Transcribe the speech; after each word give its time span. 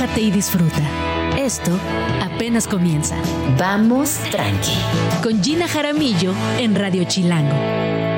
relájate 0.00 0.20
y 0.22 0.30
disfruta. 0.30 0.80
Esto 1.36 1.72
apenas 2.22 2.66
comienza. 2.66 3.16
Vamos 3.58 4.18
tranqui. 4.30 4.72
Con 5.22 5.42
Gina 5.42 5.68
Jaramillo 5.68 6.32
en 6.58 6.74
Radio 6.74 7.04
Chilango. 7.04 8.09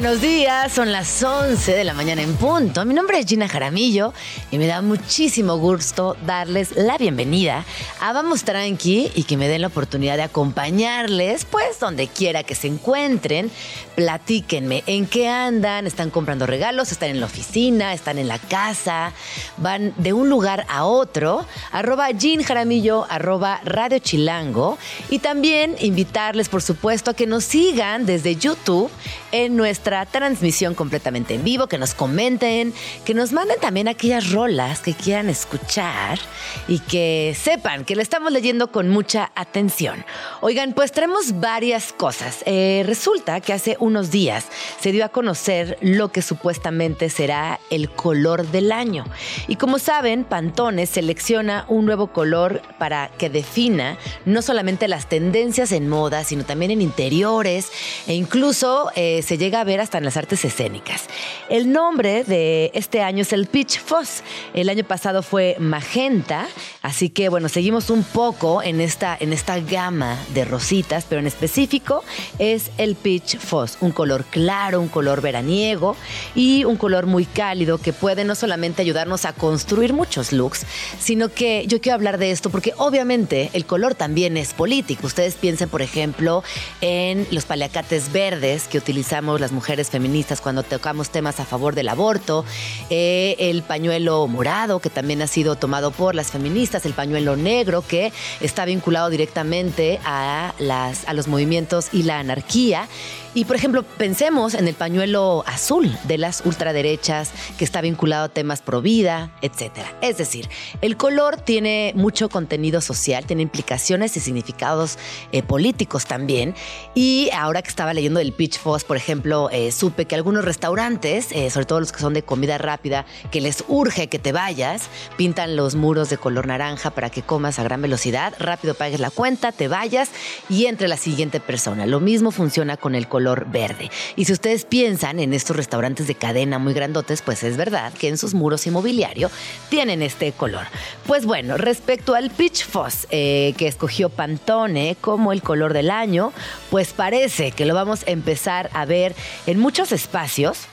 Buenos 0.00 0.20
días, 0.20 0.72
son 0.74 0.92
las 0.92 1.22
11 1.22 1.72
de 1.72 1.82
la 1.82 1.94
mañana 1.94 2.20
en 2.20 2.34
punto. 2.36 2.84
Mi 2.84 2.92
nombre 2.92 3.18
es 3.18 3.24
Gina 3.24 3.48
Jaramillo 3.48 4.12
y 4.50 4.58
me 4.58 4.66
da 4.66 4.82
muchísimo 4.82 5.56
gusto 5.56 6.18
darles 6.26 6.76
la 6.76 6.98
bienvenida 6.98 7.64
a 8.02 8.12
Vamos 8.12 8.44
Tranqui 8.44 9.10
y 9.14 9.22
que 9.22 9.38
me 9.38 9.48
den 9.48 9.62
la 9.62 9.68
oportunidad 9.68 10.18
de 10.18 10.24
acompañarles, 10.24 11.46
pues 11.46 11.80
donde 11.80 12.08
quiera 12.08 12.42
que 12.42 12.54
se 12.54 12.66
encuentren, 12.66 13.50
platíquenme 13.94 14.84
en 14.86 15.06
qué 15.06 15.28
andan, 15.28 15.86
están 15.86 16.10
comprando 16.10 16.46
regalos, 16.46 16.92
están 16.92 17.08
en 17.08 17.20
la 17.20 17.26
oficina, 17.26 17.94
están 17.94 18.18
en 18.18 18.28
la 18.28 18.38
casa, 18.38 19.14
van 19.56 19.94
de 19.96 20.12
un 20.12 20.28
lugar 20.28 20.66
a 20.68 20.84
otro, 20.84 21.46
arroba 21.72 22.08
Gin 22.08 22.42
Jaramillo, 22.42 23.06
arroba 23.08 23.62
Radio 23.64 23.98
Chilango. 23.98 24.76
Y 25.08 25.20
también 25.20 25.74
invitarles, 25.80 26.50
por 26.50 26.60
supuesto, 26.60 27.12
a 27.12 27.14
que 27.14 27.26
nos 27.26 27.44
sigan 27.44 28.04
desde 28.04 28.36
YouTube 28.36 28.90
en 29.32 29.56
nuestra 29.86 30.20
transmisión 30.20 30.74
completamente 30.74 31.34
en 31.34 31.44
vivo, 31.44 31.68
que 31.68 31.78
nos 31.78 31.94
comenten, 31.94 32.74
que 33.04 33.14
nos 33.14 33.30
manden 33.32 33.60
también 33.60 33.86
aquellas 33.86 34.32
rolas 34.32 34.80
que 34.80 34.94
quieran 34.94 35.28
escuchar 35.28 36.18
y 36.66 36.80
que 36.80 37.36
sepan 37.40 37.84
que 37.84 37.94
le 37.94 38.02
estamos 38.02 38.32
leyendo 38.32 38.72
con 38.72 38.88
mucha 38.88 39.30
atención. 39.36 40.04
Oigan, 40.40 40.72
pues 40.72 40.90
tenemos 40.90 41.38
varias 41.38 41.92
cosas. 41.92 42.42
Eh, 42.46 42.82
resulta 42.84 43.40
que 43.40 43.52
hace 43.52 43.76
unos 43.78 44.10
días 44.10 44.48
se 44.80 44.90
dio 44.90 45.04
a 45.04 45.10
conocer 45.10 45.78
lo 45.80 46.10
que 46.10 46.20
supuestamente 46.20 47.08
será 47.08 47.60
el 47.70 47.88
color 47.88 48.44
del 48.48 48.72
año. 48.72 49.04
Y 49.46 49.54
como 49.54 49.78
saben, 49.78 50.24
Pantone 50.24 50.86
selecciona 50.86 51.64
un 51.68 51.86
nuevo 51.86 52.08
color 52.08 52.60
para 52.78 53.08
que 53.18 53.30
defina 53.30 53.98
no 54.24 54.42
solamente 54.42 54.88
las 54.88 55.08
tendencias 55.08 55.70
en 55.70 55.88
moda, 55.88 56.24
sino 56.24 56.44
también 56.44 56.72
en 56.72 56.82
interiores 56.82 57.70
e 58.08 58.14
incluso 58.14 58.90
eh, 58.96 59.22
se 59.22 59.38
llega 59.38 59.60
a 59.60 59.64
ver 59.64 59.75
hasta 59.80 59.98
en 59.98 60.04
las 60.04 60.16
artes 60.16 60.44
escénicas. 60.44 61.04
El 61.48 61.72
nombre 61.72 62.24
de 62.24 62.70
este 62.74 63.02
año 63.02 63.22
es 63.22 63.32
el 63.32 63.46
Peach 63.46 63.78
Fuzz. 63.80 64.22
El 64.54 64.68
año 64.68 64.84
pasado 64.84 65.22
fue 65.22 65.56
Magenta, 65.58 66.46
así 66.82 67.10
que 67.10 67.28
bueno, 67.28 67.48
seguimos 67.48 67.90
un 67.90 68.02
poco 68.02 68.62
en 68.62 68.80
esta, 68.80 69.16
en 69.18 69.32
esta 69.32 69.60
gama 69.60 70.18
de 70.34 70.44
rositas, 70.44 71.06
pero 71.08 71.20
en 71.20 71.26
específico 71.26 72.02
es 72.38 72.70
el 72.78 72.94
Peach 72.94 73.38
Fuzz, 73.38 73.76
un 73.80 73.92
color 73.92 74.24
claro, 74.24 74.80
un 74.80 74.88
color 74.88 75.20
veraniego 75.20 75.96
y 76.34 76.64
un 76.64 76.76
color 76.76 77.06
muy 77.06 77.24
cálido 77.24 77.78
que 77.78 77.92
puede 77.92 78.24
no 78.24 78.34
solamente 78.34 78.82
ayudarnos 78.82 79.24
a 79.24 79.32
construir 79.32 79.92
muchos 79.92 80.32
looks, 80.32 80.64
sino 80.98 81.28
que 81.28 81.64
yo 81.66 81.80
quiero 81.80 81.96
hablar 81.96 82.18
de 82.18 82.30
esto 82.30 82.50
porque 82.50 82.72
obviamente 82.76 83.50
el 83.52 83.66
color 83.66 83.94
también 83.94 84.36
es 84.36 84.54
político. 84.54 85.06
Ustedes 85.06 85.34
piensen, 85.34 85.68
por 85.68 85.82
ejemplo, 85.82 86.42
en 86.80 87.26
los 87.30 87.44
paliacates 87.44 88.12
verdes 88.12 88.68
que 88.68 88.78
utilizamos 88.78 89.40
las 89.40 89.52
mujeres 89.52 89.65
feministas 89.90 90.40
cuando 90.40 90.62
tocamos 90.62 91.10
temas 91.10 91.40
a 91.40 91.44
favor 91.44 91.74
del 91.74 91.88
aborto, 91.88 92.44
eh, 92.88 93.34
el 93.38 93.62
pañuelo 93.62 94.26
morado 94.26 94.78
que 94.78 94.90
también 94.90 95.22
ha 95.22 95.26
sido 95.26 95.56
tomado 95.56 95.90
por 95.90 96.14
las 96.14 96.30
feministas, 96.30 96.86
el 96.86 96.94
pañuelo 96.94 97.36
negro 97.36 97.82
que 97.86 98.12
está 98.40 98.64
vinculado 98.64 99.10
directamente 99.10 100.00
a, 100.04 100.54
las, 100.58 101.06
a 101.08 101.12
los 101.12 101.28
movimientos 101.28 101.88
y 101.92 102.04
la 102.04 102.18
anarquía 102.20 102.88
y 103.36 103.44
por 103.44 103.54
ejemplo, 103.54 103.82
pensemos 103.82 104.54
en 104.54 104.66
el 104.66 104.74
pañuelo 104.74 105.44
azul 105.46 105.94
de 106.04 106.16
las 106.16 106.40
ultraderechas 106.46 107.32
que 107.58 107.66
está 107.66 107.82
vinculado 107.82 108.24
a 108.24 108.28
temas 108.30 108.62
pro 108.62 108.80
vida, 108.80 109.30
etc. 109.42 109.72
Es 110.00 110.16
decir, 110.16 110.48
el 110.80 110.96
color 110.96 111.36
tiene 111.36 111.92
mucho 111.96 112.30
contenido 112.30 112.80
social, 112.80 113.26
tiene 113.26 113.42
implicaciones 113.42 114.16
y 114.16 114.20
significados 114.20 114.98
eh, 115.32 115.42
políticos 115.42 116.06
también. 116.06 116.54
Y 116.94 117.28
ahora 117.34 117.60
que 117.60 117.68
estaba 117.68 117.92
leyendo 117.92 118.20
el 118.20 118.32
Pitch 118.32 118.58
Foss, 118.58 118.84
por 118.84 118.96
ejemplo, 118.96 119.50
eh, 119.52 119.70
supe 119.70 120.06
que 120.06 120.14
algunos 120.14 120.42
restaurantes, 120.42 121.30
eh, 121.32 121.50
sobre 121.50 121.66
todo 121.66 121.80
los 121.80 121.92
que 121.92 122.00
son 122.00 122.14
de 122.14 122.22
comida 122.22 122.56
rápida, 122.56 123.04
que 123.30 123.42
les 123.42 123.64
urge 123.68 124.06
que 124.06 124.18
te 124.18 124.32
vayas, 124.32 124.84
pintan 125.18 125.56
los 125.56 125.74
muros 125.74 126.08
de 126.08 126.16
color 126.16 126.46
naranja 126.46 126.88
para 126.88 127.10
que 127.10 127.20
comas 127.20 127.58
a 127.58 127.64
gran 127.64 127.82
velocidad, 127.82 128.32
rápido 128.38 128.72
pagues 128.72 128.98
la 128.98 129.10
cuenta, 129.10 129.52
te 129.52 129.68
vayas 129.68 130.08
y 130.48 130.64
entre 130.64 130.88
la 130.88 130.96
siguiente 130.96 131.38
persona. 131.38 131.84
Lo 131.84 132.00
mismo 132.00 132.30
funciona 132.30 132.78
con 132.78 132.94
el 132.94 133.08
color 133.08 133.25
verde. 133.34 133.90
Y 134.14 134.24
si 134.24 134.32
ustedes 134.32 134.64
piensan 134.64 135.20
en 135.20 135.34
estos 135.34 135.56
restaurantes 135.56 136.06
de 136.06 136.14
cadena 136.14 136.58
muy 136.58 136.74
grandotes, 136.74 137.22
pues 137.22 137.42
es 137.42 137.56
verdad 137.56 137.92
que 137.92 138.08
en 138.08 138.18
sus 138.18 138.34
muros 138.34 138.66
inmobiliario 138.66 139.30
tienen 139.68 140.02
este 140.02 140.32
color. 140.32 140.66
Pues 141.06 141.26
bueno, 141.26 141.56
respecto 141.56 142.14
al 142.14 142.30
Peach 142.30 142.64
Fuzz 142.64 143.06
eh, 143.10 143.54
que 143.56 143.66
escogió 143.66 144.08
Pantone 144.08 144.96
como 145.00 145.32
el 145.32 145.42
color 145.42 145.72
del 145.72 145.90
año, 145.90 146.32
pues 146.70 146.92
parece 146.92 147.52
que 147.52 147.66
lo 147.66 147.74
vamos 147.74 148.04
a 148.06 148.10
empezar 148.10 148.70
a 148.72 148.84
ver 148.84 149.14
en 149.46 149.58
muchos 149.58 149.92
espacios. 149.92 150.66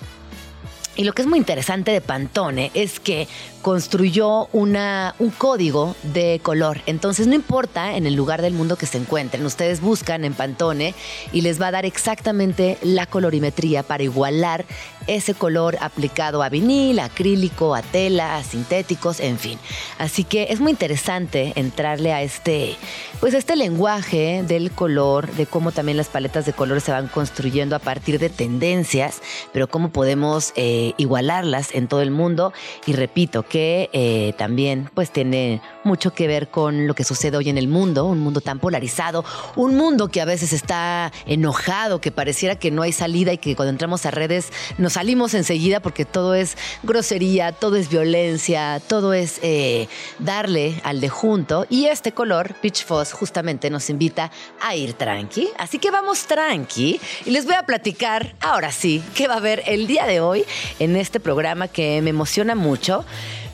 Y 0.96 1.06
lo 1.06 1.13
que 1.13 1.24
es 1.24 1.28
muy 1.28 1.40
interesante 1.40 1.92
de 1.92 2.02
Pantone 2.02 2.69
es 2.75 3.00
que 3.00 3.28
construyó 3.63 4.50
una, 4.51 5.16
un 5.18 5.31
código 5.31 5.96
de 6.03 6.40
color. 6.44 6.81
Entonces 6.85 7.25
no 7.25 7.34
importa 7.34 7.96
en 7.96 8.06
el 8.06 8.13
lugar 8.13 8.41
del 8.41 8.53
mundo 8.53 8.75
que 8.75 8.85
se 8.85 8.97
encuentren, 9.00 9.46
ustedes 9.46 9.81
buscan 9.81 10.25
en 10.25 10.34
Pantone 10.34 10.94
y 11.31 11.41
les 11.41 11.59
va 11.59 11.68
a 11.68 11.72
dar 11.72 11.85
exactamente 11.85 12.78
la 12.84 13.07
colorimetría 13.07 13.81
para 13.81 14.03
igualar 14.03 14.66
ese 15.07 15.34
color 15.34 15.78
aplicado 15.81 16.44
a 16.44 16.50
vinil, 16.50 17.00
acrílico, 17.00 17.75
a 17.75 17.81
tela, 17.81 18.38
a 18.38 18.44
sintéticos, 18.44 19.19
en 19.19 19.38
fin. 19.38 19.59
Así 19.97 20.24
que 20.24 20.47
es 20.50 20.59
muy 20.59 20.72
interesante 20.72 21.53
entrarle 21.56 22.13
a 22.13 22.22
este, 22.22 22.75
pues 23.19 23.34
este 23.34 23.56
lenguaje 23.56 24.44
del 24.47 24.72
color, 24.72 25.31
de 25.34 25.45
cómo 25.45 25.72
también 25.72 25.97
las 25.97 26.07
paletas 26.07 26.45
de 26.45 26.53
color 26.53 26.81
se 26.81 26.91
van 26.91 27.07
construyendo 27.07 27.75
a 27.75 27.80
partir 27.80 28.19
de 28.19 28.30
tendencias, 28.30 29.22
pero 29.51 29.68
cómo 29.68 29.90
podemos 29.90 30.53
eh, 30.56 30.94
igualarlas 30.97 31.74
en 31.74 31.88
todo 31.88 32.01
el 32.01 32.12
mundo. 32.12 32.53
Y 32.85 32.94
repito, 32.94 33.44
que 33.53 33.91
eh, 33.94 34.34
también 34.36 34.90
pues 34.96 35.12
tiene 35.12 35.62
mucho 35.84 36.12
que 36.12 36.25
ver 36.25 36.47
con 36.47 36.88
lo 36.88 36.96
que 36.96 37.03
sucede 37.03 37.38
hoy 37.38 37.50
en 37.50 37.59
el 37.59 37.68
mundo, 37.68 38.03
un 38.06 38.18
mundo 38.18 38.41
tan 38.41 38.58
polarizado, 38.58 39.24
un 39.56 39.75
mundo 39.75 40.08
que 40.08 40.22
a 40.22 40.25
veces 40.25 40.53
está 40.53 41.12
enojado, 41.28 42.02
que 42.02 42.12
pareciera 42.12 42.56
que 42.56 42.72
no 42.72 42.81
hay 42.81 42.92
salida 42.92 43.31
y 43.31 43.38
que 43.38 43.56
cuando 43.56 43.69
entramos 43.69 44.08
a 44.08 44.12
redes 44.12 44.52
nos 44.80 44.94
salimos 44.94 45.36
enseguida 45.36 45.81
porque 45.81 46.03
todo 46.03 46.34
es 46.34 46.58
grosería, 46.81 47.52
todo 47.52 47.75
es 47.75 47.90
violencia, 47.90 48.81
todo 48.88 49.13
es 49.13 49.38
eh, 49.44 49.88
darle 50.18 50.81
al 50.84 51.00
de 51.00 51.09
junto. 51.09 51.68
Y 51.69 51.86
este 51.86 52.12
color, 52.12 52.56
Peach 52.59 52.84
Fuzz, 52.84 53.12
justamente 53.12 53.69
nos 53.69 53.88
invita 53.92 54.31
a 54.62 54.75
ir 54.75 54.94
tranqui. 54.94 55.50
Así 55.59 55.78
que 55.78 55.92
vamos 55.92 56.25
tranqui 56.25 57.00
y 57.24 57.30
les 57.30 57.46
voy 57.46 57.53
a 57.53 57.68
platicar 57.68 58.34
ahora 58.42 58.72
sí 58.72 59.03
qué 59.13 59.28
va 59.28 59.36
a 59.36 59.38
haber 59.38 59.62
el 59.68 59.86
día 59.86 60.08
de 60.08 60.22
hoy 60.22 60.44
en 60.80 60.96
este 60.96 61.19
programa 61.19 61.68
que 61.68 62.02
me 62.02 62.09
emociona 62.09 62.56
mucho 62.56 63.06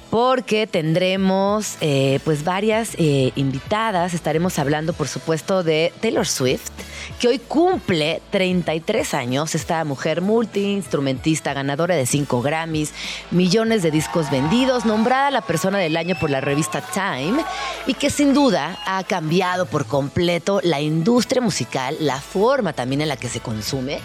porque 0.09 0.65
tendremos 0.65 1.75
eh, 1.81 2.19
pues 2.23 2.43
varias 2.43 2.95
eh, 2.97 3.31
invitadas. 3.35 4.13
Estaremos 4.13 4.57
hablando, 4.57 4.93
por 4.93 5.07
supuesto, 5.07 5.63
de 5.63 5.93
Taylor 6.01 6.27
Swift, 6.27 6.71
que 7.19 7.27
hoy 7.27 7.39
cumple 7.39 8.21
33 8.31 9.13
años. 9.13 9.53
Esta 9.53 9.83
mujer 9.83 10.21
multiinstrumentista, 10.21 11.53
ganadora 11.53 11.95
de 11.95 12.05
5 12.05 12.41
Grammys, 12.41 12.91
millones 13.31 13.83
de 13.83 13.91
discos 13.91 14.31
vendidos, 14.31 14.85
nombrada 14.85 15.29
la 15.29 15.41
persona 15.41 15.77
del 15.77 15.95
año 15.95 16.15
por 16.19 16.29
la 16.29 16.41
revista 16.41 16.81
Time 16.81 17.43
y 17.85 17.93
que 17.93 18.09
sin 18.09 18.33
duda 18.33 18.79
ha 18.85 19.03
cambiado 19.03 19.67
por 19.67 19.85
completo 19.85 20.59
la 20.63 20.81
industria 20.81 21.41
musical, 21.41 21.95
la 21.99 22.19
forma 22.19 22.73
también 22.73 23.01
en 23.01 23.09
la 23.09 23.17
que 23.17 23.29
se 23.29 23.41
consume. 23.41 23.99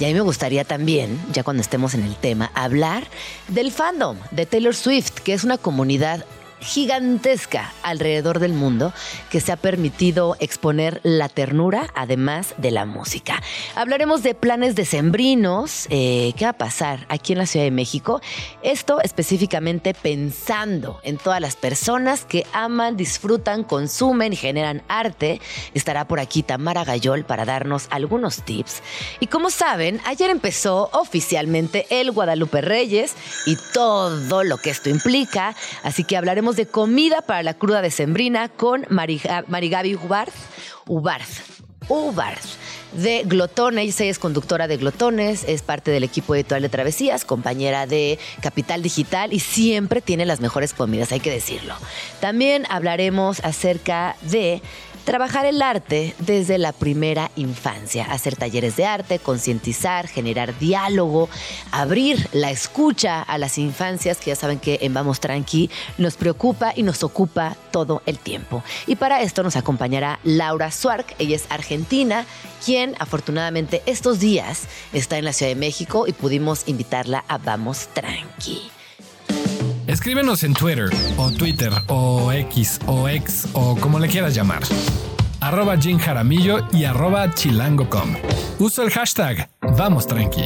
Y 0.00 0.04
a 0.04 0.08
mí 0.08 0.14
me 0.14 0.20
gustaría 0.20 0.64
también, 0.64 1.20
ya 1.32 1.44
cuando 1.44 1.60
estemos 1.60 1.94
en 1.94 2.02
el 2.02 2.16
tema, 2.16 2.50
hablar 2.54 3.06
del 3.48 3.70
fandom 3.70 4.16
de 4.32 4.46
Taylor 4.46 4.74
Swift, 4.74 5.10
que 5.20 5.32
es 5.32 5.43
una 5.44 5.58
comunidad 5.58 6.24
gigantesca 6.64 7.72
alrededor 7.82 8.38
del 8.38 8.52
mundo 8.52 8.92
que 9.30 9.40
se 9.40 9.52
ha 9.52 9.56
permitido 9.56 10.36
exponer 10.40 11.00
la 11.02 11.28
ternura 11.28 11.88
además 11.94 12.54
de 12.58 12.70
la 12.70 12.86
música. 12.86 13.42
Hablaremos 13.74 14.22
de 14.22 14.34
planes 14.34 14.74
decembrinos, 14.74 15.86
eh, 15.90 16.32
qué 16.36 16.46
va 16.46 16.52
a 16.52 16.58
pasar 16.58 17.06
aquí 17.08 17.32
en 17.32 17.38
la 17.38 17.46
Ciudad 17.46 17.64
de 17.64 17.70
México. 17.70 18.20
Esto 18.62 19.00
específicamente 19.02 19.94
pensando 19.94 21.00
en 21.02 21.18
todas 21.18 21.40
las 21.40 21.56
personas 21.56 22.24
que 22.24 22.46
aman, 22.52 22.96
disfrutan, 22.96 23.64
consumen 23.64 24.32
y 24.32 24.36
generan 24.36 24.82
arte. 24.88 25.40
Estará 25.74 26.08
por 26.08 26.20
aquí 26.20 26.42
Tamara 26.42 26.84
Gayol 26.84 27.24
para 27.24 27.44
darnos 27.44 27.86
algunos 27.90 28.42
tips. 28.42 28.82
Y 29.20 29.26
como 29.26 29.50
saben, 29.50 30.00
ayer 30.06 30.30
empezó 30.30 30.90
oficialmente 30.92 31.86
el 31.90 32.10
Guadalupe 32.10 32.60
Reyes 32.60 33.14
y 33.46 33.56
todo 33.72 34.44
lo 34.44 34.56
que 34.56 34.70
esto 34.70 34.88
implica, 34.88 35.54
así 35.82 36.04
que 36.04 36.16
hablaremos 36.16 36.53
de 36.56 36.66
comida 36.66 37.22
para 37.22 37.42
la 37.42 37.54
cruda 37.54 37.82
de 37.82 37.90
Sembrina 37.90 38.48
con 38.48 38.86
Marigaby 38.88 39.94
Ubarth. 39.96 40.34
Ubarth. 40.86 41.40
Ubarth. 41.88 42.44
de 42.92 43.24
Glotones. 43.24 44.00
Ella 44.00 44.10
es 44.10 44.18
conductora 44.18 44.68
de 44.68 44.76
Glotones, 44.76 45.44
es 45.46 45.62
parte 45.62 45.90
del 45.90 46.04
equipo 46.04 46.34
editorial 46.34 46.62
de 46.62 46.68
Travesías, 46.68 47.24
compañera 47.24 47.86
de 47.86 48.18
Capital 48.40 48.82
Digital 48.82 49.32
y 49.32 49.40
siempre 49.40 50.00
tiene 50.00 50.24
las 50.24 50.40
mejores 50.40 50.72
comidas, 50.72 51.12
hay 51.12 51.20
que 51.20 51.30
decirlo. 51.30 51.74
También 52.20 52.64
hablaremos 52.70 53.40
acerca 53.44 54.16
de 54.22 54.62
Trabajar 55.04 55.44
el 55.44 55.60
arte 55.60 56.14
desde 56.18 56.56
la 56.56 56.72
primera 56.72 57.30
infancia, 57.36 58.06
hacer 58.06 58.36
talleres 58.36 58.76
de 58.76 58.86
arte, 58.86 59.18
concientizar, 59.18 60.08
generar 60.08 60.58
diálogo, 60.58 61.28
abrir 61.72 62.26
la 62.32 62.50
escucha 62.50 63.20
a 63.20 63.36
las 63.36 63.58
infancias, 63.58 64.16
que 64.16 64.30
ya 64.30 64.36
saben 64.36 64.58
que 64.58 64.78
en 64.80 64.94
Vamos 64.94 65.20
Tranqui 65.20 65.70
nos 65.98 66.16
preocupa 66.16 66.72
y 66.74 66.82
nos 66.84 67.02
ocupa 67.02 67.54
todo 67.70 68.02
el 68.06 68.18
tiempo. 68.18 68.64
Y 68.86 68.96
para 68.96 69.20
esto 69.20 69.42
nos 69.42 69.56
acompañará 69.56 70.20
Laura 70.24 70.70
Suark, 70.70 71.14
ella 71.18 71.36
es 71.36 71.44
argentina, 71.50 72.24
quien 72.64 72.94
afortunadamente 72.98 73.82
estos 73.84 74.20
días 74.20 74.62
está 74.94 75.18
en 75.18 75.26
la 75.26 75.34
Ciudad 75.34 75.50
de 75.50 75.56
México 75.56 76.06
y 76.06 76.12
pudimos 76.12 76.66
invitarla 76.66 77.24
a 77.28 77.36
Vamos 77.36 77.88
Tranqui. 77.92 78.73
Escríbenos 79.98 80.42
en 80.42 80.54
Twitter 80.54 80.90
o 81.16 81.30
Twitter 81.30 81.70
o 81.86 82.32
X 82.32 82.80
o 82.86 83.08
X 83.08 83.46
o 83.52 83.76
como 83.76 84.00
le 84.00 84.08
quieras 84.08 84.34
llamar. 84.34 84.64
Arroba 85.40 85.76
Jim 85.78 86.00
Jaramillo 86.00 86.66
y 86.72 86.82
arroba 86.84 87.32
chilango.com. 87.32 88.16
Uso 88.58 88.82
el 88.82 88.90
hashtag 88.90 89.48
Vamos 89.60 90.08
Tranqui. 90.08 90.42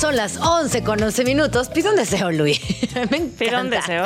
Son 0.00 0.16
las 0.16 0.38
11 0.38 0.82
con 0.84 1.02
11 1.02 1.24
minutos. 1.24 1.68
Pido 1.68 1.90
un 1.90 1.96
deseo, 1.96 2.30
Luis. 2.30 2.58
Me 3.10 3.18
¿Pido 3.20 3.60
un 3.60 3.68
deseo? 3.68 4.04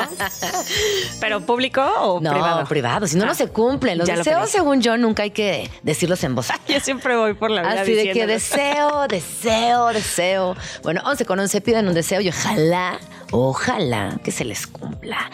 ¿Pero 1.21 1.41
público 1.47 1.83
o 1.83 2.21
no, 2.21 2.31
privado? 2.33 2.65
privado. 2.67 3.07
Si 3.07 3.17
no, 3.17 3.27
no 3.27 3.33
Ah, 3.33 3.35
se 3.37 3.49
cumplen. 3.49 3.99
Los 3.99 4.09
lo 4.09 4.17
deseos, 4.17 4.51
según 4.51 4.81
yo, 4.83 4.97
nunca 4.97 5.23
hay 5.25 5.31
que 5.31 5.71
decirlos 5.85 6.23
en 6.25 6.35
voz 6.35 6.51
alta. 6.51 6.73
Yo 6.73 6.81
siempre 6.81 7.17
voy 7.17 7.35
por 7.35 7.51
la 7.53 7.63
vida 7.63 7.83
Así 7.83 7.95
de 7.95 8.11
que 8.13 8.27
deseo, 8.27 9.07
deseo, 9.09 9.89
deseo. 9.93 10.57
Bueno, 10.83 11.03
11 11.05 11.25
con 11.25 11.39
11 11.39 11.61
piden 11.61 11.87
un 11.89 11.95
deseo 11.95 12.21
y 12.21 12.29
ojalá, 12.29 12.99
ojalá 13.31 14.19
que 14.25 14.31
se 14.31 14.45
les 14.45 14.67
cumpla. 14.67 15.31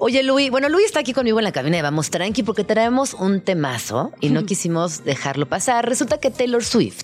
Oye, 0.00 0.22
Luis, 0.22 0.48
bueno, 0.52 0.68
Luis 0.68 0.86
está 0.86 1.00
aquí 1.00 1.12
conmigo 1.12 1.40
en 1.40 1.44
la 1.44 1.50
cabina 1.50 1.76
de 1.76 1.82
Vamos 1.82 2.08
Tranqui 2.10 2.44
porque 2.44 2.62
traemos 2.62 3.14
un 3.14 3.40
temazo 3.40 4.12
y 4.20 4.28
no 4.28 4.46
quisimos 4.46 5.02
dejarlo 5.02 5.48
pasar. 5.48 5.88
Resulta 5.88 6.20
que 6.20 6.30
Taylor 6.30 6.64
Swift 6.64 7.02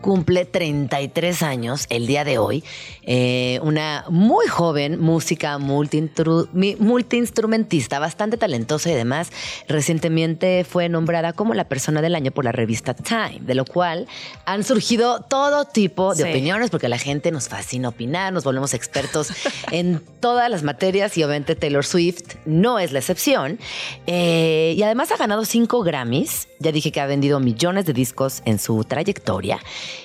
cumple 0.00 0.44
33 0.44 1.40
años 1.44 1.86
el 1.88 2.08
día 2.08 2.24
de 2.24 2.38
hoy. 2.38 2.64
Eh, 3.04 3.60
una 3.62 4.06
muy 4.08 4.48
joven 4.48 4.98
música 5.00 5.58
multiinstrumentista, 5.58 8.00
bastante 8.00 8.36
talentosa 8.36 8.90
y 8.90 8.94
demás. 8.94 9.30
Recientemente 9.68 10.64
fue 10.68 10.88
nombrada 10.88 11.34
como 11.34 11.54
la 11.54 11.68
persona 11.68 12.02
del 12.02 12.16
año 12.16 12.32
por 12.32 12.44
la 12.44 12.50
revista 12.50 12.94
Time, 12.94 13.38
de 13.42 13.54
lo 13.54 13.64
cual 13.64 14.08
han 14.46 14.64
surgido 14.64 15.20
todo 15.20 15.64
tipo 15.66 16.16
de 16.16 16.24
Sí. 16.24 16.30
opiniones 16.30 16.70
porque 16.70 16.88
la 16.88 16.98
gente 16.98 17.30
nos 17.30 17.48
fascina 17.48 17.90
opinar, 17.90 18.32
nos 18.32 18.42
volvemos 18.42 18.74
expertos 18.74 19.28
en 19.70 20.02
todas 20.18 20.50
las 20.50 20.64
materias 20.64 21.16
y 21.16 21.22
obviamente 21.22 21.54
Taylor 21.54 21.84
Swift 21.84 22.31
no 22.44 22.78
es 22.78 22.92
la 22.92 22.98
excepción. 22.98 23.58
Eh, 24.06 24.74
y 24.76 24.82
además 24.82 25.12
ha 25.12 25.16
ganado 25.16 25.44
cinco 25.44 25.82
Grammys. 25.82 26.48
Ya 26.58 26.72
dije 26.72 26.92
que 26.92 27.00
ha 27.00 27.06
vendido 27.06 27.40
millones 27.40 27.86
de 27.86 27.92
discos 27.92 28.42
en 28.44 28.58
su 28.58 28.84
trayectoria. 28.84 29.58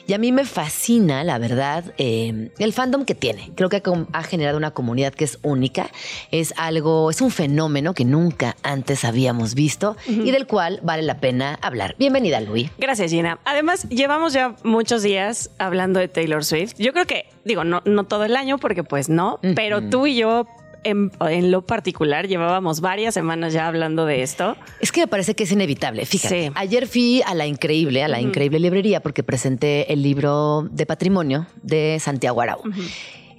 Y 0.07 0.13
a 0.13 0.17
mí 0.17 0.31
me 0.31 0.45
fascina, 0.45 1.23
la 1.23 1.37
verdad, 1.37 1.93
eh, 1.97 2.49
el 2.57 2.73
fandom 2.73 3.05
que 3.05 3.15
tiene. 3.15 3.51
Creo 3.55 3.69
que 3.69 3.81
ha 4.13 4.23
generado 4.23 4.57
una 4.57 4.71
comunidad 4.71 5.13
que 5.13 5.25
es 5.25 5.39
única. 5.43 5.91
Es 6.31 6.53
algo, 6.57 7.09
es 7.11 7.21
un 7.21 7.31
fenómeno 7.31 7.93
que 7.93 8.05
nunca 8.05 8.55
antes 8.63 9.05
habíamos 9.05 9.53
visto 9.53 9.97
y 10.07 10.31
del 10.31 10.47
cual 10.47 10.79
vale 10.83 11.03
la 11.03 11.19
pena 11.19 11.59
hablar. 11.61 11.95
Bienvenida, 11.99 12.41
Luis. 12.41 12.71
Gracias, 12.77 13.11
Gina. 13.11 13.39
Además, 13.45 13.87
llevamos 13.89 14.33
ya 14.33 14.55
muchos 14.63 15.03
días 15.03 15.51
hablando 15.57 15.99
de 15.99 16.07
Taylor 16.07 16.43
Swift. 16.43 16.73
Yo 16.77 16.93
creo 16.93 17.05
que, 17.05 17.25
digo, 17.45 17.63
no, 17.63 17.81
no 17.85 18.05
todo 18.05 18.25
el 18.25 18.35
año, 18.35 18.57
porque 18.57 18.83
pues 18.83 19.09
no, 19.09 19.39
pero 19.55 19.89
tú 19.89 20.07
y 20.07 20.15
yo, 20.15 20.47
en, 20.89 21.11
en 21.21 21.51
lo 21.51 21.61
particular, 21.63 22.27
llevábamos 22.27 22.81
varias 22.81 23.13
semanas 23.13 23.53
ya 23.53 23.67
hablando 23.67 24.05
de 24.05 24.23
esto. 24.23 24.55
Es 24.79 24.91
que 24.91 25.01
me 25.01 25.07
parece 25.07 25.35
que 25.35 25.43
es 25.43 25.51
inevitable. 25.51 26.05
Fíjate, 26.05 26.47
Sí. 26.47 26.51
ayer 26.55 26.87
fui 26.87 27.21
a 27.25 27.33
la 27.33 27.45
increíble, 27.47 28.03
a 28.03 28.07
la 28.07 28.19
increíble 28.21 28.59
librería 28.59 29.01
porque 29.01 29.23
presenté 29.23 29.91
el 29.93 30.01
libro 30.03 30.67
de 30.71 30.85
patrimonio 30.85 31.47
de 31.61 31.97
Santiago 31.99 32.41
Arau. 32.41 32.61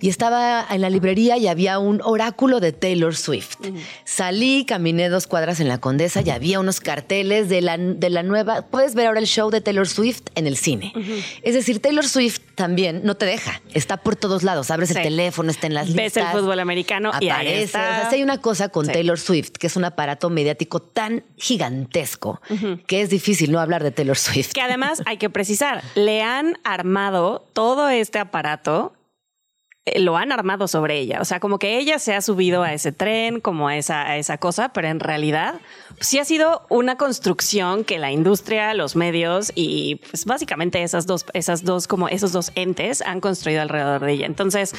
Y 0.00 0.08
estaba 0.08 0.66
en 0.70 0.80
la 0.80 0.90
librería 0.90 1.36
y 1.36 1.48
había 1.48 1.78
un 1.78 2.00
oráculo 2.04 2.60
de 2.60 2.72
Taylor 2.72 3.14
Swift. 3.16 3.56
Salí, 4.04 4.64
caminé 4.64 5.08
dos 5.08 5.26
cuadras 5.26 5.60
en 5.60 5.68
la 5.68 5.78
Condesa 5.78 6.22
y 6.24 6.30
había 6.30 6.60
unos 6.60 6.80
carteles 6.80 7.48
de 7.48 7.60
la, 7.60 7.76
de 7.78 8.10
la 8.10 8.22
nueva. 8.22 8.62
Puedes 8.62 8.94
ver 8.94 9.06
ahora 9.08 9.20
el 9.20 9.26
show 9.26 9.50
de 9.50 9.60
Taylor 9.60 9.88
Swift 9.88 10.22
en 10.34 10.46
el 10.46 10.56
cine. 10.56 10.92
Es 11.42 11.54
decir, 11.54 11.80
Taylor 11.80 12.06
Swift 12.06 12.40
también 12.54 13.00
no 13.04 13.16
te 13.16 13.26
deja. 13.26 13.60
Está 13.74 13.96
por 13.98 14.16
todos 14.16 14.42
lados. 14.42 14.70
Abres 14.70 14.90
el 14.90 15.02
teléfono, 15.02 15.50
está 15.50 15.66
en 15.66 15.74
las 15.74 15.86
listas. 15.88 16.04
Ves 16.04 16.16
el 16.16 16.26
fútbol 16.28 16.60
americano 16.60 17.10
y 17.20 17.24
ahí 17.24 17.30
aparece. 17.30 17.62
está. 17.64 17.78
O 17.78 18.00
sea, 18.02 18.10
hay 18.10 18.22
una 18.22 18.40
cosa 18.40 18.68
con 18.68 18.86
Sí. 18.86 18.92
Taylor 18.92 19.18
Swift, 19.18 19.50
que 19.58 19.66
es 19.66 19.76
un 19.76 19.84
aparato 19.84 20.30
mediático 20.30 20.80
tan 20.80 21.24
gigantesco 21.36 22.40
que 22.86 23.02
es 23.02 23.10
difícil 23.10 23.52
no 23.52 23.60
hablar 23.60 23.82
de 23.82 23.90
Taylor 23.90 24.16
Swift. 24.16 24.52
Que 24.52 24.60
además 24.62 25.02
hay 25.06 25.16
que 25.18 25.28
precisar, 25.30 25.82
le 25.94 26.22
han 26.22 26.58
armado 26.64 27.44
todo 27.52 27.88
este 27.88 28.18
aparato, 28.18 28.92
lo 29.96 30.16
han 30.16 30.32
armado 30.32 30.68
sobre 30.68 30.98
ella. 30.98 31.20
O 31.20 31.24
sea, 31.24 31.40
como 31.40 31.58
que 31.58 31.78
ella 31.78 31.98
se 31.98 32.14
ha 32.14 32.20
subido 32.20 32.62
a 32.62 32.72
ese 32.72 32.92
tren, 32.92 33.40
como 33.40 33.68
a 33.68 33.76
esa, 33.76 34.02
a 34.08 34.16
esa 34.16 34.38
cosa, 34.38 34.70
pero 34.72 34.88
en 34.88 35.00
realidad 35.00 35.54
sí 36.00 36.18
ha 36.18 36.24
sido 36.24 36.66
una 36.68 36.96
construcción 36.96 37.84
que 37.84 37.98
la 37.98 38.10
industria, 38.12 38.74
los 38.74 38.96
medios 38.96 39.52
y 39.54 39.96
pues 40.10 40.24
básicamente 40.24 40.82
esas 40.82 41.06
dos, 41.06 41.26
esas 41.34 41.64
dos, 41.64 41.86
como 41.88 42.08
esos 42.08 42.32
dos 42.32 42.52
entes 42.54 43.02
han 43.02 43.20
construido 43.20 43.62
alrededor 43.62 44.04
de 44.04 44.12
ella. 44.12 44.26
Entonces, 44.26 44.74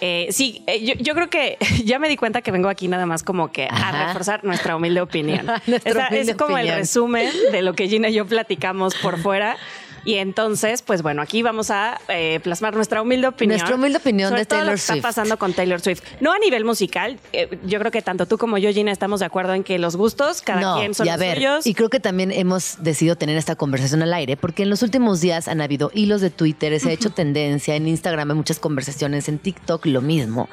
eh, 0.00 0.28
sí, 0.30 0.62
eh, 0.66 0.84
yo, 0.84 0.94
yo 0.94 1.14
creo 1.14 1.28
que 1.28 1.58
ya 1.84 1.98
me 1.98 2.08
di 2.08 2.16
cuenta 2.16 2.40
que 2.42 2.50
vengo 2.50 2.68
aquí 2.68 2.88
nada 2.88 3.06
más 3.06 3.22
como 3.22 3.52
que 3.52 3.68
a 3.70 4.06
reforzar 4.08 4.44
nuestra 4.44 4.76
humilde 4.76 5.00
opinión. 5.00 5.46
Nuestra 5.66 5.90
Esa- 5.90 6.08
humilde 6.10 6.32
es 6.32 6.36
como 6.38 6.56
el 6.58 6.68
resumen 6.68 7.30
de 7.52 7.62
lo 7.62 7.74
que 7.74 7.88
Gina 7.88 8.08
y 8.08 8.14
yo 8.14 8.26
platicamos 8.26 8.94
por 8.96 9.18
fuera. 9.18 9.56
Y 10.04 10.14
entonces, 10.16 10.82
pues 10.82 11.02
bueno, 11.02 11.22
aquí 11.22 11.42
vamos 11.42 11.70
a 11.70 12.00
eh, 12.08 12.40
plasmar 12.42 12.74
nuestra 12.74 13.02
humilde 13.02 13.26
opinión. 13.28 13.58
Nuestra 13.58 13.76
humilde 13.76 13.98
opinión 13.98 14.28
sobre 14.30 14.42
de 14.42 14.46
todo 14.46 14.58
lo 14.60 14.64
Taylor 14.66 14.74
que 14.76 14.80
está 14.80 14.92
Swift. 14.94 15.02
pasando 15.02 15.38
con 15.38 15.52
Taylor 15.52 15.80
Swift. 15.80 16.02
No 16.20 16.32
a 16.32 16.38
nivel 16.38 16.64
musical. 16.64 17.18
eh, 17.32 17.58
yo 17.66 17.78
creo 17.78 17.90
que 17.90 18.02
tanto 18.02 18.26
tú 18.26 18.38
como 18.38 18.58
yo, 18.58 18.70
Gina, 18.72 18.92
estamos 18.92 19.20
de 19.20 19.26
acuerdo 19.26 19.54
en 19.54 19.62
que 19.64 19.78
los 19.78 19.96
gustos, 19.96 20.40
cada 20.42 20.60
no, 20.60 20.78
quien 20.78 20.94
son 20.94 21.06
y 21.06 21.10
a 21.10 21.12
los 21.14 21.20
ver, 21.20 21.36
suyos. 21.36 21.66
y 21.66 21.74
creo 21.74 21.90
que 21.90 22.00
también 22.00 22.32
hemos 22.32 22.76
decidido 22.82 23.16
tener 23.16 23.36
esta 23.36 23.56
conversación 23.56 24.02
al 24.02 24.12
aire, 24.14 24.36
porque 24.36 24.62
en 24.62 24.70
los 24.70 24.82
últimos 24.82 25.20
días 25.20 25.48
han 25.48 25.60
habido 25.60 25.90
hilos 25.94 26.20
de 26.20 26.30
Twitter, 26.30 26.78
se 26.80 26.88
ha 26.90 26.92
hecho 26.92 27.10
tendencia, 27.10 27.74
en 27.76 27.86
Instagram 27.88 28.30
hay 28.30 28.36
muchas 28.36 28.58
conversaciones, 28.58 29.28
en 29.28 29.38
TikTok 29.38 29.86
lo 29.86 30.00
mismo, 30.00 30.48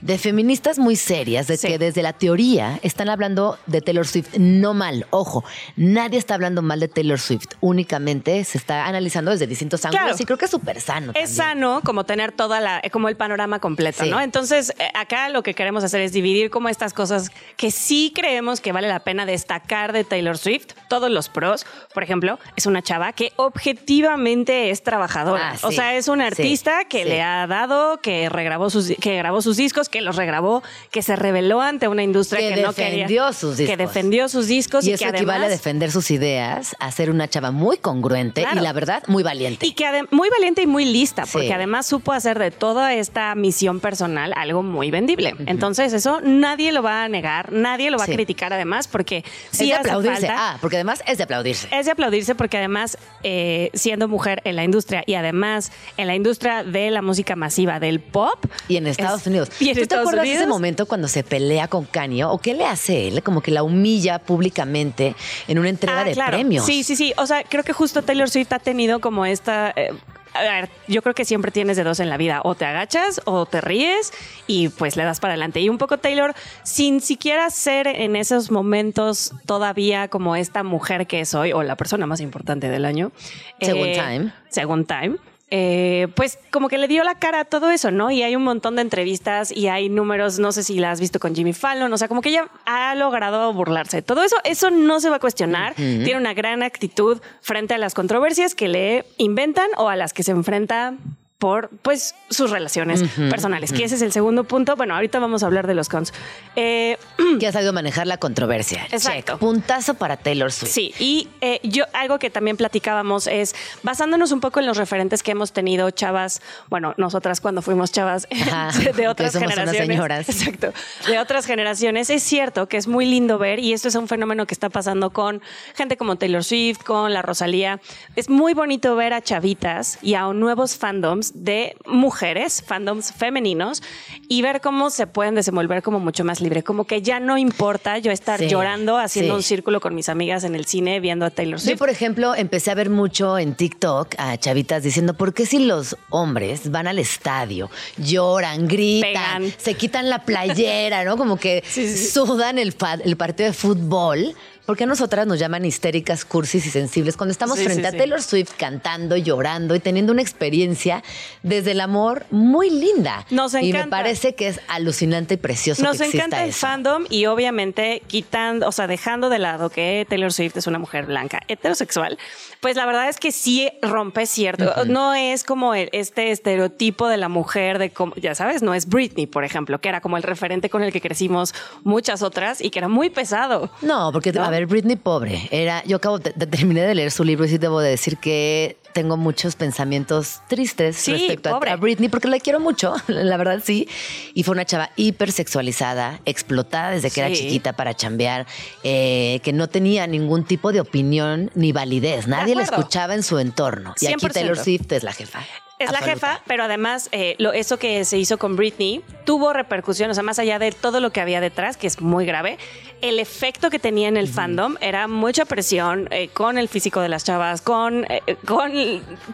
de 0.00 0.18
feministas 0.18 0.78
muy 0.78 0.96
serias, 0.96 1.46
de 1.46 1.56
Sí. 1.56 1.68
que 1.68 1.78
desde 1.78 2.02
la 2.02 2.12
teoría 2.12 2.78
están 2.82 3.08
hablando 3.08 3.58
de 3.66 3.80
Taylor 3.80 4.06
Swift, 4.06 4.36
no 4.38 4.74
mal, 4.74 5.06
ojo, 5.10 5.44
nadie 5.76 6.18
está 6.18 6.34
hablando 6.34 6.62
mal 6.62 6.80
de 6.80 6.88
Taylor 6.88 7.18
Swift, 7.18 7.46
únicamente 7.60 8.42
se 8.44 8.58
está 8.58 8.86
analizando 8.94 9.30
desde 9.30 9.46
distintos 9.46 9.84
ángulos 9.84 10.02
Claro. 10.04 10.16
y 10.20 10.24
creo 10.24 10.38
que 10.38 10.44
es 10.46 10.50
súper 10.50 10.80
sano. 10.80 11.12
Es 11.14 11.36
también. 11.36 11.36
sano 11.36 11.80
como 11.84 12.04
tener 12.04 12.32
toda 12.32 12.60
la, 12.60 12.82
como 12.90 13.08
el 13.08 13.16
panorama 13.16 13.58
completo, 13.58 14.04
Sí. 14.04 14.10
¿no? 14.10 14.20
Entonces, 14.20 14.72
eh, 14.78 14.88
acá 14.94 15.28
lo 15.28 15.42
que 15.42 15.54
queremos 15.54 15.84
hacer 15.84 16.00
es 16.00 16.12
dividir 16.12 16.50
como 16.50 16.68
estas 16.68 16.92
cosas 16.92 17.30
que 17.56 17.70
sí 17.70 18.12
creemos 18.14 18.60
que 18.60 18.72
vale 18.72 18.88
la 18.88 19.00
pena 19.00 19.26
destacar 19.26 19.92
de 19.92 20.04
Taylor 20.04 20.38
Swift, 20.38 20.68
todos 20.88 21.10
los 21.10 21.28
pros. 21.28 21.66
Por 21.94 22.02
ejemplo, 22.02 22.38
es 22.56 22.66
una 22.66 22.82
chava 22.82 23.12
que 23.12 23.32
objetivamente 23.36 24.70
es 24.70 24.82
trabajadora. 24.82 25.50
Ah, 25.52 25.56
sí. 25.58 25.66
O 25.66 25.72
sea, 25.72 25.94
es 25.96 26.08
una 26.08 26.24
Sí, 26.30 26.42
artista 26.42 26.84
que 26.84 27.04
le 27.04 27.22
ha 27.22 27.46
dado, 27.46 27.98
que 28.00 28.28
regrabó 28.28 28.70
sus, 28.70 28.92
que 29.00 29.16
grabó 29.16 29.42
sus 29.42 29.56
discos, 29.56 29.88
que 29.88 30.00
los 30.00 30.16
regrabó, 30.16 30.62
que 30.90 31.02
se 31.02 31.16
rebeló 31.16 31.60
ante 31.60 31.88
una 31.88 32.02
industria 32.02 32.40
Que 32.40 32.54
que, 32.54 32.62
no 32.62 32.72
quería. 32.72 32.90
defendió 33.04 33.32
sus 33.32 33.56
Que 33.56 33.62
discos. 33.62 33.78
defendió 33.78 34.28
sus 34.28 34.46
discos 34.46 34.84
y, 34.86 34.90
Y 34.90 34.92
eso 34.94 35.04
que 35.04 35.10
equivale 35.10 35.32
a 35.32 35.46
además 35.46 35.58
defender 35.58 35.90
sus 35.90 36.10
ideas, 36.10 36.76
a 36.78 36.90
ser 36.92 37.10
una 37.10 37.28
chava 37.28 37.50
muy 37.50 37.76
congruente 37.78 38.42
Claro. 38.42 38.60
y 38.60 38.62
la 38.62 38.72
verdad 38.82 39.02
muy 39.06 39.22
valiente. 39.22 39.66
Y 39.66 39.72
que 39.72 39.84
muy 40.10 40.28
valiente 40.30 40.62
y 40.62 40.66
muy 40.66 40.84
lista, 40.84 41.24
porque 41.30 41.48
Sí. 41.48 41.52
además 41.52 41.86
supo 41.86 42.12
hacer 42.12 42.38
de 42.38 42.50
toda 42.50 42.94
esta 42.94 43.34
misión 43.34 43.80
personal 43.80 44.32
algo 44.36 44.62
muy 44.62 44.90
vendible. 44.90 45.34
Entonces, 45.46 45.92
eso 45.92 46.20
nadie 46.22 46.72
lo 46.72 46.82
va 46.82 47.04
a 47.04 47.08
negar, 47.08 47.52
nadie 47.52 47.90
lo 47.90 47.98
va 47.98 48.06
Sí. 48.06 48.12
a 48.12 48.14
criticar 48.14 48.52
además, 48.52 48.88
porque 48.88 49.18
es 49.18 49.24
sí 49.58 49.66
de 49.66 49.74
hace 49.74 49.80
aplaudirse. 49.90 50.26
falta. 50.26 50.36
Ah, 50.54 50.58
porque 50.60 50.76
además 50.76 51.02
es 51.06 51.18
de 51.18 51.24
aplaudirse. 51.24 51.68
Es 51.70 51.86
de 51.86 51.92
aplaudirse 51.92 52.34
porque 52.34 52.58
además, 52.58 52.98
eh, 53.22 53.70
siendo 53.74 54.08
mujer 54.08 54.40
en 54.44 54.56
la 54.56 54.64
industria 54.64 55.04
y 55.06 55.14
además 55.14 55.70
en 55.96 56.06
la 56.06 56.14
industria 56.14 56.64
de 56.64 56.90
la 56.90 57.02
música 57.02 57.36
masiva, 57.36 57.78
del 57.80 58.00
pop. 58.00 58.44
Y 58.68 58.76
en 58.76 58.86
Estados 58.86 59.20
es- 59.22 59.26
Unidos. 59.26 59.48
Y 59.60 59.68
en 59.68 59.74
¿Tú 59.74 59.74
te 59.76 59.82
Estados 59.82 60.02
acuerdas 60.06 60.24
de 60.24 60.30
ese 60.32 60.38
Unidos. 60.42 60.56
momento 60.56 60.86
cuando 60.86 61.08
se 61.08 61.22
pelea 61.22 61.68
con 61.68 61.84
Kanye? 61.84 62.24
¿O 62.24 62.38
qué 62.38 62.54
le 62.54 62.64
hace 62.64 63.08
él? 63.08 63.22
Como 63.22 63.40
que 63.40 63.50
la 63.50 63.62
humilla 63.62 64.18
públicamente 64.18 65.14
en 65.48 65.58
una 65.58 65.68
entrega 65.68 66.00
Ah, 66.00 66.04
de 66.04 66.12
claro. 66.12 66.32
premios. 66.32 66.64
Sí, 66.66 66.82
sí, 66.84 66.96
sí. 66.96 67.12
O 67.16 67.26
sea, 67.26 67.44
creo 67.44 67.62
que 67.64 67.72
justo 67.72 68.02
Taylor 68.02 68.28
Swift 68.28 68.52
ha 68.52 68.58
tenido 68.72 69.00
como 69.00 69.26
esta. 69.26 69.72
eh, 69.76 69.92
a 70.34 70.40
ver, 70.40 70.70
yo 70.88 71.02
creo 71.02 71.14
que 71.14 71.26
siempre 71.26 71.50
tienes 71.50 71.76
de 71.76 71.84
dos 71.84 72.00
en 72.00 72.08
la 72.08 72.16
vida, 72.16 72.40
o 72.42 72.54
te 72.54 72.64
agachas 72.64 73.20
o 73.26 73.44
te 73.44 73.60
ríes 73.60 74.14
y 74.46 74.70
pues 74.70 74.96
le 74.96 75.04
das 75.04 75.20
para 75.20 75.34
adelante. 75.34 75.60
Y 75.60 75.68
un 75.68 75.76
poco 75.76 75.98
Taylor, 75.98 76.34
sin 76.62 77.02
siquiera 77.02 77.50
ser 77.50 77.86
en 77.86 78.16
esos 78.16 78.50
momentos 78.50 79.34
todavía 79.44 80.08
como 80.08 80.34
esta 80.34 80.62
mujer 80.62 81.06
que 81.06 81.20
es 81.20 81.34
hoy, 81.34 81.52
o 81.52 81.62
la 81.62 81.76
persona 81.76 82.06
más 82.06 82.20
importante 82.20 82.70
del 82.70 82.86
año. 82.86 83.12
Según 83.60 83.88
eh, 83.88 83.92
Time. 83.92 84.32
Según 84.48 84.86
Time. 84.86 85.18
Eh, 85.54 86.08
pues 86.16 86.38
como 86.50 86.70
que 86.70 86.78
le 86.78 86.88
dio 86.88 87.04
la 87.04 87.18
cara 87.18 87.40
a 87.40 87.44
todo 87.44 87.70
eso, 87.70 87.90
¿no? 87.90 88.10
Y 88.10 88.22
hay 88.22 88.34
un 88.34 88.42
montón 88.42 88.74
de 88.74 88.80
entrevistas 88.80 89.54
y 89.54 89.68
hay 89.68 89.90
números, 89.90 90.38
no 90.38 90.50
sé 90.50 90.62
si 90.62 90.78
la 90.78 90.90
has 90.90 90.98
visto 90.98 91.20
con 91.20 91.34
Jimmy 91.34 91.52
Fallon, 91.52 91.92
o 91.92 91.98
sea, 91.98 92.08
como 92.08 92.22
que 92.22 92.30
ella 92.30 92.48
ha 92.64 92.94
logrado 92.94 93.52
burlarse. 93.52 94.00
Todo 94.00 94.24
eso, 94.24 94.36
eso 94.44 94.70
no 94.70 94.98
se 95.00 95.10
va 95.10 95.16
a 95.16 95.20
cuestionar. 95.20 95.74
Tiene 95.74 96.16
una 96.16 96.32
gran 96.32 96.62
actitud 96.62 97.20
frente 97.42 97.74
a 97.74 97.78
las 97.78 97.92
controversias 97.92 98.54
que 98.54 98.68
le 98.68 99.04
inventan 99.18 99.68
o 99.76 99.90
a 99.90 99.96
las 99.96 100.14
que 100.14 100.22
se 100.22 100.30
enfrenta 100.30 100.94
por 101.42 101.70
pues 101.82 102.14
sus 102.30 102.52
relaciones 102.52 103.02
personales, 103.28 103.72
que 103.72 103.82
ese 103.82 103.96
es 103.96 104.02
el 104.02 104.12
segundo 104.12 104.44
punto. 104.44 104.76
Bueno, 104.76 104.94
ahorita 104.94 105.18
vamos 105.18 105.42
a 105.42 105.46
hablar 105.46 105.66
de 105.66 105.74
los 105.74 105.88
cons. 105.88 106.12
Eh, 106.54 106.96
Que 107.40 107.48
ha 107.48 107.52
sabido 107.52 107.72
manejar 107.72 108.06
la 108.06 108.16
controversia. 108.16 108.86
Exacto. 108.92 109.32
Check. 109.32 109.40
Puntazo 109.40 109.94
para 109.94 110.16
Taylor 110.16 110.52
Swift. 110.52 110.70
Sí, 110.70 110.94
y 111.00 111.28
eh, 111.40 111.58
yo 111.64 111.86
algo 111.94 112.20
que 112.20 112.30
también 112.30 112.56
platicábamos 112.56 113.26
es 113.26 113.56
basándonos 113.82 114.30
un 114.30 114.38
poco 114.38 114.60
en 114.60 114.66
los 114.66 114.76
referentes 114.76 115.24
que 115.24 115.32
hemos 115.32 115.52
tenido 115.52 115.90
chavas, 115.90 116.42
bueno, 116.68 116.94
nosotras 116.96 117.40
cuando 117.40 117.60
fuimos 117.60 117.90
chavas 117.90 118.28
Ajá, 118.46 118.70
de 118.92 119.08
otras 119.08 119.34
unas 119.34 119.50
generaciones. 119.50 119.88
señoras. 119.88 120.28
Exacto. 120.28 120.72
De 121.08 121.18
otras 121.18 121.44
generaciones. 121.44 122.08
Es 122.10 122.22
cierto 122.22 122.68
que 122.68 122.76
es 122.76 122.86
muy 122.86 123.04
lindo 123.04 123.38
ver, 123.38 123.58
y 123.58 123.72
esto 123.72 123.88
es 123.88 123.96
un 123.96 124.06
fenómeno 124.06 124.46
que 124.46 124.54
está 124.54 124.70
pasando 124.70 125.10
con 125.10 125.42
gente 125.74 125.96
como 125.96 126.14
Taylor 126.14 126.44
Swift, 126.44 126.84
con 126.84 127.12
la 127.12 127.22
Rosalía. 127.22 127.80
Es 128.14 128.30
muy 128.30 128.54
bonito 128.54 128.94
ver 128.94 129.12
a 129.12 129.20
chavitas 129.20 129.98
y 130.02 130.14
a 130.14 130.32
nuevos 130.32 130.76
fandoms 130.76 131.31
de 131.34 131.76
mujeres, 131.86 132.62
fandoms 132.66 133.12
femeninos, 133.12 133.82
y 134.28 134.42
ver 134.42 134.60
cómo 134.60 134.90
se 134.90 135.06
pueden 135.06 135.34
desenvolver 135.34 135.82
como 135.82 135.98
mucho 136.00 136.24
más 136.24 136.40
libre. 136.40 136.62
Como 136.62 136.84
que 136.86 137.02
ya 137.02 137.20
no 137.20 137.38
importa 137.38 137.98
yo 137.98 138.10
estar 138.12 138.38
Sí, 138.38 138.48
llorando 138.48 138.98
haciendo 138.98 139.34
sí. 139.34 139.36
un 139.36 139.42
círculo 139.42 139.80
con 139.80 139.94
mis 139.94 140.08
amigas 140.08 140.44
en 140.44 140.54
el 140.54 140.64
cine 140.66 141.00
viendo 141.00 141.24
a 141.26 141.30
Taylor 141.30 141.58
Yo, 141.58 141.64
Swift. 141.64 141.78
por 141.78 141.90
ejemplo, 141.90 142.34
empecé 142.34 142.70
a 142.70 142.74
ver 142.74 142.90
mucho 142.90 143.38
en 143.38 143.54
TikTok 143.54 144.14
a 144.18 144.36
chavitas 144.38 144.82
diciendo, 144.82 145.14
¿por 145.14 145.34
qué 145.34 145.46
si 145.46 145.58
los 145.60 145.96
hombres 146.10 146.70
van 146.70 146.86
al 146.86 146.98
estadio, 146.98 147.70
lloran, 147.98 148.66
gritan, 148.68 149.42
Pegan. 149.42 149.54
se 149.58 149.74
quitan 149.74 150.08
la 150.10 150.24
playera, 150.24 151.04
¿no? 151.04 151.16
Como 151.16 151.36
que 151.36 151.62
Sí, 151.68 151.96
sudan 152.08 152.58
el, 152.58 152.74
el 153.04 153.16
partido 153.16 153.48
de 153.48 153.52
fútbol? 153.54 154.34
¿Por 154.66 154.76
qué 154.76 154.84
a 154.84 154.86
nosotras 154.86 155.26
nos 155.26 155.40
llaman 155.40 155.64
histéricas, 155.64 156.24
cursis 156.24 156.64
y 156.66 156.70
sensibles 156.70 157.16
cuando 157.16 157.32
estamos 157.32 157.58
Sí, 157.58 157.64
frente 157.64 157.82
sí, 157.82 157.86
a 157.88 157.90
sí. 157.90 157.96
Taylor 157.96 158.22
Swift 158.22 158.52
cantando, 158.56 159.16
llorando 159.16 159.74
y 159.74 159.80
teniendo 159.80 160.12
una 160.12 160.22
experiencia 160.22 161.02
desde 161.42 161.72
el 161.72 161.80
amor 161.80 162.26
muy 162.30 162.70
linda? 162.70 163.26
Nos 163.30 163.54
Y 163.54 163.56
me 163.56 163.68
encanta. 163.70 163.90
parece 163.96 164.36
que 164.36 164.46
es 164.46 164.60
alucinante 164.68 165.34
y 165.34 165.36
precioso 165.36 165.82
Nos 165.82 165.98
que 165.98 166.04
encanta 166.06 166.44
el 166.44 166.50
eso. 166.50 166.60
fandom 166.60 167.06
y 167.10 167.26
obviamente 167.26 168.02
quitando, 168.06 168.68
o 168.68 168.72
sea, 168.72 168.86
dejando 168.86 169.30
de 169.30 169.40
lado 169.40 169.68
que 169.68 170.06
Taylor 170.08 170.32
Swift 170.32 170.56
es 170.56 170.68
una 170.68 170.78
mujer 170.78 171.06
blanca 171.06 171.40
heterosexual, 171.48 172.16
pues 172.60 172.76
la 172.76 172.86
verdad 172.86 173.08
es 173.08 173.18
que 173.18 173.32
sí 173.32 173.68
rompe 173.82 174.26
cierto. 174.26 174.84
No 174.86 175.12
es 175.14 175.42
como 175.42 175.74
el- 175.74 175.88
este 175.92 176.30
estereotipo 176.30 177.08
de 177.08 177.16
la 177.16 177.28
mujer 177.28 177.80
de 177.80 177.90
como, 177.90 178.14
ya 178.14 178.36
sabes, 178.36 178.62
no 178.62 178.74
es 178.74 178.86
Britney, 178.88 179.26
por 179.26 179.42
ejemplo, 179.44 179.80
que 179.80 179.88
era 179.88 180.00
como 180.00 180.16
el 180.16 180.22
referente 180.22 180.70
con 180.70 180.84
el 180.84 180.92
que 180.92 181.00
crecimos 181.00 181.52
muchas 181.82 182.22
otras 182.22 182.60
y 182.60 182.70
que 182.70 182.78
era 182.78 182.86
muy 182.86 183.10
pesado. 183.10 183.68
No, 183.82 184.12
porque, 184.12 184.30
¿No? 184.32 184.51
A 184.56 184.58
ver, 184.60 184.66
Britney 184.66 184.96
pobre. 184.96 185.48
Era, 185.50 185.82
yo 185.84 185.96
acabo 185.96 186.18
de, 186.18 186.32
de- 186.34 186.46
terminé 186.46 186.82
de 186.82 186.94
leer 186.94 187.10
su 187.10 187.24
libro 187.24 187.44
y 187.44 187.48
sí 187.48 187.58
debo 187.58 187.80
de 187.80 187.90
decir 187.90 188.16
que 188.18 188.76
tengo 188.92 189.16
muchos 189.16 189.56
pensamientos 189.56 190.40
tristes 190.48 190.96
Sí, 190.96 191.12
respecto 191.12 191.48
a- 191.48 191.52
pobre. 191.54 191.70
a, 191.70 191.76
Britney, 191.76 192.08
porque 192.10 192.28
la 192.28 192.38
quiero 192.38 192.60
mucho, 192.60 192.94
la 193.06 193.36
verdad 193.38 193.60
sí. 193.64 193.88
Y 194.34 194.42
fue 194.42 194.52
una 194.52 194.64
chava 194.66 194.90
hipersexualizada, 194.96 196.20
explotada 196.26 196.90
desde 196.90 197.10
que 197.10 197.20
era 197.20 197.32
chiquita 197.32 197.72
para 197.72 197.94
chambear, 197.94 198.46
eh, 198.84 199.40
que 199.42 199.52
no 199.52 199.68
tenía 199.68 200.06
ningún 200.06 200.44
tipo 200.44 200.72
de 200.72 200.80
opinión 200.80 201.50
ni 201.54 201.72
validez. 201.72 202.26
Nadie 202.28 202.54
la 202.54 202.62
escuchaba 202.64 203.14
en 203.14 203.22
su 203.22 203.38
entorno. 203.38 203.94
Y 204.00 204.06
aquí 204.06 204.26
100%. 204.26 204.32
Taylor 204.32 204.58
Swift 204.58 204.92
es 204.92 205.02
la 205.02 205.12
jefa. 205.12 205.40
Es 205.84 205.92
la 205.92 205.98
jefa, 206.00 206.40
pero 206.46 206.64
además 206.64 207.08
eh, 207.12 207.34
lo, 207.38 207.52
eso 207.52 207.78
que 207.78 208.04
se 208.04 208.18
hizo 208.18 208.38
con 208.38 208.56
Britney 208.56 209.02
tuvo 209.24 209.52
repercusión, 209.52 210.10
o 210.10 210.14
sea, 210.14 210.22
más 210.22 210.38
allá 210.38 210.58
de 210.58 210.72
todo 210.72 211.00
lo 211.00 211.10
que 211.10 211.20
había 211.20 211.40
detrás, 211.40 211.76
que 211.76 211.86
es 211.86 212.00
muy 212.00 212.24
grave, 212.26 212.58
el 213.00 213.18
efecto 213.18 213.70
que 213.70 213.78
tenía 213.78 214.08
en 214.08 214.16
el 214.16 214.28
fandom 214.28 214.76
era 214.80 215.08
mucha 215.08 215.44
presión 215.44 216.08
eh, 216.10 216.28
con 216.28 216.58
el 216.58 216.68
físico 216.68 217.00
de 217.00 217.08
las 217.08 217.24
chavas, 217.24 217.60
con, 217.60 218.04
eh, 218.10 218.22
con, 218.46 218.72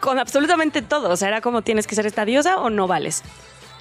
con 0.01 0.19
absolutamente 0.19 0.83
todo. 0.83 1.11
O 1.11 1.17
sea, 1.17 1.29
era 1.29 1.41
como 1.41 1.63
tienes 1.63 1.87
que 1.87 1.95
ser 1.95 2.07
esta 2.07 2.25
diosa 2.25 2.59
o 2.59 2.71
no 2.71 2.87
vales. 2.87 3.23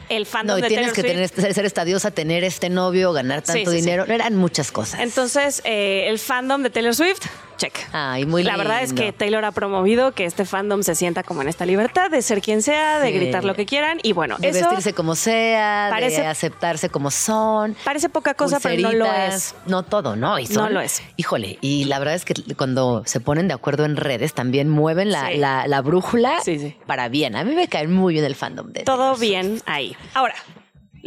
El 0.10 0.26
fandom 0.26 0.56
No, 0.56 0.60
y 0.60 0.62
de 0.62 0.68
tienes 0.70 0.94
Taylor 0.94 0.96
que 0.96 1.02
Swift- 1.02 1.30
tener, 1.34 1.46
ser, 1.48 1.54
ser 1.54 1.66
esta 1.66 1.84
diosa, 1.84 2.12
tener 2.12 2.44
este 2.46 2.70
novio, 2.70 3.12
ganar 3.12 3.42
tanto 3.42 3.72
sí, 3.72 3.78
sí. 3.78 3.82
dinero. 3.84 4.06
Eran 4.06 4.36
muchas 4.36 4.72
cosas. 4.72 5.02
Entonces, 5.02 5.62
eh, 5.66 6.06
el 6.08 6.18
fandom 6.18 6.64
de 6.64 6.70
Taylor 6.70 6.96
Swift, 6.96 7.26
check. 7.58 7.74
Ay, 7.92 8.26
muy 8.26 8.44
La 8.44 8.56
verdad 8.58 8.82
es 8.84 8.94
que 8.94 9.12
Taylor 9.12 9.44
ha 9.46 9.52
promovido 9.52 10.12
que 10.14 10.26
este 10.26 10.46
fandom 10.46 10.84
se 10.84 10.96
sienta 10.96 11.24
como 11.24 11.42
en 11.42 11.48
esta 11.50 11.66
libertad 11.66 12.10
de 12.10 12.22
ser 12.22 12.42
quien 12.42 12.62
sea, 12.62 13.00
de 13.00 13.10
Sí. 13.12 13.14
gritar 13.18 13.44
lo 13.44 13.56
que 13.56 13.66
quieran. 13.66 14.00
Y 14.04 14.14
bueno, 14.14 14.38
de 14.38 14.50
eso 14.50 14.60
vestirse 14.62 14.94
como 14.94 15.16
sea, 15.16 15.88
parece- 15.92 16.22
de 16.22 16.28
aceptarse 16.28 16.90
como 16.90 17.12
son. 17.12 17.76
parece 17.84 18.10
poca 18.10 18.34
cosa, 18.34 18.60
pero 18.60 18.82
no 18.82 18.92
lo 18.94 19.06
es. 19.14 19.56
No 19.66 19.84
todo, 19.84 20.16
¿no? 20.16 20.40
Y 20.40 20.46
No 20.48 20.70
lo 20.70 20.80
es. 20.82 21.02
Híjole, 21.18 21.58
y 21.62 21.86
la 21.86 22.00
verdad 22.00 22.16
es 22.16 22.26
que 22.26 22.34
cuando 22.56 23.04
se 23.06 23.20
ponen 23.20 23.48
de 23.48 23.54
acuerdo 23.54 23.86
en 23.86 23.98
redes 23.98 24.34
también 24.34 24.70
mueven 24.70 25.12
la, 25.12 25.30
Sí. 25.30 25.38
la- 25.38 25.68
la 25.68 25.82
brújula 25.82 26.40
Sí, 26.44 26.76
para 26.86 27.10
bien. 27.10 27.36
A 27.36 27.44
mí 27.44 27.54
me 27.56 27.68
cae 27.68 27.88
muy 27.88 28.14
bien 28.14 28.26
el 28.26 28.36
fandom 28.36 28.72
de 28.72 28.84
Todo 28.84 29.16
bien 29.18 29.62
ahí. 29.66 29.96
Ahora, 30.14 30.36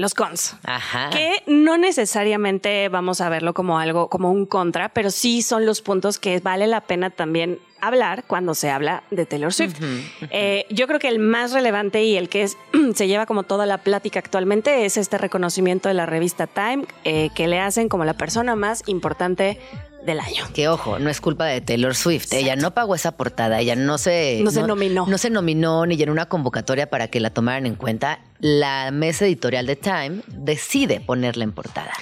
los 0.00 0.14
cons. 0.14 0.56
Ajá. 0.64 1.10
Que 1.10 1.42
no 1.46 1.78
necesariamente 1.78 2.88
vamos 2.88 3.20
a 3.20 3.28
verlo 3.28 3.54
como 3.54 3.78
algo, 3.78 4.08
como 4.08 4.32
un 4.32 4.46
contra, 4.46 4.88
pero 4.88 5.10
sí 5.10 5.42
son 5.42 5.66
los 5.66 5.82
puntos 5.82 6.18
que 6.18 6.40
vale 6.40 6.66
la 6.66 6.80
pena 6.80 7.10
también 7.10 7.58
hablar 7.80 8.24
cuando 8.26 8.54
se 8.54 8.70
habla 8.70 9.02
de 9.10 9.26
Taylor 9.26 9.52
Swift. 9.52 9.76
Eh, 10.30 10.66
yo 10.70 10.86
creo 10.86 10.98
que 10.98 11.08
el 11.08 11.18
más 11.18 11.52
relevante 11.52 12.04
y 12.04 12.16
el 12.16 12.28
que 12.28 12.42
es, 12.42 12.56
se 12.94 13.08
lleva 13.08 13.26
como 13.26 13.42
toda 13.42 13.66
la 13.66 13.78
plática 13.78 14.18
actualmente 14.18 14.84
es 14.84 14.96
este 14.96 15.18
reconocimiento 15.18 15.88
de 15.88 15.94
la 15.94 16.06
revista 16.06 16.46
Time 16.46 16.84
eh, 17.04 17.30
que 17.34 17.48
le 17.48 17.60
hacen 17.60 17.88
como 17.88 18.04
la 18.04 18.14
persona 18.14 18.56
más 18.56 18.82
importante 18.86 19.58
del 20.04 20.20
año. 20.20 20.44
Que 20.54 20.68
ojo, 20.68 20.98
no 20.98 21.10
es 21.10 21.20
culpa 21.20 21.46
de 21.46 21.60
Taylor 21.60 21.94
Swift. 21.94 22.32
Ella 22.32 22.56
no 22.56 22.72
pagó 22.72 22.94
esa 22.94 23.12
portada, 23.12 23.60
ella 23.60 23.76
no 23.76 23.98
se. 23.98 24.40
No 24.42 24.50
se 24.50 24.62
nominó. 24.62 25.06
No 25.06 25.18
se 25.18 25.30
nominó 25.30 25.86
ni 25.86 25.96
llenó 25.96 26.12
una 26.12 26.26
convocatoria 26.26 26.88
para 26.88 27.08
que 27.08 27.20
la 27.20 27.30
tomaran 27.30 27.66
en 27.66 27.74
cuenta. 27.74 28.20
La 28.38 28.90
mesa 28.90 29.26
editorial 29.26 29.66
de 29.66 29.76
Time 29.76 30.22
decide 30.28 31.00
ponerla 31.00 31.44
en 31.44 31.52
portada. 31.52 31.92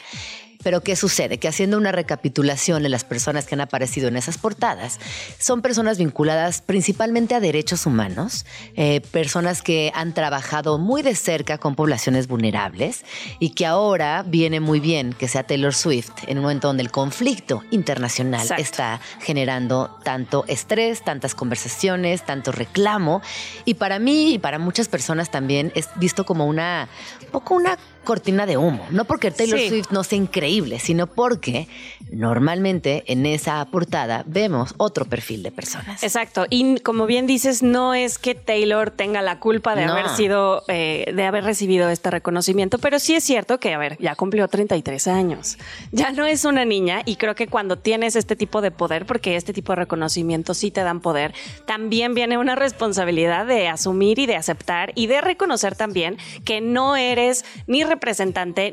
Pero 0.63 0.83
¿qué 0.83 0.97
sucede? 0.97 1.39
Que 1.39 1.49
haciendo 1.49 1.77
una 1.77 1.93
recapitulación 1.93 2.83
de 2.83 2.89
las 2.89 3.05
personas 3.05 3.47
que 3.47 3.55
han 3.55 3.61
aparecido 3.61 4.09
en 4.09 4.17
esas 4.17 4.39
portadas, 4.39 4.99
son 5.39 5.63
personas 5.63 5.99
vinculadas 5.99 6.63
principalmente 6.63 7.35
a 7.35 7.41
derechos 7.41 7.87
humanos, 7.87 8.45
eh, 8.75 9.01
personas 9.13 9.63
que 9.63 9.93
han 9.95 10.15
trabajado 10.15 10.79
muy 10.79 11.03
de 11.03 11.15
cerca 11.15 11.59
con 11.59 11.75
poblaciones 11.75 12.29
vulnerables 12.29 13.05
y 13.39 13.51
que 13.51 13.67
ahora 13.67 14.25
viene 14.27 14.61
muy 14.61 14.81
bien 14.81 15.13
que 15.13 15.29
sea 15.29 15.45
Taylor 15.45 15.75
Swift 15.75 16.13
en 16.27 16.39
un 16.39 16.43
momento 16.43 16.69
donde 16.69 16.83
el 16.83 16.91
conflicto 16.91 17.63
internacional 17.71 18.43
Exacto. 18.43 18.63
está 18.63 19.01
generando 19.21 19.97
tanto 20.03 20.45
estrés, 20.49 21.03
tantas 21.05 21.35
conversaciones, 21.35 22.25
tanto 22.25 22.53
reclamo 22.53 23.23
y 23.65 23.75
para 23.75 23.99
mí 23.99 24.35
y 24.35 24.39
para 24.39 24.59
muchas 24.59 24.89
personas 24.89 25.31
también 25.31 25.73
es 25.75 25.89
visto 25.97 26.25
como 26.25 26.47
una 26.47 26.89
un 27.23 27.31
poco 27.31 27.55
una 27.55 27.79
cortina 28.09 28.47
de 28.47 28.57
humo, 28.57 28.87
no 28.91 29.05
porque 29.05 29.31
Taylor 29.31 29.59
Sí. 29.61 29.69
Swift 29.69 29.91
no 29.91 30.03
sea 30.03 30.17
increíble, 30.17 30.79
sino 30.79 31.07
porque 31.09 31.69
normalmente 32.11 33.05
en 33.07 33.27
esa 33.27 33.63
portada 33.67 34.25
vemos 34.27 34.75
otro 34.79 35.05
perfil 35.05 35.43
de 35.43 35.53
personas. 35.53 36.03
Exacto. 36.03 36.47
Y 36.49 36.81
como 36.81 37.05
bien 37.05 37.27
dices, 37.27 37.63
no 37.63 37.93
es 37.93 38.17
que 38.19 38.35
Taylor 38.35 38.91
tenga 38.91 39.21
la 39.21 39.39
culpa 39.41 39.75
de 39.75 39.85
No. 39.85 39.93
haber 39.93 40.09
sido, 40.09 40.63
eh, 40.69 41.13
de 41.15 41.25
haber 41.27 41.45
recibido 41.45 41.91
este 41.91 42.11
reconocimiento, 42.11 42.79
pero 42.79 42.99
sí 42.99 43.15
es 43.15 43.25
cierto 43.25 43.61
que, 43.61 43.75
a 43.75 43.79
ver, 43.79 43.99
ya 44.01 44.15
cumplió 44.15 44.49
33 44.49 45.07
años. 45.07 45.59
Ya 45.93 46.11
no 46.11 46.25
es 46.25 46.47
una 46.47 46.65
niña 46.65 47.03
y 47.05 47.17
creo 47.17 47.35
que 47.35 47.47
cuando 47.47 47.77
tienes 47.79 48.17
este 48.17 48.37
tipo 48.37 48.63
de 48.63 48.71
poder, 48.71 49.05
porque 49.05 49.37
este 49.37 49.53
tipo 49.53 49.73
de 49.73 49.77
reconocimiento 49.77 50.55
sí 50.55 50.71
te 50.71 50.83
dan 50.83 51.01
poder, 51.01 51.35
también 51.67 52.15
viene 52.15 52.39
una 52.39 52.55
responsabilidad 52.55 53.45
de 53.45 53.69
asumir 53.69 54.19
y 54.19 54.25
de 54.25 54.37
aceptar 54.37 54.93
y 54.95 55.09
de 55.09 55.21
reconocer 55.21 55.77
también 55.77 56.17
que 56.47 56.63
no 56.63 56.97
eres 56.97 57.45
ni 57.67 57.85
representante 57.85 57.98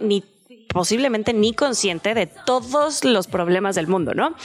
ni 0.01 0.23
posiblemente 0.69 1.33
ni 1.33 1.53
consciente 1.53 2.13
de 2.13 2.27
todos 2.27 3.03
los 3.03 3.27
problemas 3.27 3.75
del 3.75 3.87
mundo, 3.87 4.13
¿no? 4.13 4.35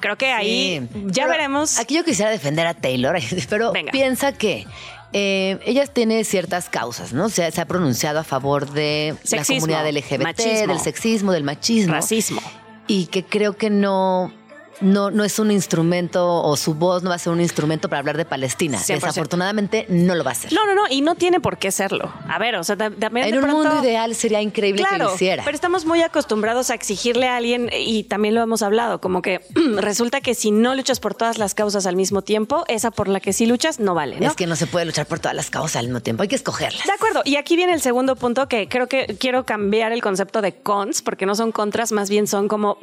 Creo 0.00 0.16
que 0.16 0.32
ahí 0.32 0.80
Sí. 0.92 1.00
ya 1.06 1.24
Pero 1.24 1.28
veremos. 1.28 1.78
Aquí 1.78 1.94
yo 1.94 2.04
quisiera 2.04 2.30
defender 2.30 2.66
a 2.66 2.74
Taylor, 2.74 3.16
pero 3.50 3.72
Venga. 3.72 3.92
piensa 3.92 4.32
que 4.32 4.66
eh, 5.12 5.58
ella 5.64 5.86
tiene 5.86 6.24
ciertas 6.24 6.68
causas, 6.70 7.12
¿no? 7.12 7.28
Se, 7.28 7.50
se 7.50 7.60
ha 7.60 7.66
pronunciado 7.66 8.18
a 8.20 8.24
favor 8.24 8.70
de 8.70 9.14
Sexismo, 9.24 9.66
la 9.66 9.82
comunidad 9.82 10.00
LGBT, 10.00 10.22
machismo. 10.22 10.66
del 10.72 10.80
sexismo, 10.80 11.32
del 11.32 11.44
machismo. 11.44 11.92
Racismo. 11.94 12.40
Y 12.86 13.06
que 13.06 13.24
creo 13.24 13.56
que 13.56 13.70
no. 13.70 14.32
No, 14.80 15.10
no 15.10 15.24
es 15.24 15.38
un 15.38 15.50
instrumento 15.50 16.42
o 16.42 16.56
su 16.56 16.74
voz 16.74 17.02
no 17.02 17.10
va 17.10 17.16
a 17.16 17.18
ser 17.18 17.32
un 17.32 17.40
instrumento 17.40 17.88
para 17.88 18.00
hablar 18.00 18.16
de 18.16 18.24
Palestina. 18.24 18.78
100%. 18.78 18.86
Desafortunadamente 18.94 19.86
no 19.88 20.14
lo 20.14 20.24
va 20.24 20.30
a 20.30 20.32
hacer. 20.32 20.52
No, 20.52 20.64
no, 20.66 20.74
no, 20.74 20.82
y 20.88 21.00
no 21.00 21.14
tiene 21.14 21.40
por 21.40 21.58
qué 21.58 21.70
serlo. 21.70 22.12
A 22.28 22.38
ver, 22.38 22.56
o 22.56 22.64
sea, 22.64 22.76
ta- 22.76 22.90
también 22.90 23.26
en 23.26 23.32
de 23.32 23.38
un 23.38 23.50
mundo 23.50 23.82
ideal 23.82 24.14
sería 24.14 24.40
increíble 24.42 24.84
que 24.90 24.98
lo 24.98 25.14
hiciera. 25.14 25.44
pero 25.44 25.54
estamos 25.54 25.84
muy 25.84 26.02
acostumbrados 26.02 26.70
a 26.70 26.74
exigirle 26.74 27.28
a 27.28 27.36
alguien 27.36 27.70
y 27.76 28.04
también 28.04 28.34
lo 28.34 28.42
hemos 28.42 28.62
hablado, 28.62 29.00
como 29.00 29.22
que 29.22 29.40
resulta 29.76 30.20
que 30.20 30.34
si 30.34 30.50
no 30.50 30.74
luchas 30.74 31.00
por 31.00 31.14
todas 31.14 31.38
las 31.38 31.54
causas 31.54 31.86
al 31.86 31.96
mismo 31.96 32.22
tiempo, 32.22 32.64
esa 32.68 32.90
por 32.90 33.08
la 33.08 33.20
que 33.20 33.32
sí 33.32 33.46
luchas 33.46 33.80
no 33.80 33.94
vale, 33.94 34.18
¿no? 34.20 34.26
Es 34.28 34.34
que 34.34 34.46
no 34.46 34.56
se 34.56 34.66
puede 34.66 34.86
luchar 34.86 35.06
por 35.06 35.18
todas 35.18 35.34
las 35.36 35.50
causas 35.50 35.76
al 35.76 35.86
mismo 35.86 36.00
tiempo, 36.00 36.22
hay 36.22 36.28
que 36.28 36.36
escogerlas. 36.36 36.84
De 36.84 36.92
acuerdo, 36.92 37.22
y 37.24 37.36
aquí 37.36 37.56
viene 37.56 37.72
el 37.74 37.80
segundo 37.80 38.16
punto 38.16 38.48
que 38.48 38.68
creo 38.68 38.86
que 38.88 39.16
quiero 39.18 39.44
cambiar 39.44 39.92
el 39.92 40.02
concepto 40.02 40.40
de 40.42 40.54
cons, 40.54 41.02
porque 41.02 41.26
no 41.26 41.34
son 41.34 41.52
contras, 41.52 41.92
más 41.92 42.08
bien 42.10 42.26
son 42.26 42.48
como 42.48 42.78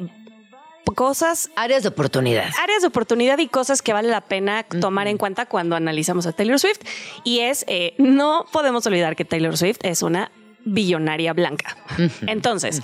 cosas 0.94 1.50
Áreas 1.56 1.82
de 1.82 1.88
oportunidad. 1.88 2.50
áreas 2.62 2.82
de 2.82 2.88
oportunidad 2.88 3.38
y 3.38 3.48
cosas 3.48 3.82
que 3.82 3.92
vale 3.92 4.08
la 4.08 4.20
pena 4.22 4.64
tomar 4.80 5.08
en 5.08 5.18
cuenta 5.18 5.46
cuando 5.46 5.76
analizamos 5.76 6.26
a 6.26 6.32
Taylor 6.32 6.58
Swift. 6.58 6.80
Y 7.24 7.40
es, 7.40 7.64
eh, 7.68 7.94
no 7.98 8.46
podemos 8.52 8.86
olvidar 8.86 9.16
que 9.16 9.24
Taylor 9.24 9.56
Swift 9.56 9.78
es 9.82 10.02
una 10.02 10.30
billonaria 10.64 11.32
blanca. 11.32 11.76
Entonces, 12.26 12.82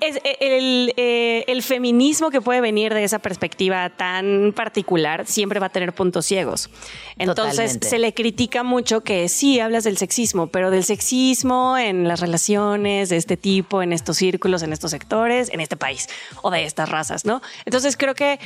es 0.00 0.20
el, 0.40 0.94
eh, 0.96 1.44
el 1.48 1.62
feminismo 1.62 2.30
que 2.30 2.40
puede 2.40 2.60
venir 2.60 2.94
de 2.94 3.04
esa 3.04 3.18
perspectiva 3.18 3.90
tan 3.90 4.52
particular 4.54 5.26
siempre 5.26 5.58
va 5.60 5.66
a 5.66 5.70
tener 5.70 5.92
puntos 5.92 6.26
ciegos. 6.26 6.70
Entonces, 7.18 7.56
Totalmente. 7.56 7.88
se 7.88 7.98
le 7.98 8.14
critica 8.14 8.62
mucho 8.62 9.02
que 9.02 9.28
sí 9.28 9.60
hablas 9.60 9.84
del 9.84 9.98
sexismo, 9.98 10.46
pero 10.46 10.70
del 10.70 10.84
sexismo 10.84 11.76
en 11.76 12.06
las 12.06 12.20
relaciones 12.20 13.08
de 13.08 13.16
este 13.16 13.36
tipo, 13.36 13.82
en 13.82 13.92
estos 13.92 14.16
círculos, 14.16 14.62
en 14.62 14.72
estos 14.72 14.90
sectores, 14.92 15.50
en 15.52 15.60
este 15.60 15.76
país 15.76 16.08
o 16.42 16.50
de 16.50 16.64
estas 16.64 16.88
razas, 16.88 17.24
¿no? 17.24 17.42
Entonces, 17.64 17.96
creo 17.96 18.14
que 18.14 18.38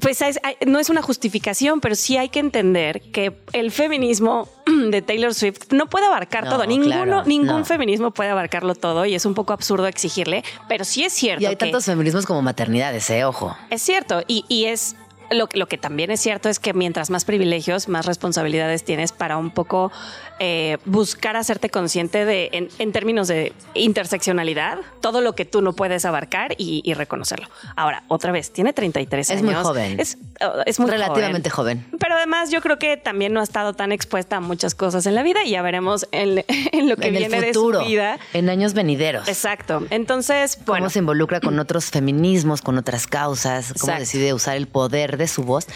pues 0.00 0.18
no 0.66 0.80
es 0.80 0.90
una 0.90 1.02
justificación, 1.02 1.80
pero 1.80 1.94
sí 1.94 2.16
hay 2.16 2.28
que 2.28 2.40
entender 2.40 3.00
que 3.12 3.32
el 3.52 3.70
feminismo 3.70 4.48
de 4.90 5.02
Taylor 5.02 5.32
Swift 5.34 5.70
no 5.70 5.86
puede 5.88 6.06
abarcar 6.06 6.44
No, 6.44 6.50
todo. 6.50 6.66
Ninguno, 6.66 6.90
claro, 6.90 7.24
ningún 7.26 7.60
no. 7.60 7.64
feminismo 7.64 8.10
puede 8.10 8.30
abarcarlo 8.30 8.74
todo 8.74 9.06
y 9.06 9.14
es 9.14 9.24
un 9.24 9.34
poco 9.34 9.52
absurdo 9.52 9.86
exigirle, 9.86 10.42
pero 10.68 10.84
sí 10.84 11.04
es 11.04 11.12
cierto. 11.12 11.42
Y 11.44 11.46
hay 11.46 11.52
que- 11.54 11.66
tantos 11.66 11.84
feminismos 11.84 12.26
como 12.26 12.42
maternidades, 12.42 13.08
¿eh? 13.10 13.24
Ojo. 13.24 13.56
es 13.70 13.82
cierto, 13.82 14.22
y, 14.26 14.44
y 14.48 14.64
es 14.64 14.96
lo, 15.30 15.48
que- 15.48 15.58
lo 15.58 15.66
que 15.66 15.78
también 15.78 16.10
es 16.10 16.20
cierto 16.20 16.48
es 16.48 16.58
que 16.58 16.72
mientras 16.74 17.10
más 17.10 17.24
privilegios, 17.24 17.88
más 17.88 18.06
responsabilidades 18.06 18.84
tienes 18.84 19.12
para 19.12 19.36
un 19.36 19.50
poco 19.50 19.90
eh, 20.40 20.78
buscar 20.84 21.36
hacerte 21.36 21.70
consciente 21.70 22.24
de, 22.24 22.50
en, 22.52 22.68
en 22.78 22.92
términos 22.92 23.28
de 23.28 23.52
interseccionalidad, 23.74 24.78
todo 25.00 25.20
lo 25.20 25.34
que 25.34 25.44
tú 25.44 25.62
no 25.62 25.72
puedes 25.72 26.04
abarcar 26.04 26.54
y, 26.58 26.82
y 26.84 26.94
reconocerlo. 26.94 27.48
Ahora, 27.76 28.02
otra 28.08 28.32
vez, 28.32 28.52
tiene 28.52 28.72
33 28.72 29.30
Es 29.30 29.36
años. 29.38 29.44
muy 29.44 29.54
joven. 29.54 30.00
Es, 30.00 30.18
uh, 30.40 30.60
es 30.66 30.78
muy 30.80 30.90
Relativamente 30.90 31.48
joven. 31.50 31.86
Pero 31.98 32.16
además 32.16 32.50
yo 32.50 32.60
creo 32.60 32.78
que 32.78 32.96
también 32.96 33.32
no 33.32 33.40
ha 33.40 33.44
estado 33.44 33.72
tan 33.74 33.92
expuesta 33.92 34.36
a 34.36 34.40
muchas 34.40 34.74
cosas 34.74 35.06
en 35.06 35.14
la 35.14 35.22
vida 35.22 35.44
y 35.44 35.50
ya 35.50 35.62
veremos 35.62 36.06
en, 36.12 36.44
en 36.72 36.88
lo 36.88 36.96
que 36.96 37.08
en 37.08 37.16
el 37.16 37.28
viene 37.28 37.46
futuro, 37.48 37.78
de 37.78 37.84
su 37.84 37.90
vida. 37.90 38.18
en 38.32 38.48
años 38.50 38.74
venideros. 38.74 39.28
Exacto. 39.28 39.84
Entonces, 39.90 40.58
cómo 40.66 40.90
se 40.90 40.98
involucra 40.98 41.40
con 41.40 41.58
otros 41.58 41.86
feminismos, 41.86 42.60
con 42.62 42.76
otras 42.78 43.06
causas, 43.06 43.66
cómo 43.68 43.92
Exacto. 43.92 44.00
decide 44.00 44.34
usar 44.34 44.56
el 44.56 44.66
poder 44.66 45.16
de 45.16 45.23
su 45.26 45.42
voz. 45.42 45.66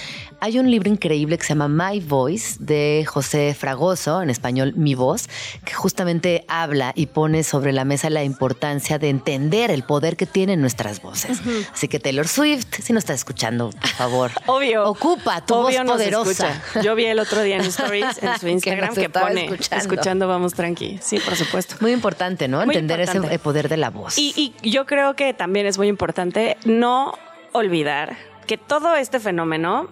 Hay 0.41 0.59
un 0.59 0.71
libro 0.71 0.89
increíble 0.91 1.37
que 1.39 1.45
se 1.45 1.55
llama 1.55 1.69
My 1.69 2.01
Voice 2.01 2.57
de 2.61 3.05
José 3.07 3.55
Fragoso, 3.59 4.23
en 4.23 4.31
español 4.31 4.73
Mi 4.77 4.95
Voz, 4.95 5.29
que 5.65 5.73
justamente 5.75 6.45
habla 6.49 6.93
y 6.95 7.07
pone 7.07 7.43
sobre 7.43 7.73
la 7.73 7.85
mesa 7.85 8.11
la 8.11 8.25
importancia 8.25 8.99
de 8.99 9.09
entender 9.09 9.71
el 9.71 9.83
poder 9.83 10.17
que 10.17 10.27
tienen 10.27 10.61
nuestras 10.61 11.03
voces. 11.03 11.41
Así 11.73 11.89
que 11.89 11.99
Taylor 11.99 12.29
Swift, 12.29 12.67
si 12.83 12.93
no 12.93 12.99
estás 12.99 13.17
escuchando, 13.19 13.71
por 13.71 13.89
favor, 13.91 14.31
Obvio. 14.47 14.85
ocupa 14.89 15.45
tu 15.45 15.55
Obvio 15.55 15.83
voz 15.85 15.93
poderosa. 15.93 16.63
Yo 16.83 16.95
vi 16.95 17.07
el 17.07 17.19
otro 17.19 17.43
día 17.43 17.57
en 17.57 17.63
Stories, 17.63 18.23
en 18.23 18.39
su 18.41 18.49
Instagram, 18.49 18.95
que, 18.95 19.09
pone 19.11 19.45
escuchando. 19.47 19.83
escuchando. 19.85 20.29
Vamos 20.29 20.55
Tranqui. 20.55 20.99
Sí, 21.03 21.19
por 21.21 21.37
supuesto. 21.37 21.77
Muy 21.81 21.93
importante, 21.93 22.49
¿no? 22.49 22.59
Muy 22.65 22.75
Entender 22.75 23.01
ese 23.01 23.17
importante. 23.17 23.39
poder 23.43 23.69
de 23.69 23.77
la 23.77 23.91
voz. 23.91 24.17
Y, 24.19 24.55
y 24.63 24.71
yo 24.71 24.87
creo 24.87 25.15
que 25.15 25.35
también 25.35 25.67
es 25.67 25.79
muy 25.79 25.89
importante 25.89 26.57
no 26.65 27.15
olvidar 27.53 28.17
que 28.49 28.57
todo 28.57 28.97
este 28.97 29.21
fenómeno 29.21 29.89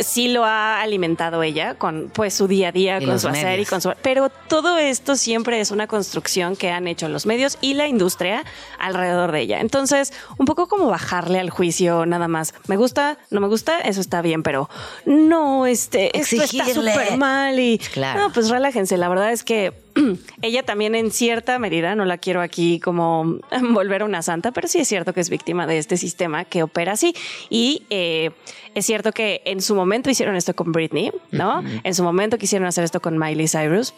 sí 0.00 0.28
lo 0.28 0.44
ha 0.44 0.80
alimentado 0.80 1.42
ella 1.42 1.74
con 1.74 2.10
pues 2.12 2.34
su 2.34 2.48
día 2.48 2.68
a 2.68 2.72
día, 2.72 2.98
Y 3.00 3.06
con 3.06 3.18
su 3.18 3.28
hacer 3.28 3.60
y 3.60 3.64
con 3.64 3.80
su... 3.80 3.92
Pero 4.02 4.30
todo 4.30 4.78
esto 4.78 5.16
siempre 5.16 5.60
es 5.60 5.70
una 5.70 5.86
construcción 5.86 6.56
que 6.56 6.70
han 6.70 6.88
hecho 6.88 7.08
los 7.08 7.26
medios 7.26 7.58
y 7.60 7.74
la 7.74 7.86
industria 7.86 8.44
alrededor 8.78 9.32
de 9.32 9.40
ella. 9.40 9.60
Entonces, 9.60 10.12
un 10.38 10.46
poco 10.46 10.68
como 10.68 10.86
bajarle 10.86 11.38
al 11.38 11.50
juicio 11.50 12.06
nada 12.06 12.28
más. 12.28 12.54
Me 12.66 12.76
gusta, 12.76 13.18
no 13.30 13.40
me 13.40 13.48
gusta, 13.48 13.80
eso 13.80 14.00
está 14.00 14.22
bien, 14.22 14.42
pero 14.42 14.68
no, 15.04 15.66
este, 15.66 16.16
esto 16.18 16.42
está 16.42 16.66
súper 16.66 17.16
mal 17.16 17.58
y... 17.58 17.78
Claro. 17.78 18.20
No, 18.20 18.32
pues 18.32 18.50
relájense. 18.50 18.96
La 18.96 19.08
verdad 19.08 19.32
es 19.32 19.44
que 19.44 19.72
ella 20.42 20.62
también 20.62 20.94
en 20.94 21.10
cierta 21.10 21.58
medida, 21.58 21.94
no 21.94 22.04
la 22.04 22.18
quiero 22.18 22.40
aquí 22.40 22.80
como 22.80 23.38
volver 23.72 24.02
una 24.02 24.22
santa, 24.22 24.52
pero 24.52 24.68
sí 24.68 24.78
es 24.78 24.88
cierto 24.88 25.12
que 25.12 25.20
es 25.20 25.30
víctima 25.30 25.66
de 25.66 25.78
este 25.78 25.96
sistema 25.96 26.44
que 26.44 26.62
opera 26.62 26.92
así. 26.92 27.14
Y 27.50 27.84
eh, 27.90 28.30
es 28.78 28.86
cierto 28.86 29.12
que 29.12 29.42
en 29.44 29.60
su 29.60 29.74
momento 29.74 30.08
hicieron 30.10 30.36
esto 30.36 30.54
con 30.54 30.72
Britney, 30.72 31.12
¿no? 31.30 31.62
En 31.84 31.94
su 31.94 32.02
momento 32.02 32.38
quisieron 32.38 32.66
hacer 32.66 32.84
esto 32.84 33.00
con 33.00 33.18
Miley 33.18 33.48
Cyrus. 33.48 33.94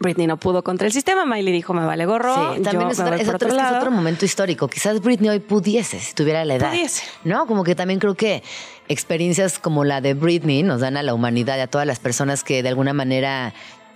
Britney 0.00 0.26
no 0.26 0.38
pudo 0.38 0.64
contra 0.64 0.86
el 0.86 0.92
sistema. 0.94 1.26
Miley 1.26 1.52
dijo, 1.52 1.74
me 1.74 1.84
vale 1.84 2.06
gorro. 2.06 2.34
Sí, 2.56 2.62
también 2.62 2.88
yo 2.88 2.90
es, 2.92 2.98
me 2.98 3.04
otra- 3.04 3.10
voy 3.16 3.20
es 3.20 3.26
por 3.26 3.34
otro, 3.34 3.46
otro 3.46 3.48
es 3.48 3.54
que 3.54 3.60
es 3.60 3.70
lado". 3.72 3.76
otro 3.78 3.90
momento 3.90 4.24
histórico. 4.24 4.66
Quizás 4.68 5.02
Britney 5.02 5.28
hoy 5.28 5.40
pudiese, 5.40 6.00
si 6.00 6.14
tuviera 6.14 6.44
la 6.46 6.54
edad. 6.54 6.70
Pudiese. 6.70 7.02
¿No? 7.24 7.46
Como 7.46 7.62
que 7.62 7.74
también 7.74 8.00
creo 8.00 8.14
que 8.14 8.42
experiencias 8.88 9.58
como 9.58 9.84
la 9.84 10.00
de 10.00 10.14
Britney 10.14 10.62
nos 10.62 10.80
dan 10.80 10.96
a 10.96 11.02
la 11.02 11.12
humanidad 11.12 11.58
y 11.58 11.60
a 11.60 11.66
todas 11.66 11.86
las 11.86 11.98
personas 11.98 12.42
que 12.42 12.62
de 12.62 12.68
alguna 12.70 12.94
manera 12.94 13.52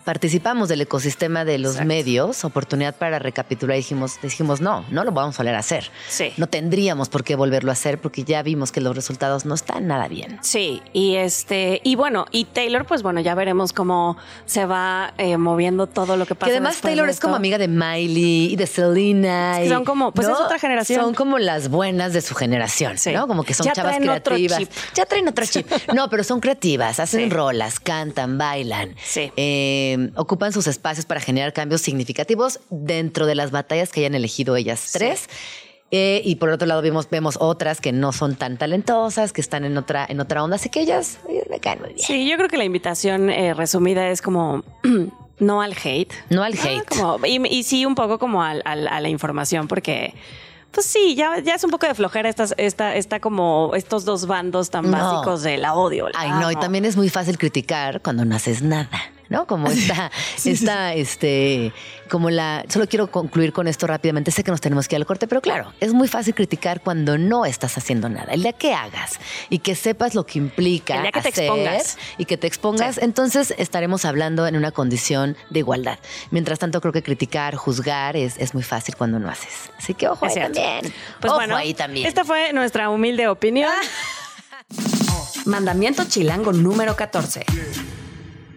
participamos 0.07 0.69
del 0.69 0.81
ecosistema 0.83 1.45
de 1.45 1.59
los 1.59 1.73
Exacto. 1.73 1.89
medios, 1.89 2.45
oportunidad 2.45 2.95
para 2.95 3.19
recapitular 3.19 3.77
dijimos, 3.77 4.21
dijimos, 4.23 4.61
no, 4.61 4.85
no 4.89 5.03
lo 5.03 5.11
vamos 5.11 5.35
a 5.39 5.43
volver 5.43 5.57
a 5.57 5.59
hacer. 5.59 5.91
Sí. 6.09 6.33
No 6.37 6.47
tendríamos 6.47 7.09
por 7.09 7.25
qué 7.25 7.35
volverlo 7.35 7.71
a 7.71 7.73
hacer 7.73 8.01
porque 8.01 8.23
ya 8.23 8.41
vimos 8.45 8.71
que 8.71 8.81
los 8.81 8.95
resultados 8.95 9.45
no 9.47 9.57
están 9.57 9.89
nada 9.89 10.07
bien. 10.07 10.39
Sí, 10.43 10.81
y 10.93 11.17
este, 11.17 11.81
y 11.83 11.97
bueno, 11.97 12.27
y 12.31 12.45
Taylor, 12.45 12.87
pues 12.87 13.03
bueno, 13.03 13.21
ya 13.21 13.35
veremos 13.35 13.73
cómo 13.73 14.17
se 14.45 14.65
va 14.65 15.13
eh, 15.19 15.37
moviendo 15.39 15.89
todo 15.89 16.17
lo 16.17 16.25
que 16.25 16.37
pasa. 16.37 16.47
Que 16.53 16.57
además 16.59 16.77
Taylor 16.81 17.09
es 17.09 17.19
como 17.19 17.35
amiga 17.35 17.59
de 17.59 17.67
Miley 17.67 18.53
y 18.53 18.57
de 18.57 18.67
Selena. 18.69 19.59
Es 19.61 19.65
que 19.69 19.75
son 19.75 19.85
como- 19.85 20.13
pues 20.13 20.29
es 20.29 20.35
otra 20.35 20.61
generación. 20.61 21.01
Son 21.03 21.15
como 21.15 21.39
las 21.41 21.69
buenas 21.69 22.13
de 22.13 22.21
su 22.21 22.37
generación, 22.37 22.97
Sí. 22.97 23.11
¿no? 23.11 23.27
Como 23.27 23.43
que 23.43 23.55
son 23.55 23.67
Ya 23.67 23.73
chavas 23.73 23.97
creativas. 23.97 24.61
Ya 24.95 25.05
traen 25.05 25.27
otro 25.27 25.45
chip. 25.47 25.67
No, 25.97 26.09
pero 26.09 26.23
son 26.23 26.39
creativas, 26.39 27.01
hacen 27.01 27.25
Sí. 27.25 27.31
rolas, 27.31 27.81
cantan, 27.81 28.39
bailan. 28.39 28.95
Sí. 29.05 29.33
Eh, 29.37 29.96
ocupan 30.17 30.53
sus 30.53 30.67
espacios 30.67 31.07
para 31.07 31.21
generar 31.21 31.53
cambios 31.53 31.81
significativos 31.83 32.61
dentro 32.71 33.27
de 33.27 33.35
las 33.35 33.51
batallas 33.51 33.91
que 33.91 34.01
hayan 34.01 34.15
elegido 34.15 34.57
ellas 34.57 34.91
tres. 34.93 35.29
Eh, 35.93 36.21
y 36.25 36.35
por 36.37 36.49
otro 36.51 36.67
lado 36.67 36.83
vemos, 36.83 37.09
vemos 37.11 37.37
otras 37.41 37.81
que 37.81 37.93
no 37.93 38.13
son 38.13 38.35
tan 38.35 38.59
talentosas, 38.59 39.33
que 39.33 39.41
están 39.41 39.65
en 39.65 39.79
otra, 39.79 40.05
en 40.09 40.19
otra 40.19 40.43
onda, 40.43 40.57
así 40.57 40.69
que 40.69 40.81
ellas 40.81 41.19
eh, 41.29 41.47
me 41.49 41.61
caen 41.61 41.79
muy 41.81 41.91
bien. 41.95 42.01
Sí, 42.05 42.29
yo 42.29 42.37
creo 42.37 42.49
que 42.49 42.57
la 42.57 42.65
invitación 42.65 43.31
eh, 43.31 43.55
resumida 43.55 44.09
es 44.09 44.21
como 44.21 44.65
no 45.39 45.63
al 45.63 45.75
hate. 45.85 46.13
No 46.29 46.43
al 46.43 46.55
Ah, 46.55 46.63
hate. 46.65 46.89
como- 46.89 47.25
y, 47.25 47.41
y 47.49 47.63
sí 47.63 47.87
un 47.87 47.95
poco 47.95 48.19
como 48.19 48.43
al- 48.43 48.63
al- 48.65 48.89
a 48.89 49.01
la 49.01 49.09
información, 49.09 49.69
porque 49.69 50.13
pues 50.73 50.87
sí, 50.87 51.15
ya, 51.15 51.39
ya 51.39 51.55
es 51.55 51.63
un 51.65 51.71
poco 51.71 51.87
de 51.87 51.95
flojera 51.95 52.29
estas, 52.29 52.53
esta, 52.59 52.97
esta 52.97 53.21
como 53.21 53.71
estos 53.77 54.05
dos 54.05 54.27
bandos 54.27 54.71
tan 54.71 54.91
No. 54.91 54.99
básicos 54.99 55.43
de 55.43 55.57
la 55.57 55.75
odio. 55.75 56.09
la 56.09 56.19
Ay, 56.21 56.31
no, 56.33 56.51
y 56.51 56.57
también 56.57 56.85
es 56.85 56.97
muy 56.97 57.09
fácil 57.11 57.39
criticar 57.39 58.03
cuando 58.03 58.25
no 58.25 58.35
haces 58.35 58.61
nada, 58.61 58.91
¿no? 59.29 59.47
Como 59.47 59.69
esta, 59.69 60.11
esta, 60.45 60.95
este, 60.95 61.73
como 62.11 62.31
la. 62.31 62.65
Solo 62.69 62.89
quiero 62.89 63.11
concluir 63.11 63.53
con 63.53 63.69
esto 63.69 63.87
rápidamente. 63.87 64.31
Sé 64.31 64.45
que 64.45 64.51
nos 64.51 64.61
tenemos 64.61 64.89
que 64.89 64.97
ir 64.97 65.03
al 65.03 65.07
corte, 65.07 65.27
pero 65.29 65.41
claro, 65.41 65.73
es 65.81 65.93
muy 65.93 66.09
fácil 66.09 66.35
criticar 66.35 66.81
cuando 66.81 67.19
no 67.19 67.45
estás 67.47 67.77
haciendo 67.79 68.09
nada. 68.09 68.33
El 68.33 68.43
día 68.43 68.53
que 68.53 68.75
hagas 68.75 69.19
y 69.51 69.59
que 69.61 69.75
sepas 69.75 70.15
lo 70.15 70.25
que 70.27 70.39
implica 70.39 70.97
El 70.97 71.03
día 71.03 71.13
que 71.13 71.23
te 71.23 71.29
expongas. 71.29 71.99
y 72.19 72.25
que 72.25 72.37
te 72.37 72.47
expongas, 72.47 72.95
Sí. 72.97 73.01
entonces 73.05 73.55
estaremos 73.59 74.05
hablando 74.05 74.47
en 74.47 74.57
una 74.57 74.71
condición 74.73 75.37
de 75.51 75.59
igualdad. 75.61 75.99
Mientras 76.31 76.59
tanto, 76.59 76.81
creo 76.81 76.93
que 76.93 77.03
criticar, 77.03 77.55
juzgar 77.57 78.17
es, 78.17 78.37
es 78.39 78.55
muy 78.55 78.63
fácil 78.63 78.97
cuando 78.97 79.19
no 79.19 79.29
haces. 79.31 79.71
Así 79.79 79.95
que 79.95 80.09
ojo 80.09 80.27
Es 80.27 80.31
ahí 80.33 80.35
cierto. 80.43 80.61
también. 80.61 80.93
Pues 81.21 81.31
ojo 81.31 81.39
bueno, 81.41 81.57
ahí 81.57 81.75
también. 81.75 82.07
esta 82.07 82.25
fue 82.25 82.53
nuestra 82.53 82.91
humilde 82.91 83.29
opinión. 83.29 83.73
Mandamiento 85.47 86.05
chilango 86.05 86.53
número 86.53 86.97
14. 86.97 87.45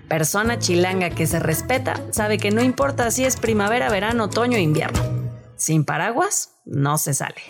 Persona 0.09 0.57
chilanga 0.57 1.11
que 1.11 1.27
se 1.27 1.39
respeta 1.39 2.01
sabe 2.11 2.39
que 2.39 2.49
no 2.49 2.63
importa 2.63 3.11
si 3.11 3.25
es 3.25 3.37
primavera, 3.37 3.89
verano, 3.89 4.23
otoño 4.23 4.57
o 4.57 4.59
invierno. 4.59 4.99
Sin 5.55 5.85
paraguas, 5.85 6.55
no 6.65 6.97
se 6.97 7.13
sale. 7.13 7.43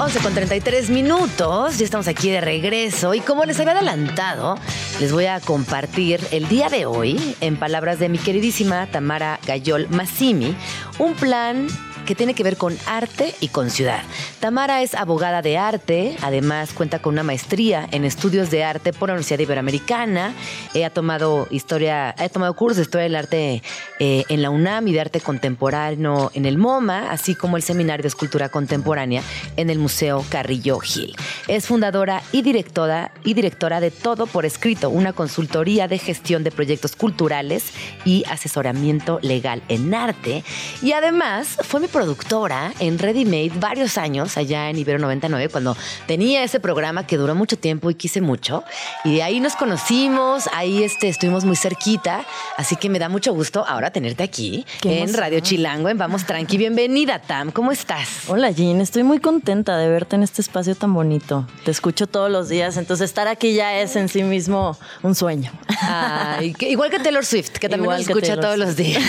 11 0.00 0.20
con 0.20 0.32
33 0.32 0.88
minutos, 0.88 1.76
ya 1.76 1.84
estamos 1.84 2.08
aquí 2.08 2.30
de 2.30 2.40
regreso 2.40 3.12
y 3.12 3.20
como 3.20 3.44
les 3.44 3.60
había 3.60 3.72
adelantado, 3.72 4.54
les 5.00 5.12
voy 5.12 5.26
a 5.26 5.38
compartir 5.40 6.20
el 6.30 6.48
día 6.48 6.70
de 6.70 6.86
hoy, 6.86 7.36
en 7.42 7.58
palabras 7.58 7.98
de 7.98 8.08
mi 8.08 8.16
queridísima 8.16 8.86
Tamara 8.86 9.40
Gayol 9.46 9.88
Massimi, 9.90 10.56
un 10.98 11.12
plan 11.14 11.66
que 12.08 12.14
tiene 12.14 12.32
que 12.32 12.42
ver 12.42 12.56
con 12.56 12.74
arte 12.86 13.34
y 13.38 13.48
con 13.48 13.68
ciudad. 13.68 14.00
Tamara 14.40 14.80
es 14.80 14.94
abogada 14.94 15.42
de 15.42 15.58
arte, 15.58 16.16
además 16.22 16.72
cuenta 16.72 17.00
con 17.00 17.12
una 17.12 17.22
maestría 17.22 17.86
en 17.90 18.06
estudios 18.06 18.50
de 18.50 18.64
arte 18.64 18.94
por 18.94 19.10
la 19.10 19.12
Universidad 19.12 19.40
Iberoamericana. 19.40 20.32
Eh, 20.72 20.86
ha 20.86 20.90
tomado 20.90 21.46
historia, 21.50 22.14
ha 22.16 22.28
tomado 22.30 22.56
cursos 22.56 22.78
de 22.78 22.82
historia 22.84 23.02
del 23.02 23.14
arte 23.14 23.62
eh, 23.98 24.24
en 24.30 24.40
la 24.40 24.48
UNAM 24.48 24.88
y 24.88 24.92
de 24.92 25.02
arte 25.02 25.20
contemporáneo 25.20 26.30
en 26.32 26.46
el 26.46 26.56
MoMA, 26.56 27.10
así 27.10 27.34
como 27.34 27.58
el 27.58 27.62
seminario 27.62 28.00
de 28.00 28.08
escultura 28.08 28.48
contemporánea 28.48 29.22
en 29.58 29.68
el 29.68 29.78
Museo 29.78 30.24
Carrillo 30.30 30.78
Gil. 30.78 31.14
Es 31.46 31.66
fundadora 31.66 32.22
y 32.32 32.40
directora 32.40 33.12
y 33.22 33.34
directora 33.34 33.80
de 33.80 33.90
Todo 33.90 34.26
por 34.26 34.46
Escrito, 34.46 34.88
una 34.88 35.12
consultoría 35.12 35.88
de 35.88 35.98
gestión 35.98 36.42
de 36.42 36.52
proyectos 36.52 36.96
culturales 36.96 37.64
y 38.06 38.24
asesoramiento 38.30 39.18
legal 39.20 39.62
en 39.68 39.92
arte. 39.92 40.42
Y 40.80 40.92
además 40.92 41.58
fue 41.64 41.80
mi 41.80 41.88
productora 41.98 42.72
en 42.78 42.96
Ready 42.96 43.24
Made 43.24 43.50
varios 43.58 43.98
años 43.98 44.36
allá 44.36 44.70
en 44.70 44.78
Ibero 44.78 45.00
99 45.00 45.48
cuando 45.48 45.76
tenía 46.06 46.44
ese 46.44 46.60
programa 46.60 47.04
que 47.08 47.16
duró 47.16 47.34
mucho 47.34 47.58
tiempo 47.58 47.90
y 47.90 47.96
quise 47.96 48.20
mucho. 48.20 48.62
Y 49.02 49.16
de 49.16 49.24
ahí 49.24 49.40
nos 49.40 49.56
conocimos, 49.56 50.48
ahí 50.54 50.84
este, 50.84 51.08
estuvimos 51.08 51.44
muy 51.44 51.56
cerquita. 51.56 52.24
Así 52.56 52.76
que 52.76 52.88
me 52.88 53.00
da 53.00 53.08
mucho 53.08 53.34
gusto 53.34 53.64
ahora 53.66 53.90
tenerte 53.90 54.22
aquí 54.22 54.64
Qué 54.80 55.02
en. 55.02 55.12
Radio 55.12 55.40
Chilango, 55.40 55.88
en 55.88 55.98
Vamos 55.98 56.24
Tranqui. 56.24 56.56
Bienvenida, 56.56 57.18
Tam. 57.18 57.50
¿Cómo 57.50 57.72
estás? 57.72 58.28
Hola 58.28 58.52
Jean, 58.52 58.80
estoy 58.80 59.02
muy 59.02 59.18
contenta 59.18 59.76
de 59.76 59.88
verte 59.88 60.14
en 60.14 60.22
este 60.22 60.40
espacio 60.40 60.76
tan 60.76 60.94
bonito. 60.94 61.48
Te 61.64 61.72
escucho 61.72 62.06
todos 62.06 62.30
los 62.30 62.48
días, 62.48 62.76
entonces 62.76 63.06
estar 63.06 63.26
aquí 63.26 63.54
ya 63.54 63.76
es 63.80 63.96
en 63.96 64.08
sí 64.08 64.22
mismo 64.22 64.78
un 65.02 65.16
sueño. 65.16 65.50
Ay, 65.80 66.52
que- 66.52 66.68
igual 66.70 66.90
que 66.90 67.00
Taylor 67.00 67.26
Swift, 67.26 67.54
que 67.58 67.68
también 67.68 67.86
Igual 67.86 67.98
nos 67.98 68.06
que 68.06 68.12
escucha 68.12 68.36
Taylor 68.40 68.44
todos 68.44 68.58
los 68.58 68.76
días. 68.76 69.02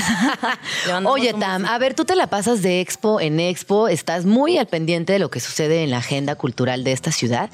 Oye, 1.05 1.35
Tam, 1.35 1.65
a 1.65 1.77
ver, 1.77 1.93
tú 1.93 2.03
te 2.03 2.15
la 2.15 2.25
pasas 2.25 2.63
de 2.63 2.78
expo 2.79 3.21
en 3.21 3.39
expo, 3.39 3.87
estás 3.87 4.25
muy 4.25 4.57
al 4.57 4.67
pendiente 4.67 5.13
de 5.13 5.19
lo 5.19 5.29
que 5.29 5.39
sucede 5.39 5.83
en 5.83 5.91
la 5.91 5.97
agenda 5.97 6.35
cultural 6.35 6.83
de 6.83 6.91
esta 6.91 7.11
ciudad 7.11 7.49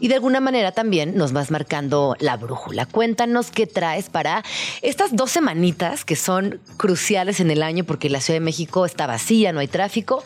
y 0.00 0.08
de 0.08 0.14
alguna 0.14 0.40
manera 0.40 0.72
también 0.72 1.16
nos 1.16 1.32
vas 1.32 1.50
marcando 1.50 2.16
la 2.18 2.36
brújula. 2.36 2.86
Cuéntanos 2.86 3.50
qué 3.50 3.66
traes 3.66 4.10
para 4.10 4.44
estas 4.82 5.14
dos 5.14 5.30
semanitas 5.30 6.04
que 6.04 6.16
son 6.16 6.60
cruciales 6.76 7.40
en 7.40 7.50
el 7.50 7.62
año 7.62 7.84
porque 7.84 8.10
la 8.10 8.20
Ciudad 8.20 8.36
de 8.36 8.44
México 8.44 8.86
está 8.86 9.06
vacía, 9.06 9.52
no 9.52 9.60
hay 9.60 9.68
tráfico 9.68 10.22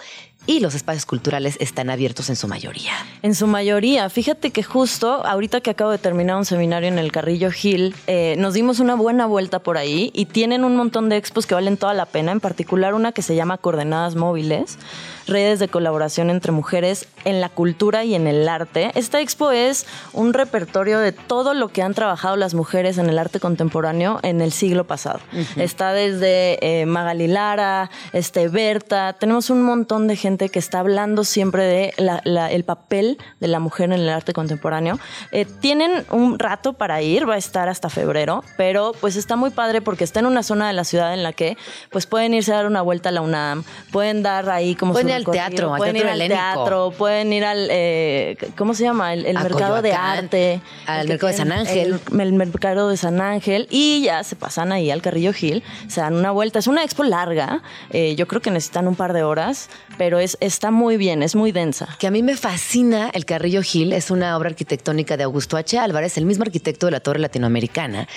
y 0.46 0.61
los 0.61 0.74
espacios 0.74 1.07
culturales 1.07 1.57
están 1.61 1.90
abiertos 1.90 2.28
en 2.28 2.37
su 2.37 2.48
mayoría. 2.48 2.92
En 3.22 3.35
su 3.35 3.46
mayoría, 3.46 4.09
fíjate 4.11 4.50
que 4.50 4.62
justo 4.62 5.24
ahorita 5.26 5.61
que 5.61 5.70
acabo 5.70 5.90
de 5.90 5.98
terminar 5.98 6.37
un 6.37 6.44
seminario 6.44 6.88
en 6.88 6.98
el 6.98 7.12
Carrillo 7.12 7.50
Gil, 7.50 7.94
eh, 8.07 8.37
nos 8.38 8.54
dimos 8.54 8.80
una 8.80 8.94
buena 8.94 9.26
vuelta 9.26 9.59
por 9.59 9.78
ahí 9.78 10.11
y 10.14 10.26
tienen 10.26 10.64
un 10.64 10.76
montón 10.76 11.09
de 11.09 11.16
expos 11.16 11.46
que 11.46 11.54
valen 11.54 11.76
toda 11.76 11.94
la 11.94 12.07
pena, 12.07 12.33
en 12.33 12.40
particular 12.40 12.94
una 12.94 13.12
que 13.12 13.22
se 13.22 13.35
llama 13.35 13.59
Coordenadas 13.59 14.16
Móviles, 14.16 14.78
redes 15.26 15.58
de 15.58 15.68
colaboración 15.68 16.30
entre 16.30 16.52
mujeres 16.52 17.06
en 17.24 17.40
la 17.40 17.48
cultura 17.48 18.04
y 18.04 18.14
en 18.14 18.26
el 18.26 18.48
arte. 18.48 18.90
Esta 18.94 19.20
expo 19.20 19.50
es 19.52 19.87
un 20.12 20.34
repertorio 20.34 20.98
de 20.98 21.12
todo 21.12 21.54
lo 21.54 21.68
que 21.68 21.82
han 21.82 21.94
trabajado 21.94 22.37
las 22.37 22.54
mujeres 22.54 22.98
en 22.98 23.08
el 23.08 23.18
arte 23.18 23.40
contemporáneo 23.40 24.20
en 24.22 24.40
el 24.40 24.52
siglo 24.52 24.87
pasado. 24.87 25.20
Está 25.56 25.92
desde 25.92 26.58
eh, 26.80 26.87
Magali 26.87 27.26
Lara, 27.28 27.90
este, 28.12 28.48
Berta, 28.48 29.14
tenemos 29.14 29.50
un 29.50 29.62
montón 29.62 30.06
de 30.08 30.16
gente 30.16 30.48
que 30.48 30.58
está 30.58 30.80
hablando 30.80 31.24
siempre 31.24 31.64
de 31.64 31.94
la- 31.96 32.20
la- 32.24 32.50
el 32.50 32.64
papel 32.64 33.18
de 33.40 33.48
la 33.48 33.60
mujer 33.60 33.87
en 33.87 33.92
el 33.94 34.08
arte 34.08 34.32
contemporáneo. 34.32 34.98
Eh, 35.32 35.46
tienen 35.46 36.04
un 36.10 36.38
rato 36.38 36.74
para 36.74 37.00
ir, 37.02 37.28
va 37.28 37.34
a 37.34 37.38
estar 37.38 37.68
hasta 37.68 37.88
febrero, 37.88 38.44
pero 38.56 38.92
pues 39.00 39.16
está 39.16 39.37
muy 39.37 39.50
padre 39.50 39.80
porque 39.80 40.04
está 40.04 40.20
en 40.20 40.26
una 40.26 40.42
zona 40.42 40.66
de 40.66 40.72
la 40.74 40.84
ciudad 40.84 41.14
en 41.14 41.22
la 41.22 41.32
que 41.32 41.56
pues 41.90 42.06
pueden 42.06 42.34
irse 42.34 42.52
a 42.52 42.56
dar 42.56 42.66
una 42.66 42.82
vuelta 42.82 43.08
a 43.08 43.12
la 43.12 43.22
UNAM, 43.22 43.64
pueden 43.90 44.22
dar 44.22 44.50
ahí 44.50 44.74
como 44.74 44.92
Pueden 44.92 45.13
ir 45.20 45.27
al 45.27 45.33
teatro, 45.33 45.74
al 45.74 45.79
pueden 45.79 45.94
Teatro 45.94 46.16
ir 46.16 46.22
al 46.22 46.29
teatro, 46.29 46.90
pueden 46.96 47.33
ir 47.33 47.44
al, 47.44 47.68
eh, 47.70 48.37
¿cómo 48.57 48.74
se 48.74 48.85
llama? 48.85 49.14
El, 49.14 49.35
mercado 49.35 49.83
de 49.83 49.92
arte. 49.92 50.61
al 50.87 51.09
mercado 51.09 51.33
de 51.33 51.38
San 51.38 51.53
Ángel. 51.53 52.00
El, 52.12 52.20
el 52.20 52.33
mercado 52.33 52.88
de 52.88 52.96
San 52.96 53.20
Ángel 53.20 53.66
y 53.70 54.03
ya 54.03 54.22
se 54.24 54.37
pasan 54.37 54.72
ahí 54.72 54.90
al 54.90 55.03
Carrillo 55.03 55.33
Gil, 55.33 55.62
se 55.88 56.00
dan 56.00 56.14
una 56.14 56.31
vuelta. 56.31 56.59
Es 56.59 56.66
una 56.66 56.83
expo 56.83 57.05
larga, 57.05 57.62
eh, 57.90 58.14
yo 58.16 58.27
creo 58.27 58.40
que 58.40 58.50
necesitan 58.50 58.88
un 58.88 58.96
par 58.96 59.12
de 59.12 59.22
horas, 59.22 59.68
pero 59.98 60.18
es, 60.18 60.37
está 60.40 60.70
muy 60.70 60.96
bien, 60.96 61.22
es 61.22 61.35
muy 61.35 61.53
densa. 61.53 61.88
que 61.98 62.07
a 62.07 62.11
mí 62.11 62.22
me 62.22 62.37
fascina 62.37 63.11
el 63.12 63.24
Carrillo 63.24 63.62
Gil, 63.62 63.92
es 63.92 64.11
una 64.11 64.37
obra 64.37 64.50
arquitectónica 64.50 65.16
de 65.16 65.24
Augusto 65.24 65.57
H. 65.57 65.79
Álvarez, 65.79 66.16
el 66.18 66.27
mismo 66.27 66.44
arquitecto 66.44 66.87
de 66.87 66.92
la 66.92 67.00
Torre 67.00 67.18
Latinoamericana. 67.18 68.09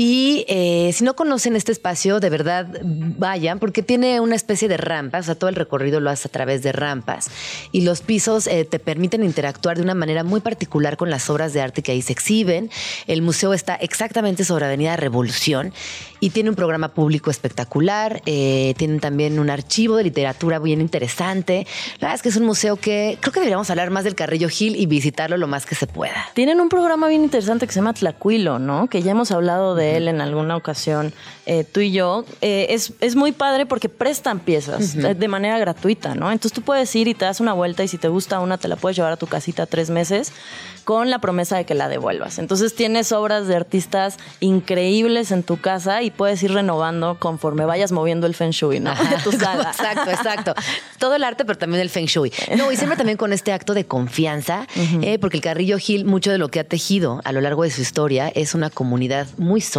Y 0.00 0.44
eh, 0.46 0.92
si 0.94 1.02
no 1.02 1.16
conocen 1.16 1.56
este 1.56 1.72
espacio, 1.72 2.20
de 2.20 2.30
verdad 2.30 2.68
vayan, 2.84 3.58
porque 3.58 3.82
tiene 3.82 4.20
una 4.20 4.36
especie 4.36 4.68
de 4.68 4.76
rampas, 4.76 5.24
o 5.24 5.26
sea, 5.26 5.34
todo 5.34 5.50
el 5.50 5.56
recorrido 5.56 5.98
lo 5.98 6.08
hace 6.08 6.28
a 6.28 6.30
través 6.30 6.62
de 6.62 6.70
rampas. 6.70 7.28
Y 7.72 7.80
los 7.80 8.00
pisos 8.00 8.46
eh, 8.46 8.64
te 8.64 8.78
permiten 8.78 9.24
interactuar 9.24 9.76
de 9.76 9.82
una 9.82 9.96
manera 9.96 10.22
muy 10.22 10.38
particular 10.38 10.96
con 10.96 11.10
las 11.10 11.28
obras 11.30 11.52
de 11.52 11.62
arte 11.62 11.82
que 11.82 11.90
ahí 11.90 12.00
se 12.00 12.12
exhiben. 12.12 12.70
El 13.08 13.22
museo 13.22 13.52
está 13.52 13.74
exactamente 13.74 14.44
sobre 14.44 14.66
Avenida 14.66 14.94
Revolución 14.94 15.72
y 16.20 16.30
tiene 16.30 16.50
un 16.50 16.54
programa 16.54 16.94
público 16.94 17.32
espectacular. 17.32 18.22
eh, 18.24 18.74
tienen 18.76 19.00
también 19.00 19.40
un 19.40 19.50
archivo 19.50 19.96
de 19.96 20.04
literatura 20.04 20.60
bien 20.60 20.80
interesante. 20.80 21.66
La 21.98 22.06
verdad 22.06 22.14
es 22.14 22.22
que 22.22 22.28
es 22.28 22.36
un 22.36 22.44
museo 22.44 22.76
que 22.76 23.18
creo 23.20 23.32
que 23.32 23.40
deberíamos 23.40 23.68
hablar 23.70 23.90
más 23.90 24.04
del 24.04 24.14
Carrillo 24.14 24.48
Gil 24.48 24.76
y 24.76 24.86
visitarlo 24.86 25.36
lo 25.36 25.48
más 25.48 25.66
que 25.66 25.74
se 25.74 25.88
pueda. 25.88 26.28
Tienen 26.34 26.60
un 26.60 26.68
programa 26.68 27.08
bien 27.08 27.24
interesante 27.24 27.66
que 27.66 27.72
se 27.72 27.80
llama 27.80 27.94
Tlacuilo, 27.94 28.60
¿no? 28.60 28.86
Que 28.86 29.02
ya 29.02 29.10
hemos 29.10 29.32
hablado 29.32 29.74
de 29.74 29.87
él 29.96 30.08
en 30.08 30.20
alguna 30.20 30.56
ocasión, 30.56 31.12
eh, 31.46 31.64
tú 31.64 31.80
y 31.80 31.92
yo. 31.92 32.24
Eh, 32.40 32.66
es, 32.70 32.92
es 33.00 33.16
muy 33.16 33.32
padre 33.32 33.66
porque 33.66 33.88
prestan 33.88 34.40
piezas 34.40 34.94
eh, 34.94 35.14
de 35.14 35.28
manera 35.28 35.58
gratuita, 35.58 36.14
¿no? 36.14 36.30
Entonces 36.30 36.52
tú 36.52 36.62
puedes 36.62 36.94
ir 36.94 37.08
y 37.08 37.14
te 37.14 37.24
das 37.24 37.40
una 37.40 37.52
vuelta 37.52 37.82
y 37.82 37.88
si 37.88 37.98
te 37.98 38.08
gusta 38.08 38.40
una, 38.40 38.58
te 38.58 38.68
la 38.68 38.76
puedes 38.76 38.96
llevar 38.96 39.12
a 39.12 39.16
tu 39.16 39.26
casita 39.26 39.66
tres 39.66 39.90
meses 39.90 40.32
con 40.84 41.10
la 41.10 41.20
promesa 41.20 41.56
de 41.56 41.64
que 41.66 41.74
la 41.74 41.88
devuelvas. 41.88 42.38
Entonces 42.38 42.74
tienes 42.74 43.12
obras 43.12 43.46
de 43.46 43.56
artistas 43.56 44.16
increíbles 44.40 45.32
en 45.32 45.42
tu 45.42 45.60
casa 45.60 46.02
y 46.02 46.10
puedes 46.10 46.42
ir 46.42 46.52
renovando 46.52 47.18
conforme 47.18 47.66
vayas 47.66 47.92
moviendo 47.92 48.26
el 48.26 48.34
feng 48.34 48.50
shui, 48.50 48.80
¿no? 48.80 48.94
De 48.94 49.16
tu 49.24 49.32
sala. 49.32 49.70
Exacto, 49.78 50.10
exacto. 50.10 50.54
Todo 50.98 51.14
el 51.14 51.24
arte, 51.24 51.44
pero 51.44 51.58
también 51.58 51.82
el 51.82 51.90
feng 51.90 52.06
shui. 52.06 52.32
No, 52.56 52.72
y 52.72 52.76
siempre 52.76 52.96
también 52.96 53.18
con 53.18 53.32
este 53.32 53.52
acto 53.52 53.74
de 53.74 53.84
confianza, 53.86 54.66
eh, 55.02 55.18
porque 55.18 55.36
el 55.36 55.42
Carrillo 55.42 55.78
Gil, 55.78 56.04
mucho 56.04 56.30
de 56.30 56.38
lo 56.38 56.48
que 56.48 56.60
ha 56.60 56.64
tejido 56.64 57.20
a 57.24 57.32
lo 57.32 57.40
largo 57.40 57.62
de 57.62 57.70
su 57.70 57.80
historia, 57.80 58.28
es 58.28 58.54
una 58.54 58.70
comunidad 58.70 59.26
muy 59.36 59.60
sólida 59.60 59.77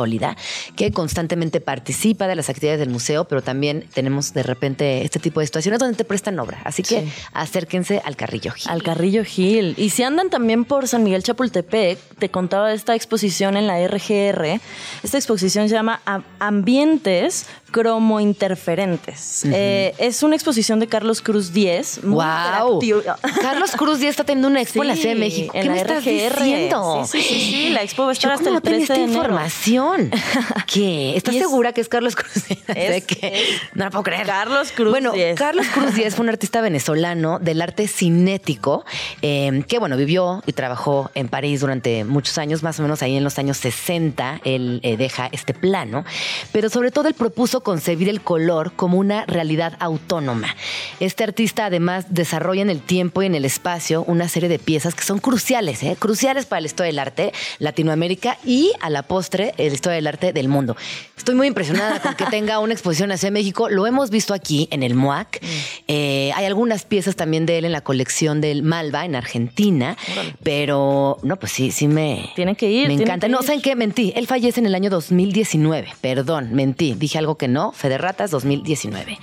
que 0.76 0.92
constantemente 0.92 1.62
participa 1.62 2.28
de 2.28 2.36
las 2.36 2.50
actividades 2.50 2.80
del 2.80 2.90
museo, 2.90 3.26
pero 3.26 3.42
también 3.42 3.86
tenemos 3.94 4.34
de 4.34 4.44
repente 4.44 5.04
este 5.04 5.20
tipo 5.20 5.40
de 5.40 5.46
situaciones 5.48 5.80
donde 5.80 5.96
te 5.98 6.06
prestan 6.06 6.40
obra. 6.40 6.62
Así 6.64 6.84
que 6.84 7.02
Sí. 7.02 7.12
acérquense 7.34 8.02
al 8.04 8.16
Carrillo 8.16 8.52
Gil. 8.52 8.72
Al 8.72 8.84
Carrillo 8.84 9.24
Gil. 9.24 9.74
Y 9.78 9.90
si 9.92 10.04
andan 10.04 10.30
también 10.30 10.66
por 10.66 10.88
San 10.88 11.04
Miguel 11.04 11.24
Chapultepec, 11.24 11.98
te 12.20 12.30
contaba 12.30 12.70
de 12.70 12.76
esta 12.76 12.96
exposición 12.96 13.58
en 13.58 13.68
la 13.68 13.80
RGR. 13.88 14.60
Esta 15.04 15.18
exposición 15.18 15.70
se 15.70 15.76
llama 15.76 16.02
Ambientes 16.40 17.46
Cromointerferentes. 17.70 19.44
Eh, 19.46 19.94
es 19.98 20.24
una 20.24 20.36
exposición 20.36 20.80
de 20.80 20.88
Carlos 20.88 21.22
Cruz 21.22 21.54
Díez. 21.54 22.04
muy 22.04 22.16
¡Wow! 22.24 22.82
interactiva. 22.82 23.18
Carlos 23.42 23.72
Cruz 23.72 24.00
ya 24.00 24.10
está 24.10 24.24
teniendo 24.24 24.48
una 24.48 24.62
expo 24.62 24.82
en 24.84 24.88
la 24.90 24.96
Ciudad 24.96 25.14
de 25.16 25.20
México. 25.20 25.52
en 25.56 25.62
¿Qué 25.64 25.68
la 25.68 25.74
me 25.76 25.82
estás 25.82 26.04
RGR. 26.04 26.44
diciendo? 26.44 27.06
Sí, 27.06 27.22
sí, 27.22 27.28
sí, 27.28 27.40
sí, 27.52 27.70
la 27.70 27.82
expo 27.84 28.04
va 28.04 28.10
a 28.10 28.14
estar 28.14 28.30
Yo 28.32 28.36
hasta 28.36 28.50
el 28.50 28.54
no 28.56 28.62
tenía 28.62 28.78
13 28.80 28.84
esta 28.84 28.94
de 28.96 29.04
enero. 29.04 29.20
información. 29.24 30.12
¿Qué? 30.74 31.16
¿Estás 31.16 31.36
es- 31.36 31.42
segura 31.42 31.74
que 31.74 31.82
es 31.82 31.90
Carlos 31.90 32.16
Cruz? 32.16 32.46
Díaz? 32.48 32.60
Es- 32.76 33.06
¿Qué? 33.06 33.20
es 33.24 33.62
no 33.74 33.86
lo 33.86 33.92
puedo 33.92 34.04
creer. 34.04 34.26
Carlos 34.26 34.72
Cruz 34.72 34.92
Bueno. 34.92 35.14
Carlos 35.36 35.66
Cruz 35.74 35.96
Díez 35.96 36.16
fue 36.16 36.24
un 36.24 36.30
artista 36.30 36.62
venezolano 36.62 37.40
del 37.40 37.62
arte 37.62 37.88
cinético 37.88 38.86
eh, 39.22 39.64
que, 39.68 39.80
bueno, 39.80 39.98
vivió 39.98 40.44
y 40.46 40.54
trabajó 40.54 41.12
en 41.16 41.28
París 41.28 41.62
durante 41.62 42.04
muchos 42.04 42.38
años, 42.38 42.64
más 42.64 42.80
o 42.80 42.84
menos 42.84 43.02
ahí 43.02 43.16
en 43.16 43.24
los 43.24 43.38
años 43.40 43.58
60. 43.58 44.42
Él 44.44 44.80
eh, 44.84 44.98
deja 44.98 45.30
este 45.32 45.54
plano, 45.54 46.04
pero 46.52 46.70
sobre 46.70 46.92
todo 46.92 47.08
él 47.08 47.14
propuso 47.14 47.59
concebir 47.62 48.10
el 48.10 48.22
color 48.22 48.74
como 48.76 48.98
una 48.98 49.26
realidad 49.26 49.78
autónoma. 49.80 50.56
Este 51.00 51.24
artista 51.24 51.66
además 51.66 52.06
desarrolla 52.10 52.62
en 52.62 52.70
el 52.70 52.82
tiempo 52.82 53.22
y 53.22 53.26
en 53.26 53.36
el 53.36 53.46
espacio 53.46 54.04
una 54.08 54.28
serie 54.28 54.50
de 54.50 54.60
piezas 54.60 54.96
que 54.96 55.04
son 55.04 55.20
cruciales, 55.20 55.84
¿eh? 55.84 55.96
cruciales 55.98 56.46
para 56.46 56.62
la 56.62 56.68
historia 56.68 56.88
del 56.88 57.00
arte, 57.00 57.34
Latinoamérica 57.60 58.38
y 58.46 58.72
a 58.82 58.90
la 58.90 59.04
postre 59.04 59.54
la 59.58 59.64
historia 59.66 59.96
del 59.96 60.08
arte 60.08 60.34
del 60.34 60.48
mundo. 60.48 60.76
Estoy 61.18 61.36
muy 61.36 61.48
impresionada 61.48 62.00
con 62.02 62.16
que 62.16 62.26
tenga 62.26 62.60
una 62.60 62.74
exposición 62.74 63.12
hacia 63.12 63.30
México. 63.30 63.70
Lo 63.70 63.86
hemos 63.86 64.10
visto 64.10 64.34
aquí 64.34 64.70
en 64.72 64.84
el 64.84 64.96
MOAC. 64.96 65.44
Eh, 65.88 66.32
hay 66.34 66.46
algunas 66.46 66.86
piezas 66.86 67.18
también 67.18 67.46
de 67.46 67.58
él 67.58 67.66
en 67.66 67.74
la 67.74 67.82
colección 67.82 68.40
del 68.40 68.64
Malva 68.64 69.04
en 69.04 69.16
Argentina, 69.16 69.98
pero 70.44 71.18
no, 71.24 71.38
pues 71.38 71.52
sí, 71.52 71.72
sí 71.72 71.90
me. 71.90 72.32
Tienen 72.36 72.56
que 72.56 72.72
ir, 72.72 72.88
Me 72.88 72.94
encanta. 72.94 73.28
No. 73.28 73.44
¿saben 73.44 73.62
qué? 73.62 73.76
Mentí. 73.76 74.14
Él 74.16 74.28
fallece 74.28 74.62
en 74.62 74.66
el 74.66 74.76
año 74.76 74.90
2019. 74.90 75.90
Perdón, 76.00 76.54
mentí. 76.54 76.94
Dije 76.94 77.18
algo 77.18 77.36
que 77.36 77.49
no. 77.50 77.72
Fede 77.72 77.98
Ratas 77.98 78.32
2019. 78.32 79.20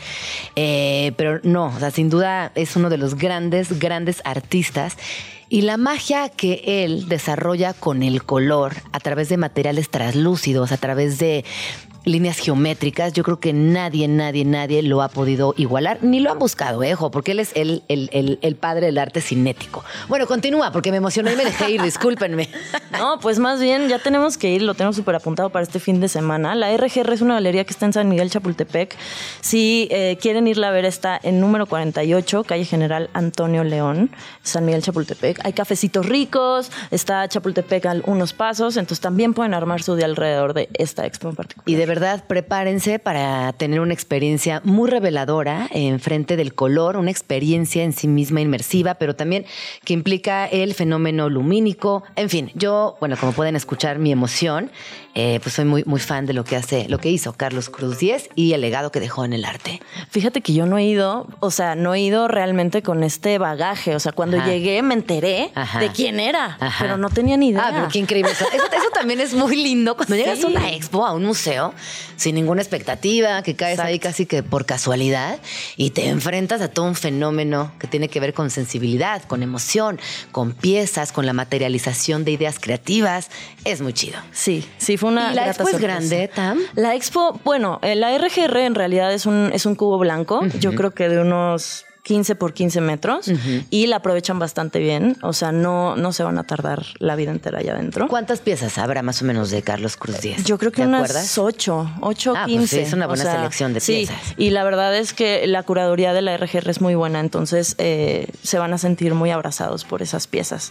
Eh, 0.56 1.12
pero 1.16 1.40
no, 1.42 1.66
o 1.66 1.78
sea, 1.78 1.90
sin 1.90 2.10
duda 2.10 2.52
es 2.54 2.76
uno 2.76 2.90
de 2.90 2.98
los 2.98 3.16
grandes, 3.16 3.78
grandes 3.78 4.20
artistas. 4.24 4.96
Y 5.48 5.62
la 5.62 5.76
magia 5.76 6.28
que 6.28 6.84
él 6.84 7.08
desarrolla 7.08 7.72
con 7.72 8.02
el 8.02 8.24
color 8.24 8.74
a 8.90 8.98
través 8.98 9.28
de 9.28 9.36
materiales 9.36 9.90
translúcidos, 9.90 10.72
a 10.72 10.76
través 10.76 11.18
de 11.18 11.44
líneas 12.06 12.38
geométricas. 12.38 13.12
Yo 13.12 13.22
creo 13.22 13.38
que 13.40 13.52
nadie, 13.52 14.08
nadie, 14.08 14.44
nadie 14.46 14.82
lo 14.82 15.02
ha 15.02 15.08
podido 15.08 15.52
igualar, 15.58 15.98
ni 16.02 16.20
lo 16.20 16.30
han 16.32 16.38
buscado, 16.38 16.82
¿eh? 16.82 16.94
ojo, 16.94 17.10
porque 17.10 17.32
él 17.32 17.40
es 17.40 17.50
el, 17.54 17.82
el- 17.88 18.08
el- 18.12 18.38
el 18.40 18.56
padre 18.56 18.86
del 18.86 18.96
arte 18.96 19.20
cinético. 19.20 19.84
Bueno, 20.08 20.26
continúa, 20.26 20.72
porque 20.72 20.90
me 20.90 20.96
emocioné 20.96 21.34
y 21.34 21.36
me 21.36 21.44
dejé 21.44 21.70
ir, 21.72 21.82
discúlpenme. 21.82 22.48
No, 22.96 23.18
pues 23.20 23.38
más 23.38 23.60
bien 23.60 23.88
ya 23.88 23.98
tenemos 23.98 24.38
que 24.38 24.48
ir, 24.50 24.62
lo 24.62 24.72
tenemos 24.72 24.96
súper 24.96 25.16
apuntado 25.16 25.50
para 25.50 25.62
este 25.64 25.80
fin 25.80 26.00
de 26.00 26.08
semana. 26.08 26.54
La 26.54 26.74
RGR 26.74 27.12
es 27.12 27.20
una 27.20 27.34
galería 27.34 27.64
que 27.64 27.72
está 27.72 27.84
en 27.84 27.92
San 27.92 28.08
Miguel 28.08 28.30
Chapultepec. 28.30 28.96
Si 29.42 29.86
eh, 29.90 30.16
quieren 30.20 30.46
irla 30.46 30.68
a 30.68 30.70
ver, 30.70 30.86
está 30.86 31.20
en 31.22 31.38
número 31.40 31.66
48, 31.66 32.44
calle 32.44 32.64
General 32.64 33.10
Antonio 33.12 33.64
León, 33.64 34.10
San 34.42 34.64
Miguel 34.64 34.82
Chapultepec. 34.82 35.44
Hay 35.44 35.52
cafecitos 35.52 36.06
ricos, 36.06 36.70
está 36.90 37.28
Chapultepec 37.28 37.84
a 37.86 37.96
unos 38.06 38.32
pasos, 38.32 38.76
entonces 38.78 39.00
también 39.00 39.34
pueden 39.34 39.52
armar 39.52 39.82
su 39.82 39.94
día 39.96 40.06
alrededor 40.06 40.54
de 40.54 40.68
esta 40.74 41.04
expo 41.04 41.28
en 41.28 41.34
particular. 41.36 41.68
Y 41.68 41.74
de 41.74 41.84
verdad, 41.96 42.24
prepárense 42.26 42.98
para 42.98 43.52
tener 43.54 43.80
una 43.80 43.94
experiencia 43.94 44.60
muy 44.64 44.90
reveladora 44.90 45.66
en 45.72 45.98
frente 46.00 46.36
del 46.36 46.54
color, 46.54 46.96
una 46.96 47.10
experiencia 47.10 47.82
en 47.84 47.92
sí 47.92 48.06
misma 48.06 48.40
inmersiva, 48.42 48.94
pero 48.94 49.16
también 49.16 49.46
que 49.84 49.94
implica 49.94 50.46
el 50.46 50.74
fenómeno 50.74 51.30
lumínico. 51.30 52.02
En 52.16 52.28
fin, 52.28 52.50
yo, 52.54 52.96
bueno, 53.00 53.16
como 53.18 53.32
pueden 53.32 53.56
escuchar 53.56 53.98
mi 53.98 54.12
emoción, 54.12 54.70
eh, 55.14 55.40
pues 55.42 55.54
soy 55.54 55.64
muy, 55.64 55.82
muy 55.86 55.98
fan 56.00 56.26
de 56.26 56.34
lo 56.34 56.44
que 56.44 56.56
hace, 56.56 56.86
lo 56.90 56.98
que 56.98 57.10
hizo 57.10 57.32
Carlos 57.32 57.70
Cruz 57.70 57.98
Diez 57.98 58.28
y 58.34 58.52
el 58.52 58.60
legado 58.60 58.92
que 58.92 59.00
dejó 59.00 59.24
en 59.24 59.32
el 59.32 59.46
arte. 59.46 59.80
Fíjate 60.10 60.42
que 60.42 60.52
yo 60.52 60.66
no 60.66 60.76
he 60.76 60.84
ido, 60.84 61.26
o 61.40 61.50
sea, 61.50 61.74
no 61.74 61.94
he 61.94 62.00
ido 62.00 62.28
realmente 62.28 62.82
con 62.82 63.02
este 63.02 63.38
bagaje. 63.38 63.94
O 63.94 64.00
sea, 64.00 64.12
cuando 64.12 64.36
Ajá. 64.36 64.46
llegué 64.50 64.82
me 64.82 64.92
enteré 64.92 65.50
Ajá. 65.54 65.80
de 65.80 65.88
quién 65.90 66.20
era, 66.20 66.58
Ajá. 66.60 66.84
pero 66.84 66.98
no 66.98 67.08
tenía 67.08 67.38
ni 67.38 67.48
idea. 67.48 67.62
Ah, 67.68 67.70
pero 67.74 67.88
qué 67.88 67.98
increíble. 67.98 68.32
Eso, 68.32 68.44
eso- 68.52 68.66
eso 68.66 68.90
también 68.92 69.20
es 69.20 69.32
muy 69.32 69.56
lindo 69.56 69.96
cuando 69.96 70.14
llegas 70.16 70.38
a 70.44 70.48
Sí. 70.48 70.54
una 70.54 70.70
expo, 70.70 71.06
a 71.06 71.12
un 71.14 71.24
museo, 71.24 71.72
sin 72.16 72.34
ninguna 72.34 72.62
expectativa, 72.62 73.42
que 73.42 73.54
caes 73.54 73.78
ahí 73.78 73.98
casi 73.98 74.26
que 74.26 74.42
por 74.42 74.66
casualidad 74.66 75.38
y 75.76 75.90
te 75.90 76.08
enfrentas 76.08 76.60
a 76.60 76.68
todo 76.68 76.86
un 76.86 76.94
fenómeno 76.94 77.72
que 77.78 77.86
tiene 77.86 78.08
que 78.08 78.20
ver 78.20 78.34
con 78.34 78.50
sensibilidad, 78.50 79.22
con 79.24 79.42
emoción, 79.42 79.98
con 80.32 80.52
piezas, 80.52 81.12
con 81.12 81.26
la 81.26 81.32
materialización 81.32 82.24
de 82.24 82.32
ideas 82.32 82.58
creativas. 82.58 83.30
Es 83.64 83.80
muy 83.80 83.92
chido. 83.92 84.18
Sí, 84.32 84.66
sí, 84.78 84.96
fue 84.96 85.10
una. 85.10 85.32
¿Y 85.32 85.34
la 85.34 85.48
expo 85.48 85.64
es 85.64 85.70
sorpresa. 85.72 85.94
grande, 85.94 86.28
Tam? 86.28 86.58
La 86.74 86.94
expo, 86.94 87.40
bueno, 87.44 87.80
eh, 87.82 87.94
la 87.94 88.16
RGR 88.16 88.58
en 88.58 88.74
realidad 88.74 89.12
es 89.12 89.26
un, 89.26 89.50
es 89.52 89.66
un 89.66 89.74
cubo 89.74 89.98
blanco, 89.98 90.44
yo 90.60 90.74
creo 90.74 90.92
que 90.92 91.08
de 91.08 91.20
unos 91.20 91.86
15 92.06 92.36
por 92.36 92.54
15 92.54 92.80
metros, 92.82 93.28
y 93.68 93.88
la 93.88 93.96
aprovechan 93.96 94.38
bastante 94.38 94.78
bien, 94.78 95.16
o 95.22 95.32
sea, 95.32 95.50
no, 95.50 95.96
no 95.96 96.12
se 96.12 96.22
van 96.22 96.38
a 96.38 96.44
tardar 96.44 96.84
la 97.00 97.16
vida 97.16 97.32
entera 97.32 97.58
allá 97.58 97.72
adentro. 97.72 98.06
¿Cuántas 98.06 98.38
piezas 98.38 98.78
habrá 98.78 99.02
más 99.02 99.20
o 99.22 99.24
menos 99.24 99.50
de 99.50 99.62
Carlos 99.62 99.96
Cruz 99.96 100.20
Díaz? 100.20 100.44
Yo 100.44 100.56
creo 100.56 100.70
que 100.70 100.82
¿Te 100.82 100.86
unas 100.86 101.02
acuerdas? 101.10 101.36
8, 101.36 101.90
8, 102.02 102.34
Ah, 102.36 102.42
pues 102.44 102.56
15. 102.58 102.76
sí, 102.76 102.82
es 102.82 102.92
una 102.92 103.08
buena 103.08 103.24
selección 103.24 103.74
de 103.74 103.80
sí, 103.80 103.92
piezas. 104.06 104.34
y 104.36 104.50
la 104.50 104.62
verdad 104.62 104.96
es 104.96 105.12
que 105.14 105.48
la 105.48 105.64
curaduría 105.64 106.12
de 106.12 106.22
la 106.22 106.36
RGR 106.36 106.70
es 106.70 106.80
muy 106.80 106.94
buena, 106.94 107.18
entonces 107.18 107.74
eh, 107.78 108.28
se 108.44 108.60
van 108.60 108.72
a 108.72 108.78
sentir 108.78 109.14
muy 109.14 109.32
abrazados 109.32 109.84
por 109.84 110.00
esas 110.00 110.28
piezas. 110.28 110.70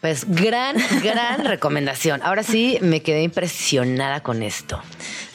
Pues 0.00 0.24
gran, 0.28 0.76
gran 1.02 1.44
recomendación. 1.44 2.22
Ahora 2.24 2.42
sí, 2.42 2.78
me 2.80 3.02
quedé 3.02 3.22
impresionada 3.22 4.22
con 4.22 4.42
esto. 4.42 4.80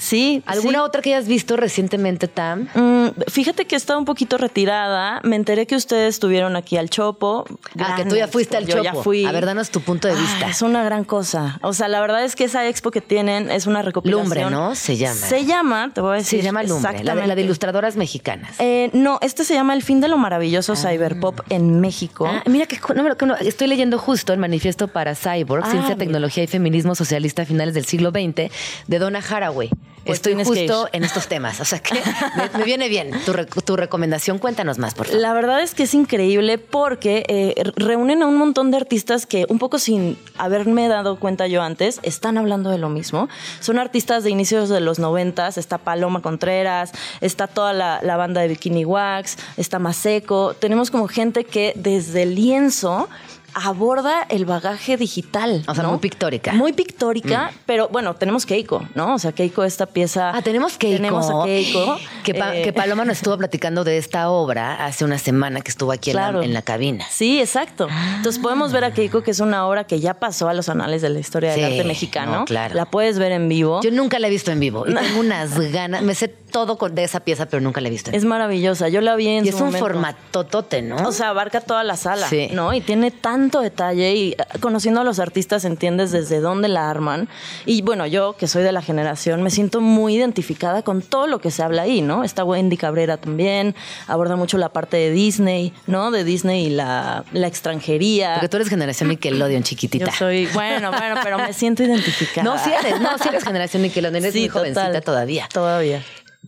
Sí. 0.06 0.44
¿Alguna 0.46 0.80
sí. 0.80 0.84
otra 0.86 1.02
que 1.02 1.14
hayas 1.16 1.28
visto 1.28 1.58
recientemente, 1.58 2.28
Tam? 2.28 2.68
Mm, 2.76 3.08
fíjate 3.28 3.66
que 3.66 3.76
estaba 3.76 3.98
un 3.98 4.06
poquito 4.06 4.38
retirada. 4.38 5.20
Me 5.24 5.36
enteré 5.36 5.66
que 5.66 5.76
ustedes 5.76 6.14
estuvieron 6.16 6.56
aquí 6.56 6.78
al 6.78 6.90
Chopo. 6.90 7.46
Ah, 7.80 7.96
que 7.98 8.06
tú 8.06 8.16
ya 8.16 8.28
fuiste 8.28 8.56
al 8.58 8.66
Yo 8.68 8.84
ya 8.84 8.92
Chopo. 8.92 9.04
fui. 9.04 9.26
A 9.26 9.32
ver, 9.32 9.46
danos 9.46 9.72
tu 9.72 9.82
punto 9.82 10.08
de 10.08 10.14
Ah, 10.14 10.18
vista. 10.18 10.48
es 10.50 10.62
una 10.62 10.84
gran 10.84 11.04
cosa. 11.06 11.58
O 11.62 11.74
sea, 11.74 11.88
la 11.88 12.00
verdad 12.02 12.24
es 12.24 12.36
que 12.36 12.44
esa 12.44 12.68
expo 12.68 12.92
que 12.92 13.02
tienen 13.02 13.50
es 13.50 13.66
una 13.66 13.82
recopilación. 13.82 14.24
Lumbre, 14.26 14.50
¿no? 14.50 14.76
Se 14.76 14.96
llama. 14.98 15.16
Se 15.16 15.46
llama, 15.46 15.92
te 15.94 16.02
voy 16.02 16.14
a 16.14 16.18
decir. 16.18 16.40
Se 16.40 16.46
llama 16.46 16.62
Lumbre, 16.64 17.04
la 17.04 17.16
de, 17.16 17.28
la 17.28 17.36
de 17.36 17.42
ilustradoras 17.42 17.96
mexicanas. 17.96 18.56
Eh, 18.60 18.92
no, 18.94 19.18
este 19.22 19.44
se 19.44 19.54
llama 19.56 19.74
El 19.74 19.82
fin 19.82 20.02
de 20.02 20.08
lo 20.08 20.18
maravilloso 20.18 20.76
Cyberpop 20.76 21.40
en 21.50 21.80
México. 21.82 22.28
Ah, 22.30 22.44
mira 22.46 22.66
que 22.68 22.80
no, 22.94 23.02
no, 23.04 23.16
no, 23.26 23.36
estoy 23.38 23.68
leyendo 23.68 23.98
justo 23.98 24.34
el 24.34 24.40
manifiesto 24.40 24.88
para 24.88 25.16
Cyborg, 25.16 25.64
Ah, 25.66 25.72
Ciencia, 25.72 25.96
mira. 25.96 25.98
Tecnología 26.06 26.44
y 26.44 26.48
Feminismo 26.48 26.94
Socialista 26.96 27.42
a 27.42 27.46
finales 27.46 27.74
del 27.74 27.86
siglo 27.86 28.12
XX 28.12 28.52
de 28.88 29.00
Donna 29.00 29.20
Haraway. 29.28 29.70
Pues 30.06 30.18
estoy 30.18 30.36
que 30.36 30.46
justo 30.46 30.88
en 30.92 31.04
estos 31.04 31.28
temas. 31.28 31.60
O 31.62 31.66
sea 31.66 31.80
que 31.80 31.96
me, 32.54 32.60
me 32.60 32.64
viene 32.64 32.90
bien 32.90 33.12
tu, 33.26 33.34
re- 33.34 33.46
tu 33.46 33.76
recomendación. 33.76 34.38
Cuéntanos 34.38 34.78
más, 34.78 34.94
por 34.94 35.08
favor. 35.08 35.20
La 35.22 35.34
verdad 35.34 35.62
es 35.62 35.74
que 35.74 35.84
es 35.84 35.94
increíble 35.96 36.58
porque 36.60 37.26
eh, 37.28 37.56
reúnen 37.76 38.22
a 38.22 38.28
un 38.28 38.38
montón 38.38 38.70
de 38.70 38.78
artistas 38.78 39.26
que 39.26 39.48
un 39.50 39.58
poco 39.58 39.80
sin 39.80 40.18
haberme 40.38 40.88
dado 40.88 41.18
cuenta 41.20 41.48
yo 41.48 41.64
antes, 41.64 42.00
están 42.04 42.38
hablando 42.38 42.70
de 42.70 42.78
lo 42.78 42.90
mismo. 42.90 43.30
Son 43.62 43.80
artistas 43.80 44.24
de 44.24 44.30
inicios 44.30 44.70
de 44.70 44.80
los 44.80 45.00
noventas, 45.00 45.58
está 45.58 45.80
Paloma 45.80 46.22
Contreras, 46.22 46.92
está 47.22 47.48
toda 47.48 47.74
la, 47.74 48.00
la 48.04 48.16
banda 48.16 48.42
de 48.42 48.50
Bikini 48.50 48.86
Wax, 48.86 49.38
está 49.58 49.80
Maseco. 49.80 50.54
Tenemos 50.54 50.92
como 50.92 51.08
gente 51.08 51.46
que 51.46 51.74
desde 51.76 52.24
el 52.24 52.36
lienzo 52.36 53.10
aborda 53.56 54.24
el 54.30 54.46
bagaje 54.46 54.98
digital. 54.98 55.64
O 55.68 55.74
sea, 55.74 55.84
¿no? 55.84 55.90
muy 55.92 56.00
pictórica. 56.00 56.54
Muy 56.54 56.74
pictórica, 56.74 57.52
pero 57.66 57.88
bueno, 57.90 58.16
tenemos 58.16 58.46
Keiko, 58.46 58.88
¿no? 58.96 59.16
O 59.16 59.20
sea, 59.20 59.32
Keiko, 59.32 59.64
esta 59.64 59.86
pieza. 59.86 60.32
Ah, 60.36 60.42
tenemos 60.42 60.78
Keiko. 60.78 60.98
Tenemos 60.98 61.30
a 61.30 61.46
Keiko. 61.46 61.98
Que, 62.24 62.34
Pa- 62.34 62.56
Eh, 62.56 62.62
que 62.64 62.74
Paloma 62.74 63.06
nos 63.06 63.18
estuvo 63.18 63.38
platicando 63.38 63.84
de 63.84 63.98
esta 63.98 64.30
obra 64.30 64.86
hace 64.86 65.06
una 65.06 65.18
semana 65.18 65.62
que 65.62 65.70
estuvo 65.72 65.92
aquí 65.92 66.10
en 66.12 66.16
la- 66.18 66.22
Claro. 66.24 66.42
en, 66.44 66.54
la, 66.54 66.62
cabina. 66.62 67.06
Sí, 67.10 67.40
exacto. 67.40 67.88
Entonces 68.18 68.42
podemos 68.42 68.72
ver 68.72 68.84
a 68.84 68.92
Keiko, 68.94 69.24
que 69.24 69.32
es 69.32 69.40
una 69.40 69.68
obra 69.68 69.86
que 69.86 70.00
ya 70.00 70.16
pasó 70.16 70.50
a 70.50 70.54
los 70.54 70.68
anales 70.70 71.02
de 71.02 71.10
la 71.10 71.20
historia 71.20 71.52
del 71.52 71.64
arte 71.64 71.84
mexicano. 71.84 72.32
no, 72.40 72.46
claro. 72.46 72.76
La 72.76 72.86
puedes 72.86 73.20
ver 73.20 73.32
en 73.32 73.48
vivo. 73.48 73.82
Yo 73.82 73.92
nunca 73.92 74.20
la 74.20 74.28
he 74.28 74.30
visto 74.30 74.52
en 74.52 74.60
vivo 74.60 74.86
y 74.88 74.94
tengo 74.96 75.20
unas 75.20 75.58
ganas. 75.72 76.02
Me 76.02 76.14
sé 76.16 76.36
todo 76.56 76.78
con- 76.78 76.96
de 76.96 77.04
esa 77.04 77.20
pieza, 77.20 77.48
pero 77.48 77.60
nunca 77.60 77.82
la 77.82 77.90
he 77.90 77.92
visto 77.92 78.12
es 78.14 78.24
maravillosa. 78.24 78.88
Yo 78.88 79.02
la 79.02 79.18
vi 79.18 79.28
en 79.28 79.44
Y 79.46 79.50
su 79.50 79.56
es 79.58 79.62
un 79.62 79.66
momento. 79.68 79.86
formatotote, 79.86 80.82
¿no? 80.82 80.96
O 81.08 81.12
sea, 81.12 81.30
abarca 81.32 81.60
toda 81.60 81.84
la 81.84 81.98
sala, 81.98 82.30
Sí. 82.30 82.48
¿no? 82.54 82.74
Y 82.74 82.80
tiene 82.80 83.12
tanto 83.12 83.60
detalle 83.60 84.14
y 84.16 84.32
eh, 84.32 84.38
conociendo 84.62 85.02
a 85.02 85.04
los 85.04 85.20
artistas 85.20 85.66
entiendes 85.66 86.12
desde 86.14 86.40
dónde 86.40 86.70
la 86.70 86.90
arman. 86.90 87.28
Y 87.66 87.82
bueno, 87.82 88.06
yo 88.08 88.38
que 88.38 88.48
soy 88.48 88.64
de 88.64 88.72
la 88.72 88.82
generación 88.82 89.44
me 89.44 89.50
siento 89.50 89.82
muy 89.82 90.16
identificada 90.16 90.82
con 90.82 91.02
todo 91.02 91.28
lo 91.28 91.42
que 91.42 91.52
se 91.52 91.62
habla 91.62 91.82
ahí, 91.82 92.02
¿no? 92.02 92.24
Está 92.24 92.46
Wendy 92.46 92.78
Cabrera 92.78 93.18
también, 93.18 93.76
aborda 94.08 94.38
mucho 94.38 94.58
la 94.58 94.70
parte 94.70 94.96
de 94.96 95.12
Disney, 95.12 95.74
¿no? 95.88 96.10
De 96.10 96.24
Disney 96.24 96.68
y 96.68 96.70
la, 96.70 97.26
la 97.34 97.48
extranjería. 97.48 98.36
Porque 98.36 98.48
tú 98.48 98.56
eres 98.58 98.70
generación 98.70 99.10
Nickelodeon, 99.10 99.64
chiquitita. 99.70 100.06
Yo 100.06 100.12
soy, 100.14 100.46
bueno, 100.54 100.92
bueno, 100.92 101.16
pero 101.22 101.38
me 101.38 101.52
siento 101.52 101.84
identificada. 101.84 102.44
No, 102.46 102.58
si 102.64 102.72
eres, 102.72 103.02
no, 103.02 103.18
si 103.18 103.28
eres 103.28 103.44
generación 103.44 103.82
Nickelodeon, 103.82 104.24
eres 104.24 104.36
muy 104.36 104.48
jovencita 104.48 104.86
total. 104.88 105.04
todavía. 105.04 105.50
Todavía. 105.52 106.02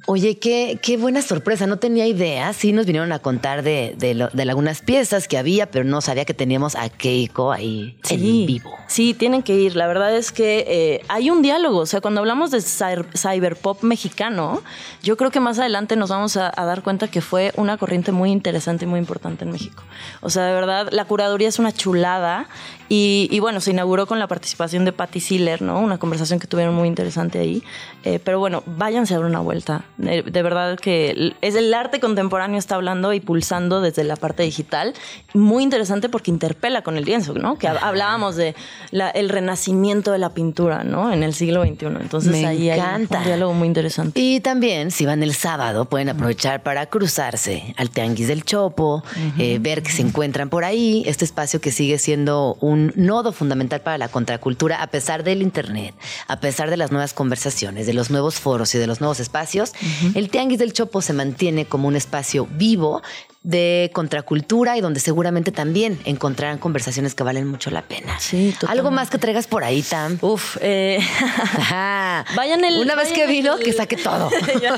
Oye, 0.05 0.38
qué, 0.38 0.79
qué 0.81 0.97
buena 0.97 1.21
sorpresa, 1.21 1.65
no 1.67 1.77
tenía 1.77 2.05
idea. 2.05 2.53
Sí 2.53 2.71
nos 2.71 2.86
vinieron 2.86 3.12
a 3.12 3.19
contar 3.19 3.63
de, 3.63 3.95
de, 3.97 4.13
lo- 4.13 4.29
de 4.29 4.43
algunas 4.43 4.81
piezas 4.81 5.27
que 5.27 5.38
había, 5.38 5.71
pero 5.71 5.83
no 5.86 6.01
sabía 6.01 6.25
que 6.25 6.33
teníamos 6.33 6.75
a 6.75 6.89
Keiko 6.89 7.51
ahí 7.51 7.97
en 8.10 8.19
vivo. 8.45 8.73
Sí, 8.88 9.13
tienen 9.13 9.43
que 9.43 9.55
ir. 9.55 9.75
La 9.75 9.88
verdad 9.88 10.15
es 10.15 10.31
que 10.31 10.65
eh, 10.67 11.01
hay 11.07 11.29
un 11.29 11.41
diálogo. 11.41 11.79
O 11.79 11.86
sea, 11.86 11.99
cuando 12.01 12.19
hablamos 12.21 12.51
de 12.51 12.60
cyber- 12.60 13.07
cyberpop 13.17 13.83
mexicano, 13.83 14.62
yo 15.03 15.17
creo 15.17 15.31
que 15.31 15.39
más 15.39 15.60
adelante 15.60 15.95
nos 15.95 16.10
vamos 16.10 16.38
a, 16.38 16.51
a 16.55 16.65
dar 16.65 16.83
cuenta 16.83 17.07
que 17.07 17.21
fue 17.21 17.51
una 17.57 17.77
corriente 17.77 18.12
muy 18.12 18.31
interesante 18.31 18.86
y 18.86 18.88
muy 18.88 18.99
importante 18.99 19.43
en 19.45 19.51
México. 19.51 19.83
O 20.21 20.29
sea, 20.29 20.45
de 20.45 20.53
verdad, 20.53 20.89
la 20.91 21.05
curaduría 21.05 21.47
es 21.49 21.60
una 21.60 21.71
chulada. 21.73 22.47
Y, 22.89 23.28
y 23.32 23.39
bueno, 23.39 23.60
se 23.60 23.71
inauguró 23.71 24.06
con 24.08 24.19
la 24.19 24.28
participación 24.28 24.86
de 24.86 24.91
Patty 24.93 25.19
Siller, 25.19 25.62
¿no? 25.62 25.80
Una 25.80 25.97
conversación 25.97 26.39
que 26.39 26.47
tuvieron 26.47 26.73
muy 26.73 26.88
interesante 26.88 27.39
ahí. 27.39 27.62
Eh, 28.04 28.19
pero 28.23 28.39
bueno, 28.39 28.63
váyanse 28.65 29.13
a 29.13 29.17
dar 29.17 29.26
una 29.26 29.39
vuelta. 29.39 29.84
De, 29.97 30.21
de 30.23 30.41
verdad 30.43 30.78
que 30.80 31.34
es 31.41 31.56
el 31.56 31.73
arte 31.73 32.00
contemporáneo 32.00 32.58
está 32.58 32.76
hablando 32.76 33.12
y 33.13 33.19
pulsando 33.19 33.82
desde 33.82 34.04
la 34.04 34.15
parte 34.15 34.43
digital. 34.43 34.93
Muy 35.34 35.63
interesante 35.63 36.08
porque 36.08 36.32
interpela 36.32 36.82
con 36.82 36.95
el 36.97 37.04
lienzo, 37.06 37.34
¿no? 37.34 37.58
Que 37.58 37.67
hab- 37.67 37.80
hablábamos 37.82 38.36
de 38.38 38.56
la- 38.91 39.10
el 39.10 39.30
renacimiento 39.30 40.12
de 40.12 40.19
la 40.19 40.30
pintura, 40.34 40.84
¿no? 40.84 41.12
En 41.12 41.23
el 41.23 41.34
siglo 41.34 41.63
XXI. 41.63 41.88
Entonces 42.00 42.32
Me 42.32 42.45
ahí 42.45 42.69
hay 42.69 42.80
encanta. 42.80 43.17
un 43.19 43.23
diálogo 43.26 43.54
muy 43.54 43.67
interesante. 43.67 44.19
Y 44.19 44.39
también, 44.39 44.91
si 44.91 45.06
van 45.06 45.23
el 45.23 45.34
sábado, 45.34 45.86
pueden 45.86 46.10
aprovechar 46.10 46.63
para 46.63 46.86
cruzarse 46.86 47.73
al 47.78 47.89
Tianguis 47.89 48.28
del 48.28 48.43
Chopo, 48.43 49.04
eh, 49.38 49.58
ver 49.60 49.84
que 49.84 49.91
se 49.91 50.02
encuentran 50.04 50.50
por 50.50 50.63
ahí, 50.63 51.04
este 51.06 51.26
espacio 51.26 51.60
que 51.60 51.71
sigue 51.71 51.97
siendo 51.97 52.56
un 52.62 52.76
nodo 52.95 53.31
fundamental 53.31 53.81
para 53.81 53.97
la 53.97 54.09
contracultura, 54.09 54.81
a 54.81 54.87
pesar 54.87 55.23
del 55.23 55.41
Internet, 55.41 55.95
a 56.27 56.39
pesar 56.39 56.69
de 56.69 56.77
las 56.77 56.91
nuevas 56.91 57.13
conversaciones, 57.13 57.85
de 57.85 57.93
los 57.93 58.09
nuevos 58.09 58.35
foros 58.35 58.73
y 58.75 58.77
de 58.77 58.87
los 58.87 59.01
nuevos 59.01 59.19
espacios. 59.19 59.73
El 60.13 60.29
Tianguis 60.29 60.59
del 60.59 60.73
Chopo 60.73 61.01
se 61.01 61.13
mantiene 61.13 61.65
como 61.65 61.87
un 61.87 61.95
espacio 61.95 62.47
vivo 62.51 63.01
de 63.47 63.91
contracultura 63.93 64.75
y 64.77 64.81
donde 64.81 64.99
seguramente 64.99 65.53
también 65.53 65.97
encontrarán 66.03 66.57
conversaciones 66.57 67.15
que 67.15 67.23
valen 67.23 67.47
mucho 67.47 67.71
la 67.71 67.81
pena. 67.81 68.19
Sí, 68.19 68.51
totalmente. 68.51 68.67
Algo 68.79 68.91
más 68.91 69.10
que 69.10 69.17
traigas 69.19 69.47
por 69.47 69.63
ahí, 69.63 69.81
Tam. 69.83 70.17
Uf, 70.19 70.57
eh, 70.60 70.99
Ajá. 71.57 72.25
Vayan 72.36 72.65
el- 72.65 72.79
Una 72.81 72.95
vez 72.95 73.13
que 73.13 73.25
vino, 73.25 73.55
el- 73.55 73.63
que 73.63 73.71
saque 73.71 73.95
todo. 73.95 74.29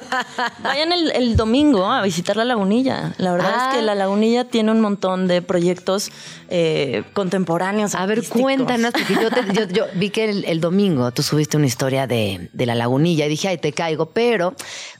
Vayan 0.64 0.92
el, 0.92 1.12
el 1.12 1.36
domingo 1.36 1.88
a 1.92 2.04
visitar 2.04 2.36
la 2.38 2.46
lagunilla. 2.46 3.14
La 3.18 3.32
verdad 3.32 3.54
Ah. 3.56 3.70
es 3.72 3.78
que 3.78 3.82
la 3.82 3.96
lagunilla 3.96 4.44
tiene 4.46 4.72
un 4.72 4.82
montón 4.82 5.28
de 5.28 5.42
proyectos 5.42 6.12
eh, 6.50 7.04
contemporáneos. 7.14 7.96
A 7.96 8.06
ver, 8.06 8.24
cuéntanos, 8.28 8.92
porque 8.94 9.16
yo, 9.16 9.32
te- 9.32 9.52
yo- 9.54 9.68
yo 9.68 9.86
vi 9.96 10.12
que 10.12 10.26
el, 10.30 10.46
el 10.46 10.62
domingo 10.62 11.12
tú 11.12 11.24
subiste 11.24 11.58
una 11.58 11.66
historia 11.66 12.06
de, 12.06 12.50
de 12.54 12.66
la 12.68 12.76
lagunilla 12.76 13.26
y 13.26 13.30
dije, 13.30 13.48
ay, 13.48 13.58
te 13.58 13.72
caigo, 13.74 14.12
pero 14.12 14.54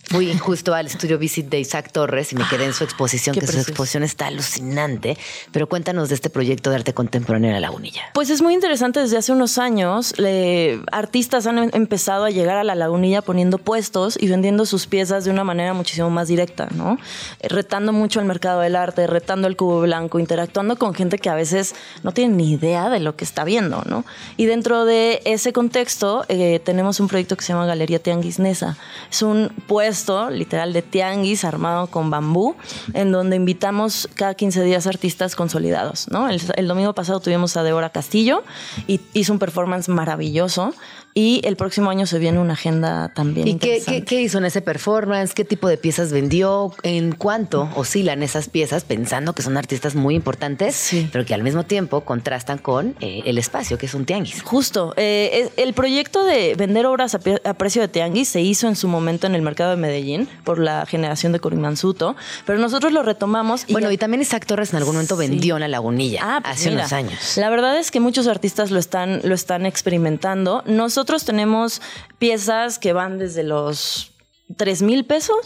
fui 0.10 0.36
justo 0.38 0.74
al 0.74 0.88
estudio 0.88 1.18
Visit 1.18 1.48
de 1.50 1.60
Isaac 1.60 1.92
Torres 1.92 2.32
y 2.34 2.36
me 2.36 2.48
quedé 2.48 2.66
en 2.66 2.74
su 2.74 2.84
exposición, 2.84 3.34
Qué 3.34 3.42
que 3.42 3.46
su 3.46 3.52
precioso. 3.54 3.72
exposición 3.72 4.04
está 4.04 4.28
alucinante. 4.28 5.18
Pero 5.52 5.68
cuéntanos 5.70 6.10
de 6.10 6.16
este 6.16 6.30
proyecto 6.30 6.70
de 6.72 6.78
arte 6.78 6.94
contemporáneo 6.94 7.50
en 7.50 7.54
la 7.54 7.60
lagunilla. 7.60 8.02
Pues 8.14 8.30
es 8.30 8.42
muy 8.42 8.54
interesante. 8.54 9.00
Desde 9.00 9.18
hace 9.18 9.32
unos 9.32 9.58
años, 9.58 10.18
le- 10.18 10.82
artistas 10.92 11.46
han 11.46 11.58
em- 11.60 11.70
empezado 11.74 12.26
a 12.26 12.30
llegar 12.32 12.58
a 12.58 12.64
la 12.64 12.76
lagunilla 12.76 13.22
poniendo 13.22 13.58
puestos 13.60 14.18
y 14.20 14.28
vendiendo 14.28 14.66
sus 14.66 14.88
piezas 14.88 15.26
de 15.26 15.32
una 15.32 15.44
manera 15.44 15.74
muchísimo 15.74 16.10
más 16.10 16.28
directa, 16.28 16.68
¿no? 16.76 16.98
Retando 17.44 17.94
mucho 17.94 18.20
al 18.20 18.26
mercado 18.26 18.62
del 18.62 18.76
arte, 18.76 19.06
retando 19.08 19.48
el 19.48 19.56
cubo 19.56 19.82
blanco, 19.82 20.20
interactuando 20.20 20.78
con 20.78 20.94
gente 20.96 21.20
que 21.20 21.30
a 21.30 21.36
veces 21.36 21.76
no 22.04 22.12
tiene 22.14 22.36
ni 22.36 22.52
idea 22.54 22.90
de 22.90 23.00
lo 23.00 23.16
que 23.16 23.26
está 23.26 23.44
viendo, 23.44 23.84
¿no? 23.86 24.06
Y 24.38 24.46
dentro 24.46 24.86
de 24.86 25.22
ese 25.26 25.54
contexto, 25.54 26.26
eh, 26.30 26.60
tenemos 26.64 27.00
un 27.00 27.08
proyecto 27.08 27.38
que 27.38 27.44
se 27.46 27.54
llama 27.54 27.66
Galería 27.68 28.00
Tianguis 28.00 28.40
Nesa. 28.40 28.76
Es 29.12 29.22
un 29.22 29.50
puesto 29.68 29.99
literal 30.30 30.74
de 30.74 30.82
tianguis 30.82 31.44
armado 31.44 31.88
con 31.88 32.10
bambú, 32.10 32.56
en 32.94 33.12
donde 33.12 33.36
invitamos 33.36 34.10
cada 34.16 34.34
15 34.34 34.64
días 34.64 34.88
artistas 34.88 35.36
consolidados, 35.36 36.08
¿no? 36.10 36.30
El, 36.30 36.42
el 36.56 36.68
domingo 36.68 36.94
pasado 36.94 37.20
tuvimos 37.20 37.58
a 37.58 37.64
Débora 37.64 37.90
Castillo 37.90 38.44
y 38.88 39.02
hizo 39.14 39.34
un 39.34 39.40
performance 39.40 39.90
maravilloso. 39.90 40.74
Y 41.16 41.42
el 41.44 41.56
próximo 41.56 41.90
año 41.90 42.06
se 42.06 42.20
viene 42.20 42.40
una 42.40 42.54
agenda 42.54 43.10
también. 43.14 43.48
¿Y 43.48 43.56
qué, 43.58 43.78
interesante. 43.78 44.00
qué, 44.02 44.06
qué 44.18 44.22
hizo 44.22 44.38
en 44.38 44.46
ese 44.46 44.62
performance? 44.62 45.34
¿Qué 45.34 45.44
tipo 45.44 45.68
de 45.68 45.78
piezas 45.78 46.12
vendió? 46.12 46.72
¿En 46.84 47.14
cuánto 47.14 47.68
oscilan 47.76 48.24
esas 48.24 48.48
piezas? 48.48 48.84
Pensando 48.84 49.34
que 49.34 49.42
son 49.42 49.58
artistas 49.58 49.96
muy 49.96 50.16
importantes, 50.16 50.76
Sí. 50.76 51.10
pero 51.12 51.26
que 51.26 51.34
al 51.34 51.44
mismo 51.44 51.64
tiempo 51.64 52.02
contrastan 52.02 52.58
con 52.60 52.96
eh, 53.02 53.22
el 53.26 53.38
espacio, 53.38 53.78
que 53.78 53.88
es 53.88 53.94
un 53.96 54.06
tianguis. 54.06 54.42
Justo. 54.44 54.94
eh, 54.98 55.50
el 55.58 55.74
proyecto 55.74 56.24
de 56.24 56.56
vender 56.56 56.86
obras 56.86 57.16
a, 57.16 57.20
pre- 57.20 57.42
a 57.44 57.54
precio 57.56 57.82
de 57.82 57.88
tianguis 57.88 58.28
se 58.30 58.42
hizo 58.42 58.68
en 58.68 58.76
su 58.76 58.88
momento 58.88 59.28
en 59.28 59.36
el 59.36 59.42
mercado 59.42 59.72
de 59.72 59.78
Medellín 59.78 60.30
por 60.44 60.60
la 60.60 60.86
generación 60.86 61.32
de 61.32 61.40
Corimansuto, 61.40 62.16
pero 62.46 62.60
nosotros 62.60 62.94
lo 62.94 63.04
retomamos. 63.04 63.64
Y 63.68 63.74
bueno, 63.74 63.88
ya- 63.90 63.94
y 63.94 63.98
también 63.98 64.22
Isaac 64.22 64.46
Torres 64.46 64.72
en 64.72 64.78
algún 64.78 64.94
momento 64.96 65.16
Sí. 65.20 65.28
vendió 65.28 65.56
en 65.56 65.62
la 65.62 65.68
lagunilla 65.68 66.20
Ah, 66.24 66.40
pues 66.42 66.54
hace 66.54 66.70
mira, 66.70 66.82
unos 66.84 66.94
años. 66.94 67.38
La 67.38 67.50
verdad 67.50 67.78
es 67.78 67.92
que 67.92 68.00
muchos 68.00 68.28
artistas 68.28 68.72
lo 68.72 68.80
están, 68.80 69.22
lo 69.24 69.34
están 69.34 69.66
experimentando. 69.66 70.64
Nosotros 71.00 71.24
tenemos 71.24 71.82
piezas 72.18 72.78
que 72.78 72.92
van 72.92 73.18
desde 73.18 73.44
los 73.44 74.12
3 74.58 74.82
mil 74.82 75.06
pesos 75.06 75.38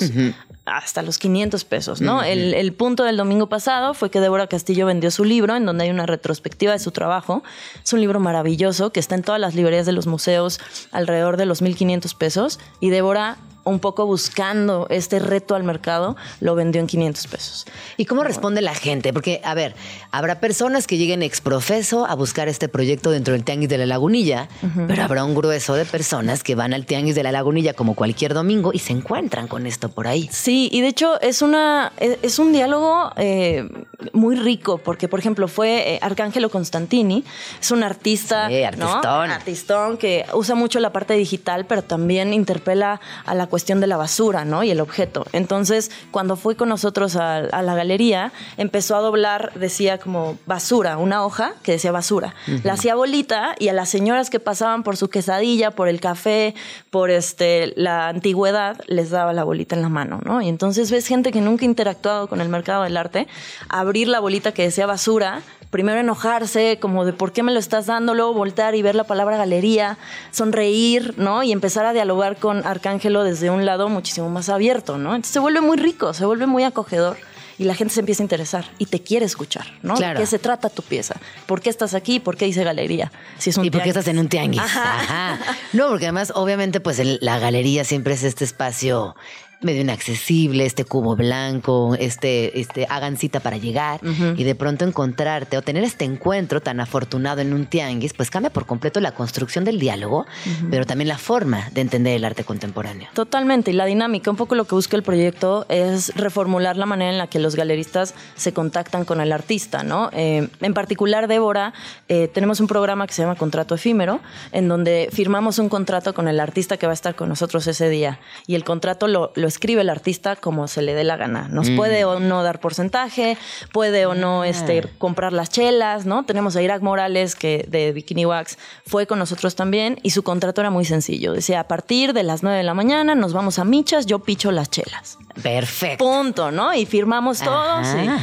hasta 0.65 1.03
los 1.03 1.19
500 1.19 1.63
pesos, 1.63 2.01
¿no? 2.01 2.23
el, 2.23 2.55
el 2.55 2.73
punto 2.73 3.03
del 3.03 3.17
domingo 3.17 3.49
pasado 3.49 3.93
fue 3.93 4.09
que 4.09 4.19
Débora 4.19 4.47
Castillo 4.47 4.87
vendió 4.87 5.11
su 5.11 5.25
libro, 5.25 5.55
en 5.55 5.67
donde 5.67 5.83
hay 5.83 5.91
una 5.91 6.07
retrospectiva 6.07 6.71
de 6.71 6.79
su 6.79 6.89
trabajo. 6.89 7.43
Es 7.83 7.93
un 7.93 7.99
libro 7.99 8.19
maravilloso 8.19 8.91
que 8.91 8.99
está 8.99 9.13
en 9.13 9.21
todas 9.21 9.39
las 9.39 9.53
librerías 9.53 9.85
de 9.85 9.91
los 9.91 10.07
museos 10.07 10.59
alrededor 10.91 11.37
de 11.37 11.45
los 11.45 11.61
1.500 11.61 12.17
pesos. 12.17 12.59
Y 12.79 12.89
Débora, 12.89 13.37
un 13.65 13.80
poco 13.80 14.06
buscando 14.06 14.88
este 14.89 15.19
reto 15.19 15.56
al 15.56 15.63
mercado, 15.63 16.15
lo 16.39 16.56
vendió 16.56 16.82
en 16.82 16.88
500 16.88 17.28
pesos. 17.28 17.65
¿Y 17.97 18.06
cómo 18.06 18.23
responde 18.23 18.62
la 18.62 18.73
gente? 18.76 19.13
Porque, 19.13 19.41
a 19.43 19.54
ver, 19.54 19.76
habrá 20.12 20.39
personas 20.39 20.88
que 20.88 20.97
lleguen 20.97 21.23
exprofeso 21.23 22.06
a 22.06 22.15
buscar 22.15 22.47
este 22.47 22.67
proyecto 22.67 23.12
dentro 23.12 23.34
del 23.34 23.43
Tianguis 23.43 23.69
de 23.69 23.78
la 23.78 23.86
Lagunilla, 23.86 24.47
pero 24.88 25.04
habrá 25.04 25.23
un 25.23 25.36
grueso 25.36 25.76
de 25.76 25.86
personas 25.86 26.43
que 26.43 26.56
van 26.56 26.73
al 26.73 26.86
Tianguis 26.86 27.15
de 27.15 27.23
la 27.23 27.32
Lagunilla 27.32 27.73
como 27.73 27.95
cualquier 27.95 28.34
domingo 28.34 28.71
y 28.73 28.80
se 28.80 28.93
encuentran 28.93 29.47
con 29.47 29.65
esto 29.67 29.89
por 29.89 30.08
ahí. 30.08 30.30
Sí, 30.32 30.69
y 30.71 30.82
de 30.82 30.88
hecho 30.88 31.19
es 31.21 31.41
una 31.41 31.91
es, 31.97 32.17
es 32.21 32.39
un 32.39 32.52
diálogo 32.52 33.12
eh, 33.17 33.67
muy 34.12 34.36
rico 34.36 34.78
porque 34.78 35.08
por 35.08 35.19
ejemplo 35.19 35.47
fue 35.47 35.93
eh, 35.95 35.99
Arcángelo 36.02 36.49
Constantini, 36.49 37.23
es 37.62 37.71
un 37.71 37.84
artista, 37.84 38.47
Sí, 38.49 38.56
¿no? 38.78 38.88
artistón. 38.89 39.32
artistón 39.32 39.97
que 39.97 40.26
usa 40.34 40.56
mucho 40.56 40.80
la 40.80 40.91
parte 40.91 41.13
digital, 41.13 41.65
pero 41.65 41.82
también 41.84 42.34
interpela 42.34 42.99
a 43.26 43.36
la 43.36 43.47
cuestión 43.53 43.79
de 43.79 43.85
la 43.85 43.97
basura, 43.97 44.45
¿no? 44.45 44.63
Y 44.63 44.71
el 44.71 44.81
objeto. 44.81 45.27
Entonces, 45.31 45.91
cuando 46.09 46.37
fue 46.37 46.55
con 46.55 46.69
nosotros 46.69 47.15
a, 47.15 47.35
a 47.35 47.61
la 47.61 47.75
galería, 47.75 48.31
empezó 48.57 48.95
a 48.95 48.99
doblar, 48.99 49.51
decía 49.53 49.99
como 49.99 50.39
basura, 50.47 50.97
una 50.97 51.23
hoja 51.23 51.53
que 51.61 51.73
decía 51.73 51.91
basura. 51.91 52.33
La 52.63 52.73
hacía 52.73 52.95
bolita 52.95 53.53
y 53.59 53.67
a 53.67 53.73
las 53.73 53.89
señoras 53.89 54.31
que 54.31 54.39
pasaban 54.39 54.81
por 54.81 54.97
su 54.97 55.07
quesadilla, 55.07 55.69
por 55.69 55.87
el 55.87 55.99
café, 56.01 56.55
por 56.89 57.11
este 57.11 57.73
la 57.75 58.07
antigüedad, 58.07 58.81
les 58.87 59.11
daba 59.11 59.33
la 59.33 59.43
bolita 59.43 59.75
en 59.75 59.83
la 59.83 59.89
mano, 59.89 60.19
¿no? 60.25 60.41
Y 60.41 60.49
entonces 60.49 60.89
ves 60.89 61.05
gente 61.05 61.31
que 61.31 61.39
nunca 61.39 61.61
ha 61.61 61.65
interactuado 61.65 62.27
con 62.27 62.41
el 62.41 62.49
mercado 62.49 62.81
del 62.85 62.97
arte, 62.97 63.27
abrir 63.69 64.07
la 64.07 64.19
bolita 64.19 64.51
que 64.51 64.63
decía 64.63 64.87
basura, 64.87 65.43
primero 65.73 65.99
enojarse, 65.99 66.77
como 66.79 67.03
de 67.03 67.12
por 67.12 67.33
qué 67.33 67.43
me 67.43 67.51
lo 67.51 67.59
estás 67.59 67.88
dando, 67.88 68.13
luego 68.13 68.33
voltar 68.33 68.75
y 68.75 68.81
ver 68.81 68.95
la 68.95 69.03
palabra 69.03 69.36
galería, 69.36 69.97
sonreír, 70.31 71.13
¿no? 71.17 71.43
Y 71.43 71.51
empezar 71.51 71.86
a 71.86 71.93
dialogar 71.93 72.38
con 72.38 72.65
Arcángelo 72.65 73.23
desde 73.23 73.49
un 73.49 73.65
lado 73.65 73.89
muchísimo 73.89 74.29
más 74.29 74.49
abierto, 74.49 74.97
¿no? 74.97 75.15
Entonces 75.15 75.33
se 75.33 75.39
vuelve 75.39 75.62
muy 75.62 75.77
rico, 75.77 76.13
se 76.13 76.25
vuelve 76.25 76.45
muy 76.47 76.63
acogedor. 76.63 77.17
Y 77.59 77.65
la 77.65 77.75
gente 77.75 77.93
se 77.93 77.99
empieza 77.99 78.23
a 78.23 78.25
interesar 78.25 78.65
y 78.79 78.88
te 78.88 79.03
quiere 79.03 79.27
escuchar, 79.27 79.67
¿no? 79.83 79.93
Claro. 79.93 80.17
¿De 80.19 80.23
qué 80.23 80.27
se 80.27 80.39
trata 80.39 80.69
tu 80.69 80.81
pieza? 80.81 81.15
¿Por 81.45 81.62
qué 81.62 81.69
estás 81.69 81.93
aquí? 81.93 82.19
¿Por 82.19 82.36
qué 82.36 82.45
dice 82.45 82.63
galería? 82.63 83.12
Si 83.38 83.51
es 83.51 83.57
un 83.57 83.65
¿Y 83.65 83.69
por 83.69 83.83
qué 83.83 83.89
estás 83.89 84.07
en 84.07 84.17
un 84.17 84.27
tianguis? 84.27 84.59
Ajá. 84.59 84.99
Ajá. 85.01 85.39
No, 85.71 85.89
porque 85.89 86.05
además, 86.05 86.33
obviamente, 86.36 86.79
pues 86.79 86.97
el- 86.97 87.19
la 87.21 87.38
galería 87.38 87.83
siempre 87.83 88.15
es 88.15 88.23
este 88.23 88.43
espacio 88.43 89.15
medio 89.63 89.82
inaccesible, 89.82 90.65
este 90.65 90.86
cubo 90.86 91.15
blanco, 91.15 91.95
este, 91.99 92.60
este 92.60 92.86
hagan 92.89 93.17
cita 93.17 93.39
para 93.39 93.58
llegar 93.58 93.99
y 94.36 94.43
de 94.43 94.56
pronto 94.56 94.86
encontrarte 94.86 95.58
o 95.58 95.62
tener 95.62 95.84
este 95.84 96.06
encuentro 96.06 96.62
tan 96.62 96.80
afortunado 96.80 97.41
en 97.41 97.54
un 97.54 97.65
tianguis, 97.65 98.13
pues 98.13 98.30
cambia 98.30 98.52
por 98.52 98.65
completo 98.65 98.99
la 98.99 99.13
construcción 99.13 99.63
del 99.63 99.80
diálogo, 99.80 100.26
pero 100.69 100.86
también 100.86 101.08
la 101.08 101.17
forma 101.17 101.69
de 101.71 101.82
entender 101.82 102.15
el 102.15 102.26
arte 102.26 102.43
contemporáneo. 102.43 103.10
Totalmente, 103.13 103.71
y 103.71 103.73
la 103.73 103.86
dinámica, 103.86 104.30
un 104.30 104.38
poco 104.38 104.56
lo 104.56 104.65
que 104.65 104.76
busca 104.76 104.95
el 104.95 105.04
proyecto 105.04 105.65
es 105.69 106.13
reformular 106.15 106.78
la 106.78 106.86
manera 106.86 107.12
en 107.12 107.17
la 107.17 107.28
que 107.28 107.39
los 107.39 107.56
galeristas 107.56 108.13
se 108.36 108.54
contactan 108.54 109.06
con 109.06 109.21
el 109.21 109.32
artista, 109.32 109.84
¿no? 109.84 110.10
Eh, 110.13 110.47
en 110.62 110.73
particular, 110.73 111.28
Débora, 111.28 111.73
eh, 112.08 112.28
tenemos 112.28 112.60
un 112.60 112.67
programa 112.67 113.08
que 113.08 113.13
se 113.13 113.21
llama 113.21 113.36
Contrato 113.36 113.76
Efímero, 113.76 114.19
en 114.52 114.67
donde 114.67 115.10
firmamos 115.12 115.60
un 115.60 115.69
contrato 115.69 116.13
con 116.13 116.28
el 116.28 116.39
artista 116.39 116.78
que 116.78 116.86
va 116.86 116.91
a 116.91 116.93
estar 116.93 117.15
con 117.15 117.30
nosotros 117.30 117.67
ese 117.67 117.89
día, 117.89 118.19
y 118.47 118.56
el 118.56 118.63
contrato 118.63 119.08
lo, 119.08 119.32
lo 119.36 119.47
escribe 119.53 119.81
el 119.81 119.89
artista 119.89 120.35
como 120.35 120.67
se 120.67 120.81
le 120.81 120.93
dé 120.93 121.03
la 121.03 121.15
gana. 121.15 121.47
Nos 121.49 121.69
puede 121.71 122.05
o 122.05 122.19
no 122.19 122.43
dar 122.43 122.59
porcentaje, 122.59 123.37
puede 123.71 124.05
o 124.05 124.15
no 124.15 124.43
este, 124.43 124.83
comprar 124.97 125.31
las 125.31 125.49
chelas, 125.49 126.05
¿no? 126.05 126.25
Tenemos 126.25 126.55
a 126.55 126.61
Irak 126.61 126.81
Morales, 126.81 127.35
que 127.35 127.65
de 127.69 127.91
Bikini 127.91 128.25
Wax 128.25 128.57
fue 128.85 129.07
con 129.07 129.19
nosotros 129.19 129.55
también, 129.55 129.99
y 130.03 130.09
su 130.09 130.23
contrato 130.23 130.61
era 130.61 130.69
muy 130.69 130.85
sencillo. 130.85 131.33
Decía, 131.33 131.59
a 131.61 131.67
partir 131.67 132.13
de 132.13 132.23
las 132.23 132.43
9 132.43 132.57
de 132.57 132.63
la 132.63 132.73
mañana 132.73 133.15
nos 133.15 133.33
vamos 133.33 133.59
a 133.59 133.63
Michas, 133.63 134.05
yo 134.05 134.19
picho 134.19 134.51
las 134.51 134.69
chelas. 134.69 135.17
Perfecto. 135.41 136.03
Punto, 136.03 136.51
¿no? 136.51 136.73
Y 136.73 136.85
firmamos 136.85 137.39
todo. 137.39 137.55
Ajá. 137.55 138.19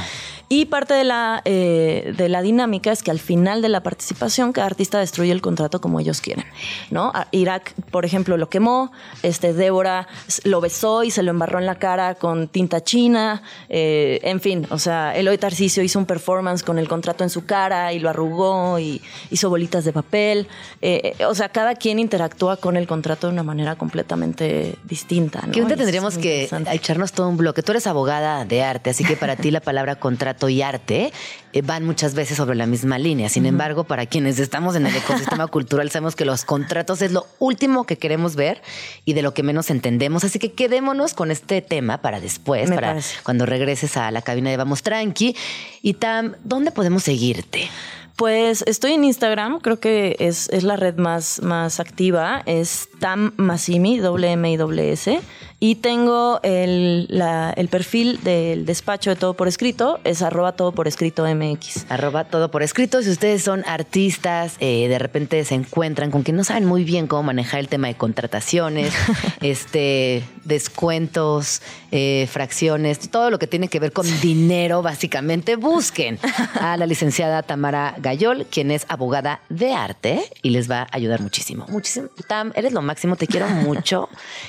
Y 0.52 0.64
parte 0.64 0.94
de 0.94 1.04
la, 1.04 1.42
eh, 1.44 2.12
de 2.16 2.28
la 2.28 2.42
dinámica 2.42 2.90
es 2.90 3.04
que 3.04 3.12
al 3.12 3.20
final 3.20 3.62
de 3.62 3.68
la 3.68 3.84
participación 3.84 4.52
cada 4.52 4.66
artista 4.66 4.98
destruye 4.98 5.30
el 5.30 5.40
contrato 5.40 5.80
como 5.80 6.00
ellos 6.00 6.20
quieren, 6.20 6.44
¿no? 6.90 7.12
Irak, 7.30 7.72
por 7.92 8.04
ejemplo, 8.04 8.36
lo 8.36 8.48
quemó, 8.48 8.90
este, 9.22 9.52
Débora 9.52 10.08
lo 10.42 10.60
besó 10.60 11.04
y 11.04 11.12
se 11.12 11.22
lo 11.22 11.30
embarró 11.30 11.60
en 11.60 11.66
la 11.66 11.76
cara 11.76 12.16
con 12.16 12.48
tinta 12.48 12.82
china, 12.82 13.44
eh, 13.68 14.18
en 14.24 14.40
fin, 14.40 14.66
o 14.70 14.80
sea, 14.80 15.14
Eloy 15.14 15.38
Tarcisio 15.38 15.84
hizo 15.84 16.00
un 16.00 16.06
performance 16.06 16.64
con 16.64 16.80
el 16.80 16.88
contrato 16.88 17.22
en 17.22 17.30
su 17.30 17.44
cara 17.46 17.92
y 17.92 18.00
lo 18.00 18.08
arrugó 18.10 18.80
y 18.80 19.00
hizo 19.30 19.50
bolitas 19.50 19.84
de 19.84 19.92
papel, 19.92 20.48
eh, 20.82 21.14
o 21.28 21.34
sea, 21.36 21.50
cada 21.50 21.76
quien 21.76 22.00
interactúa 22.00 22.56
con 22.56 22.76
el 22.76 22.88
contrato 22.88 23.28
de 23.28 23.34
una 23.34 23.44
manera 23.44 23.76
completamente 23.76 24.74
distinta, 24.82 25.42
¿no? 25.46 25.52
Que 25.52 25.60
es 25.60 25.68
tendríamos 25.68 26.18
que 26.18 26.48
echarnos 26.72 27.12
todo 27.12 27.28
un 27.28 27.36
bloque. 27.36 27.62
Tú 27.62 27.70
eres 27.70 27.86
abogada 27.86 28.44
de 28.44 28.64
arte, 28.64 28.90
así 28.90 29.04
que 29.04 29.14
para 29.14 29.36
ti 29.36 29.52
la 29.52 29.60
palabra 29.60 29.94
contrato 29.94 30.39
y 30.48 30.62
arte 30.62 31.12
eh, 31.53 31.62
van 31.62 31.85
muchas 31.85 32.14
veces 32.14 32.37
sobre 32.37 32.57
la 32.57 32.66
misma 32.66 32.98
línea. 32.98 33.29
Sin 33.29 33.46
embargo, 33.46 33.85
para 33.85 34.07
quienes 34.07 34.38
estamos 34.38 34.76
en 34.76 34.87
el 34.87 34.96
ecosistema 34.96 35.46
cultural, 35.48 35.90
sabemos 35.90 36.16
que 36.16 36.24
los 36.24 36.44
contratos 36.44 37.03
es 37.03 37.12
lo 37.12 37.26
último 37.38 37.85
que 37.85 37.98
queremos 37.98 38.37
ver 38.37 38.62
y 39.05 39.12
de 39.12 39.22
lo 39.22 39.35
que 39.35 39.42
menos 39.42 39.70
entendemos. 39.70 40.24
Así 40.24 40.38
que 40.38 40.53
quedémonos 40.53 41.14
con 41.14 41.31
este 41.31 41.62
tema 41.62 41.98
para 41.98 42.20
después, 42.20 42.68
Me 42.68 42.76
para 42.76 42.88
parece. 42.88 43.16
cuando 43.22 43.46
regreses 43.46 43.96
a 43.96 44.11
la 44.11 44.22
cabina 44.22 44.50
de 44.50 44.57
Vamos 44.57 44.83
Tranqui. 44.83 45.37
Y 45.83 45.94
Tam, 45.94 46.35
¿dónde 46.44 46.70
podemos 46.70 47.03
seguirte? 47.03 47.68
Pues 48.16 48.62
estoy 48.66 48.92
en 48.92 49.05
Instagram, 49.05 49.61
creo 49.61 49.81
que 49.81 50.14
es, 50.18 50.50
es 50.50 50.62
la 50.62 50.76
red 50.76 50.96
más, 50.96 51.40
más 51.42 51.81
activa, 51.81 52.42
es 52.44 52.88
Tam 52.98 53.33
Massimi, 53.38 53.98
doble 53.98 54.33
M 54.33 54.50
y 54.53 54.57
doble 54.59 54.92
S. 54.92 55.20
Y 55.62 55.74
tengo 55.74 56.40
el, 56.42 57.06
la- 57.10 57.52
el 57.54 57.68
perfil 57.68 58.18
del 58.24 58.64
despacho 58.64 59.10
de 59.10 59.16
Todo 59.16 59.34
por 59.34 59.46
Escrito, 59.46 60.00
es 60.04 60.22
arroba 60.22 60.52
todo 60.52 60.72
por 60.72 60.88
escrito 60.88 61.26
MX. 61.26 61.84
Arroba 61.90 62.24
todo 62.24 62.50
por 62.50 62.62
escrito. 62.62 63.02
Si 63.02 63.11
ustedes 63.11 63.42
son 63.42 63.62
artistas, 63.66 64.54
eh, 64.61 64.88
de 64.88 64.98
repente 64.98 65.44
se 65.44 65.54
encuentran 65.54 66.11
con 66.11 66.24
que 66.24 66.32
no 66.32 66.44
saben 66.44 66.64
muy 66.64 66.82
bien 66.84 67.06
cómo 67.06 67.24
manejar 67.24 67.61
el 67.61 67.68
tema 67.68 67.88
de 67.88 67.94
contrataciones, 67.94 68.94
este, 69.42 70.22
descuentos, 70.44 71.61
eh, 71.92 72.26
fracciones, 72.32 73.11
todo 73.11 73.28
lo 73.30 73.38
que 73.38 73.46
tiene 73.46 73.68
que 73.68 73.80
ver 73.80 73.92
con 73.92 74.06
dinero, 74.22 74.80
básicamente, 74.80 75.56
busquen 75.56 76.18
a 76.58 76.78
la 76.78 76.86
licenciada 76.86 77.42
Tamara 77.42 77.94
Gayol, 77.98 78.46
quien 78.50 78.70
es 78.70 78.86
abogada 78.88 79.40
de 79.50 79.74
arte 79.74 80.22
y 80.42 80.50
les 80.50 80.70
va 80.70 80.82
a 80.82 80.88
ayudar 80.92 81.20
muchísimo. 81.20 81.66
Muchísimo. 81.68 82.08
Tam, 82.28 82.50
eres 82.54 82.72
lo 82.72 82.80
máximo, 82.80 83.16
te 83.16 83.26
quiero 83.26 83.46
mucho. 83.48 84.08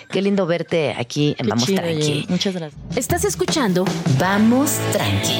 Qué 0.09 0.21
lindo 0.21 0.45
verte 0.45 0.95
aquí 1.01 1.29
en 1.37 1.45
Qué 1.45 1.49
Vamos 1.49 1.65
chido, 1.65 1.81
Tranqui. 1.81 2.25
Muchas 2.29 2.55
gracias. 2.55 2.81
Estás 2.95 3.25
escuchando 3.25 3.85
Vamos 4.19 4.77
Tranqui. 4.93 5.39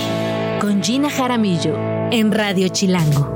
con 0.60 0.84
Gina 0.84 1.10
Jaramillo 1.10 1.76
en 2.12 2.32
Radio 2.32 2.68
Chilango. 2.68 3.34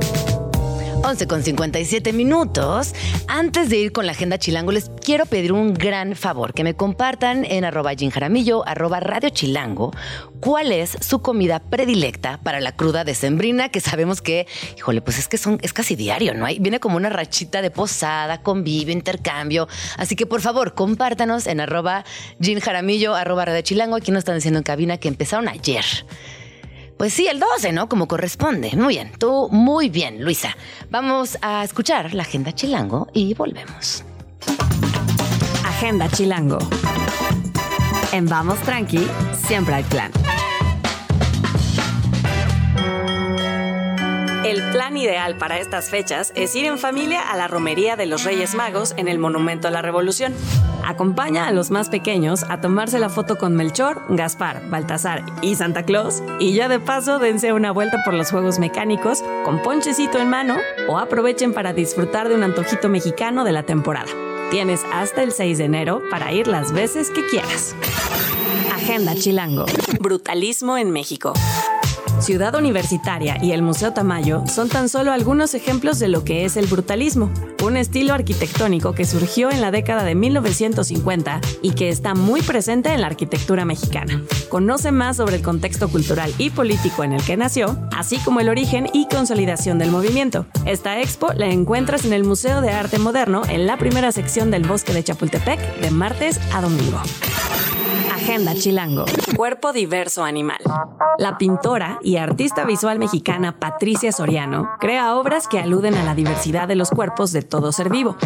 11 1.08 1.28
con 1.28 1.44
57 1.44 2.14
minutos. 2.14 2.96
Antes 3.28 3.70
de 3.70 3.78
ir 3.78 3.92
con 3.92 4.08
la 4.08 4.14
agenda 4.14 4.40
chilango, 4.40 4.72
les 4.72 4.90
quiero 5.04 5.28
pedir 5.28 5.52
un 5.54 5.76
gran 5.76 6.16
favor, 6.16 6.52
que 6.56 6.64
me 6.64 6.74
compartan 6.76 7.46
en 7.46 7.64
arroba 7.64 7.94
Jin 7.94 8.10
Jaramillo, 8.10 8.68
arroba 8.68 9.00
Radio 9.00 9.30
Chilango, 9.30 9.94
cuál 10.40 10.72
es 10.72 10.98
su 11.02 11.22
comida 11.22 11.60
predilecta 11.60 12.40
para 12.42 12.60
la 12.60 12.72
cruda 12.76 13.04
decembrina, 13.04 13.70
que 13.70 13.82
sabemos 13.82 14.24
que, 14.24 14.48
híjole, 14.78 15.02
pues 15.02 15.20
es 15.20 15.28
que 15.28 15.38
son, 15.38 15.60
es 15.62 15.74
casi 15.74 15.96
diario, 15.96 16.34
¿no? 16.34 16.46
Hay- 16.48 16.58
Viene 16.58 16.80
como 16.80 16.98
una 16.98 17.10
rachita 17.10 17.62
de 17.62 17.70
posada, 17.70 18.42
convivio, 18.42 18.92
intercambio. 18.92 19.68
Así 19.98 20.16
que 20.16 20.26
por 20.26 20.42
favor, 20.42 20.74
compártanos 20.74 21.46
en 21.46 21.60
arroba 21.60 22.04
Jin 22.42 22.60
Jaramillo, 22.60 23.14
arroba 23.14 23.46
Radio 23.46 23.62
Chilango. 23.62 23.96
Aquí 23.96 24.10
nos 24.12 24.20
están 24.20 24.36
diciendo 24.36 24.58
en 24.58 24.64
cabina 24.64 24.98
que 24.98 25.08
empezaron 25.08 25.48
ayer. 25.48 25.86
Pues 26.98 27.14
sí, 27.14 27.28
el 27.28 27.40
12, 27.40 27.72
¿no? 27.74 27.90
Como 27.90 28.08
corresponde. 28.08 28.72
Muy 28.76 28.96
bien, 28.96 29.12
tú 29.20 29.50
muy 29.52 29.90
bien, 29.90 30.24
Luisa. 30.24 30.56
Vamos 30.90 31.38
a 31.42 31.64
escuchar 31.64 32.14
la 32.14 32.24
agenda 32.24 32.54
chilango 32.54 33.08
y 33.14 33.34
volvemos. 33.34 34.04
Agenda 35.66 36.10
Chilango. 36.10 36.58
En 38.14 38.28
Vamos 38.28 38.60
Tranqui, 38.62 39.06
siempre 39.46 39.76
hay 39.76 39.84
plan. 39.84 40.12
El 44.46 44.62
plan 44.72 44.96
ideal 44.96 45.38
para 45.38 45.58
estas 45.58 45.90
fechas 45.90 46.32
es 46.36 46.56
ir 46.56 46.66
en 46.66 46.78
familia 46.78 47.32
a 47.32 47.36
la 47.36 47.48
romería 47.48 47.96
de 47.96 48.06
los 48.06 48.24
Reyes 48.24 48.54
Magos 48.54 48.94
en 48.96 49.08
el 49.08 49.18
Monumento 49.18 49.68
a 49.68 49.72
la 49.72 49.82
Revolución. 49.82 50.36
Acompaña 50.86 51.48
a 51.48 51.52
los 51.52 51.72
más 51.72 51.90
pequeños 51.90 52.44
a 52.44 52.62
tomarse 52.62 53.00
la 53.00 53.10
foto 53.10 53.40
con 53.40 53.56
Melchor, 53.56 54.04
Gaspar, 54.10 54.70
Baltasar 54.70 55.26
y 55.42 55.56
Santa 55.56 55.82
Claus 55.82 56.22
y 56.40 56.54
ya 56.54 56.68
de 56.68 56.80
paso 56.80 57.18
dense 57.18 57.54
una 57.54 57.72
vuelta 57.72 57.98
por 58.06 58.14
los 58.14 58.30
juegos 58.30 58.60
mecánicos 58.60 59.24
con 59.44 59.64
ponchecito 59.64 60.20
en 60.20 60.30
mano 60.30 60.58
o 60.88 61.00
aprovechen 61.00 61.52
para 61.52 61.74
disfrutar 61.74 62.30
de 62.30 62.36
un 62.36 62.44
antojito 62.44 62.88
mexicano 62.88 63.46
de 63.46 63.52
la 63.52 63.64
temporada. 63.64 64.12
Tienes 64.52 64.84
hasta 64.94 65.24
el 65.24 65.32
6 65.32 65.58
de 65.58 65.64
enero 65.64 66.04
para 66.12 66.32
ir 66.32 66.46
las 66.46 66.72
veces 66.72 67.10
que 67.10 67.26
quieras. 67.26 67.76
Agenda 68.72 69.16
Chilango. 69.16 69.66
Brutalismo 70.00 70.78
en 70.78 70.92
México. 70.92 71.34
Ciudad 72.26 72.56
Universitaria 72.56 73.38
y 73.40 73.52
el 73.52 73.62
Museo 73.62 73.94
Tamayo 73.94 74.48
son 74.48 74.68
tan 74.68 74.90
solo 74.90 75.12
algunos 75.12 75.54
ejemplos 75.54 76.00
de 76.00 76.08
lo 76.08 76.24
que 76.24 76.44
es 76.44 76.58
el 76.58 76.66
brutalismo, 76.66 77.32
un 77.64 77.78
estilo 77.78 78.16
arquitectónico 78.16 78.94
que 78.94 79.06
surgió 79.06 79.52
en 79.52 79.62
la 79.62 79.70
década 79.70 80.04
de 80.04 80.16
1950 80.16 81.40
y 81.62 81.76
que 81.76 81.90
está 81.90 82.16
muy 82.16 82.42
presente 82.42 82.92
en 82.92 83.02
la 83.02 83.08
arquitectura 83.08 83.64
mexicana. 83.64 84.24
Conoce 84.50 84.92
más 84.92 85.18
sobre 85.18 85.36
el 85.36 85.44
contexto 85.44 85.88
cultural 85.88 86.34
y 86.40 86.50
político 86.50 87.04
en 87.04 87.14
el 87.14 87.24
que 87.24 87.38
nació, 87.38 87.78
así 87.96 88.18
como 88.18 88.40
el 88.40 88.50
origen 88.50 88.90
y 88.92 89.08
consolidación 89.08 89.78
del 89.78 89.92
movimiento. 89.92 90.48
Esta 90.66 91.00
expo 91.00 91.32
la 91.32 91.46
encuentras 91.46 92.06
en 92.06 92.14
el 92.14 92.24
Museo 92.24 92.60
de 92.60 92.72
Arte 92.72 92.98
Moderno 92.98 93.44
en 93.48 93.68
la 93.68 93.78
primera 93.78 94.12
sección 94.12 94.50
del 94.50 94.64
Bosque 94.64 94.94
de 94.94 95.04
Chapultepec 95.04 95.80
de 95.80 95.92
martes 95.92 96.40
a 96.56 96.62
domingo. 96.62 97.00
Agenda 98.26 98.56
Chilango. 98.56 99.06
Cuerpo 99.36 99.72
diverso 99.72 100.24
animal. 100.24 100.58
La 101.20 101.38
pintora 101.38 102.00
y 102.02 102.18
artista 102.18 102.66
visual 102.66 102.98
mexicana 102.98 103.60
Patricia 103.60 104.12
Soriano 104.12 104.68
crea 104.80 105.16
obras 105.16 105.48
que 105.48 105.60
aluden 105.60 105.94
a 105.94 106.04
la 106.04 106.16
diversidad 106.16 106.68
de 106.68 106.74
los 106.74 106.90
cuerpos 106.90 107.32
de 107.34 107.44
todo 107.44 107.72
ser 107.72 107.92
vivo. 107.92 108.18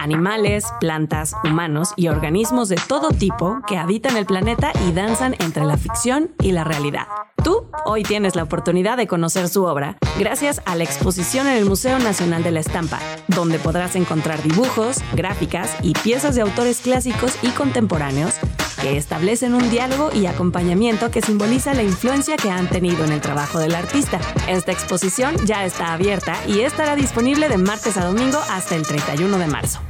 Animales, 0.00 0.64
plantas, 0.80 1.36
humanos 1.44 1.92
y 1.94 2.08
organismos 2.08 2.70
de 2.70 2.76
todo 2.88 3.10
tipo 3.10 3.60
que 3.66 3.76
habitan 3.76 4.16
el 4.16 4.24
planeta 4.24 4.72
y 4.88 4.92
danzan 4.92 5.36
entre 5.40 5.66
la 5.66 5.76
ficción 5.76 6.30
y 6.40 6.52
la 6.52 6.64
realidad. 6.64 7.06
Tú 7.44 7.66
hoy 7.84 8.02
tienes 8.02 8.34
la 8.34 8.44
oportunidad 8.44 8.96
de 8.96 9.06
conocer 9.06 9.46
su 9.50 9.64
obra 9.64 9.98
gracias 10.18 10.62
a 10.64 10.74
la 10.74 10.84
exposición 10.84 11.46
en 11.48 11.58
el 11.58 11.66
Museo 11.66 11.98
Nacional 11.98 12.42
de 12.42 12.50
la 12.50 12.60
Estampa, 12.60 12.98
donde 13.28 13.58
podrás 13.58 13.94
encontrar 13.94 14.42
dibujos, 14.42 15.00
gráficas 15.12 15.76
y 15.82 15.92
piezas 15.92 16.34
de 16.34 16.40
autores 16.40 16.80
clásicos 16.80 17.36
y 17.42 17.48
contemporáneos 17.50 18.36
que 18.80 18.96
establecen 18.96 19.52
un 19.52 19.68
diálogo 19.68 20.10
y 20.14 20.24
acompañamiento 20.24 21.10
que 21.10 21.20
simboliza 21.20 21.74
la 21.74 21.82
influencia 21.82 22.38
que 22.38 22.50
han 22.50 22.70
tenido 22.70 23.04
en 23.04 23.12
el 23.12 23.20
trabajo 23.20 23.58
del 23.58 23.74
artista. 23.74 24.18
Esta 24.48 24.72
exposición 24.72 25.36
ya 25.44 25.66
está 25.66 25.92
abierta 25.92 26.36
y 26.46 26.60
estará 26.60 26.96
disponible 26.96 27.50
de 27.50 27.58
martes 27.58 27.98
a 27.98 28.06
domingo 28.06 28.38
hasta 28.50 28.76
el 28.76 28.86
31 28.86 29.36
de 29.36 29.46
marzo. 29.46 29.80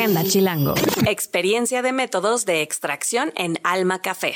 Agenda 0.00 0.24
Chilango. 0.24 0.74
Experiencia 1.06 1.82
de 1.82 1.92
métodos 1.92 2.46
de 2.46 2.62
extracción 2.62 3.32
en 3.36 3.58
Alma 3.64 4.00
Café. 4.00 4.34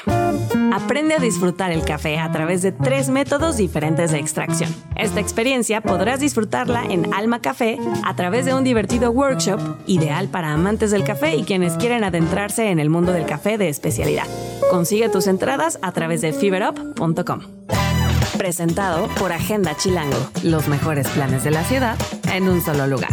Aprende 0.72 1.14
a 1.14 1.18
disfrutar 1.18 1.70
el 1.70 1.84
café 1.84 2.18
a 2.18 2.32
través 2.32 2.60
de 2.62 2.72
tres 2.72 3.08
métodos 3.08 3.56
diferentes 3.56 4.10
de 4.10 4.18
extracción. 4.18 4.74
Esta 4.96 5.20
experiencia 5.20 5.80
podrás 5.80 6.18
disfrutarla 6.18 6.82
en 6.84 7.14
Alma 7.14 7.40
Café 7.40 7.78
a 8.04 8.16
través 8.16 8.44
de 8.44 8.54
un 8.54 8.64
divertido 8.64 9.12
workshop 9.12 9.60
ideal 9.86 10.28
para 10.28 10.52
amantes 10.52 10.90
del 10.90 11.04
café 11.04 11.36
y 11.36 11.44
quienes 11.44 11.74
quieren 11.74 12.02
adentrarse 12.02 12.70
en 12.70 12.80
el 12.80 12.90
mundo 12.90 13.12
del 13.12 13.24
café 13.24 13.56
de 13.56 13.68
especialidad. 13.68 14.26
Consigue 14.70 15.08
tus 15.08 15.28
entradas 15.28 15.78
a 15.82 15.92
través 15.92 16.20
de 16.20 16.32
feverup.com. 16.32 17.40
Presentado 18.36 19.06
por 19.20 19.32
Agenda 19.32 19.76
Chilango, 19.76 20.18
los 20.42 20.66
mejores 20.66 21.06
planes 21.08 21.44
de 21.44 21.52
la 21.52 21.62
ciudad 21.62 21.96
en 22.32 22.48
un 22.48 22.60
solo 22.60 22.88
lugar. 22.88 23.12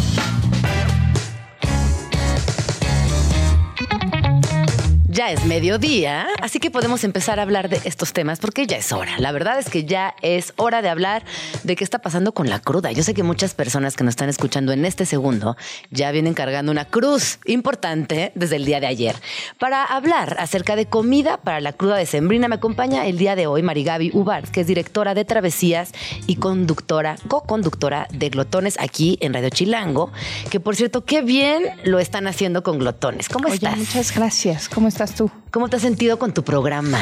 Ya 5.21 5.29
es 5.29 5.45
mediodía, 5.45 6.25
así 6.41 6.59
que 6.59 6.71
podemos 6.71 7.03
empezar 7.03 7.37
a 7.37 7.43
hablar 7.43 7.69
de 7.69 7.79
estos 7.83 8.11
temas 8.11 8.39
porque 8.39 8.65
ya 8.65 8.77
es 8.77 8.91
hora. 8.91 9.19
La 9.19 9.31
verdad 9.31 9.59
es 9.59 9.69
que 9.69 9.85
ya 9.85 10.15
es 10.23 10.51
hora 10.55 10.81
de 10.81 10.89
hablar 10.89 11.23
de 11.61 11.75
qué 11.75 11.83
está 11.83 11.99
pasando 11.99 12.31
con 12.31 12.49
la 12.49 12.59
cruda. 12.59 12.91
Yo 12.91 13.03
sé 13.03 13.13
que 13.13 13.21
muchas 13.21 13.53
personas 13.53 13.95
que 13.95 14.03
nos 14.03 14.13
están 14.13 14.29
escuchando 14.29 14.73
en 14.73 14.83
este 14.83 15.05
segundo 15.05 15.55
ya 15.91 16.09
vienen 16.09 16.33
cargando 16.33 16.71
una 16.71 16.85
cruz 16.85 17.37
importante 17.45 18.31
desde 18.33 18.55
el 18.55 18.65
día 18.65 18.79
de 18.79 18.87
ayer. 18.87 19.15
Para 19.59 19.83
hablar 19.83 20.37
acerca 20.39 20.75
de 20.75 20.87
comida 20.87 21.37
para 21.37 21.61
la 21.61 21.73
cruda 21.73 21.97
de 21.97 22.07
Sembrina 22.07 22.47
me 22.47 22.55
acompaña 22.55 23.05
el 23.05 23.19
día 23.19 23.35
de 23.35 23.45
hoy 23.45 23.61
Marigaby 23.61 24.09
Ubart, 24.15 24.49
que 24.49 24.61
es 24.61 24.65
directora 24.65 25.13
de 25.13 25.23
Travesías 25.23 25.91
y 26.25 26.37
conductora, 26.37 27.17
co-conductora 27.27 28.07
de 28.11 28.29
Glotones 28.29 28.75
aquí 28.79 29.19
en 29.21 29.35
Radio 29.35 29.51
Chilango, 29.51 30.11
que 30.49 30.59
por 30.59 30.75
cierto, 30.75 31.05
qué 31.05 31.21
bien 31.21 31.61
lo 31.83 31.99
están 31.99 32.25
haciendo 32.25 32.63
con 32.63 32.79
Glotones. 32.79 33.29
¿Cómo 33.29 33.49
Oye, 33.49 33.57
estás? 33.57 33.77
muchas 33.77 34.15
gracias. 34.15 34.67
¿Cómo 34.67 34.87
estás 34.87 35.10
tú? 35.15 35.29
¿Cómo 35.51 35.69
te 35.69 35.75
has 35.77 35.81
sentido 35.81 36.17
con 36.19 36.33
tu 36.33 36.43
programa? 36.43 36.99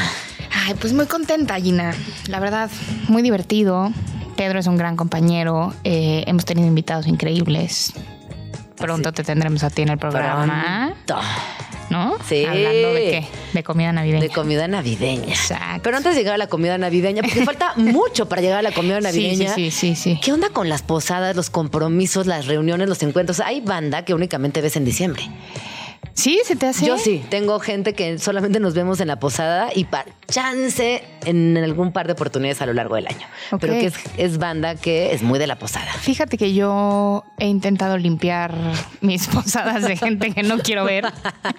Ay, 0.66 0.74
pues 0.80 0.94
muy 0.94 1.06
contenta, 1.06 1.56
Gina. 1.60 1.94
La 2.28 2.40
verdad, 2.40 2.70
muy 3.08 3.22
divertido. 3.22 3.92
Pedro 4.36 4.60
es 4.60 4.68
un 4.68 4.78
gran 4.78 4.96
compañero. 4.96 5.74
Eh, 5.84 6.24
hemos 6.28 6.46
tenido 6.46 6.68
invitados 6.68 7.08
increíbles. 7.08 7.94
Pronto 8.78 9.12
te 9.12 9.24
tendremos 9.24 9.64
a 9.64 9.70
ti 9.70 9.82
en 9.82 9.90
el 9.90 9.98
programa. 9.98 10.94
Pronto. 11.06 11.22
¿No? 11.90 12.14
Sí. 12.28 12.46
Hablando 12.46 12.94
de 12.94 13.02
qué? 13.02 13.28
De 13.54 13.64
comida 13.64 13.92
navideña. 13.92 14.22
De 14.22 14.30
comida 14.30 14.68
navideña. 14.68 15.28
Exacto. 15.28 15.82
Pero 15.84 15.98
antes 15.98 16.14
de 16.14 16.20
llegar 16.22 16.36
a 16.36 16.38
la 16.38 16.48
comida 16.48 16.78
navideña, 16.78 17.24
porque 17.24 17.44
falta 17.44 17.74
mucho 17.78 18.30
para 18.30 18.42
llegar 18.44 18.60
a 18.60 18.62
la 18.62 18.72
comida 18.72 18.98
Sí, 18.98 19.04
navideña. 19.04 19.56
sí, 19.56 19.72
sí, 19.72 19.96
sí, 19.96 19.96
sí. 19.96 20.20
¿Qué 20.24 20.32
onda 20.32 20.50
con 20.50 20.70
las 20.70 20.84
posadas, 20.84 21.36
los 21.36 21.50
compromisos, 21.50 22.28
las 22.28 22.46
reuniones, 22.46 22.88
los 22.88 23.02
encuentros? 23.04 23.40
Hay 23.40 23.62
banda 23.62 24.06
que 24.06 24.14
únicamente 24.14 24.62
ves 24.62 24.76
en 24.78 24.86
diciembre. 24.86 25.24
¿Sí? 26.20 26.42
¿Se 26.44 26.58
te 26.58 26.66
hace? 26.66 26.86
Yo 26.86 26.98
sí, 26.98 27.24
tengo 27.30 27.62
gente 27.62 27.94
que 27.94 28.20
solamente 28.20 28.60
nos 28.60 28.74
vemos 28.74 29.00
en 29.00 29.08
la 29.08 29.20
posada 29.22 29.70
y 29.74 29.86
para 29.86 30.06
chance 30.28 31.02
en 31.24 31.56
algún 31.56 31.94
par 31.94 32.08
de 32.08 32.14
oportunidades 32.14 32.62
a 32.62 32.66
lo 32.66 32.74
largo 32.74 32.96
del 32.96 33.08
año. 33.08 33.26
Pero 33.58 33.72
que 33.74 33.86
es, 33.86 33.94
es 34.18 34.38
banda 34.38 34.76
que 34.76 35.14
es 35.14 35.22
muy 35.24 35.40
de 35.40 35.48
la 35.48 35.58
posada. 35.58 35.94
Fíjate 35.94 36.38
que 36.38 36.54
yo 36.54 37.24
he 37.38 37.48
intentado 37.48 37.98
limpiar 37.98 38.54
mis 39.02 39.28
posadas 39.28 39.84
de 39.84 39.96
gente 39.96 40.32
que 40.32 40.44
no 40.44 40.60
quiero 40.60 40.84
ver. 40.84 41.06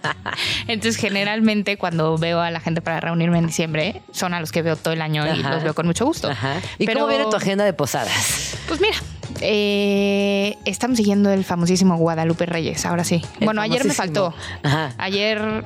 Entonces, 0.69 1.01
generalmente 1.01 1.79
cuando 1.79 2.19
veo 2.19 2.41
a 2.41 2.51
la 2.51 2.61
gente 2.61 2.83
para 2.83 3.01
reunirme 3.01 3.39
en 3.39 3.47
diciembre, 3.47 4.03
son 4.13 4.35
a 4.35 4.41
los 4.41 4.53
que 4.53 4.61
veo 4.61 4.77
todo 4.77 4.93
el 4.93 5.01
año 5.01 5.25
y 5.35 5.43
los 5.43 5.63
veo 5.63 5.75
con 5.75 5.87
mucho 5.87 6.05
gusto. 6.05 6.29
Ajá. 6.29 6.57
¿Y 6.79 6.85
Pero- 6.85 7.01
cómo 7.01 7.09
viene 7.09 7.31
tu 7.31 7.37
agenda 7.37 7.65
de 7.65 7.73
posadas? 7.73 8.57
Pues 8.69 8.79
mira, 8.79 8.97
eh, 9.41 10.57
estamos 10.65 10.97
siguiendo 10.97 11.31
el 11.31 11.45
famosísimo 11.45 11.97
Guadalupe 11.97 12.47
Reyes, 12.47 12.85
ahora 12.85 13.05
sí. 13.05 13.23
El 13.39 13.47
bueno, 13.47 13.63
ayer 13.63 13.85
me 13.85 13.95
faltó. 13.95 14.35
Ajá. 14.63 14.95
Ayer 14.99 15.65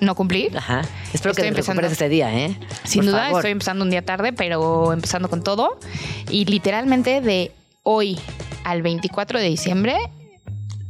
no 0.00 0.14
cumplí. 0.14 0.50
Ajá. 0.56 0.82
Espero 1.12 1.30
Estoy 1.32 1.42
que 1.44 1.48
empezando. 1.48 1.86
este 1.86 2.08
día, 2.08 2.34
¿eh? 2.34 2.56
Sin 2.84 3.02
Por 3.02 3.10
duda, 3.12 3.24
favor. 3.24 3.38
estoy 3.40 3.50
empezando 3.52 3.84
un 3.84 3.90
día 3.90 4.04
tarde, 4.04 4.32
pero 4.32 4.92
empezando 4.92 5.28
con 5.28 5.42
todo. 5.42 5.78
Y 6.30 6.44
literalmente 6.46 7.20
de 7.20 7.52
hoy 7.82 8.18
al 8.64 8.82
24 8.82 9.38
de 9.38 9.46
diciembre, 9.48 9.96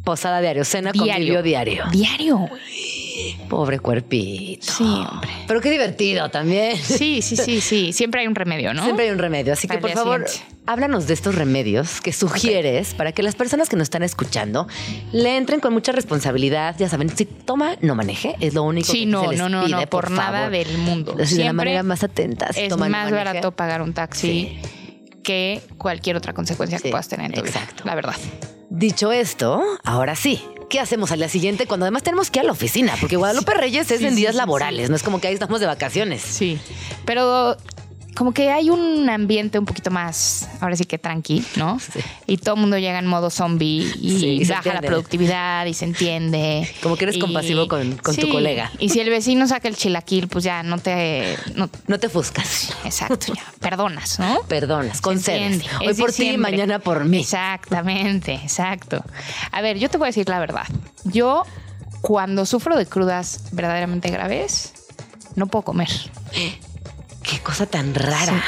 Posada 0.04 0.40
diario, 0.40 0.64
cena 0.64 0.92
diario. 0.92 1.12
convivio 1.12 1.42
diario. 1.42 1.84
Diario. 1.92 2.48
Pobre 3.48 3.78
cuerpito. 3.78 4.72
Sí, 4.72 4.84
hombre. 4.84 5.30
Pero 5.46 5.60
qué 5.60 5.70
divertido 5.70 6.30
también. 6.30 6.76
Sí, 6.76 7.22
sí, 7.22 7.36
sí, 7.36 7.60
sí. 7.60 7.92
Siempre 7.92 8.20
hay 8.22 8.26
un 8.26 8.34
remedio, 8.34 8.72
¿no? 8.74 8.82
Siempre 8.84 9.06
hay 9.06 9.10
un 9.10 9.18
remedio. 9.18 9.52
Así 9.52 9.66
que, 9.68 9.78
por 9.78 9.90
favor, 9.90 10.28
siguiente. 10.28 10.54
háblanos 10.66 11.06
de 11.06 11.14
estos 11.14 11.34
remedios 11.34 12.00
que 12.00 12.12
sugieres 12.12 12.94
para 12.94 13.12
que 13.12 13.22
las 13.22 13.34
personas 13.34 13.68
que 13.68 13.76
nos 13.76 13.84
están 13.86 14.02
escuchando 14.02 14.66
le 15.12 15.36
entren 15.36 15.60
con 15.60 15.72
mucha 15.72 15.92
responsabilidad. 15.92 16.76
Ya 16.78 16.88
saben, 16.88 17.08
si 17.16 17.24
toma, 17.26 17.76
no 17.80 17.94
maneje. 17.94 18.36
Es 18.40 18.54
lo 18.54 18.62
único 18.62 18.90
Sí, 18.92 19.00
que 19.00 19.06
no, 19.06 19.22
se 19.24 19.28
les 19.30 19.38
no, 19.38 19.48
no, 19.48 19.64
pide, 19.64 19.76
no, 19.76 19.86
por, 19.86 20.10
nada 20.10 20.32
favor. 20.32 20.50
del 20.50 20.78
mundo. 20.78 21.12
Así 21.12 21.18
de 21.18 21.22
la 21.22 21.26
Siempre 21.26 21.52
manera 21.54 21.82
más 21.82 22.04
atenta. 22.04 22.52
si 22.52 22.60
es 22.62 22.76
más 22.76 23.10
barato 23.10 23.52
pagar 23.52 23.82
un 23.82 23.92
taxi 23.92 24.58
que 25.22 25.60
cualquier 25.76 26.16
otra 26.16 26.32
consecuencia 26.32 26.78
Sí, 26.78 26.84
que 26.84 26.90
puedas 26.90 27.08
tener 27.08 27.26
en 27.26 27.32
tu 27.32 27.42
vida, 27.42 27.50
exacto. 27.50 27.82
La 27.84 27.94
verdad. 27.94 28.14
Dicho 28.70 29.10
esto, 29.10 29.64
ahora 29.82 30.14
sí. 30.14 30.40
¿Qué 30.68 30.78
hacemos 30.78 31.10
al 31.10 31.18
día 31.18 31.28
siguiente 31.28 31.66
cuando 31.66 31.86
además 31.86 32.04
tenemos 32.04 32.30
que 32.30 32.38
ir 32.38 32.42
a 32.42 32.46
la 32.46 32.52
oficina? 32.52 32.94
Porque 33.00 33.16
Guadalupe 33.16 33.52
Reyes 33.52 33.90
es 33.90 33.98
Sí, 33.98 34.06
en 34.06 34.14
días 34.14 34.34
sí, 34.34 34.38
laborales, 34.38 34.88
no 34.88 34.94
es 34.94 35.02
como 35.02 35.20
que 35.20 35.26
ahí 35.26 35.34
estamos 35.34 35.58
de 35.58 35.66
vacaciones. 35.66 36.22
Sí. 36.22 36.56
Pero 37.04 37.56
como 38.16 38.32
que 38.32 38.50
hay 38.50 38.70
un 38.70 39.08
ambiente 39.08 39.58
un 39.58 39.64
poquito 39.64 39.90
más, 39.90 40.48
ahora 40.60 40.76
sí 40.76 40.84
que 40.84 40.98
tranqui, 40.98 41.44
¿no? 41.56 41.78
Sí. 41.78 42.00
Y 42.26 42.36
todo 42.38 42.54
el 42.56 42.60
mundo 42.60 42.76
llega 42.78 42.98
en 42.98 43.06
modo 43.06 43.30
zombie 43.30 43.82
y 44.00 44.18
Sí, 44.18 44.26
y 44.40 44.44
se 44.44 44.52
baja 44.52 44.74
la 44.74 44.80
productividad 44.82 45.64
y 45.66 45.74
se 45.74 45.84
entiende. 45.86 46.68
Como 46.82 46.96
que 46.96 47.04
eres 47.04 47.16
Y- 47.16 47.20
compasivo 47.20 47.68
con- 47.68 47.96
con 47.96 48.14
tu 48.16 48.28
colega. 48.28 48.70
Y 48.78 48.88
si 48.90 49.00
el 49.00 49.08
vecino 49.10 49.46
saca 49.46 49.68
el 49.68 49.76
chilaquil, 49.76 50.28
pues 50.28 50.44
ya 50.44 50.62
no 50.62 50.78
te... 50.78 51.36
no- 51.54 51.70
No 51.86 51.98
te 51.98 52.08
fuscas. 52.08 52.74
exacto, 52.84 53.32
ya. 53.34 53.42
Perdonas, 53.60 54.18
¿no? 54.18 54.40
Perdonas, 54.48 55.00
concedes. 55.00 55.62
Hoy 55.86 55.94
por 55.94 56.12
ti, 56.12 56.36
mañana 56.36 56.78
por 56.78 57.04
mí. 57.04 57.20
Exactamente, 57.20 58.34
exacto. 58.34 59.04
A 59.52 59.60
ver, 59.62 59.78
yo 59.78 59.88
te 59.88 59.98
voy 59.98 60.06
a 60.06 60.08
decir 60.10 60.28
la 60.28 60.38
verdad. 60.40 60.66
Yo, 61.04 61.44
cuando 62.02 62.44
sufro 62.46 62.76
de 62.76 62.86
crudas 62.86 63.44
verdaderamente 63.52 64.10
graves, 64.10 64.72
no 65.36 65.46
puedo 65.46 65.62
comer. 65.64 65.88
Qué 67.30 67.38
cosa 67.38 67.66
tan 67.66 67.94
rara. 67.94 68.42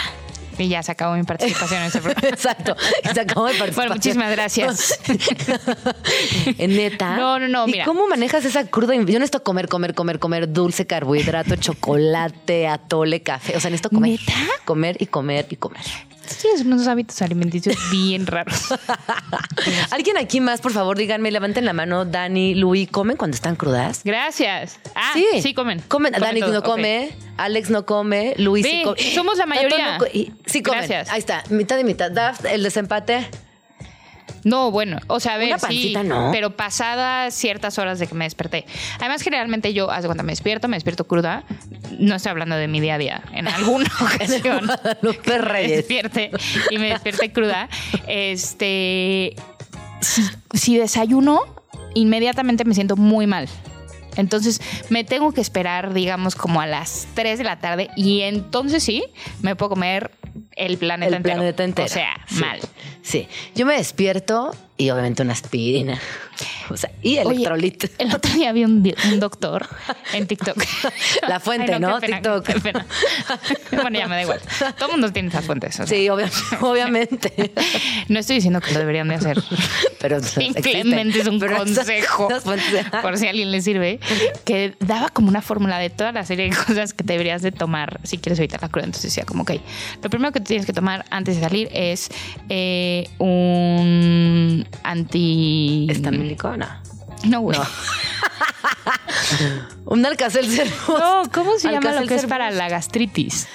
Y 0.58 0.68
ya 0.68 0.82
se 0.82 0.92
acabó 0.92 1.14
mi 1.14 1.22
participación 1.22 1.80
en 1.80 1.86
este 1.86 2.00
programa. 2.02 2.28
Exacto. 2.28 2.76
Se 3.14 3.20
acabó 3.20 3.46
de 3.46 3.54
participar. 3.54 3.74
Bueno, 3.86 3.94
muchísimas 3.94 4.30
gracias. 4.32 4.98
Neta. 6.58 7.16
No, 7.16 7.38
no, 7.38 7.48
no, 7.48 7.68
¿Y 7.68 7.72
mira. 7.72 7.84
cómo 7.84 8.06
manejas 8.06 8.44
esa 8.44 8.66
cruda? 8.66 8.94
Yo 8.94 9.02
necesito 9.02 9.42
comer, 9.42 9.68
comer, 9.68 9.94
comer, 9.94 10.18
comer 10.18 10.52
dulce, 10.52 10.86
carbohidrato, 10.86 11.56
chocolate, 11.60 12.68
atole, 12.68 13.22
café. 13.22 13.56
O 13.56 13.60
sea, 13.60 13.70
necesito 13.70 13.90
comer. 13.90 14.10
¿Neta? 14.20 14.32
Comer 14.64 14.96
y 15.00 15.06
comer 15.06 15.46
y 15.48 15.56
comer. 15.56 15.84
Tienes 16.40 16.62
unos 16.62 16.86
hábitos 16.86 17.20
alimenticios 17.22 17.76
bien 17.90 18.26
raros. 18.26 18.72
Alguien 19.90 20.16
aquí 20.16 20.40
más, 20.40 20.60
por 20.60 20.72
favor, 20.72 20.96
díganme, 20.96 21.30
levanten 21.30 21.64
la 21.64 21.72
mano. 21.72 22.04
Dani, 22.04 22.54
Luis, 22.54 22.90
¿comen 22.90 23.16
cuando 23.16 23.34
están 23.34 23.56
crudas? 23.56 24.02
Gracias. 24.04 24.78
Ah, 24.94 25.12
sí, 25.14 25.26
sí, 25.40 25.54
comen. 25.54 25.80
Comen. 25.88 26.12
Dani 26.12 26.40
todo, 26.40 26.52
no 26.52 26.62
come, 26.62 27.10
Alex 27.36 27.70
no 27.70 27.86
come, 27.86 28.34
Luis 28.38 28.66
sí 28.66 28.82
come. 28.84 29.14
somos 29.14 29.38
la 29.38 29.46
mayoría. 29.46 29.98
no 29.98 30.04
sí 30.46 30.62
comen. 30.62 30.80
Gracias. 30.80 31.10
Ahí 31.10 31.18
está, 31.18 31.42
mitad 31.50 31.78
y 31.78 31.84
mitad. 31.84 32.10
Daft, 32.10 32.44
el 32.46 32.62
desempate. 32.62 33.26
No, 34.44 34.70
bueno, 34.70 34.98
o 35.06 35.20
sea, 35.20 35.34
a 35.34 35.36
ver, 35.38 35.48
Una 35.48 35.58
sí, 35.58 35.94
¿no? 36.04 36.30
pero 36.32 36.56
pasadas 36.56 37.34
ciertas 37.34 37.78
horas 37.78 37.98
de 37.98 38.06
que 38.06 38.14
me 38.14 38.24
desperté. 38.24 38.66
Además, 38.98 39.22
generalmente 39.22 39.72
yo, 39.72 39.90
haz 39.90 40.04
cuenta, 40.06 40.22
me 40.22 40.32
despierto, 40.32 40.68
me 40.68 40.76
despierto 40.76 41.06
cruda. 41.06 41.44
No 41.98 42.16
estoy 42.16 42.30
hablando 42.30 42.56
de 42.56 42.68
mi 42.68 42.80
día 42.80 42.94
a 42.94 42.98
día. 42.98 43.22
En 43.32 43.48
alguna 43.48 43.90
ocasión 44.00 44.66
me 45.02 45.68
despierte 45.68 46.30
y 46.70 46.78
me 46.78 46.88
despierte 46.88 47.32
cruda. 47.32 47.68
Este, 48.06 49.36
si, 50.00 50.22
si 50.54 50.76
desayuno, 50.76 51.40
inmediatamente 51.94 52.64
me 52.64 52.74
siento 52.74 52.96
muy 52.96 53.26
mal. 53.26 53.48
Entonces 54.16 54.60
me 54.90 55.04
tengo 55.04 55.32
que 55.32 55.40
esperar, 55.40 55.94
digamos, 55.94 56.34
como 56.34 56.60
a 56.60 56.66
las 56.66 57.06
3 57.14 57.38
de 57.38 57.44
la 57.44 57.58
tarde 57.60 57.90
y 57.96 58.20
entonces 58.22 58.82
sí, 58.82 59.04
me 59.40 59.56
puedo 59.56 59.70
comer 59.70 60.10
el 60.56 60.78
planeta 60.78 61.08
El 61.08 61.14
entero. 61.14 61.36
planeta 61.36 61.64
entero. 61.64 61.86
O 61.86 61.88
sea, 61.88 62.14
Sí. 62.28 62.40
mal. 62.40 62.60
Sí. 63.02 63.28
Yo 63.54 63.66
me 63.66 63.74
despierto 63.76 64.54
y 64.76 64.90
obviamente 64.90 65.22
una 65.22 65.32
aspirina. 65.32 65.98
O 66.70 66.76
sea, 66.76 66.90
y 67.02 67.18
Oye, 67.18 67.20
electrolit. 67.36 67.84
el 67.98 68.14
otro 68.14 68.32
día 68.32 68.52
vi 68.52 68.64
un, 68.64 68.82
doctor 69.18 69.68
en 70.14 70.26
TikTok. 70.26 70.56
La 71.28 71.40
fuente, 71.40 71.78
¿no? 71.78 72.00
qué 72.00 72.06
pena, 72.06 72.16
TikTok. 72.22 72.46
qué 72.46 72.60
pena. 72.60 72.86
Bueno, 73.72 73.98
ya 73.98 74.06
me 74.06 74.16
da 74.16 74.22
igual. 74.22 74.40
Todo 74.78 74.86
el 74.86 74.92
mundo 74.92 75.12
tiene 75.12 75.28
esas 75.28 75.44
fuentes. 75.44 75.74
o 75.80 75.86
sea, 75.86 75.86
Sí, 75.86 76.06
obvia- 76.08 76.30
obviamente. 76.60 77.52
No 78.08 78.18
estoy 78.18 78.36
diciendo 78.36 78.60
que 78.60 78.72
lo 78.72 78.78
deberían 78.80 79.08
de 79.08 79.14
hacer. 79.16 79.42
Pero 80.00 80.22
Simplemente 80.22 81.20
es 81.20 81.26
un 81.26 81.38
Pero 81.40 81.56
consejo. 81.58 82.28
Por 83.02 83.18
si 83.18 83.26
a 83.26 83.30
alguien 83.30 83.50
le 83.50 83.60
sirve. 83.62 83.98
Que 84.44 84.74
daba 84.80 85.08
como 85.08 85.28
una 85.28 85.42
fórmula 85.42 85.78
de 85.78 85.90
toda 85.90 86.12
la 86.12 86.24
serie 86.24 86.48
de 86.50 86.56
cosas 86.56 86.92
que 86.94 87.02
deberías 87.04 87.42
de 87.42 87.50
tomar 87.52 88.00
si 88.04 88.18
quieres 88.18 88.38
evitar 88.38 88.60
la 88.62 88.68
cruda. 88.68 88.84
Entonces 88.86 89.10
decía 89.10 89.24
como, 89.24 89.42
ok, 89.42 89.52
lo 90.02 90.10
primero 90.10 90.32
que 90.32 90.40
tienes 90.42 90.66
que 90.66 90.72
tomar 90.72 91.04
antes 91.10 91.36
de 91.36 91.42
salir 91.42 91.68
es 91.72 92.08
eh, 92.48 93.08
un 93.18 94.66
anti... 94.82 95.86
¿Estamílico? 95.90 96.54
No. 97.26 97.40
Güey. 97.40 97.58
No. 97.58 97.64
Un 99.86 100.04
alcacelcer. 100.06 100.68
No, 100.88 101.22
¿cómo 101.32 101.58
se 101.58 101.70
llama 101.70 101.92
lo 101.92 102.06
que 102.06 102.14
es 102.14 102.26
para 102.26 102.50
la 102.50 102.68
gastritis? 102.68 103.48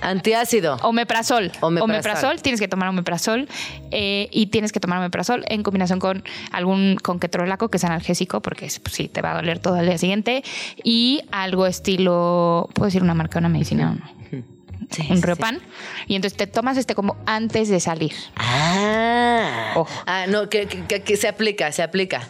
Antiácido. 0.00 0.76
Omeprazol. 0.82 1.52
Omeprazol. 1.60 1.82
Omeprazol. 1.90 2.42
Tienes 2.42 2.60
que 2.60 2.68
tomar 2.68 2.88
omeprazol 2.88 3.48
eh, 3.90 4.28
y 4.32 4.46
tienes 4.46 4.72
que 4.72 4.80
tomar 4.80 4.98
omeprazol 4.98 5.44
en 5.48 5.62
combinación 5.62 5.98
con 5.98 6.24
algún 6.50 6.96
con 7.02 7.18
ketorolaco 7.18 7.68
que 7.68 7.76
es 7.76 7.84
analgésico 7.84 8.40
porque 8.40 8.66
es- 8.66 8.78
pues, 8.80 8.94
sí 8.94 9.08
te 9.08 9.20
va 9.22 9.32
a 9.32 9.34
doler 9.36 9.58
todo 9.58 9.78
el 9.78 9.86
día 9.86 9.98
siguiente 9.98 10.42
y 10.82 11.22
algo 11.30 11.66
estilo, 11.66 12.68
puedo 12.74 12.86
decir 12.86 13.02
una 13.02 13.14
marca, 13.14 13.38
una 13.38 13.48
medicina, 13.48 13.90
un, 13.90 14.02
Sí, 14.90 15.06
un 15.10 15.16
sí, 15.16 15.22
Riopan 15.22 15.60
y 16.06 16.16
entonces 16.16 16.36
te 16.36 16.46
tomas 16.46 16.76
este 16.76 16.94
como 16.94 17.16
antes 17.26 17.68
de 17.68 17.80
salir. 17.80 18.12
Ah. 18.36 19.72
Ojo. 19.76 19.90
Ah, 20.06 20.26
no, 20.28 20.48
que, 20.48 20.66
que- 20.66 21.16
se 21.16 21.28
aplica, 21.28 21.70
se 21.72 21.82
aplica. 21.82 22.26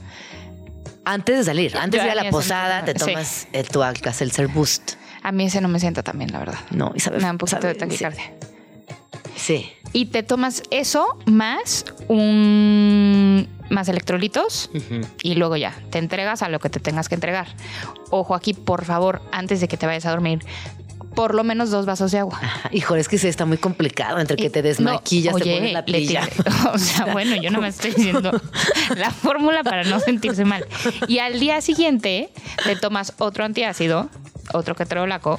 Antes 1.04 1.38
de 1.38 1.44
salir, 1.44 1.76
antes 1.76 2.00
de 2.00 2.06
ir 2.06 2.12
a 2.12 2.22
la 2.22 2.30
posada, 2.30 2.84
te 2.84 2.92
sí. 2.92 2.98
tomas 2.98 3.48
eh, 3.52 3.64
tu 3.64 3.82
Alka-Seltzer 3.82 4.46
Boost. 4.48 4.92
A 5.22 5.32
mí 5.32 5.44
ese 5.44 5.60
no 5.60 5.68
me 5.68 5.80
sienta 5.80 6.02
tan 6.02 6.18
bien, 6.18 6.30
la 6.32 6.38
verdad. 6.38 6.58
No, 6.70 6.92
y 6.94 7.00
sabe, 7.00 7.16
Me 7.18 7.24
da 7.24 7.30
un 7.32 7.38
poquito 7.38 7.60
sabe- 7.60 7.74
de 7.74 7.78
taquicardia. 7.80 8.32
Sí. 9.36 9.70
Y 9.92 10.06
te 10.06 10.22
tomas 10.22 10.62
eso 10.70 11.18
más 11.26 11.84
un 12.08 13.48
más 13.70 13.88
electrolitos 13.88 14.70
y 15.22 15.34
luego 15.34 15.56
ya 15.56 15.74
te 15.90 15.98
entregas 15.98 16.42
a 16.42 16.48
lo 16.50 16.60
que 16.60 16.68
te 16.68 16.78
tengas 16.78 17.08
que 17.08 17.14
entregar. 17.14 17.46
Ojo 18.10 18.34
aquí, 18.34 18.52
por 18.54 18.84
favor, 18.84 19.22
antes 19.32 19.60
de 19.60 19.68
que 19.68 19.76
te 19.78 19.86
vayas 19.86 20.04
a 20.06 20.10
dormir, 20.10 20.44
por 21.14 21.34
lo 21.34 21.44
menos 21.44 21.70
dos 21.70 21.86
vasos 21.86 22.10
de 22.12 22.18
agua. 22.18 22.38
Ajá. 22.42 22.68
Híjole, 22.72 23.00
es 23.00 23.08
que 23.08 23.18
sí 23.18 23.28
está 23.28 23.44
muy 23.44 23.58
complicado 23.58 24.18
entre 24.18 24.36
que 24.36 24.50
te 24.50 24.60
No, 24.62 24.68
desmaquillas, 24.68 25.34
te 25.36 25.42
oye, 25.42 25.54
pones 25.56 25.72
la 25.72 25.84
tiré- 25.84 26.28
O 26.72 26.78
sea, 26.78 27.06
bueno, 27.06 27.36
yo 27.36 27.50
no 27.50 27.60
me 27.60 27.68
estoy 27.68 27.92
diciendo 27.92 28.30
la 28.96 29.10
fórmula 29.10 29.62
para 29.62 29.84
no 29.84 30.00
sentirse 30.00 30.44
mal. 30.44 30.66
Y 31.08 31.18
al 31.18 31.38
día 31.40 31.60
siguiente 31.60 32.30
te 32.64 32.76
tomas 32.76 33.12
otro 33.18 33.44
antiácido, 33.44 34.08
otro 34.52 34.74
ketorolaco 34.74 35.38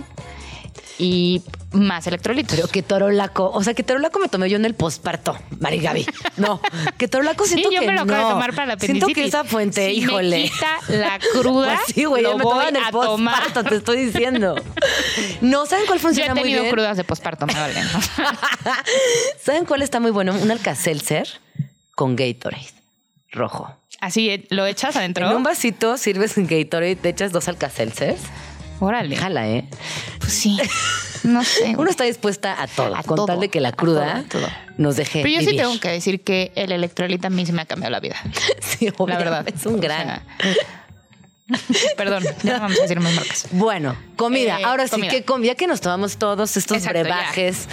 y 0.99 1.41
más 1.73 2.07
electrolitos. 2.07 2.55
Pero 2.55 2.67
que 2.67 2.81
torolaco, 2.81 3.51
o 3.51 3.63
sea, 3.63 3.73
que 3.73 3.83
torolaco 3.83 4.19
me 4.19 4.27
tomé 4.29 4.49
yo 4.49 4.55
en 4.57 4.65
el 4.65 4.75
posparto, 4.75 5.37
Mari 5.59 5.79
Gaby. 5.79 6.05
No, 6.37 6.61
que 6.97 7.07
torolaco 7.07 7.43
Sí, 7.45 7.51
siento 7.53 7.71
yo 7.71 7.81
que 7.81 7.87
me 7.87 7.93
lo 7.93 8.01
acabo 8.01 8.21
no. 8.21 8.27
de 8.27 8.33
tomar 8.33 8.55
para 8.55 8.65
la 8.75 8.79
Siento 8.79 9.07
que 9.07 9.25
esa 9.25 9.43
fuente, 9.43 9.89
Si 9.89 9.99
híjole. 9.99 10.37
Me 10.37 10.49
quita 10.49 10.79
la 10.89 11.19
cruda. 11.19 11.63
Pues 11.83 11.95
sí, 11.95 12.05
güey, 12.05 12.23
yo 12.23 12.37
me 12.37 12.43
tomaba 12.43 12.69
en 12.69 12.75
el 12.75 12.83
posparto, 12.91 13.63
te 13.63 13.75
estoy 13.75 14.05
diciendo. 14.05 14.55
No, 15.41 15.65
¿saben 15.65 15.85
cuál 15.85 15.99
Yo 15.99 16.07
he 16.07 16.11
funciona 16.11 16.35
muy 16.35 16.43
bien? 16.43 16.69
crudas 16.69 16.97
de 16.97 17.03
posparto, 17.03 17.45
me 17.47 17.53
valen. 17.53 17.85
¿Saben 19.43 19.65
cuál 19.65 19.81
está 19.81 19.99
muy 19.99 20.11
bueno? 20.11 20.33
Un 20.33 20.51
Alka-Seltzer 20.51 21.27
con 21.95 22.15
Gatorade 22.15 22.67
rojo. 23.33 23.75
Así 23.99 24.29
eh, 24.29 24.45
lo 24.49 24.65
echas 24.65 24.95
adentro. 24.95 25.29
En 25.29 25.35
un 25.35 25.43
vasito 25.43 25.97
sirves 25.97 26.37
un 26.37 26.47
Gatorade 26.47 26.95
te 26.95 27.09
echas 27.09 27.31
dos 27.31 27.47
alcacelces. 27.47 28.19
Órale. 28.79 29.15
Jala, 29.15 29.47
¿eh? 29.47 29.67
Pues 30.19 30.33
sí. 30.33 30.59
No 31.23 31.43
sé. 31.43 31.75
Uno 31.77 31.89
está 31.89 32.03
dispuesta 32.03 32.61
a 32.61 32.67
todo, 32.67 32.95
A 32.95 33.03
con 33.03 33.15
todo, 33.15 33.25
tal 33.27 33.39
de 33.39 33.49
que 33.49 33.61
la 33.61 33.69
a 33.69 33.71
cruda 33.73 34.23
todo, 34.29 34.45
a 34.45 34.47
todo. 34.47 34.53
nos 34.77 34.95
deje 34.97 35.21
Pero 35.23 35.41
yo 35.41 35.49
sí 35.49 35.55
tengo 35.55 35.79
que 35.79 35.89
decir 35.89 36.21
que 36.23 36.51
el 36.55 36.71
electrolita 36.71 37.27
a 37.27 37.29
mí 37.29 37.45
se 37.45 37.53
me 37.53 37.61
ha 37.61 37.65
cambiado 37.65 37.91
la 37.91 37.99
vida. 37.99 38.15
Sí, 38.61 38.89
La 39.07 39.17
verdad. 39.17 39.47
Es 39.47 39.65
un 39.65 39.75
O 39.75 39.77
gran. 39.77 40.03
sea, 40.07 40.23
Perdón, 41.97 42.23
ya 42.41 42.53
no 42.55 42.59
vamos 42.61 42.79
a 42.79 42.81
decir 42.83 42.99
más 42.99 43.13
marcas. 43.13 43.47
Bueno, 43.51 43.95
comida. 44.15 44.59
Eh, 44.59 44.63
Ahora 44.65 44.85
sí, 44.85 44.91
comida. 44.91 45.11
¿qué 45.11 45.23
com- 45.23 45.41
ya 45.43 45.55
que 45.55 45.67
nos 45.67 45.81
tomamos 45.81 46.17
todos 46.17 46.55
estos 46.57 46.77
Exacto, 46.77 46.99
brebajes, 47.01 47.67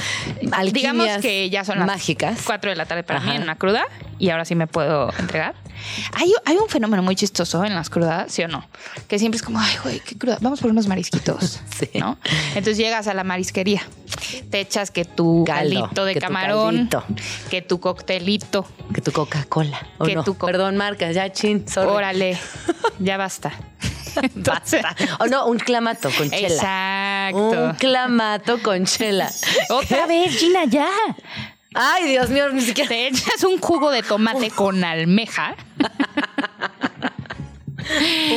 Digamos 0.72 1.08
que 1.22 1.48
ya 1.50 1.64
son 1.64 1.78
las 1.78 1.86
mágicas. 1.86 2.40
4 2.44 2.70
de 2.70 2.76
la 2.76 2.84
tarde 2.86 3.04
para 3.04 3.20
mí 3.20 3.28
Ajá. 3.28 3.36
en 3.36 3.42
una 3.42 3.56
cruda 3.56 3.84
y 4.18 4.30
ahora 4.30 4.44
sí 4.44 4.54
me 4.56 4.66
puedo 4.66 5.12
entregar. 5.18 5.54
Hay, 6.14 6.32
hay 6.44 6.56
un 6.56 6.68
fenómeno 6.68 7.02
muy 7.02 7.16
chistoso 7.16 7.64
en 7.64 7.74
las 7.74 7.90
crudas, 7.90 8.32
¿sí 8.32 8.42
o 8.42 8.48
no? 8.48 8.66
Que 9.08 9.18
siempre 9.18 9.36
es 9.36 9.42
como, 9.42 9.58
ay, 9.60 9.74
güey, 9.82 10.00
qué 10.00 10.16
cruda. 10.16 10.38
Vamos 10.40 10.60
por 10.60 10.70
unos 10.70 10.86
marisquitos, 10.86 11.60
Sí. 11.78 11.88
¿no? 11.98 12.18
Entonces 12.50 12.76
llegas 12.76 13.06
a 13.06 13.14
la 13.14 13.24
marisquería, 13.24 13.82
te 14.50 14.60
echas 14.60 14.90
que 14.90 15.04
tu 15.04 15.44
Caldo, 15.46 15.80
caldito 15.82 16.04
de 16.04 16.14
que 16.14 16.20
tu 16.20 16.26
camarón, 16.26 16.88
caldito. 16.88 17.04
que 17.50 17.62
tu 17.62 17.80
coctelito, 17.80 18.66
Que 18.94 19.00
tu 19.00 19.12
Coca-Cola. 19.12 19.78
¿o 19.98 20.04
Que 20.04 20.14
no? 20.14 20.24
tu 20.24 20.36
co- 20.36 20.46
Perdón, 20.46 20.76
marcas, 20.76 21.14
ya 21.14 21.30
chin, 21.32 21.66
sorry. 21.68 21.88
órale, 21.90 22.38
ya 22.98 23.16
basta. 23.16 23.52
Entonces- 24.22 24.82
O 25.20 25.26
no, 25.26 25.46
un 25.46 25.58
clamato 25.58 26.10
con 26.18 26.28
chela. 26.30 26.48
Exacto. 26.48 27.64
Un 27.66 27.74
clamato 27.74 28.60
con 28.62 28.84
chela. 28.84 29.30
Otra 29.70 30.06
vez, 30.06 30.36
Gina, 30.36 30.64
ya. 30.64 30.88
Ay, 31.74 32.08
Dios 32.08 32.30
mío, 32.30 32.48
ni 32.50 32.60
siquiera. 32.62 32.88
Te 32.88 33.06
echas 33.08 33.44
un 33.44 33.58
jugo 33.58 33.90
de 33.90 34.02
tomate 34.02 34.50
con 34.50 34.82
almeja 34.82 35.54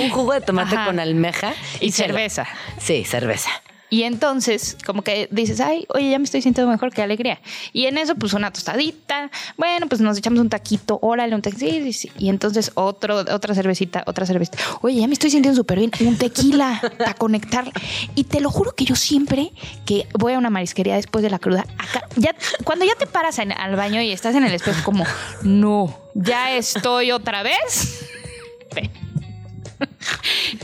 Un 0.02 0.10
jugo 0.10 0.34
de 0.34 0.42
tomate 0.42 0.76
Ajá. 0.76 0.86
con 0.86 1.00
almeja 1.00 1.54
y 1.80 1.92
cerveza. 1.92 2.48
Sí, 2.80 3.06
cerveza. 3.06 3.50
Y 3.94 4.06
entonces, 4.06 4.76
como 4.88 5.04
que 5.04 5.28
dices, 5.30 5.60
ay, 5.60 5.86
oye, 5.90 6.10
ya 6.10 6.18
me 6.18 6.24
estoy 6.24 6.42
sintiendo 6.42 6.72
mejor, 6.72 6.92
qué 6.92 7.04
alegría. 7.04 7.40
Y 7.74 7.86
en 7.86 8.00
eso, 8.00 8.16
pues 8.16 8.34
una 8.34 8.50
tostadita. 8.50 9.30
Bueno, 9.56 9.86
pues 9.88 10.02
nos 10.02 10.18
echamos 10.18 10.40
un 10.40 10.50
taquito, 10.50 10.98
órale, 11.00 11.36
un 11.36 11.44
taquito. 11.44 11.64
Sí, 11.64 11.94
sí. 11.94 12.12
Y 12.18 12.30
entonces 12.30 12.72
otro, 12.74 13.18
otra 13.18 13.54
cervecita, 13.54 14.04
otra 14.08 14.26
cervecita. 14.26 14.58
Oye, 14.82 15.00
ya 15.00 15.06
me 15.06 15.14
estoy 15.14 15.30
sintiendo 15.30 15.56
súper 15.56 15.78
bien. 15.78 15.92
Un 16.00 16.18
tequila 16.18 16.82
para 16.98 17.14
conectar. 17.14 17.72
Y 18.16 18.24
te 18.24 18.42
lo 18.42 18.50
juro 18.50 18.74
que 18.74 18.84
yo 18.84 18.96
siempre 18.96 19.52
que 19.86 20.08
voy 20.18 20.34
a 20.34 20.40
una 20.40 20.50
marisquería 20.50 20.96
después 20.96 21.22
de 21.22 21.30
la 21.30 21.38
cruda, 21.38 21.68
cuando 22.64 22.86
ya 22.86 22.96
te 22.96 23.06
paras 23.06 23.38
al 23.38 23.76
baño 23.76 24.02
y 24.02 24.12
estás 24.12 24.34
en 24.34 24.44
el 24.44 24.56
espejo, 24.56 24.82
como, 24.84 25.06
no, 25.44 25.96
ya 26.16 26.52
estoy 26.56 27.12
otra 27.12 27.44
vez. 27.44 28.10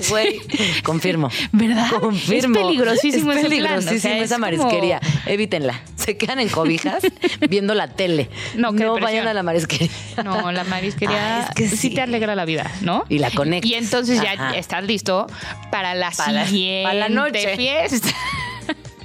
Güey, 0.10 0.42
confirmo. 0.84 1.30
¿Verdad? 1.52 1.90
Confirmo. 2.00 2.58
Es 2.60 2.66
peligrosísimo 2.66 3.32
Es 3.32 3.40
ese 3.40 3.48
plan, 3.48 3.62
o 3.62 3.76
peligrosísimo 3.76 4.14
es 4.16 4.24
esa 4.24 4.36
como- 4.36 4.46
marisquería. 4.46 5.00
Evítenla. 5.26 5.82
Se 5.96 6.18
quedan 6.18 6.40
en 6.40 6.50
cobijas 6.50 7.04
viendo 7.50 7.74
la 7.74 7.88
tele. 7.88 8.30
No, 8.56 8.72
no 8.72 9.00
vayan 9.00 9.28
a 9.28 9.34
la 9.34 9.44
marisquería. 9.44 9.90
No, 10.24 10.52
la 10.52 10.64
marisquería 10.64 11.42
es 11.50 11.56
que 11.56 11.68
sí. 11.70 11.78
sí. 11.78 11.90
te 11.92 12.02
alegra 12.02 12.36
la 12.36 12.46
vida, 12.46 12.72
¿no? 12.82 13.04
Y 13.10 13.20
la 13.20 13.30
conectas. 13.32 13.70
Y 13.70 13.76
entonces 13.76 14.22
ya 14.22 14.52
estás 14.56 14.84
listo 14.84 15.28
para 15.72 15.94
la 15.96 16.12
Para 16.12 16.32
la- 16.32 16.48
siguiente 16.48 16.84
para 16.84 17.00
la 17.00 17.10
noche. 17.10 17.56
fiesta. 17.56 18.10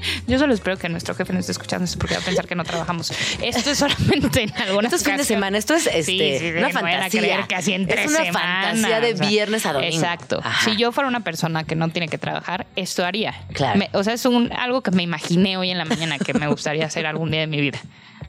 Yo 0.27 0.39
solo 0.39 0.55
espero 0.55 0.77
que 0.79 0.89
nuestro 0.89 1.15
jefe 1.15 1.33
no 1.33 1.39
esté 1.41 1.53
escuchando 1.53 1.85
esto 1.85 1.99
porque 1.99 2.15
va 2.15 2.21
a 2.21 2.25
pensar 2.25 2.47
que 2.47 2.55
no 2.55 2.65
trabajamos. 2.65 3.13
Esto 3.43 3.71
es 3.71 3.79
solamente 3.79 4.43
en 4.43 4.53
algunas 4.57 4.93
Esto 4.93 4.97
es 4.97 5.05
fin 5.05 5.17
de 5.17 5.25
semana, 5.25 5.59
esto 5.59 5.75
es 5.75 5.87
este, 5.87 6.03
Sí, 6.05 6.39
sí, 6.39 6.51
una 6.51 6.69
no 6.69 6.75
vayan 6.83 6.87
a 6.87 7.03
fantasía. 7.03 7.21
creer 7.21 7.47
que 7.47 7.55
así 7.55 7.73
entre 7.73 8.05
es 8.05 8.11
una 8.11 8.25
semana, 8.25 8.63
fantasía 8.71 9.01
de 9.01 9.13
o 9.13 9.17
sea, 9.17 9.27
viernes 9.29 9.67
a 9.67 9.73
domingo. 9.73 9.95
Exacto. 9.95 10.41
Ajá. 10.43 10.65
Si 10.71 10.77
yo 10.77 10.93
fuera 10.93 11.09
una 11.09 11.21
persona 11.21 11.65
que 11.65 11.75
no 11.75 11.89
tiene 11.89 12.09
que 12.09 12.19
trabajar, 12.19 12.67
esto 12.77 13.05
haría. 13.05 13.35
Claro. 13.53 13.79
Me- 13.79 13.91
o 13.93 14.03
sea, 14.05 14.15
es 14.15 14.25
un, 14.27 14.53
algo 14.53 14.83
que 14.83 14.91
me 14.91 15.03
imaginé 15.03 15.57
hoy 15.57 15.71
en 15.71 15.79
la 15.79 15.85
mañana 15.85 16.19
que 16.19 16.35
me 16.35 16.47
gustaría 16.49 16.87
hacer 16.87 17.07
algún 17.07 17.31
día 17.31 17.41
de 17.41 17.47
mi 17.47 17.61
vida. 17.61 17.79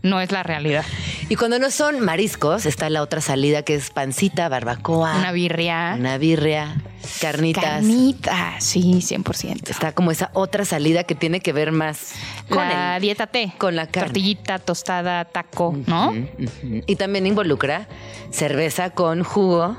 No 0.06 0.22
es 0.22 0.32
la 0.32 0.44
realidad. 0.44 0.86
Y 1.30 1.36
cuando 1.36 1.58
no 1.58 1.72
son 1.72 2.00
mariscos, 2.00 2.68
está 2.68 2.92
la 2.92 3.02
otra 3.02 3.22
salida 3.22 3.64
que 3.64 3.74
es 3.74 3.90
pancita, 3.90 4.48
barbacoa, 4.50 5.18
Una 5.18 5.32
birria. 5.32 5.96
una 5.98 6.20
birria, 6.20 6.76
carnitas. 7.20 7.64
Carnita, 7.64 8.54
sí, 8.60 9.00
100%. 9.02 9.68
Está 9.68 9.94
como 9.94 10.12
esa 10.12 10.30
otra 10.34 10.64
salida 10.64 11.06
que 11.06 11.16
tiene 11.16 11.40
que 11.40 11.54
ver 11.54 11.72
más 11.72 12.14
con 12.50 12.60
la 12.60 12.98
el 12.98 13.02
dieta 13.02 13.26
T. 13.26 13.54
con 13.58 13.76
la 13.76 13.88
carne. 13.88 14.10
Tortillita, 14.10 14.60
tostada, 14.60 15.26
taco, 15.26 15.76
¿no? 15.88 16.14
Y 16.86 16.96
también 16.98 17.26
involucra 17.26 17.88
cerveza 18.30 18.92
con 18.92 19.24
jugo 19.24 19.76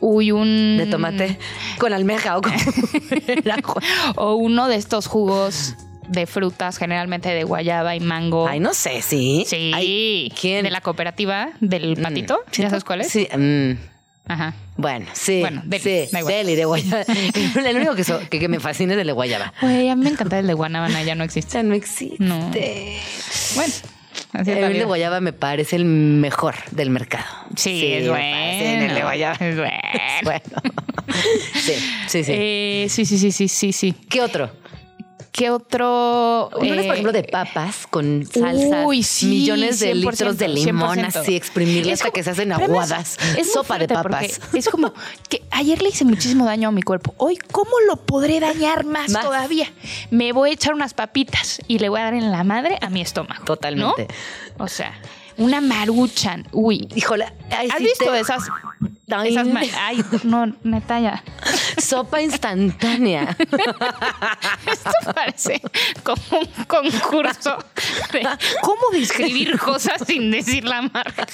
Uy, 0.00 0.32
un... 0.32 0.78
de 0.78 0.86
tomate 0.86 1.38
con 1.78 1.92
almeja 1.92 2.38
o 2.38 2.42
con 2.42 2.52
o 4.16 4.34
uno 4.34 4.66
de 4.66 4.74
estos 4.76 5.06
jugos 5.06 5.76
de 6.10 6.26
frutas, 6.26 6.76
generalmente 6.76 7.28
de 7.28 7.44
guayaba 7.44 7.94
y 7.94 8.00
mango. 8.00 8.48
Ay, 8.48 8.58
no 8.60 8.74
sé, 8.74 9.00
sí. 9.00 9.44
Sí. 9.46 9.70
Ay, 9.74 10.32
¿Quién? 10.38 10.64
De 10.64 10.70
la 10.70 10.80
cooperativa 10.80 11.50
del 11.60 11.96
Mm. 11.98 12.02
patito. 12.02 12.40
¿Sí, 12.50 12.62
¿Ya 12.62 12.68
sabes 12.70 12.82
cuál 12.84 13.00
es? 13.02 13.08
Sí. 13.08 13.28
mm, 13.32 13.72
Ajá. 14.26 14.54
bueno, 14.76 15.06
sí. 15.12 15.40
Bueno, 15.40 15.62
deli, 15.64 15.82
sí, 15.82 16.08
da 16.12 16.18
igual. 16.18 16.34
deli 16.34 16.54
de 16.56 16.64
guayaba. 16.64 17.02
El 17.66 17.76
único 17.76 17.94
que, 17.94 18.04
so- 18.04 18.20
que, 18.28 18.38
que 18.40 18.48
me 18.48 18.58
fascina 18.60 18.94
es 18.94 19.00
el 19.00 19.06
de 19.06 19.12
guayaba. 19.12 19.52
Güey, 19.60 19.88
a 19.88 19.94
mí 19.96 20.04
me 20.04 20.10
encanta 20.10 20.38
el 20.38 20.46
de 20.48 20.54
guanábana, 20.54 21.02
ya 21.04 21.14
no 21.14 21.22
existe. 21.24 21.54
Ya 21.54 21.62
no 21.62 21.74
existe. 21.74 22.16
No. 22.18 22.38
Bueno, 23.54 23.72
así 24.32 24.50
El 24.50 24.72
de 24.78 24.84
guayaba 24.84 25.20
me 25.20 25.32
parece 25.32 25.76
el 25.76 25.84
mejor 25.84 26.56
del 26.72 26.90
mercado. 26.90 27.24
Sí, 27.56 27.84
es 27.92 28.08
bueno. 28.08 28.24
el 28.24 28.94
de 28.94 29.02
guayaba. 29.02 29.36
Es 29.40 29.56
bueno. 29.56 29.78
Bueno. 30.22 30.42
sí, 31.54 31.72
sí, 32.08 32.24
sí. 32.24 32.32
Eh, 32.34 32.86
sí, 32.90 33.04
sí, 33.06 33.16
sí, 33.18 33.32
sí, 33.32 33.48
sí, 33.48 33.72
sí. 33.72 33.94
¿Qué 34.08 34.20
otro? 34.20 34.50
¿Qué 35.32 35.48
otro? 35.50 36.48
Uno 36.56 36.64
es, 36.64 36.70
por 36.70 36.78
eh, 36.78 36.88
ejemplo, 36.88 37.12
de 37.12 37.22
papas 37.24 37.86
con 37.88 38.26
salsas, 38.26 38.84
Uy, 38.84 39.02
sí, 39.04 39.26
millones 39.26 39.78
de 39.78 39.94
100%, 39.94 40.10
litros 40.10 40.38
de 40.38 40.48
limón, 40.48 40.98
100%. 40.98 41.16
así 41.20 41.36
exprimirle 41.36 41.92
hasta 41.92 42.06
como- 42.06 42.12
que 42.14 42.22
se 42.24 42.30
hacen 42.30 42.52
aguadas. 42.52 43.16
es 43.38 43.52
Sopa 43.52 43.78
de 43.78 43.86
papas. 43.86 44.40
Es 44.52 44.68
como 44.68 44.92
que 45.28 45.42
ayer 45.52 45.80
le 45.82 45.90
hice 45.90 46.04
muchísimo 46.04 46.44
daño 46.44 46.68
a 46.68 46.72
mi 46.72 46.82
cuerpo. 46.82 47.14
Hoy, 47.16 47.36
¿cómo 47.52 47.70
lo 47.86 47.96
podré 47.96 48.40
dañar 48.40 48.84
más, 48.84 49.10
Más. 49.10 49.24
todavía? 49.24 49.72
Me 50.10 50.32
voy 50.32 50.50
a 50.50 50.52
echar 50.54 50.74
unas 50.74 50.94
papitas 50.94 51.60
y 51.68 51.78
le 51.78 51.88
voy 51.88 52.00
a 52.00 52.04
dar 52.04 52.14
en 52.14 52.30
la 52.32 52.42
madre 52.42 52.78
a 52.80 52.90
mi 52.90 53.00
estómago. 53.00 53.44
Totalmente. 53.44 54.08
¿no? 54.58 54.64
O 54.64 54.68
sea, 54.68 54.92
una 55.36 55.60
maruchan. 55.60 56.46
Uy. 56.52 56.88
Híjole, 56.94 57.26
ay, 57.50 57.68
¿Has 57.70 57.78
sí 57.78 57.84
visto 57.84 58.04
te- 58.10 58.20
esas? 58.20 58.42
Ay. 59.12 59.30
esas 59.30 59.46
Ay, 59.78 60.04
no, 60.24 60.46
neta 60.62 61.00
ya. 61.00 61.22
Sopa 61.78 62.22
instantánea. 62.22 63.36
Esto 64.70 64.90
parece 65.14 65.60
como 66.04 66.40
un 66.40 66.64
concurso 66.66 67.58
de 68.12 68.22
cómo 68.62 68.82
describir 68.92 69.58
cosas 69.58 70.02
sin 70.06 70.30
decir 70.30 70.64
la 70.64 70.82
marca. 70.82 71.26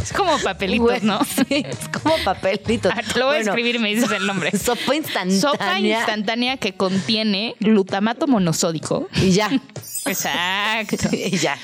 Es 0.00 0.12
como 0.12 0.38
papelitos, 0.38 0.86
Güey, 0.86 1.00
¿no? 1.02 1.18
Sí, 1.24 1.64
es 1.68 1.88
como 2.00 2.16
papelitos. 2.24 2.92
Ah, 2.94 3.00
te 3.02 3.18
lo 3.18 3.26
voy 3.26 3.36
Bueno, 3.36 3.50
a 3.50 3.54
escribir 3.54 3.74
y 3.74 3.78
me 3.80 3.92
dices 3.92 4.10
el 4.12 4.24
nombre. 4.24 4.52
Sopa 4.58 4.94
instantánea. 4.94 5.40
Sopa 5.40 5.78
instantánea 5.80 6.56
que 6.58 6.74
contiene 6.76 7.56
glutamato 7.58 8.28
monosódico. 8.28 9.08
Y 9.20 9.30
ya. 9.32 9.50
Exacto. 10.06 11.08
Y 11.12 11.36
ya. 11.38 11.58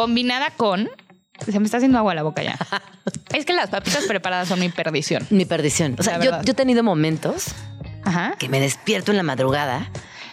Combinada 0.00 0.48
con. 0.56 0.88
Se 1.44 1.58
me 1.60 1.66
está 1.66 1.76
haciendo 1.76 1.98
agua 1.98 2.14
la 2.14 2.22
boca 2.22 2.42
ya. 2.42 2.56
Es 3.34 3.44
que 3.44 3.52
las 3.52 3.68
papitas 3.68 4.04
preparadas 4.06 4.48
son 4.48 4.58
mi 4.58 4.70
perdición. 4.70 5.26
Mi 5.28 5.44
perdición. 5.44 5.94
O 5.98 6.02
sea, 6.02 6.18
yo, 6.18 6.32
he 6.40 6.54
tenido 6.54 6.82
momentos 6.82 7.48
Ajá. 8.04 8.34
que 8.38 8.48
me 8.48 8.60
despierto 8.60 9.10
en 9.10 9.18
la 9.18 9.22
madrugada 9.22 9.90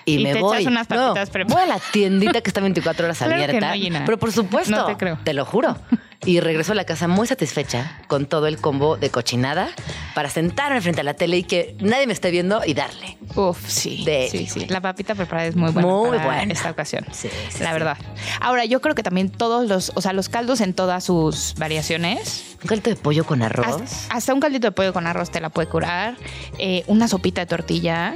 y, 0.07 0.21
Y 0.21 0.23
me 0.23 0.33
te 0.33 0.39
voy. 0.41 0.57
echas 0.57 0.71
unas 0.71 0.89
No, 0.89 1.13
voy 1.13 1.61
a 1.61 1.65
la 1.67 1.79
tiendita 1.91 2.41
que 2.41 2.49
está 2.49 2.61
24 2.61 3.05
horas 3.05 3.17
Claro 3.17 3.35
que 3.35 3.43
abierta. 3.43 3.67
no, 3.67 3.73
Gina. 3.73 4.03
pero 4.05 4.17
por 4.17 4.31
supuesto, 4.31 4.71
No 4.71 4.85
te 4.85 4.95
creo. 4.97 5.19
lo 5.33 5.45
juro. 5.45 5.77
Y 6.25 6.39
regreso 6.39 6.71
a 6.71 6.75
la 6.75 6.83
casa 6.85 7.07
muy 7.07 7.27
satisfecha 7.27 8.01
con 8.07 8.25
todo 8.25 8.47
el 8.47 8.57
combo 8.59 8.97
de 8.97 9.11
cochinada 9.11 9.69
para 10.15 10.29
sentarme 10.31 10.81
frente 10.81 11.01
a 11.01 11.03
la 11.03 11.13
tele 11.13 11.37
y 11.37 11.43
que 11.43 11.75
nadie 11.79 12.07
me 12.07 12.13
esté 12.13 12.31
viendo 12.31 12.61
y 12.65 12.73
darle. 12.73 13.17
Uf, 13.35 13.59
sí. 13.69 14.03
De- 14.03 14.27
sí, 14.31 14.47
sí. 14.47 14.65
La 14.67 14.81
papita 14.81 15.13
preparada 15.13 15.47
es 15.47 15.55
muy 15.55 15.69
buena 15.71 15.87
Muy 15.87 16.17
para 16.17 16.25
buena. 16.25 16.53
esta 16.53 16.71
ocasión. 16.71 17.05
Sí, 17.11 17.29
sí, 17.51 17.59
la 17.61 17.67
sí. 17.67 17.73
verdad. 17.73 17.97
Ahora, 18.41 18.65
yo 18.65 18.81
creo 18.81 18.95
que 18.95 19.03
también 19.03 19.29
todos 19.29 19.67
los, 19.67 19.91
o 19.93 20.01
sea, 20.01 20.11
los 20.13 20.27
caldos 20.27 20.59
en 20.61 20.73
todas 20.73 21.03
sus 21.03 21.53
variaciones. 21.59 22.55
Un 22.63 22.67
caldo 22.67 22.89
de 22.89 22.95
pollo 22.95 23.23
con 23.23 23.43
arroz. 23.43 23.79
Hasta, 23.83 24.15
hasta 24.15 24.33
un 24.33 24.39
caldito 24.39 24.67
de 24.67 24.71
pollo 24.71 24.93
con 24.93 25.05
arroz 25.05 25.29
te 25.29 25.39
la 25.39 25.49
puede 25.49 25.67
curar. 25.69 26.15
Eh, 26.57 26.83
una 26.87 27.07
sopita 27.07 27.41
de 27.41 27.45
tortilla. 27.47 28.15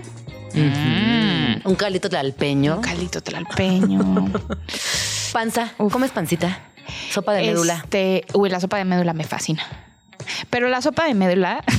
Mm. 0.54 1.68
Un 1.68 1.76
caldito 1.76 2.10
de 2.10 2.18
alpeño. 2.18 2.78
Un 2.78 2.82
caldito 2.82 3.22
tlalpeño. 3.22 4.32
Panza. 5.34 5.72
Uf. 5.78 5.94
¿Comes 5.94 6.12
pancita? 6.12 6.60
Sopa 7.10 7.34
de 7.34 7.44
médula. 7.44 7.82
Este, 7.84 8.26
uy, 8.34 8.50
la 8.50 8.60
sopa 8.60 8.78
de 8.78 8.86
médula 8.86 9.14
me 9.14 9.24
fascina. 9.24 9.64
Pero 10.50 10.68
la 10.70 10.82
sopa 10.82 11.06
de 11.06 11.14
médula. 11.14 11.64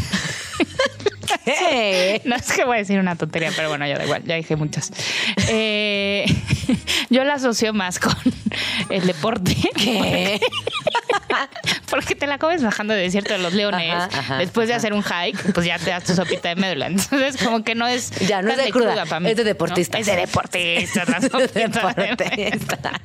No 2.24 2.36
es 2.36 2.52
que 2.52 2.64
voy 2.64 2.76
a 2.76 2.78
decir 2.78 2.98
una 2.98 3.16
tontería, 3.16 3.50
pero 3.54 3.68
bueno, 3.68 3.86
ya 3.86 3.98
da 3.98 4.04
igual, 4.04 4.22
ya 4.24 4.36
dije 4.36 4.56
muchas. 4.56 4.92
Eh, 5.48 6.24
yo 7.10 7.24
la 7.24 7.34
asocio 7.34 7.72
más 7.72 7.98
con 7.98 8.14
el 8.90 9.06
deporte. 9.06 9.56
¿Qué? 9.76 10.40
Porque 11.90 12.14
te 12.14 12.26
la 12.26 12.38
comes 12.38 12.62
bajando 12.62 12.94
del 12.94 13.04
desierto 13.04 13.34
de 13.34 13.38
los 13.38 13.52
leones. 13.52 13.92
Ajá, 13.92 14.08
ajá, 14.18 14.38
después 14.38 14.66
de 14.66 14.74
hacer 14.74 14.94
un 14.94 15.02
hike, 15.02 15.52
pues 15.52 15.66
ya 15.66 15.78
te 15.78 15.90
das 15.90 16.04
tu 16.04 16.14
sopita 16.14 16.48
de 16.48 16.56
médula. 16.56 16.86
Entonces, 16.86 17.36
como 17.42 17.62
que 17.62 17.74
no 17.74 17.86
es. 17.86 18.10
Ya, 18.26 18.40
no 18.40 18.50
es 18.50 18.56
de 18.56 18.70
cruda, 18.70 19.04
mí, 19.20 19.30
es 19.30 19.36
de 19.36 19.42
¿no? 19.42 19.48
deportistas. 19.48 20.00
Es 20.00 20.06
de 20.06 20.16
deportistas. 20.16 21.08
la 21.08 21.20
sopita 21.20 21.52
de 21.52 21.68
Deportista. 21.68 23.00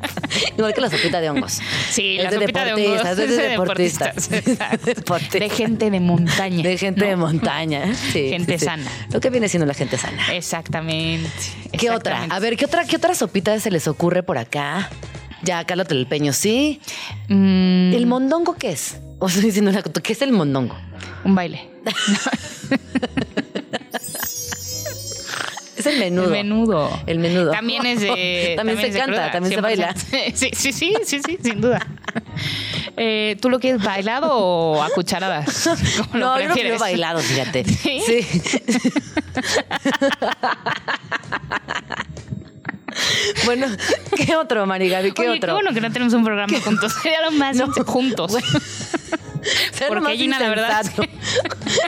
Igual 0.57 0.73
que 0.73 0.81
la 0.81 0.89
sopita 0.89 1.19
de 1.19 1.29
hongos. 1.29 1.59
Sí, 1.89 2.17
Es 2.17 2.23
la 2.23 2.29
de 2.29 2.37
sopita 2.37 2.65
de 2.65 2.73
hongos 2.73 3.05
es 3.05 3.17
de 3.17 3.49
deportistas. 3.49 4.29
Deportistas. 4.29 5.31
De 5.39 5.49
gente 5.49 5.91
de 5.91 5.99
montaña. 5.99 6.63
De 6.63 6.77
gente 6.77 7.05
de 7.05 7.15
montaña. 7.15 7.83
Sí, 8.11 8.29
Gente 8.29 8.57
sí, 8.57 8.65
sana. 8.65 8.89
Lo 9.11 9.19
que 9.19 9.29
viene 9.29 9.49
siendo 9.49 9.65
la 9.65 9.73
gente 9.73 9.97
sana. 9.97 10.33
Exactamente. 10.33 11.29
¿Qué 11.77 11.89
otra? 11.89 12.23
A 12.29 12.39
ver, 12.39 12.57
¿qué 12.57 12.65
otra, 12.65 12.85
¿qué 12.85 12.95
otra 12.95 13.15
sopita 13.15 13.59
se 13.59 13.71
les 13.71 13.87
ocurre 13.87 14.23
por 14.23 14.37
acá? 14.37 14.89
Ya, 15.43 15.63
Carlos 15.65 15.87
el 15.89 16.07
peño, 16.07 16.33
sí. 16.33 16.81
Mm, 17.27 17.93
¿El 17.93 18.05
mondongo 18.07 18.55
qué 18.55 18.71
es? 18.71 18.97
O 19.19 19.27
estoy 19.27 19.43
diciendo 19.45 19.71
una 19.71 19.81
cosa, 19.81 20.01
¿qué 20.01 20.13
es 20.13 20.21
el 20.21 20.31
mondongo? 20.31 20.75
un 21.23 21.35
baile. 21.35 21.69
El 25.87 25.99
menudo. 25.99 26.25
El 26.25 26.31
menudo. 26.31 26.99
El 27.05 27.19
menudo. 27.19 27.51
También 27.51 27.85
es 27.85 28.01
de. 28.01 28.53
También 28.57 28.79
se 28.79 28.87
es 28.87 28.93
de 28.93 28.99
canta, 28.99 29.13
cruda, 29.13 29.31
también 29.31 29.55
se 29.55 29.61
baila. 29.61 29.93
100%. 29.93 30.31
Sí, 30.35 30.51
sí, 30.53 30.71
sí, 30.73 30.93
sí, 31.05 31.19
sí, 31.25 31.37
sin 31.43 31.61
duda. 31.61 31.85
Eh, 32.99 33.37
¿Tú 33.39 33.51
lo 33.51 33.59
quieres 33.59 33.83
bailado 33.83 34.29
o 34.33 34.81
a 34.81 34.89
cucharadas? 34.89 35.69
¿Cómo 35.97 36.09
lo 36.13 36.19
No, 36.19 36.41
yo 36.41 36.47
lo 36.47 36.53
quiero 36.55 36.79
bailado, 36.79 37.19
fíjate. 37.19 37.63
¿Sí? 37.63 38.25
bueno, 43.45 43.67
¿qué 44.15 44.35
otro, 44.35 44.65
Marigaby? 44.65 45.11
¿Qué 45.11 45.21
Oye, 45.29 45.37
otro? 45.37 45.47
qué 45.49 45.53
bueno 45.53 45.73
que 45.73 45.81
no 45.81 45.91
tenemos 45.91 46.13
un 46.13 46.23
programa 46.23 46.59
juntos. 46.59 46.93
Sería 47.01 47.21
lo 47.21 47.31
más 47.31 47.55
No. 47.57 47.71
juntos. 47.85 48.33
Sea 49.71 49.89
lo 49.89 50.01
porque 50.01 50.17
Gina, 50.17 50.39
la 50.39 50.49
verdad. 50.49 50.85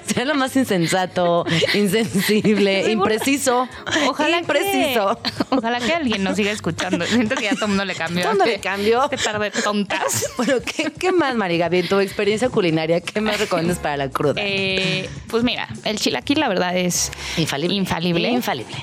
Sea 0.06 0.26
lo 0.26 0.36
más 0.36 0.56
insensato, 0.56 1.46
insensible, 1.74 2.92
impreciso. 2.92 3.68
Ojalá 4.08 4.40
impreciso. 4.40 5.20
que, 5.22 5.32
ojalá 5.56 5.80
que 5.80 5.94
alguien 5.94 6.24
nos 6.24 6.36
siga 6.36 6.52
escuchando. 6.52 7.06
Siento 7.06 7.36
que 7.36 7.44
ya 7.46 7.52
todo 7.56 7.66
el 7.66 7.70
mundo 7.70 7.86
le 7.86 7.96
cambió. 7.96 8.24
Todo 8.24 8.32
el 8.34 8.38
mundo 8.40 8.52
le 8.52 8.60
cambió. 8.60 9.10
Qué 9.10 9.18
tarde 9.18 9.52
tontas. 9.52 10.26
Bueno, 10.38 10.56
¿qué, 10.66 10.92
qué 10.92 11.12
más, 11.12 11.36
Marigaby? 11.36 11.80
En 11.80 11.88
tu 11.88 12.00
experiencia 12.00 12.50
culinaria, 12.50 13.02
¿qué 13.02 13.22
más 13.22 13.40
recomiendas 13.40 13.80
para 13.80 13.98
la 13.98 14.10
cruda? 14.10 14.42
Eh, 14.44 15.10
pues 15.28 15.44
mira, 15.44 15.68
el 15.86 16.00
chilaquil 16.00 16.40
la 16.40 16.48
verdad 16.50 16.76
es 16.78 17.12
infalible. 17.38 17.76
infalible. 17.76 18.30
Infalible. 18.30 18.76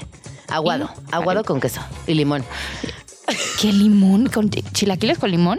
Aguado. 0.49 0.93
Aguado 1.11 1.45
con 1.45 1.61
queso 1.61 1.81
y 2.07 2.15
limón. 2.15 2.45
¿Qué 3.61 3.73
limón? 3.73 4.29
¿Con 4.29 4.51
chi- 4.51 4.63
chilaquiles 4.73 5.19
con 5.19 5.31
limón? 5.31 5.59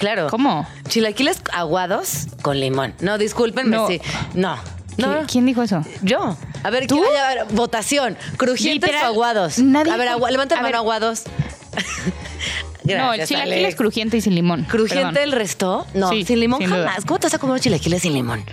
Claro. 0.00 0.26
¿Cómo? 0.30 0.66
Chilaquiles 0.88 1.42
aguados 1.52 2.26
con 2.42 2.58
limón. 2.58 2.94
No, 3.00 3.18
discúlpenme, 3.18 3.76
No. 3.76 3.86
sí. 3.86 4.00
No. 4.34 4.56
No. 4.96 5.20
¿Qui- 5.22 5.26
¿Quién 5.30 5.46
dijo 5.46 5.62
eso? 5.62 5.84
Yo. 6.02 6.36
A 6.64 6.70
ver, 6.70 6.86
¿Tú? 6.86 6.96
¿quién- 7.00 7.16
a 7.22 7.28
ver, 7.34 7.44
votación. 7.52 8.16
¿Crujientes 8.36 8.88
Literal, 8.90 9.04
o 9.10 9.12
aguados? 9.12 9.58
nadie 9.58 9.92
a 9.92 9.96
ver, 9.96 10.08
agua, 10.08 10.30
levanta 10.30 10.56
la 10.56 10.62
mano 10.62 10.78
aguados. 10.78 11.24
no, 12.84 12.92
el 12.92 12.96
Gracias, 12.96 13.28
chilaquil 13.28 13.52
Alex. 13.52 13.68
es 13.68 13.74
crujiente 13.76 14.16
y 14.16 14.20
sin 14.22 14.34
limón. 14.34 14.64
¿Crujiente 14.64 15.04
Perdón. 15.12 15.22
el 15.22 15.32
resto? 15.32 15.86
No, 15.94 16.08
Sí, 16.08 16.24
sin 16.24 16.40
limón 16.40 16.60
sin 16.60 16.70
duda. 16.70 16.88
jamás. 16.88 17.04
¿Cómo 17.04 17.20
te 17.20 17.26
vas 17.26 17.34
a 17.34 17.38
comer 17.38 17.60
chilaquiles 17.60 18.02
sin 18.02 18.14
limón? 18.14 18.44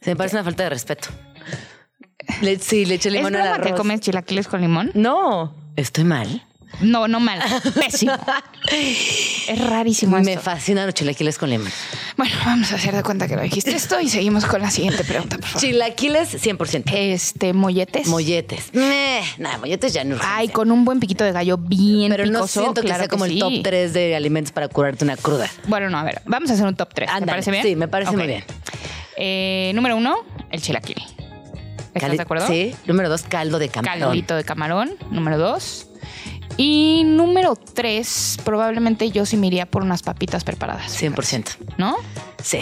Se 0.00 0.10
me 0.10 0.16
parece 0.16 0.36
una 0.36 0.44
falta 0.44 0.62
de 0.62 0.70
respeto. 0.70 1.08
Le- 2.42 2.58
sí, 2.58 2.84
le 2.84 2.94
eché 2.96 3.08
¿Es 3.08 3.14
limón 3.14 3.34
al 3.36 3.42
broma 3.42 3.54
arroz. 3.56 3.66
que 3.68 3.74
comes 3.74 4.00
chilaquiles 4.00 4.48
con 4.48 4.60
limón? 4.60 4.90
No, 4.94 5.54
estoy 5.76 6.04
mal. 6.04 6.44
No, 6.80 7.08
no 7.08 7.20
mal. 7.20 7.40
Pésimo. 7.74 8.12
es 9.48 9.58
rarísimo 9.66 10.18
Me 10.18 10.32
esto. 10.32 10.42
fascinan 10.44 10.86
los 10.86 10.94
chilaquiles 10.94 11.38
con 11.38 11.50
limón. 11.50 11.70
Bueno, 12.16 12.34
vamos 12.44 12.70
a 12.72 12.74
hacer 12.76 12.94
de 12.94 13.02
cuenta 13.02 13.28
que 13.28 13.36
lo 13.36 13.42
dijiste 13.42 13.74
esto 13.74 14.00
y 14.00 14.08
seguimos 14.08 14.44
con 14.46 14.60
la 14.60 14.70
siguiente 14.70 15.04
pregunta, 15.04 15.36
por 15.38 15.46
favor. 15.46 15.60
Chilaquiles 15.60 16.42
100%. 16.44 16.82
Este, 16.92 17.52
molletes. 17.52 18.08
Molletes. 18.08 18.70
Nada, 19.38 19.58
molletes 19.58 19.92
ya 19.92 20.04
no. 20.04 20.16
Ay, 20.22 20.48
con 20.48 20.70
un 20.70 20.84
buen 20.84 21.00
piquito 21.00 21.24
de 21.24 21.32
gallo 21.32 21.56
bien 21.56 22.10
Pero 22.10 22.26
no 22.26 22.32
picoso, 22.40 22.60
siento 22.60 22.80
que 22.82 22.86
claro 22.88 23.02
sea 23.04 23.08
como 23.08 23.24
el 23.24 23.32
sí. 23.32 23.38
top 23.38 23.52
3 23.62 23.92
de 23.92 24.16
alimentos 24.16 24.52
para 24.52 24.68
curarte 24.68 25.04
una 25.04 25.16
cruda. 25.16 25.48
Bueno, 25.68 25.88
no, 25.90 25.98
a 25.98 26.04
ver, 26.04 26.20
vamos 26.26 26.50
a 26.50 26.54
hacer 26.54 26.66
un 26.66 26.74
top 26.76 26.92
3. 26.94 27.08
¿Te 27.08 27.12
Ándale, 27.14 27.32
parece 27.32 27.50
bien? 27.50 27.62
sí, 27.62 27.76
me 27.76 27.88
parece 27.88 28.12
muy 28.16 28.26
bien. 28.26 28.44
Eh, 29.16 29.72
número 29.74 29.96
uno, 29.96 30.16
el 30.50 30.60
chilaquil. 30.60 30.96
¿Estás 30.98 32.02
Cali- 32.02 32.16
de 32.16 32.22
acuerdo? 32.22 32.46
Sí. 32.46 32.74
Número 32.86 33.08
dos, 33.08 33.22
caldo 33.22 33.58
de 33.58 33.70
camarón. 33.70 34.00
Caldito 34.00 34.34
de 34.36 34.44
camarón, 34.44 34.90
número 35.10 35.38
dos. 35.38 35.86
Y 36.56 37.02
número 37.04 37.56
tres, 37.56 38.38
probablemente 38.44 39.10
yo 39.10 39.26
sí 39.26 39.36
me 39.36 39.46
iría 39.48 39.66
por 39.66 39.82
unas 39.82 40.02
papitas 40.02 40.44
preparadas. 40.44 41.00
100%. 41.02 41.56
¿No? 41.76 41.96
Sí. 42.42 42.60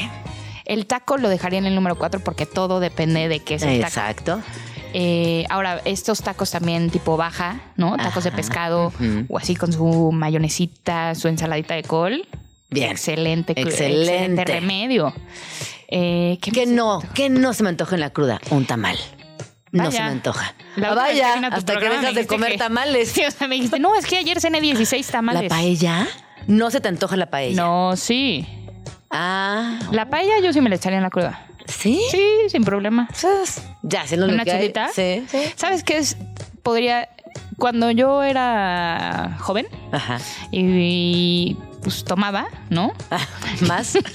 El 0.64 0.86
taco 0.86 1.16
lo 1.16 1.28
dejaría 1.28 1.58
en 1.58 1.66
el 1.66 1.74
número 1.74 1.96
cuatro 1.96 2.20
porque 2.20 2.46
todo 2.46 2.80
depende 2.80 3.28
de 3.28 3.40
qué 3.40 3.54
es 3.54 3.62
el 3.62 3.80
taco. 3.80 3.88
Exacto. 3.88 4.42
Eh, 4.96 5.44
ahora, 5.50 5.80
estos 5.84 6.22
tacos 6.22 6.50
también 6.52 6.88
tipo 6.90 7.16
baja, 7.16 7.60
¿no? 7.76 7.96
Tacos 7.96 8.24
de 8.24 8.30
pescado 8.32 8.92
o 9.28 9.38
así 9.38 9.56
con 9.56 9.72
su 9.72 10.10
mayonesita, 10.12 11.14
su 11.14 11.28
ensaladita 11.28 11.74
de 11.74 11.82
col. 11.82 12.26
Bien. 12.70 12.90
Excelente, 12.92 13.52
Excelente. 13.56 14.02
excelente 14.02 14.44
remedio. 14.44 15.12
Eh, 15.88 16.38
¿qué 16.40 16.50
Que 16.50 16.66
no, 16.66 17.02
que 17.14 17.28
no 17.28 17.52
se 17.52 17.62
me 17.62 17.68
antoja 17.68 17.94
en 17.94 18.00
la 18.00 18.10
cruda. 18.10 18.40
Un 18.50 18.66
tamal. 18.66 18.96
No 19.74 19.90
se 19.90 19.98
me 20.00 20.04
antoja. 20.10 20.54
La 20.76 20.88
Ah, 20.88 20.90
que 20.90 20.96
vaya, 20.96 21.34
hasta 21.52 21.76
que 21.78 21.88
dejas 21.88 22.14
de 22.14 22.26
comer 22.26 22.52
que- 22.52 22.58
tamales. 22.58 23.10
Sí, 23.14 23.22
o 23.24 23.30
sea, 23.30 23.48
me 23.48 23.56
dijiste, 23.56 23.78
no, 23.78 23.94
es 23.96 24.06
que 24.06 24.16
ayer 24.18 24.40
cené 24.40 24.60
16 24.60 25.06
tamales. 25.08 25.42
¿La 25.42 25.48
paella? 25.48 26.06
No 26.46 26.70
se 26.70 26.80
te 26.80 26.88
antoja 26.88 27.16
la 27.16 27.26
paella. 27.30 27.62
No, 27.62 27.96
sí. 27.96 28.46
Ah, 29.10 29.78
La 29.92 30.08
paella 30.10 30.40
yo 30.42 30.52
sí 30.52 30.60
me 30.60 30.68
la 30.68 30.76
echaría 30.76 30.98
en 30.98 31.02
la 31.04 31.10
cruda. 31.10 31.46
¿sí? 31.66 32.00
Sí, 32.10 32.22
sin 32.48 32.64
problema. 32.64 33.08
Pues, 33.20 33.62
ya, 33.82 34.06
siendo 34.06 34.26
lo 34.26 34.34
¿Una 34.34 34.44
chulita? 34.44 34.88
Sí, 34.94 35.24
sí. 35.28 35.38
¿Sabes 35.56 35.82
qué 35.84 35.98
es? 35.98 36.16
Podría. 36.62 37.08
Cuando 37.58 37.90
yo 37.90 38.22
era 38.22 39.36
joven 39.40 39.66
Ajá. 39.92 40.18
y, 40.50 41.56
pues 41.82 42.04
tomaba, 42.04 42.46
¿no? 42.70 42.92
¿Más? 43.68 43.98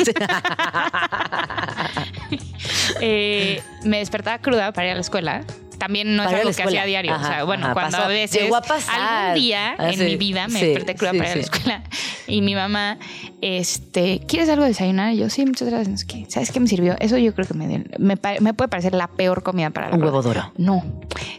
Eh, 3.01 3.61
me 3.83 3.99
despertaba 3.99 4.39
cruda 4.39 4.73
para 4.73 4.87
ir 4.87 4.91
a 4.91 4.95
la 4.95 5.01
escuela. 5.01 5.43
También 5.79 6.15
no 6.15 6.23
es 6.23 6.29
algo 6.33 6.51
que 6.53 6.61
hacía 6.63 6.85
diario. 6.85 7.15
o 7.15 7.19
sea, 7.19 7.43
bueno, 7.45 7.65
ajá, 7.65 7.73
cuando 7.73 7.97
pasó. 7.97 8.05
a 8.05 8.09
veces. 8.09 8.53
A 8.53 8.61
pasar. 8.61 8.99
Algún 8.99 9.41
día 9.41 9.75
Ah, 9.79 9.89
en 9.89 9.97
sí, 9.97 10.03
mi 10.03 10.17
vida 10.17 10.47
me 10.47 10.59
sí, 10.59 10.65
desperté 10.67 10.95
cruda 10.95 11.11
sí, 11.13 11.17
para 11.17 11.29
ir 11.29 11.33
a 11.33 11.35
la 11.37 11.41
escuela. 11.41 11.83
Y 12.27 12.41
mi 12.43 12.53
mamá, 12.53 12.99
este, 13.41 14.21
¿quieres 14.27 14.49
algo 14.49 14.61
de 14.61 14.69
desayunar? 14.69 15.13
Y 15.13 15.17
yo, 15.17 15.31
sí, 15.31 15.43
muchas 15.47 15.67
gracias. 15.67 15.87
no 15.89 15.97
sé 15.97 16.05
qué. 16.05 16.25
¿Sabes 16.29 16.51
qué 16.51 16.59
me 16.59 16.67
sirvió? 16.67 16.95
Eso 16.99 17.17
yo 17.17 17.33
creo 17.33 17.47
que 17.47 17.55
me, 17.55 17.67
dio- 17.67 17.83
me, 17.97 18.17
puede 18.17 18.67
parecer 18.67 18.93
la 18.93 19.07
peor 19.07 19.41
comida 19.41 19.71
para 19.71 19.89
la 19.89 19.95
Un 19.95 20.03
huevo 20.03 20.21
duro. 20.21 20.53
No, 20.57 20.83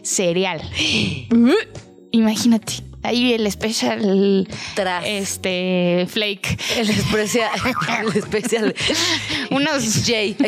cereal. 0.03 0.61
Imagínate. 2.11 2.73
Ahí 3.03 3.33
el 3.33 3.49
special 3.51 4.47
Tras. 4.75 5.03
este 5.07 6.05
flake. 6.09 6.59
El 6.77 6.89
especial. 6.89 7.49
El 8.01 8.17
especial. 8.17 8.75
Unos 9.49 10.03
Jay. 10.05 10.35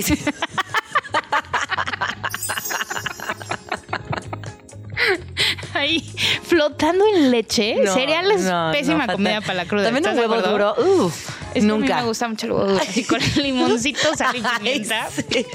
ahí 5.83 6.01
flotando 6.43 7.05
en 7.15 7.31
leche. 7.31 7.75
No, 7.83 7.93
cereal 7.93 8.31
es 8.31 8.41
no, 8.41 8.69
pésima 8.71 9.05
no, 9.07 9.13
comida 9.13 9.41
para 9.41 9.53
la 9.55 9.65
cruda. 9.65 9.83
También 9.85 10.03
un 10.05 10.09
¿estás 10.11 10.21
de 10.21 10.27
huevo 10.35 10.47
duro. 10.49 10.75
Uf, 10.77 11.29
Es 11.29 11.53
que 11.53 11.59
a 11.59 11.61
mí 11.61 11.67
nunca. 11.67 11.97
me 11.97 12.03
gusta 12.03 12.27
mucho 12.27 12.45
el 12.47 12.51
huevo 12.53 12.67
duro. 12.71 12.81
Así 12.81 13.03
con 13.03 13.21
el 13.21 13.43
limoncito, 13.43 14.15
sal 14.15 14.35
y 14.35 14.41
Ay, 14.45 14.57
pimienta. 14.57 15.07
sí. 15.09 15.45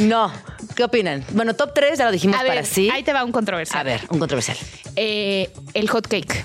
No. 0.00 0.32
¿Qué 0.74 0.84
opinan? 0.84 1.24
Bueno, 1.30 1.54
top 1.54 1.72
3 1.74 1.98
ya 1.98 2.04
lo 2.04 2.12
dijimos 2.12 2.38
A 2.38 2.42
ver, 2.42 2.52
para 2.52 2.64
sí. 2.64 2.90
ahí 2.92 3.02
te 3.02 3.12
va 3.12 3.24
un 3.24 3.32
controversial. 3.32 3.80
A 3.80 3.82
ver, 3.82 4.00
un 4.10 4.18
controversial. 4.18 4.56
Eh, 4.94 5.50
el 5.74 5.88
hot 5.88 6.06
cake. 6.06 6.44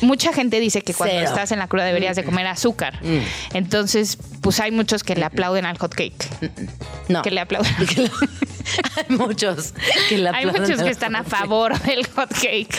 Mucha 0.00 0.32
gente 0.32 0.60
dice 0.60 0.82
que 0.82 0.92
cuando 0.94 1.16
Cero. 1.16 1.28
estás 1.30 1.50
en 1.50 1.58
la 1.58 1.66
cruda 1.66 1.84
deberías 1.84 2.14
de 2.14 2.24
comer 2.24 2.46
azúcar. 2.46 2.98
Mm. 3.02 3.18
Entonces, 3.54 4.18
pues 4.42 4.60
hay 4.60 4.70
muchos 4.70 5.02
que 5.02 5.16
le 5.16 5.24
aplauden 5.24 5.64
al 5.66 5.76
hot 5.78 5.94
cake. 5.94 6.24
No. 7.08 7.22
Que 7.22 7.30
le 7.30 7.40
aplauden. 7.40 7.72
Hay 8.96 9.16
muchos 9.16 9.74
que 10.08 10.18
la 10.18 10.30
Hay 10.32 10.46
muchos 10.46 10.82
que 10.82 10.90
están 10.90 11.16
a 11.16 11.24
favor 11.24 11.78
del 11.82 12.06
hot 12.08 12.30
cake. 12.32 12.76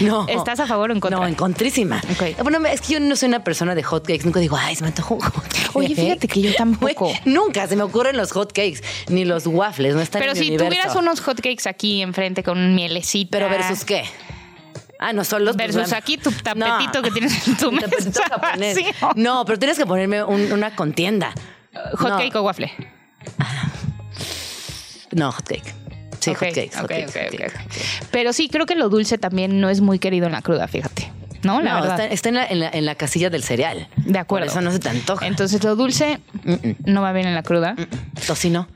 No. 0.00 0.26
¿Estás 0.28 0.60
a 0.60 0.66
favor 0.66 0.90
o 0.90 0.92
en 0.92 1.00
contra? 1.00 1.20
No, 1.20 1.26
en 1.26 1.34
contrísima. 1.34 2.00
Ok. 2.12 2.42
Bueno, 2.42 2.64
es 2.66 2.80
que 2.80 2.94
yo 2.94 3.00
no 3.00 3.16
soy 3.16 3.28
una 3.28 3.44
persona 3.44 3.74
de 3.74 3.82
hot 3.82 4.06
cakes. 4.06 4.24
Nunca 4.24 4.40
digo, 4.40 4.56
ay, 4.56 4.76
se 4.76 4.82
me 4.82 4.88
antojó 4.88 5.14
un 5.14 5.20
hot 5.20 5.42
cake. 5.48 5.70
Oye, 5.74 5.94
fíjate 5.94 6.28
que 6.28 6.40
yo 6.42 6.54
tampoco. 6.54 7.12
Nunca 7.24 7.66
se 7.66 7.76
me 7.76 7.82
ocurren 7.82 8.16
los 8.16 8.32
hot 8.32 8.52
cakes 8.52 8.80
ni 9.08 9.24
los 9.24 9.46
waffles. 9.46 9.94
No 9.94 10.00
están 10.00 10.20
Pero 10.20 10.32
en 10.32 10.38
si 10.38 10.56
tuvieras 10.56 10.94
unos 10.96 11.20
hot 11.20 11.36
cakes 11.40 11.68
aquí 11.68 12.02
enfrente 12.02 12.42
con 12.42 12.58
un 12.58 12.74
mielecita. 12.74 13.30
¿Pero 13.38 13.48
versus 13.48 13.84
qué? 13.84 14.04
Ah, 15.02 15.14
no, 15.14 15.24
son 15.24 15.46
los... 15.46 15.56
Versus 15.56 15.76
pues, 15.80 15.92
aquí 15.94 16.18
tu 16.18 16.30
tapetito 16.30 16.98
no. 16.98 17.02
que 17.02 17.10
tienes 17.10 17.48
en 17.48 17.56
tu 17.56 17.72
mesa. 17.72 18.22
japonés. 18.28 18.76
Sí. 18.76 18.84
No, 19.14 19.44
pero 19.46 19.58
tienes 19.58 19.78
que 19.78 19.86
ponerme 19.86 20.22
un- 20.22 20.52
una 20.52 20.76
contienda. 20.76 21.32
Hot 21.94 22.10
No. 22.10 22.18
cake 22.18 22.36
o 22.36 22.42
waffle. 22.42 22.70
No, 25.12 25.32
hot 25.32 25.46
cake. 25.48 25.74
Sí, 26.20 26.30
Ok, 26.30 26.38
hot 26.76 26.86
cake. 26.88 27.52
Pero 28.10 28.32
sí, 28.32 28.48
creo 28.48 28.66
que 28.66 28.74
lo 28.74 28.88
dulce 28.88 29.16
también 29.18 29.60
no 29.60 29.68
es 29.70 29.80
muy 29.80 29.98
querido 29.98 30.26
en 30.26 30.32
la 30.32 30.42
cruda, 30.42 30.68
fíjate. 30.68 31.10
¿no? 31.42 31.62
La 31.62 31.74
no, 31.74 31.80
verdad. 31.80 32.00
está, 32.00 32.12
está 32.14 32.28
en, 32.28 32.34
la, 32.34 32.46
en, 32.46 32.60
la, 32.60 32.68
en 32.70 32.84
la 32.84 32.94
casilla 32.94 33.30
del 33.30 33.42
cereal. 33.42 33.88
De 33.96 34.18
acuerdo. 34.18 34.46
Por 34.46 34.52
eso 34.52 34.60
no 34.60 34.70
se 34.70 34.78
te 34.78 34.90
antoja. 34.90 35.26
Entonces 35.26 35.64
lo 35.64 35.74
dulce 35.76 36.20
no 36.84 37.00
va 37.00 37.12
bien 37.12 37.26
en 37.26 37.34
la 37.34 37.42
cruda. 37.42 37.74
Tocino. 38.26 38.68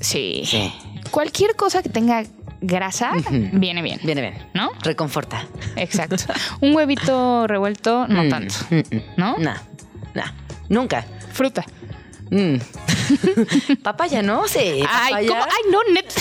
Sí. 0.00 0.42
Sí. 0.44 0.72
Cualquier 1.12 1.54
cosa 1.54 1.80
que 1.82 1.88
tenga 1.88 2.24
grasa 2.60 3.12
Ujú. 3.16 3.50
viene 3.52 3.82
bien. 3.82 4.00
Viene 4.02 4.20
bien. 4.20 4.34
¿No? 4.54 4.70
Reconforta. 4.82 5.46
Exacto. 5.76 6.16
Un 6.60 6.74
huevito 6.74 7.46
revuelto, 7.46 8.08
no 8.08 8.24
Mm, 8.24 8.28
tanto. 8.28 8.54
mm, 8.70 8.76
mm. 8.96 9.02
¿No? 9.16 9.38
Nah, 9.38 9.58
nah. 10.14 10.32
Nunca. 10.68 11.06
Fruta. 11.32 11.64
Mm. 12.32 12.56
papaya, 13.82 14.22
¿no? 14.22 14.46
Sí. 14.48 14.82
Ay. 14.88 15.26
¿cómo? 15.26 15.42
Ay, 15.42 15.70
no, 15.70 15.78
net. 15.92 16.06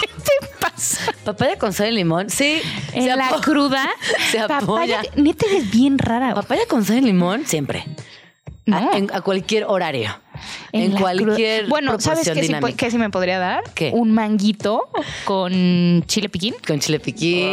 ¿Qué 0.00 0.06
te 0.06 0.46
pasa? 0.60 1.12
Papaya 1.24 1.58
con 1.58 1.72
sal 1.72 1.88
y 1.88 1.92
limón. 1.92 2.30
Sí. 2.30 2.60
En 2.92 3.02
se 3.10 3.16
la 3.16 3.28
cruda. 3.42 3.88
Se 4.30 4.38
apoya. 4.40 4.60
Papaya, 4.60 5.02
neta 5.16 5.46
es 5.50 5.70
bien 5.70 5.98
rara. 5.98 6.34
Papaya 6.34 6.62
con 6.68 6.84
sal 6.84 6.98
y 6.98 7.00
limón, 7.02 7.46
siempre. 7.46 7.84
No. 8.66 8.76
A, 8.76 8.96
en- 8.98 9.10
a 9.14 9.22
cualquier 9.22 9.64
horario. 9.64 10.10
En, 10.72 10.92
la 10.94 11.00
cualquier 11.00 11.60
cruda. 11.60 11.68
Bueno, 11.70 11.98
¿sabes 12.00 12.30
qué 12.30 12.44
sí, 12.44 12.54
qué 12.76 12.90
sí 12.90 12.98
me 12.98 13.10
podría 13.10 13.38
dar? 13.38 13.64
¿Qué? 13.74 13.90
Un 13.94 14.12
manguito 14.12 14.88
con 15.24 16.04
chile 16.06 16.28
piquín. 16.28 16.54
Con 16.66 16.78
chile 16.78 17.00
piquín, 17.00 17.48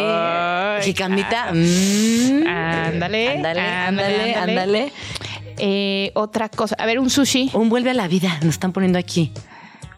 jicamita. 0.81 1.47
ándale, 1.47 3.29
ándale, 3.29 3.61
ándale, 3.61 4.35
ándale. 4.35 4.35
ándale. 4.35 4.93
Eh, 5.57 6.11
otra 6.15 6.49
cosa. 6.49 6.75
A 6.79 6.85
ver, 6.85 6.99
un 6.99 7.09
sushi. 7.09 7.51
Un 7.53 7.69
vuelve 7.69 7.91
a 7.91 7.93
la 7.93 8.07
vida, 8.07 8.37
nos 8.41 8.55
están 8.55 8.73
poniendo 8.73 8.99
aquí. 8.99 9.31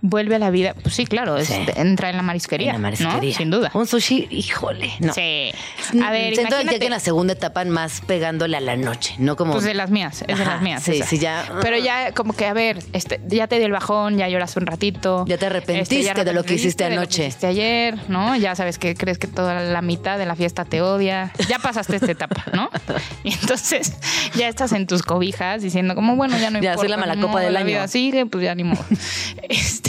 Vuelve 0.02 0.36
a 0.36 0.40
la 0.40 0.50
vida. 0.50 0.74
Pues 0.82 0.96
sí, 0.96 1.06
claro. 1.06 1.38
es- 1.38 1.48
Sí. 1.48 1.66
entra 1.76 2.10
en 2.10 2.18
la 2.18 2.24
marisquería. 2.24 2.68
En 2.68 2.74
la 2.74 2.80
marisquería. 2.80 3.32
¿no? 3.32 3.38
Sin 3.38 3.50
duda. 3.52 3.72
Un 3.74 3.88
sushi, 3.88 4.28
híjole. 4.30 4.92
No. 5.00 5.14
Sí. 5.14 5.52
A 6.04 6.12
ver, 6.12 6.34
Siento 6.36 6.56
ya 6.56 6.62
imagínate. 6.62 6.80
que 6.80 6.86
en 6.86 6.92
la 6.92 7.00
segunda 7.00 7.34
etapa 7.34 7.64
más 7.66 8.02
pegándole 8.02 8.58
a 8.58 8.62
la 8.62 8.76
noche, 8.76 9.16
no 9.18 9.36
como. 9.36 9.54
Pues 9.54 9.64
de 9.66 9.74
las 9.74 9.90
mías, 9.90 10.24
es 10.28 10.38
de 10.38 10.46
las 10.46 10.62
mías. 10.62 10.84
sí, 10.84 10.98
esa. 10.98 11.06
sí, 11.06 11.20
ya. 11.20 11.46
Pero 11.62 11.78
ya 11.78 12.12
como 12.14 12.34
que, 12.34 12.46
a 12.46 12.54
ver, 12.54 12.80
este, 12.94 13.20
ya 13.28 13.48
te 13.48 13.58
dio 13.58 13.66
el 13.66 13.72
bajón, 13.72 14.18
ya 14.18 14.28
lloraste 14.30 14.60
un 14.60 14.66
ratito. 14.68 15.26
Ya 15.28 15.38
te 15.38 15.46
arrepentiste 15.48 16.04
ya 16.04 16.14
de 16.14 16.34
lo 16.34 16.44
que 16.44 16.54
hiciste 16.56 16.84
arrepentiste 16.84 16.84
de 16.86 16.90
lo 16.96 17.02
anoche. 17.02 17.22
que 17.24 17.28
hiciste 17.28 17.48
ayer, 17.48 17.98
¿no? 18.10 18.36
Ya 18.36 18.56
sabes 18.56 18.78
que 18.78 18.96
crees 18.96 19.18
que 19.18 19.28
toda 19.28 19.62
la 19.62 19.82
mitad 19.82 20.18
de 20.18 20.26
la 20.26 20.36
fiesta 20.36 20.66
te 20.66 20.82
odia. 20.82 21.32
Ya 21.50 21.60
pasaste 21.60 21.96
esta 21.96 22.12
etapa, 22.12 22.44
¿no? 22.54 22.70
Y 23.24 23.34
entonces 23.34 23.94
ya 24.36 24.48
estás 24.48 24.72
en 24.72 24.88
tus 24.88 25.02
cobijas 25.04 25.62
diciendo 25.62 25.96
como, 25.96 26.16
bueno, 26.16 26.38
ya 26.38 26.50
no 26.50 26.60
Ya 26.60 26.72
importa. 26.72 26.80
soy 26.80 26.88
la 26.90 26.98
mala 26.98 27.20
copa 27.20 27.42
del 27.42 27.54
la 27.54 27.60
año. 27.60 27.68
vida 27.68 27.88
sigue, 27.88 28.26
pues 28.26 28.44
ya 28.44 28.56
ni 28.56 28.64
modo. 28.64 28.84
Este, 29.50 29.87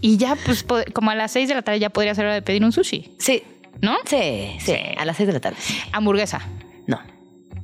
y 0.00 0.16
ya, 0.16 0.36
pues, 0.36 0.64
como 0.92 1.10
a 1.10 1.14
las 1.14 1.32
seis 1.32 1.48
de 1.48 1.54
la 1.54 1.62
tarde 1.62 1.80
ya 1.80 1.90
podría 1.90 2.14
ser 2.14 2.26
hora 2.26 2.34
de 2.34 2.42
pedir 2.42 2.64
un 2.64 2.72
sushi, 2.72 3.14
Sí. 3.18 3.42
¿no? 3.80 3.96
Sí, 4.06 4.56
sí. 4.60 4.76
A 4.96 5.04
las 5.04 5.16
seis 5.16 5.26
de 5.26 5.32
la 5.32 5.40
tarde. 5.40 5.56
Hamburguesa. 5.92 6.40
No. 6.86 7.00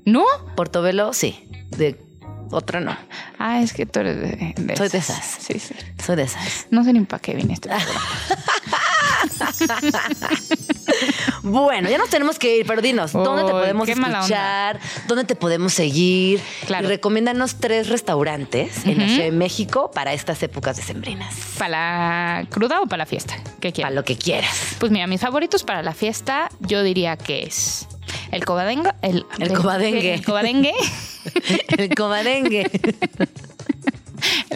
¿No? 0.05 0.25
Portobelo, 0.57 1.13
sí. 1.13 1.49
De 1.77 1.99
otra 2.51 2.81
no. 2.81 2.97
Ah, 3.39 3.61
es 3.61 3.73
que 3.73 3.87
tú 3.87 4.01
eres 4.01 4.21
de, 4.21 4.55
de 4.57 4.77
Soy 4.77 4.89
de 4.89 4.99
esas. 4.99 5.25
Sí, 5.41 5.59
sí. 5.59 5.75
Soy 6.05 6.17
de 6.17 6.23
esas. 6.23 6.67
No 6.71 6.85
sé 6.85 6.93
ni 6.93 7.01
para 7.01 7.21
qué 7.21 7.35
vine 7.35 7.55
este 7.55 7.69
programa. 7.69 8.01
Bueno, 11.49 11.89
ya 11.89 11.97
nos 11.97 12.11
tenemos 12.11 12.41
que 12.41 12.57
ir, 12.57 12.67
pero 12.67 12.83
dinos, 12.83 13.13
¿dónde 13.13 13.45
te 13.45 13.53
podemos 13.53 13.89
escuchar? 13.89 14.81
¿Dónde 15.07 15.23
te 15.25 15.37
podemos 15.37 15.73
seguir? 15.73 16.41
Claro. 16.67 16.87
Y 16.87 16.89
recomiéndanos 16.89 17.61
tres 17.61 17.89
restaurantes 17.89 18.85
en 18.85 18.99
la. 18.99 19.07
Ciudad 19.07 19.25
de 19.27 19.31
México 19.31 19.93
para 19.95 20.13
estas 20.13 20.43
épocas 20.43 20.77
decembrinas. 20.77 21.33
¿Para 21.57 22.41
la 22.41 22.47
cruda 22.51 22.81
o 22.81 22.87
para 22.87 22.99
la 22.99 23.07
fiesta? 23.07 23.37
¿Qué 23.61 23.71
Para 23.71 23.73
quieres? 23.73 23.95
lo 23.95 24.05
que 24.05 24.19
quieras. 24.19 24.77
Pues 24.81 24.91
mira, 24.91 25.07
mis 25.07 25.21
favoritos 25.21 25.63
para 25.63 25.85
la 25.85 25.95
fiesta 25.95 26.51
yo 26.59 26.83
diría 26.83 27.17
que 27.17 27.45
es 27.45 27.87
el 28.33 28.45
cobadengue. 28.45 28.91
El, 29.03 29.25
El 29.39 29.53
cobadengue. 29.53 30.15
El 30.15 30.25
cobadengue. 30.25 30.75
El 31.79 31.95
comadengue. 31.95 32.71
el 32.73 32.75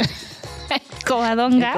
cobadonga. 0.00 0.29
Covadonga. 1.06 1.72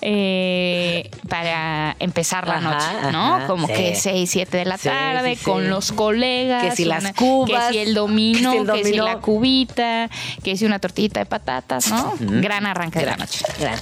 eh, 0.00 1.10
para 1.28 1.96
empezar 1.98 2.46
la 2.48 2.54
Ajá, 2.56 2.70
noche, 2.70 3.12
¿no? 3.12 3.34
ajá, 3.36 3.46
Como 3.46 3.66
sí. 3.66 3.72
que 3.74 3.94
6, 3.94 4.30
7 4.30 4.56
de 4.58 4.64
la 4.64 4.76
Sí, 4.78 4.88
tarde 4.88 5.36
sí, 5.36 5.44
con 5.44 5.68
los 5.70 5.92
colegas. 5.92 6.64
Que 6.64 6.76
si 6.76 6.84
las 6.84 7.12
cubas, 7.12 7.68
Que 7.68 7.72
si 7.74 7.78
el 7.78 7.94
dominó, 7.94 8.50
que 8.52 8.56
si 8.58 8.62
el 8.62 8.66
que 8.72 8.84
si 8.84 8.90
dominó. 8.96 9.04
la 9.04 9.16
cubita, 9.18 10.10
que 10.42 10.56
si 10.56 10.64
una 10.64 10.78
tortillita 10.78 11.20
de 11.20 11.26
patatas, 11.26 11.88
¿no? 11.88 12.14
Gran 12.20 12.66
arranque 12.66 12.98
de 13.00 13.06
la 13.06 13.16
noche. 13.16 13.44
gran. 13.58 13.78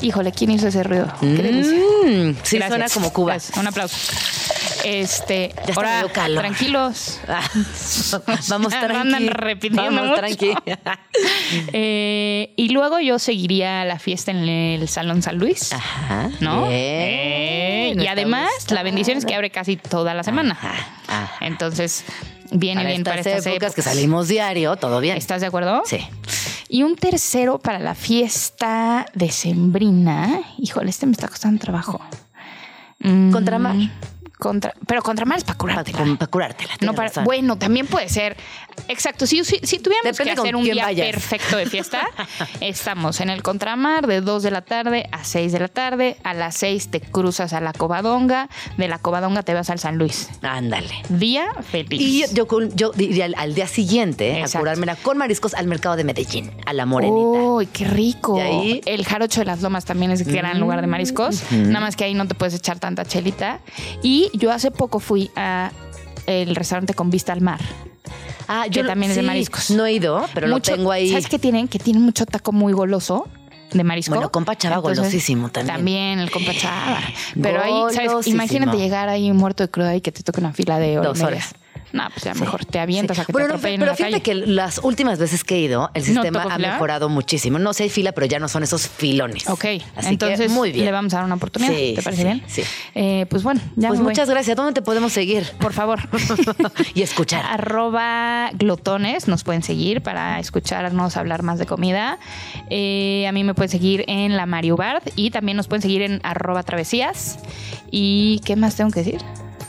Híjole, 0.00 0.32
¿quién 0.32 0.50
hizo 0.52 0.68
ese 0.68 0.82
ruido? 0.82 1.12
Qué. 1.20 1.26
Mm, 1.26 2.36
sí, 2.42 2.56
Gracias. 2.56 2.68
suena 2.68 2.88
como 2.88 3.12
Cuba. 3.12 3.32
Gracias. 3.32 3.56
Un 3.58 3.66
aplauso. 3.66 3.96
Este, 4.84 5.52
Ya 5.66 5.74
ahora, 5.74 6.04
tranquilos. 6.36 7.18
Ah, 7.26 7.42
Vamos 8.48 8.72
tranqui. 8.72 9.28
repitiendo 9.28 9.82
Vamos 9.82 10.06
mucho. 10.06 10.20
tranqui. 10.20 10.52
Eh, 11.72 12.52
y 12.56 12.68
luego 12.68 13.00
yo 13.00 13.18
seguiría 13.18 13.84
la 13.84 13.98
fiesta 13.98 14.30
en 14.30 14.48
el 14.48 14.88
Salón 14.88 15.22
San 15.22 15.36
Luis. 15.38 15.72
Ajá. 15.72 16.30
¿No? 16.40 16.68
Bien, 16.68 16.72
Eh, 16.72 17.94
y 17.98 18.06
además, 18.06 18.48
la 18.70 18.82
bendición 18.82 19.18
es 19.18 19.24
que 19.24 19.34
abre 19.34 19.50
casi 19.50 19.76
toda 19.76 20.14
la 20.14 20.22
semana. 20.22 20.52
Ajá, 20.52 20.74
ajá. 21.08 21.46
Entonces, 21.46 22.04
viene 22.52 22.82
Para 22.82 22.88
bien 22.90 23.00
estas 23.00 23.12
para 23.12 23.20
estas 23.20 23.46
épocas, 23.46 23.74
que 23.74 23.80
épocas. 23.80 23.84
salimos 23.94 24.28
diario, 24.28 24.76
todo 24.76 25.00
bien. 25.00 25.16
¿Estás 25.16 25.40
de 25.40 25.48
acuerdo? 25.48 25.82
Sí. 25.86 25.98
Y 26.68 26.82
un 26.82 26.96
tercero 26.96 27.58
para 27.58 27.78
la 27.78 27.94
fiesta 27.94 29.06
decembrina. 29.14 30.42
Híjole, 30.58 30.90
este 30.90 31.06
me 31.06 31.12
está 31.12 31.28
costando 31.28 31.60
trabajo. 31.60 32.00
Mm, 33.00 33.30
Contramar. 33.30 33.76
Contra, 34.38 34.72
pero 34.86 35.02
contramar 35.02 35.38
es 35.38 35.44
para 35.44 35.58
Para, 35.58 35.82
curártela. 35.84 36.26
curártela. 36.30 36.72
No 36.80 36.94
para, 36.94 37.10
bueno, 37.24 37.58
también 37.58 37.86
puede 37.88 38.08
ser. 38.08 38.36
Exacto. 38.86 39.26
Si, 39.26 39.42
si, 39.44 39.58
si 39.64 39.80
tuviéramos 39.80 40.16
Depende 40.16 40.34
que 40.36 40.40
hacer 40.40 40.54
un 40.56 40.62
día 40.62 40.84
vayas. 40.84 41.08
perfecto 41.10 41.56
de 41.56 41.66
fiesta, 41.66 42.08
estamos 42.60 43.20
en 43.20 43.30
el 43.30 43.42
contramar 43.42 44.06
de 44.06 44.20
2 44.20 44.42
de 44.44 44.50
la 44.52 44.62
tarde 44.62 45.08
a 45.10 45.24
6 45.24 45.50
de 45.52 45.58
la 45.58 45.68
tarde. 45.68 46.16
A 46.22 46.34
las 46.34 46.54
6 46.56 46.88
te 46.90 47.00
cruzas 47.00 47.52
a 47.52 47.60
la 47.60 47.72
Covadonga. 47.72 48.48
De 48.76 48.86
la 48.88 48.98
Covadonga 48.98 49.42
te 49.42 49.54
vas 49.54 49.70
al 49.70 49.78
San 49.80 49.96
Luis. 49.98 50.28
Ándale. 50.42 50.94
Día 51.08 51.46
feliz. 51.68 52.00
Y 52.00 52.20
yo, 52.32 52.46
yo, 52.46 52.68
yo 52.74 52.90
diría 52.92 53.24
al, 53.24 53.34
al 53.36 53.54
día 53.54 53.66
siguiente 53.66 54.38
Exacto. 54.38 54.58
a 54.58 54.60
curármela 54.60 54.96
con 54.96 55.18
mariscos 55.18 55.54
al 55.54 55.66
mercado 55.66 55.96
de 55.96 56.04
Medellín, 56.04 56.52
a 56.66 56.72
la 56.72 56.86
morenita. 56.86 57.16
¡Uy, 57.18 57.66
qué 57.66 57.84
rico! 57.86 58.40
Ahí- 58.40 58.80
El 58.86 59.04
jarocho 59.04 59.40
de 59.40 59.46
las 59.46 59.62
lomas 59.62 59.84
también 59.84 60.12
es 60.12 60.24
gran 60.26 60.60
lugar 60.60 60.80
de 60.80 60.86
mariscos. 60.86 61.42
Nada 61.50 61.80
más 61.80 61.96
que 61.96 62.04
ahí 62.04 62.14
no 62.14 62.26
te 62.28 62.34
puedes 62.36 62.54
echar 62.54 62.78
tanta 62.78 63.04
chelita. 63.04 63.58
Y 64.02 64.27
yo 64.34 64.50
hace 64.52 64.70
poco 64.70 64.98
fui 65.00 65.30
a 65.36 65.70
el 66.26 66.54
restaurante 66.54 66.94
con 66.94 67.10
vista 67.10 67.32
al 67.32 67.40
mar. 67.40 67.60
Ah, 68.48 68.64
que 68.70 68.82
lo- 68.82 68.88
también 68.88 69.10
es 69.10 69.16
de 69.16 69.22
mariscos. 69.22 69.70
No 69.70 69.84
he 69.86 69.92
ido, 69.92 70.24
pero 70.34 70.48
Mucho- 70.48 70.70
lo 70.72 70.76
tengo 70.78 70.92
ahí. 70.92 71.10
¿Sabes 71.10 71.28
qué 71.28 71.38
tienen? 71.38 71.68
Que 71.68 71.78
tienen 71.78 72.02
mucho 72.02 72.24
taco 72.26 72.52
muy 72.52 72.72
goloso 72.72 73.28
de 73.72 73.84
marisco. 73.84 74.14
Bueno, 74.14 74.30
compa 74.32 74.56
Chava 74.56 74.78
golosísimo 74.78 75.50
también. 75.50 75.76
También 75.76 76.18
el 76.18 76.30
compa 76.30 76.52
Chava. 76.54 77.00
Pero 77.42 77.62
ahí, 77.62 77.94
¿sabes? 77.94 78.26
Imagínate 78.26 78.78
llegar 78.78 79.08
ahí 79.10 79.30
muerto 79.32 79.62
de 79.62 79.70
cruda 79.70 79.94
y 79.94 80.00
que 80.00 80.12
te 80.12 80.22
toque 80.22 80.40
una 80.40 80.52
fila 80.54 80.78
de 80.78 80.98
hora 80.98 81.08
y 81.08 81.12
Dos 81.12 81.18
media. 81.18 81.44
No, 81.92 82.04
pues 82.10 82.24
ya 82.24 82.34
mejor 82.34 82.64
te 82.64 82.78
avientas 82.80 83.16
Sí. 83.16 83.22
a 83.22 83.24
que 83.26 83.32
Bueno, 83.32 83.48
te 83.48 83.54
no, 83.54 83.60
pero 83.60 83.74
en 83.74 83.80
la 83.80 83.94
fíjate 83.94 84.12
calle. 84.12 84.22
que 84.22 84.34
las 84.34 84.78
últimas 84.82 85.18
veces 85.18 85.42
que 85.44 85.54
he 85.56 85.60
ido, 85.60 85.90
el 85.94 86.02
¿No 86.02 86.06
sistema 86.22 86.42
ha 86.42 86.56
fila? 86.56 86.72
mejorado 86.72 87.08
muchísimo. 87.08 87.58
No 87.58 87.72
sé, 87.72 87.84
hay 87.84 87.88
fila, 87.88 88.12
pero 88.12 88.26
ya 88.26 88.38
no 88.38 88.48
son 88.48 88.62
esos 88.62 88.86
filones. 88.88 89.48
Ok, 89.48 89.64
Así 89.96 90.08
entonces 90.08 90.40
que 90.40 90.48
muy 90.50 90.72
bien. 90.72 90.84
le 90.84 90.92
vamos 90.92 91.14
a 91.14 91.16
dar 91.18 91.24
una 91.24 91.36
oportunidad. 91.36 91.72
Sí, 91.72 91.94
¿Te 91.96 92.02
parece 92.02 92.22
sí, 92.22 92.28
bien? 92.28 92.42
sí. 92.46 92.62
Eh, 92.94 93.26
pues 93.30 93.42
bueno, 93.42 93.60
ya 93.76 93.88
Pues 93.88 94.00
me 94.00 94.04
voy. 94.04 94.12
muchas 94.12 94.28
gracias. 94.28 94.56
¿Dónde 94.56 94.72
te 94.74 94.82
podemos 94.82 95.12
seguir? 95.12 95.44
Por 95.60 95.72
favor. 95.72 96.00
y 96.94 97.02
escuchar. 97.02 97.44
Arroba 97.46 98.50
glotones, 98.54 99.28
nos 99.28 99.44
pueden 99.44 99.62
seguir 99.62 100.02
para 100.02 100.38
escucharnos 100.40 101.16
hablar 101.16 101.42
más 101.42 101.58
de 101.58 101.66
comida. 101.66 102.18
Eh, 102.70 103.26
a 103.28 103.32
mí 103.32 103.44
me 103.44 103.54
pueden 103.54 103.70
seguir 103.70 104.04
en 104.08 104.36
la 104.36 104.46
Mario 104.46 104.76
Bard 104.76 105.02
y 105.16 105.30
también 105.30 105.56
nos 105.56 105.68
pueden 105.68 105.82
seguir 105.82 106.02
en 106.02 106.20
arroba 106.22 106.62
travesías. 106.62 107.38
¿Y 107.90 108.40
qué 108.44 108.56
más 108.56 108.76
tengo 108.76 108.90
que 108.90 109.00
decir? 109.04 109.20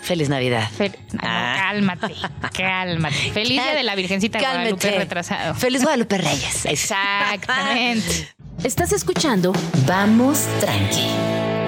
Feliz 0.02 0.30
Navidad. 0.30 0.68
Fel- 0.78 0.96
no, 1.14 1.20
Ah. 1.24 1.56
Cálmate, 1.72 2.14
cálmate. 2.58 3.16
Feliz 3.34 3.50
día 3.64 3.74
de 3.74 3.84
la 3.84 3.96
Virgencita 3.96 4.38
de 4.40 4.44
Cálmate. 4.44 4.70
Guadalupe 4.72 4.98
retrasado. 5.00 5.54
Feliz 5.56 5.82
Guadalupe 5.84 6.18
Reyes. 6.18 6.66
Exactamente. 6.66 8.30
Estás 8.64 8.92
escuchando 8.92 9.54
Vamos 9.86 10.46
Tranqui 10.60 11.08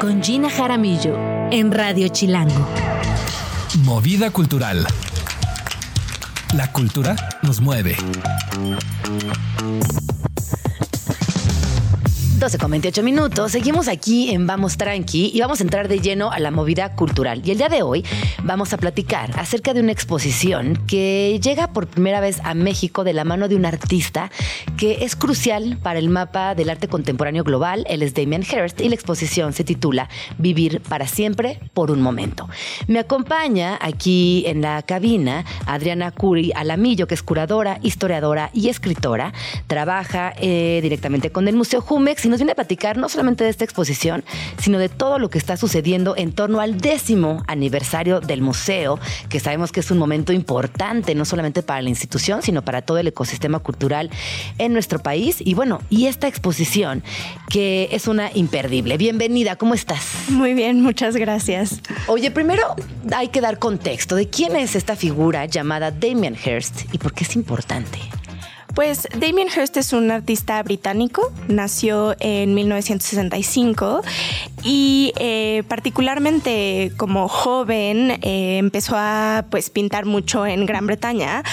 con 0.01 0.21
Gina 0.23 0.49
Jaramillo 0.49 1.15
en 1.51 1.71
Radio 1.71 2.07
Chilango. 2.09 2.67
Movida 3.84 4.32
cultural. 4.32 4.86
La 6.53 6.71
cultura 6.71 7.15
nos 7.43 7.61
mueve. 7.61 7.95
12 12.41 12.57
con 12.57 12.71
28 12.71 13.03
minutos. 13.03 13.51
Seguimos 13.51 13.87
aquí 13.87 14.31
en 14.31 14.47
Vamos 14.47 14.75
Tranqui 14.75 15.29
y 15.31 15.39
vamos 15.41 15.59
a 15.59 15.63
entrar 15.63 15.87
de 15.87 15.99
lleno 15.99 16.31
a 16.31 16.39
la 16.39 16.49
movida 16.49 16.95
cultural. 16.95 17.43
Y 17.45 17.51
el 17.51 17.59
día 17.59 17.69
de 17.69 17.83
hoy 17.83 18.03
vamos 18.43 18.73
a 18.73 18.77
platicar 18.77 19.29
acerca 19.39 19.75
de 19.75 19.81
una 19.81 19.91
exposición 19.91 20.75
que 20.87 21.39
llega 21.39 21.71
por 21.71 21.85
primera 21.85 22.19
vez 22.19 22.41
a 22.43 22.55
México 22.55 23.03
de 23.03 23.13
la 23.13 23.25
mano 23.25 23.47
de 23.47 23.55
un 23.55 23.67
artista 23.67 24.31
que 24.75 25.05
es 25.05 25.15
crucial 25.15 25.77
para 25.83 25.99
el 25.99 26.09
mapa 26.09 26.55
del 26.55 26.71
arte 26.71 26.87
contemporáneo 26.87 27.43
global. 27.43 27.85
Él 27.87 28.01
es 28.01 28.15
Damien 28.15 28.41
Hirst 28.41 28.81
y 28.81 28.89
la 28.89 28.95
exposición 28.95 29.53
se 29.53 29.63
titula 29.63 30.09
Vivir 30.39 30.81
para 30.81 31.05
siempre 31.05 31.59
por 31.75 31.91
un 31.91 32.01
momento. 32.01 32.49
Me 32.87 32.97
acompaña 32.97 33.77
aquí 33.79 34.45
en 34.47 34.63
la 34.63 34.81
cabina 34.81 35.45
Adriana 35.67 36.09
Curi 36.09 36.53
Alamillo, 36.55 37.05
que 37.05 37.13
es 37.13 37.21
curadora, 37.21 37.77
historiadora 37.83 38.49
y 38.51 38.69
escritora. 38.69 39.31
Trabaja 39.67 40.33
eh, 40.37 40.79
directamente 40.81 41.31
con 41.31 41.47
el 41.47 41.55
Museo 41.55 41.81
Jumex 41.81 42.30
nos 42.32 42.39
viene 42.39 42.53
a 42.53 42.55
platicar 42.55 42.97
no 42.97 43.09
solamente 43.09 43.43
de 43.43 43.49
esta 43.51 43.63
exposición, 43.63 44.23
sino 44.57 44.79
de 44.79 44.89
todo 44.89 45.19
lo 45.19 45.29
que 45.29 45.38
está 45.38 45.57
sucediendo 45.57 46.15
en 46.17 46.32
torno 46.32 46.59
al 46.59 46.79
décimo 46.79 47.43
aniversario 47.47 48.21
del 48.21 48.41
museo, 48.41 48.99
que 49.29 49.39
sabemos 49.39 49.71
que 49.71 49.82
es 49.82 49.91
un 49.91 49.97
momento 49.97 50.34
importante, 50.34 51.13
no 51.13 51.25
solamente 51.25 51.61
para 51.61 51.82
la 51.82 51.89
institución, 51.89 52.41
sino 52.41 52.63
para 52.63 52.82
todo 52.82 52.97
el 52.97 53.07
ecosistema 53.07 53.59
cultural 53.59 54.09
en 54.57 54.73
nuestro 54.73 54.99
país. 54.99 55.38
Y 55.39 55.53
bueno, 55.53 55.82
y 55.89 56.07
esta 56.07 56.27
exposición, 56.27 57.03
que 57.49 57.89
es 57.91 58.07
una 58.07 58.32
imperdible. 58.34 58.97
Bienvenida, 58.97 59.57
¿cómo 59.57 59.73
estás? 59.73 60.29
Muy 60.29 60.53
bien, 60.53 60.82
muchas 60.82 61.15
gracias. 61.15 61.82
Oye, 62.07 62.32
primero 62.32 62.75
hay 63.15 63.27
que 63.27 63.41
dar 63.41 63.59
contexto 63.59 64.15
de 64.15 64.29
quién 64.29 64.55
es 64.55 64.75
esta 64.75 64.95
figura 64.95 65.45
llamada 65.45 65.91
Damien 65.91 66.36
Hirst 66.43 66.93
y 66.93 66.97
por 66.97 67.13
qué 67.13 67.25
es 67.25 67.36
importante. 67.36 67.99
Pues 68.76 69.07
Damien 69.17 69.49
Hirst 69.49 69.76
es 69.76 69.91
un 69.91 70.11
artista 70.11 70.63
británico, 70.63 71.34
nació 71.49 72.15
en 72.19 72.53
1965 72.53 74.01
y 74.63 75.11
eh, 75.17 75.63
particularmente 75.67 76.93
como 76.95 77.28
joven 77.28 78.11
eh, 78.22 78.57
empezó 78.59 78.95
a 78.95 79.45
pues 79.49 79.69
pintar 79.69 80.05
mucho 80.05 80.45
en 80.45 80.65
Gran 80.65 80.88
Bretaña 80.88 81.43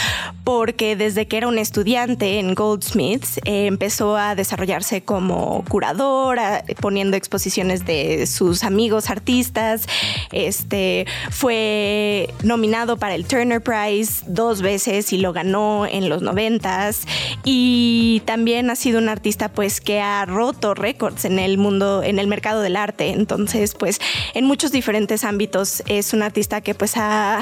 porque 0.45 0.95
desde 0.95 1.27
que 1.27 1.39
era 1.39 1.49
un 1.49 1.59
estudiante 1.59 2.39
en 2.39 2.55
Goldsmiths 2.55 3.39
eh, 3.45 3.66
empezó 3.66 4.16
a 4.16 4.35
desarrollarse 4.35 5.03
como 5.03 5.64
curador, 5.69 6.39
poniendo 6.81 7.16
exposiciones 7.16 7.85
de 7.85 8.27
sus 8.27 8.62
amigos 8.62 9.11
artistas. 9.11 9.87
Este 10.33 11.07
fue 11.31 12.33
nominado 12.45 12.97
para 12.97 13.14
el 13.14 13.27
Turner 13.27 13.61
Prize 13.61 14.25
dos 14.27 14.62
veces 14.62 15.12
y 15.12 15.19
lo 15.19 15.33
ganó 15.33 15.85
en 15.85 16.09
los 16.09 16.23
noventas 16.23 17.08
y 17.45 18.23
también 18.25 18.71
ha 18.71 18.77
sido 18.77 18.99
un 18.99 19.09
artista 19.09 19.49
pues 19.49 19.81
que 19.81 20.01
ha 20.01 20.25
roto 20.25 20.75
récords 20.75 21.25
en 21.25 21.39
el 21.39 21.59
mundo, 21.59 22.03
en 22.03 22.19
el 22.19 22.27
mercado 22.27 22.61
del 22.61 22.77
arte. 22.77 23.11
Entonces, 23.11 23.75
pues 23.75 24.01
en 24.35 24.45
muchos 24.45 24.73
diferentes 24.73 25.25
ámbitos 25.25 25.83
es 25.87 26.13
un 26.13 26.23
artista 26.23 26.61
que 26.61 26.75
pues 26.75 26.97
ha 26.97 27.41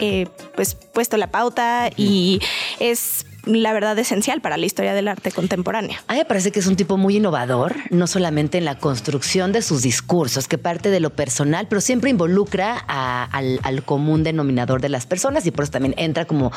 eh, 0.00 0.26
pues 0.54 0.74
puesto 0.74 1.16
la 1.16 1.30
pauta 1.30 1.90
y 1.96 2.40
es 2.80 3.24
la 3.44 3.72
verdad 3.72 3.98
esencial 3.98 4.40
para 4.40 4.56
la 4.56 4.66
historia 4.66 4.94
del 4.94 5.08
arte 5.08 5.32
contemporánea. 5.32 6.02
A 6.06 6.12
mí 6.12 6.18
me 6.18 6.24
parece 6.24 6.52
que 6.52 6.60
es 6.60 6.66
un 6.66 6.76
tipo 6.76 6.96
muy 6.96 7.16
innovador, 7.16 7.76
no 7.90 8.06
solamente 8.06 8.58
en 8.58 8.64
la 8.64 8.78
construcción 8.78 9.52
de 9.52 9.62
sus 9.62 9.82
discursos, 9.82 10.48
que 10.48 10.58
parte 10.58 10.90
de 10.90 11.00
lo 11.00 11.10
personal, 11.10 11.66
pero 11.68 11.80
siempre 11.80 12.10
involucra 12.10 12.76
al, 12.76 13.82
común 13.84 14.24
denominador 14.24 14.80
de 14.80 14.88
las 14.88 15.06
personas 15.06 15.46
y 15.46 15.50
por 15.50 15.62
eso 15.62 15.72
también 15.72 15.94
entra 15.96 16.24
como 16.24 16.52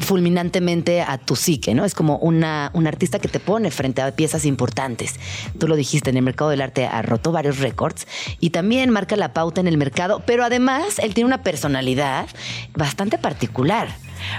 fulminantemente 0.00 1.00
a 1.00 1.18
tu 1.18 1.34
psique, 1.34 1.74
¿no? 1.74 1.84
Es 1.84 1.94
como 1.94 2.18
una, 2.18 2.70
un 2.74 2.86
artista 2.86 3.18
que 3.18 3.28
te 3.28 3.40
pone 3.40 3.70
frente 3.70 4.02
a 4.02 4.12
piezas 4.12 4.44
importantes. 4.44 5.14
Tú 5.58 5.66
lo 5.66 5.76
dijiste, 5.76 6.10
en 6.10 6.18
el 6.18 6.22
mercado 6.22 6.50
del 6.50 6.60
arte 6.60 6.86
ha 6.86 7.02
roto 7.02 7.32
varios 7.32 7.58
récords 7.58 8.06
y 8.38 8.50
también 8.50 8.90
marca 8.90 9.16
la 9.16 9.32
pauta 9.32 9.60
en 9.60 9.66
el 9.66 9.76
mercado, 9.76 10.22
pero 10.26 10.44
además 10.44 10.98
él 10.98 11.14
tiene 11.14 11.26
una 11.26 11.42
personalidad 11.42 12.28
bastante 12.74 13.18
particular. 13.18 13.88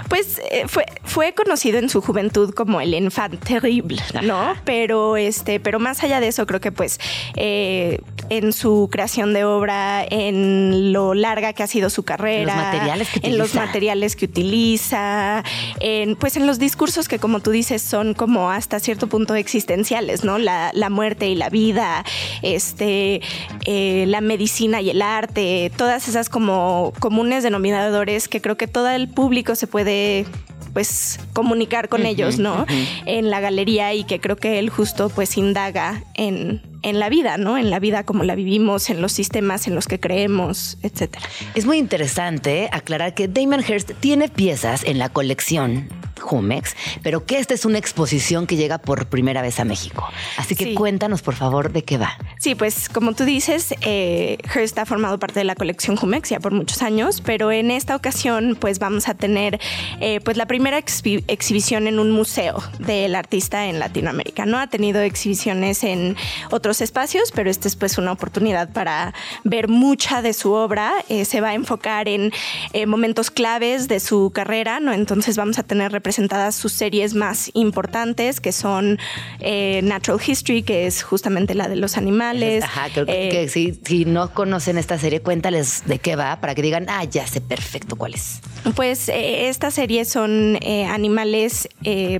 Pues 0.08 0.40
eh, 0.50 0.64
fue, 0.66 0.86
fue 1.04 1.32
conocido 1.32 1.78
en 1.78 1.88
su 1.88 2.00
juventud 2.00 2.52
como 2.54 2.80
el 2.80 2.94
enfant 2.94 3.42
terrible, 3.42 4.02
¿no? 4.22 4.54
Pero 4.64 5.16
este, 5.16 5.60
pero 5.60 5.78
más 5.78 6.02
allá 6.02 6.20
de 6.20 6.28
eso, 6.28 6.46
creo 6.46 6.60
que 6.60 6.72
pues 6.72 6.98
eh, 7.36 8.00
en 8.28 8.52
su 8.52 8.88
creación 8.90 9.32
de 9.32 9.44
obra, 9.44 10.04
en 10.08 10.92
lo 10.92 11.14
larga 11.14 11.52
que 11.52 11.62
ha 11.62 11.66
sido 11.66 11.90
su 11.90 12.04
carrera, 12.04 12.54
los 12.54 12.64
materiales 12.64 13.08
que 13.08 13.26
en 13.26 13.38
los 13.38 13.54
materiales 13.54 14.16
que 14.16 14.24
utiliza, 14.26 15.42
en 15.80 16.16
pues 16.16 16.36
en 16.36 16.46
los 16.46 16.58
discursos 16.58 17.08
que 17.08 17.18
como 17.18 17.40
tú 17.40 17.50
dices 17.50 17.82
son 17.82 18.14
como 18.14 18.50
hasta 18.50 18.80
cierto 18.80 19.08
punto 19.08 19.34
existenciales, 19.34 20.24
¿no? 20.24 20.38
La, 20.38 20.72
muerte 20.90 21.28
y 21.28 21.36
la 21.36 21.50
vida, 21.50 22.04
este, 22.42 23.20
eh, 23.64 24.04
la 24.08 24.20
medicina 24.20 24.80
y 24.80 24.90
el 24.90 25.02
arte, 25.02 25.70
todas 25.76 26.08
esas 26.08 26.28
como 26.28 26.92
comunes 26.98 27.44
denominadores 27.44 28.28
que 28.28 28.40
creo 28.40 28.56
que 28.56 28.66
todo 28.66 28.88
el 28.88 29.08
público 29.08 29.54
se 29.54 29.66
puede 29.70 30.26
pues 30.72 31.18
comunicar 31.32 31.88
con 31.88 32.06
ellos, 32.06 32.38
¿no? 32.38 32.66
En 33.06 33.30
la 33.30 33.40
galería 33.40 33.92
y 33.94 34.04
que 34.04 34.20
creo 34.20 34.36
que 34.36 34.58
él 34.58 34.70
justo 34.70 35.08
pues 35.08 35.36
indaga 35.36 36.04
en, 36.14 36.62
en 36.82 36.98
la 36.98 37.08
vida, 37.08 37.36
¿no? 37.36 37.58
En 37.58 37.70
la 37.70 37.78
vida 37.78 38.04
como 38.04 38.24
la 38.24 38.34
vivimos, 38.34 38.90
en 38.90 39.02
los 39.02 39.12
sistemas 39.12 39.66
en 39.66 39.74
los 39.74 39.86
que 39.86 40.00
creemos, 40.00 40.78
etcétera. 40.82 41.26
Es 41.54 41.66
muy 41.66 41.78
interesante 41.78 42.68
aclarar 42.72 43.14
que 43.14 43.28
Damon 43.28 43.64
Hirst 43.66 43.92
tiene 44.00 44.28
piezas 44.28 44.84
en 44.84 44.98
la 44.98 45.08
colección 45.08 45.88
Jumex, 46.20 46.76
pero 47.02 47.24
que 47.24 47.38
esta 47.38 47.54
es 47.54 47.64
una 47.64 47.78
exposición 47.78 48.46
que 48.46 48.56
llega 48.56 48.78
por 48.78 49.06
primera 49.06 49.42
vez 49.42 49.58
a 49.58 49.64
México. 49.64 50.06
Así 50.36 50.54
que 50.54 50.74
cuéntanos, 50.74 51.22
por 51.22 51.34
favor, 51.34 51.72
de 51.72 51.82
qué 51.82 51.98
va. 51.98 52.16
Sí, 52.38 52.54
pues 52.54 52.88
como 52.88 53.14
tú 53.14 53.24
dices, 53.24 53.74
eh, 53.80 54.38
Hearst 54.54 54.78
ha 54.78 54.86
formado 54.86 55.18
parte 55.18 55.40
de 55.40 55.44
la 55.44 55.54
colección 55.54 55.96
Jumex 55.96 56.28
ya 56.30 56.40
por 56.40 56.52
muchos 56.52 56.82
años, 56.82 57.20
pero 57.24 57.50
en 57.50 57.70
esta 57.70 57.96
ocasión, 57.96 58.56
pues 58.60 58.78
vamos 58.78 59.08
a 59.08 59.14
tener 59.14 59.58
eh, 60.00 60.20
pues 60.20 60.36
la 60.36 60.46
primera 60.46 60.78
exhibición 60.78 61.86
en 61.86 61.98
un 61.98 62.10
museo 62.10 62.62
del 62.78 63.14
artista 63.14 63.66
en 63.66 63.78
Latinoamérica. 63.78 64.46
No 64.46 64.58
ha 64.58 64.66
tenido 64.68 65.00
exhibiciones 65.00 65.82
en 65.84 66.16
otros 66.50 66.69
espacios, 66.78 67.32
pero 67.34 67.50
esta 67.50 67.66
es 67.66 67.74
pues 67.74 67.98
una 67.98 68.12
oportunidad 68.12 68.72
para 68.72 69.12
ver 69.42 69.66
mucha 69.66 70.22
de 70.22 70.32
su 70.32 70.52
obra. 70.52 70.92
Eh, 71.08 71.24
se 71.24 71.40
va 71.40 71.48
a 71.48 71.54
enfocar 71.54 72.08
en 72.08 72.32
eh, 72.72 72.86
momentos 72.86 73.30
claves 73.30 73.88
de 73.88 73.98
su 73.98 74.30
carrera, 74.32 74.78
¿no? 74.78 74.92
Entonces 74.92 75.36
vamos 75.36 75.58
a 75.58 75.64
tener 75.64 76.00
presentadas 76.00 76.54
sus 76.54 76.72
series 76.72 77.14
más 77.14 77.50
importantes, 77.54 78.40
que 78.40 78.52
son 78.52 78.98
eh, 79.40 79.80
Natural 79.82 80.20
History, 80.24 80.62
que 80.62 80.86
es 80.86 81.02
justamente 81.02 81.54
la 81.54 81.68
de 81.68 81.76
los 81.76 81.96
animales. 81.96 82.62
Ajá, 82.62 82.88
creo 82.92 83.06
que, 83.06 83.48
si, 83.48 84.04
no 84.04 84.32
conocen 84.32 84.78
esta 84.78 84.98
serie, 84.98 85.20
cuéntales 85.20 85.82
de 85.86 85.98
qué 85.98 86.14
va, 86.14 86.40
para 86.40 86.54
que 86.54 86.62
digan, 86.62 86.86
ah, 86.88 87.04
ya 87.04 87.26
sé 87.26 87.40
perfecto 87.40 87.96
cuál 87.96 88.14
es. 88.14 88.40
Pues 88.76 89.08
eh, 89.08 89.48
esta 89.48 89.70
serie 89.72 90.04
son 90.04 90.58
animales 90.88 91.68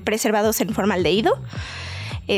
preservados 0.05 0.61
en 0.61 0.75
formaldehído 0.75 1.39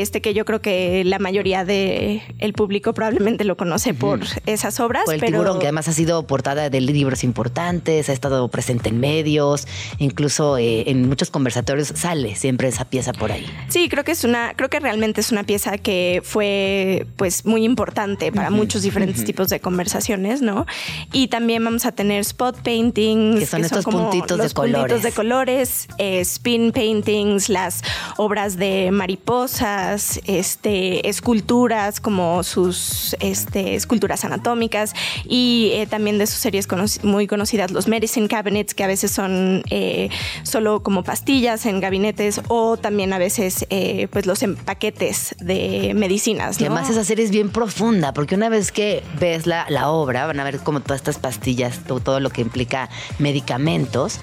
este 0.01 0.21
que 0.21 0.33
yo 0.33 0.45
creo 0.45 0.61
que 0.61 1.03
la 1.05 1.19
mayoría 1.19 1.65
del 1.65 2.21
el 2.39 2.53
público 2.53 2.93
probablemente 2.93 3.43
lo 3.43 3.57
conoce 3.57 3.93
por 3.93 4.21
esas 4.45 4.79
obras. 4.79 5.03
Por 5.05 5.15
el 5.15 5.21
tiburón, 5.21 5.59
que 5.59 5.65
además 5.67 5.87
ha 5.87 5.93
sido 5.93 6.25
portada 6.25 6.69
de 6.69 6.81
libros 6.81 7.23
importantes, 7.23 8.09
ha 8.09 8.13
estado 8.13 8.47
presente 8.47 8.89
en 8.89 8.99
medios, 8.99 9.67
incluso 9.99 10.57
eh, 10.57 10.89
en 10.89 11.07
muchos 11.07 11.29
conversatorios 11.29 11.89
sale 11.89 12.35
siempre 12.35 12.67
esa 12.67 12.85
pieza 12.85 13.13
por 13.13 13.31
ahí. 13.31 13.45
Sí, 13.69 13.89
creo 13.89 14.03
que 14.03 14.11
es 14.11 14.23
una, 14.23 14.53
creo 14.55 14.69
que 14.69 14.79
realmente 14.79 15.21
es 15.21 15.31
una 15.31 15.43
pieza 15.43 15.77
que 15.77 16.21
fue 16.23 17.05
pues 17.15 17.45
muy 17.45 17.63
importante 17.63 18.31
para 18.31 18.49
muchos 18.49 18.81
diferentes 18.81 19.23
tipos 19.23 19.49
de 19.49 19.59
conversaciones, 19.59 20.41
¿no? 20.41 20.65
Y 21.11 21.27
también 21.27 21.63
vamos 21.63 21.85
a 21.85 21.91
tener 21.91 22.21
spot 22.21 22.61
paintings, 22.63 23.39
que 23.39 23.45
son 23.45 23.63
estos 23.63 23.85
puntitos 23.85 24.39
de 24.39 24.49
colores. 24.49 24.81
Puntitos 24.81 25.03
de 25.03 25.11
colores, 25.11 25.87
eh, 25.97 26.19
spin 26.21 26.71
paintings, 26.71 27.49
las 27.49 27.81
obras 28.17 28.57
de 28.57 28.89
este, 30.25 31.07
esculturas 31.09 31.99
como 31.99 32.43
sus 32.43 33.15
este, 33.19 33.75
esculturas 33.75 34.23
anatómicas 34.25 34.93
y 35.25 35.71
eh, 35.73 35.87
también 35.87 36.17
de 36.17 36.27
sus 36.27 36.39
series 36.39 36.67
muy 37.03 37.27
conocidas, 37.27 37.71
los 37.71 37.87
medicine 37.87 38.27
cabinets, 38.27 38.73
que 38.73 38.83
a 38.83 38.87
veces 38.87 39.11
son 39.11 39.63
eh, 39.69 40.09
solo 40.43 40.81
como 40.81 41.03
pastillas 41.03 41.65
en 41.65 41.79
gabinetes 41.79 42.41
o 42.47 42.77
también 42.77 43.13
a 43.13 43.17
veces 43.17 43.65
eh, 43.69 44.07
pues 44.11 44.25
los 44.25 44.41
empaquetes 44.43 45.35
de 45.39 45.93
medicinas. 45.95 46.59
¿no? 46.59 46.67
además 46.67 46.89
esa 46.89 47.03
serie 47.03 47.25
es 47.25 47.31
bien 47.31 47.49
profunda, 47.49 48.13
porque 48.13 48.35
una 48.35 48.49
vez 48.49 48.71
que 48.71 49.03
ves 49.19 49.45
la, 49.45 49.65
la 49.69 49.89
obra, 49.89 50.25
van 50.25 50.39
a 50.39 50.43
ver 50.43 50.59
como 50.59 50.79
todas 50.79 51.01
estas 51.01 51.19
pastillas, 51.19 51.79
todo, 51.85 51.99
todo 51.99 52.19
lo 52.19 52.29
que 52.29 52.41
implica 52.41 52.89
medicamentos 53.19 54.19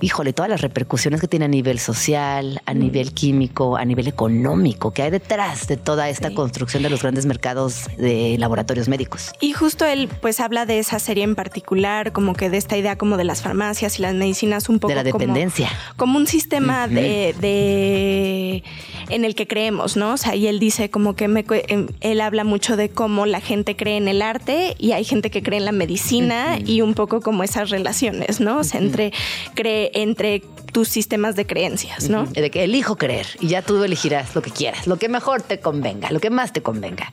híjole, 0.00 0.32
todas 0.32 0.50
las 0.50 0.60
repercusiones 0.60 1.20
que 1.20 1.28
tiene 1.28 1.46
a 1.46 1.48
nivel 1.48 1.78
social, 1.78 2.60
a 2.66 2.74
nivel 2.74 3.12
químico, 3.12 3.76
a 3.76 3.84
nivel 3.84 4.08
económico, 4.08 4.92
que 4.92 5.02
hay 5.02 5.10
detrás 5.10 5.66
de 5.66 5.76
toda 5.76 6.08
esta 6.08 6.32
construcción 6.32 6.82
de 6.82 6.90
los 6.90 7.02
grandes 7.02 7.26
mercados 7.26 7.88
de 7.96 8.36
laboratorios 8.38 8.88
médicos. 8.88 9.32
Y 9.40 9.52
justo 9.52 9.84
él 9.84 10.08
pues 10.20 10.40
habla 10.40 10.66
de 10.66 10.78
esa 10.78 10.98
serie 10.98 11.24
en 11.24 11.34
particular, 11.34 12.12
como 12.12 12.34
que 12.34 12.50
de 12.50 12.56
esta 12.56 12.76
idea 12.76 12.96
como 12.96 13.16
de 13.16 13.24
las 13.24 13.42
farmacias 13.42 13.98
y 13.98 14.02
las 14.02 14.14
medicinas 14.14 14.68
un 14.68 14.78
poco 14.78 14.88
De 14.90 14.96
la 14.96 15.04
dependencia. 15.04 15.70
Como, 15.96 16.16
un 16.18 16.26
sistema 16.26 16.88
de, 16.88 17.34
de- 17.40 18.62
en 19.08 19.24
el 19.24 19.34
que 19.34 19.46
creemos, 19.46 19.96
¿no? 19.96 20.12
O 20.12 20.16
sea, 20.16 20.34
y 20.34 20.46
él 20.46 20.58
dice 20.58 20.90
como 20.90 21.14
que 21.14 21.28
me 21.28 21.44
em, 21.68 21.88
él 22.00 22.20
habla 22.20 22.44
mucho 22.44 22.76
de 22.76 22.88
cómo 22.88 23.26
la 23.26 23.40
gente 23.40 23.76
cree 23.76 23.96
en 23.96 24.08
el 24.08 24.22
arte 24.22 24.74
y 24.78 24.92
hay 24.92 25.04
gente 25.04 25.30
que 25.30 25.42
cree 25.42 25.58
en 25.58 25.64
la 25.64 25.72
medicina 25.72 26.58
y 26.64 26.80
un 26.80 26.94
poco 26.94 27.20
como 27.20 27.42
esas 27.44 27.70
relaciones, 27.70 28.40
¿no? 28.40 28.58
O 28.58 28.64
sea, 28.64 28.80
entre 28.80 29.12
cree 29.54 29.85
entre 29.94 30.42
tus 30.72 30.88
sistemas 30.88 31.36
de 31.36 31.46
creencias, 31.46 32.08
¿no? 32.10 32.24
De 32.26 32.50
que 32.50 32.64
elijo 32.64 32.96
creer 32.96 33.26
y 33.40 33.48
ya 33.48 33.62
tú 33.62 33.82
elegirás 33.82 34.34
lo 34.34 34.42
que 34.42 34.50
quieras, 34.50 34.86
lo 34.86 34.98
que 34.98 35.08
mejor 35.08 35.42
te 35.42 35.58
convenga, 35.60 36.10
lo 36.10 36.20
que 36.20 36.28
más 36.30 36.52
te 36.52 36.62
convenga. 36.62 37.12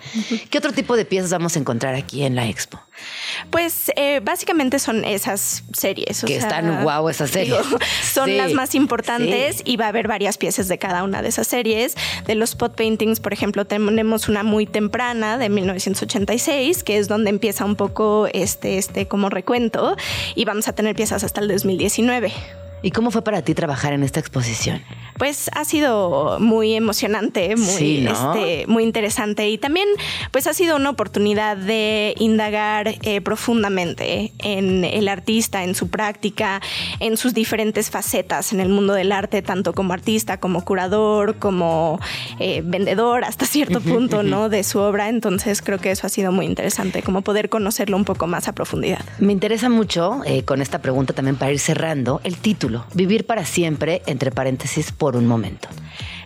¿Qué 0.49 0.57
otro 0.57 0.74
tipo 0.74 0.97
de 0.97 1.05
piezas 1.05 1.32
vamos 1.32 1.55
a 1.55 1.59
encontrar 1.59 1.95
aquí 1.95 2.24
en 2.24 2.36
la 2.36 2.47
expo? 2.47 2.80
Pues 3.49 3.91
eh, 3.95 4.19
básicamente 4.24 4.80
son 4.80 5.03
esas 5.05 5.63
series. 5.74 6.24
o 6.24 6.28
Que 6.28 6.39
sea, 6.39 6.43
están 6.49 6.84
guau 6.84 7.09
esas 7.09 7.30
series. 7.32 7.63
digo, 7.63 7.80
son 8.13 8.26
Sí, 8.30 8.36
las 8.38 8.53
más 8.53 8.76
importantes 8.76 9.57
sí. 9.57 9.63
y 9.65 9.78
va 9.78 9.86
a 9.86 9.89
haber 9.89 10.07
varias 10.07 10.38
piezas 10.38 10.67
de 10.67 10.78
cada 10.78 11.03
una 11.03 11.21
de 11.21 11.30
esas 11.30 11.47
series. 11.47 11.95
De 12.26 12.36
los 12.36 12.51
spot 12.51 12.76
paintings, 12.76 13.19
por 13.19 13.34
ejemplo, 13.34 13.65
tenemos 13.65 14.28
una 14.30 14.43
muy 14.43 14.65
temprana 14.65 15.38
de 15.38 15.49
1986, 15.49 16.84
que 16.84 16.97
es 16.97 17.07
donde 17.07 17.30
empieza 17.30 17.65
un 17.65 17.76
poco 17.76 18.28
este, 18.34 18.78
este 18.78 19.07
como 19.07 19.30
recuento 19.30 19.95
y 20.36 20.45
vamos 20.45 20.67
a 20.67 20.74
tener 20.74 20.95
piezas 20.95 21.24
hasta 21.24 21.41
el 21.41 21.47
2019. 21.47 22.32
¿Y 22.84 22.91
cómo 22.91 23.09
fue 23.09 23.23
para 23.23 23.41
ti 23.41 23.55
trabajar 23.55 23.93
en 23.93 24.03
esta 24.03 24.19
exposición? 24.19 24.81
Pues 25.17 25.49
ha 25.53 25.63
sido 25.63 26.38
muy 26.39 26.73
emocionante, 26.73 27.55
muy, 27.55 27.65
Sí, 27.65 28.01
¿no? 28.01 28.11
este, 28.34 28.67
muy 28.67 28.84
interesante 28.84 29.49
y 29.49 29.57
también 29.57 29.88
pues 30.31 30.47
ha 30.47 30.53
sido 30.53 30.75
una 30.75 30.89
oportunidad 30.89 31.55
de 31.55 32.13
indagar 32.19 32.95
eh, 33.01 33.21
profundamente 33.21 34.34
en 34.39 34.84
el 34.84 35.07
artista, 35.07 35.63
en 35.63 35.75
su 35.75 35.88
práctica, 35.89 36.61
en 36.99 37.15
sus 37.15 37.34
diferentes 37.34 37.89
facetas 37.89 38.51
en 38.51 38.59
el 38.59 38.69
mundo 38.69 38.93
del 38.93 39.11
arte, 39.11 39.41
tanto 39.41 39.73
como 39.73 39.93
artista, 39.93 40.39
como 40.39 40.65
curador, 40.65 41.36
como 41.38 41.99
eh, 42.39 42.61
vendedor 42.65 43.23
hasta 43.23 43.45
cierto 43.45 43.79
punto, 43.81 44.23
¿no? 44.23 44.49
De 44.53 44.63
su 44.63 44.79
obra. 44.79 45.09
Entonces 45.09 45.61
creo 45.61 45.79
que 45.79 45.91
eso 45.91 46.07
ha 46.07 46.09
sido 46.09 46.31
muy 46.31 46.45
interesante, 46.45 47.01
como 47.01 47.21
poder 47.21 47.49
conocerlo 47.49 47.95
un 47.95 48.05
poco 48.05 48.27
más 48.27 48.47
a 48.47 48.53
profundidad. 48.53 48.99
Me 49.19 49.31
interesa 49.31 49.69
mucho, 49.69 50.21
eh, 50.25 50.43
con 50.43 50.61
esta 50.61 50.79
pregunta 50.79 51.13
también 51.13 51.38
para 51.38 51.51
ir 51.51 51.59
cerrando, 51.59 52.19
el 52.23 52.38
título, 52.38 52.72
Vivir 52.93 53.26
para 53.26 53.45
siempre, 53.45 54.01
entre 54.05 54.32
paréntesis, 54.32 54.91
por 54.91 55.15
un 55.15 55.28
momento. 55.28 55.69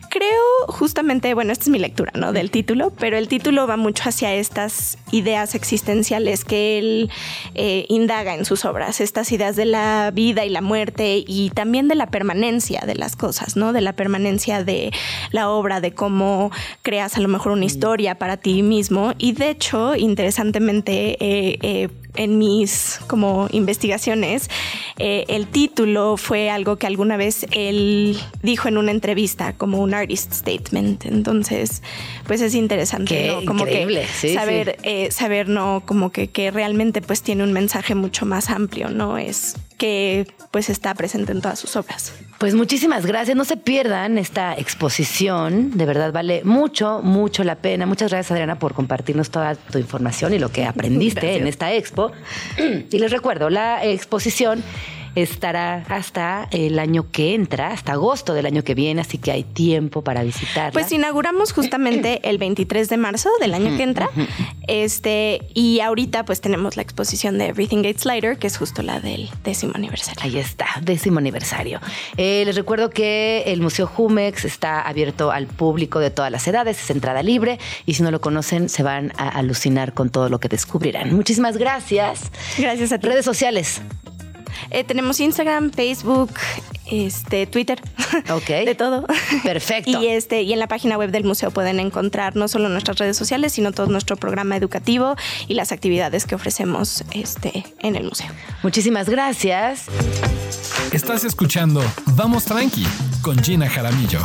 Creo 0.10 0.68
justamente, 0.68 1.34
bueno, 1.34 1.52
esta 1.52 1.66
es 1.66 1.70
mi 1.70 1.80
lectura, 1.80 2.12
¿no? 2.16 2.32
Del 2.32 2.50
título, 2.50 2.91
pero 2.98 3.18
el 3.18 3.28
título 3.28 3.68
va 3.68 3.76
mucho 3.76 4.04
hacia 4.08 4.34
estas 4.34 4.98
ideas 5.12 5.54
existenciales 5.54 6.45
que 6.45 6.80
él 6.80 7.12
eh, 7.56 7.86
indaga 7.89 8.34
en 8.36 8.45
sus 8.45 8.64
obras, 8.64 9.02
estas 9.02 9.32
ideas 9.32 9.56
de 9.56 9.66
la 9.66 10.12
vida 10.14 10.45
y 10.45 10.50
la 10.50 10.62
muerte 10.62 11.24
y 11.28 11.50
también 11.50 11.88
de 11.88 11.95
la 11.95 12.08
permanencia 12.08 12.82
de 12.86 12.95
las 12.95 13.16
cosas, 13.16 13.58
¿no? 13.58 13.74
De 13.74 13.82
la 13.82 13.93
permanencia 13.93 14.64
de 14.64 14.91
la 15.32 15.50
obra, 15.50 15.82
de 15.82 15.93
cómo 15.93 16.52
creas 16.84 17.18
a 17.18 17.20
lo 17.20 17.28
mejor 17.28 17.52
una 17.52 17.66
historia 17.66 18.16
para 18.16 18.38
ti 18.38 18.64
mismo. 18.64 19.14
Y 19.18 19.34
de 19.34 19.50
hecho, 19.50 19.95
interesantemente, 19.95 21.18
eh, 21.20 21.60
eh, 21.62 21.89
en 22.18 22.38
mis 22.38 22.99
como 23.07 23.47
investigaciones, 23.51 24.49
eh, 24.97 25.26
el 25.30 25.47
título 25.47 26.18
fue 26.18 26.49
algo 26.49 26.78
que 26.78 26.88
alguna 26.88 27.15
vez 27.15 27.45
él 27.51 28.18
dijo 28.41 28.68
en 28.68 28.78
una 28.78 28.91
entrevista 28.91 29.53
como 29.53 29.80
un 29.80 29.93
artist 29.93 30.34
statement. 30.34 31.05
Entonces, 31.05 31.84
pues 32.26 32.41
es 32.41 32.55
interesante, 32.55 33.15
Qué 33.15 33.28
¿no? 33.28 33.45
Como 33.45 33.65
increíble, 33.65 34.01
que 34.01 34.07
sí, 34.07 34.34
saber, 34.34 34.78
eh, 34.84 35.09
saber, 35.11 35.47
no, 35.47 35.84
como 35.86 36.11
que, 36.11 36.28
que 36.28 36.51
realmente 36.51 37.01
pues 37.01 37.22
tiene 37.22 37.43
un 37.43 37.53
mensaje 37.53 37.95
mucho 37.95 38.26
más 38.26 38.49
amplio, 38.49 38.89
¿no? 38.89 39.18
Es 39.18 39.55
que 39.78 40.28
pues 40.51 40.70
está 40.70 40.93
presente 40.95 41.32
en 41.32 41.41
todas 41.41 41.59
sus 41.59 41.76
obras. 41.76 42.13
Pues 42.39 42.53
muchísimas 42.53 43.05
gracias. 43.05 43.38
No 43.38 43.45
se 43.45 43.57
pierdan 43.57 44.18
esta 44.18 44.55
exposición. 44.55 45.78
De 45.78 45.86
verdad 45.86 46.11
vale 46.11 46.43
mucho, 46.43 47.01
mucho 47.03 47.43
la 47.43 47.55
pena. 47.55 47.86
Muchas 47.86 48.11
gracias, 48.11 48.32
Adriana, 48.32 48.59
por 48.59 48.74
compartirnos 48.74 49.30
toda 49.30 49.55
tu 49.55 49.78
información 49.78 50.34
y 50.34 50.39
lo 50.39 50.51
que 50.51 50.65
aprendiste 50.65 51.22
Gracias. 51.22 51.41
en 51.41 51.47
esta 51.47 51.74
expo. 51.74 52.07
Y 52.91 52.99
les 52.99 53.12
recuerdo, 53.12 53.49
la 53.49 53.84
exposición 53.86 54.64
estará 55.22 55.84
hasta 55.89 56.47
el 56.51 56.78
año 56.78 57.09
que 57.11 57.34
entra, 57.34 57.70
hasta 57.70 57.93
agosto 57.93 58.36
del 58.36 58.45
año 58.45 58.63
que 58.63 58.76
viene, 58.76 59.01
así 59.01 59.18
que 59.18 59.32
hay 59.32 59.43
tiempo 59.43 60.03
para 60.03 60.24
visitarla. 60.24 60.72
Pues 60.72 60.91
inauguramos 60.91 61.53
justamente 61.53 62.20
el 62.30 62.38
23 62.38 62.88
de 62.88 62.97
marzo 62.97 63.30
del 63.41 63.55
año 63.55 63.76
que 63.76 63.84
entra. 63.84 64.09
Este, 64.68 65.41
y 65.55 65.80
ahorita 65.80 66.24
pues 66.24 66.39
tenemos 66.39 66.76
la 66.76 66.84
exposición 66.84 67.39
de 67.39 67.47
Everything 67.47 67.82
Gets 67.82 68.05
Lighter, 68.05 68.38
que 68.38 68.45
es 68.45 68.57
justo 68.57 68.84
la 68.84 68.99
del 68.99 69.30
décimo 69.43 69.74
aniversario. 69.76 70.22
Ahí 70.22 70.38
está, 70.38 70.68
décimo 70.82 71.18
aniversario. 71.18 71.80
Eh, 72.15 72.43
les 72.45 72.55
recuerdo 72.55 72.91
que 72.91 73.43
el 73.47 73.61
Museo 73.61 73.88
Jumex 73.88 74.45
está 74.45 74.82
abierto 74.82 75.32
al 75.32 75.47
público 75.47 75.99
de 75.99 76.11
todas 76.11 76.32
las 76.32 76.47
edades, 76.47 76.80
es 76.80 76.89
entrada 76.91 77.24
libre 77.24 77.57
y 77.88 77.95
si 77.95 78.03
no 78.03 78.11
lo 78.11 78.22
conocen 78.22 78.70
se 78.70 78.84
van 78.84 79.13
a 79.18 79.30
alucinar 79.30 79.93
con 79.93 80.11
todo 80.11 80.30
lo 80.30 80.39
que 80.39 80.47
descubrirán. 80.47 81.15
Muchísimas 81.15 81.57
gracias. 81.57 82.32
Gracias 82.57 82.91
a 82.91 82.99
ti. 82.99 83.07
Redes 83.07 83.26
sociales. 83.26 83.82
Eh, 84.72 84.84
tenemos 84.84 85.20
Instagram, 85.20 85.72
Facebook, 85.72 86.32
este, 86.86 87.47
Twitter. 87.47 87.82
Ok. 88.30 88.47
De 88.66 88.76
todo. 88.76 89.05
Perfecto. 89.43 89.88
Y 89.97 90.08
este, 90.08 90.41
y 90.41 90.53
en 90.53 90.60
la 90.60 90.68
página 90.68 90.97
web 90.97 91.12
del 91.12 91.24
museo 91.24 91.49
pueden 91.49 91.80
encontrar 91.80 92.36
no 92.36 92.47
solo 92.47 92.70
nuestras 92.70 92.97
redes 92.97 93.18
sociales, 93.18 93.53
sino 93.53 93.72
todo 93.72 93.88
nuestro 93.88 94.18
programa 94.18 94.55
educativo 94.55 95.16
y 95.47 95.53
las 95.53 95.72
actividades 95.72 96.26
que 96.26 96.36
ofrecemos 96.36 97.03
este, 97.14 97.64
en 97.80 97.95
el 97.95 98.03
museo. 98.03 98.28
Muchísimas 98.64 99.10
gracias. 99.10 99.86
Estás 100.91 101.24
escuchando 101.24 101.82
Vamos 102.16 102.45
Tranqui 102.45 102.86
con 103.22 103.41
Gina 103.43 103.70
Jaramillo. 103.70 104.20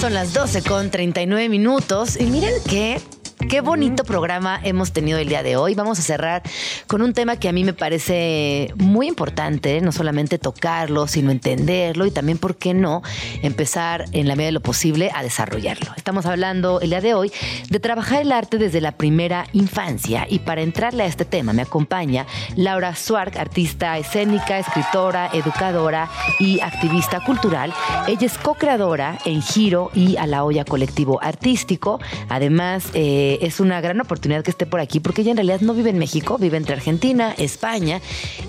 Son 0.00 0.12
las 0.12 0.34
12 0.34 0.62
con 0.62 0.90
39 0.90 1.48
minutos 1.48 2.20
y 2.20 2.24
miren 2.24 2.52
que 2.68 3.00
Qué 3.48 3.60
bonito 3.60 4.04
programa 4.04 4.58
hemos 4.62 4.92
tenido 4.92 5.18
el 5.18 5.28
día 5.28 5.42
de 5.42 5.56
hoy. 5.56 5.74
Vamos 5.74 5.98
a 5.98 6.02
cerrar 6.02 6.42
con 6.86 7.02
un 7.02 7.12
tema 7.12 7.36
que 7.36 7.48
a 7.48 7.52
mí 7.52 7.62
me 7.62 7.74
parece 7.74 8.72
muy 8.76 9.06
importante, 9.06 9.80
no 9.80 9.92
solamente 9.92 10.38
tocarlo, 10.38 11.06
sino 11.06 11.30
entenderlo 11.30 12.06
y 12.06 12.10
también, 12.10 12.38
¿por 12.38 12.56
qué 12.56 12.74
no?, 12.74 13.02
empezar 13.42 14.06
en 14.12 14.28
la 14.28 14.34
medida 14.34 14.46
de 14.46 14.52
lo 14.52 14.60
posible 14.60 15.10
a 15.14 15.22
desarrollarlo. 15.22 15.92
Estamos 15.96 16.26
hablando 16.26 16.80
el 16.80 16.90
día 16.90 17.00
de 17.00 17.14
hoy 17.14 17.32
de 17.68 17.80
trabajar 17.80 18.22
el 18.22 18.32
arte 18.32 18.58
desde 18.58 18.80
la 18.80 18.92
primera 18.92 19.46
infancia 19.52 20.26
y 20.28 20.40
para 20.40 20.62
entrarle 20.62 21.04
a 21.04 21.06
este 21.06 21.24
tema 21.24 21.52
me 21.52 21.62
acompaña 21.62 22.26
Laura 22.56 22.96
Swark, 22.96 23.36
artista 23.36 23.98
escénica, 23.98 24.58
escritora, 24.58 25.30
educadora 25.32 26.10
y 26.40 26.60
activista 26.60 27.20
cultural. 27.20 27.72
Ella 28.08 28.26
es 28.26 28.38
co-creadora 28.38 29.18
en 29.24 29.42
Giro 29.42 29.90
y 29.94 30.16
a 30.16 30.26
la 30.26 30.44
olla 30.44 30.64
colectivo 30.64 31.22
artístico. 31.22 32.00
Además, 32.28 32.86
eh, 32.94 33.33
es 33.42 33.60
una 33.60 33.80
gran 33.80 34.00
oportunidad 34.00 34.42
que 34.42 34.50
esté 34.50 34.66
por 34.66 34.80
aquí 34.80 35.00
porque 35.00 35.22
ella 35.22 35.32
en 35.32 35.36
realidad 35.36 35.60
no 35.60 35.74
vive 35.74 35.90
en 35.90 35.98
México, 35.98 36.38
vive 36.38 36.56
entre 36.56 36.74
Argentina, 36.74 37.34
España 37.38 38.00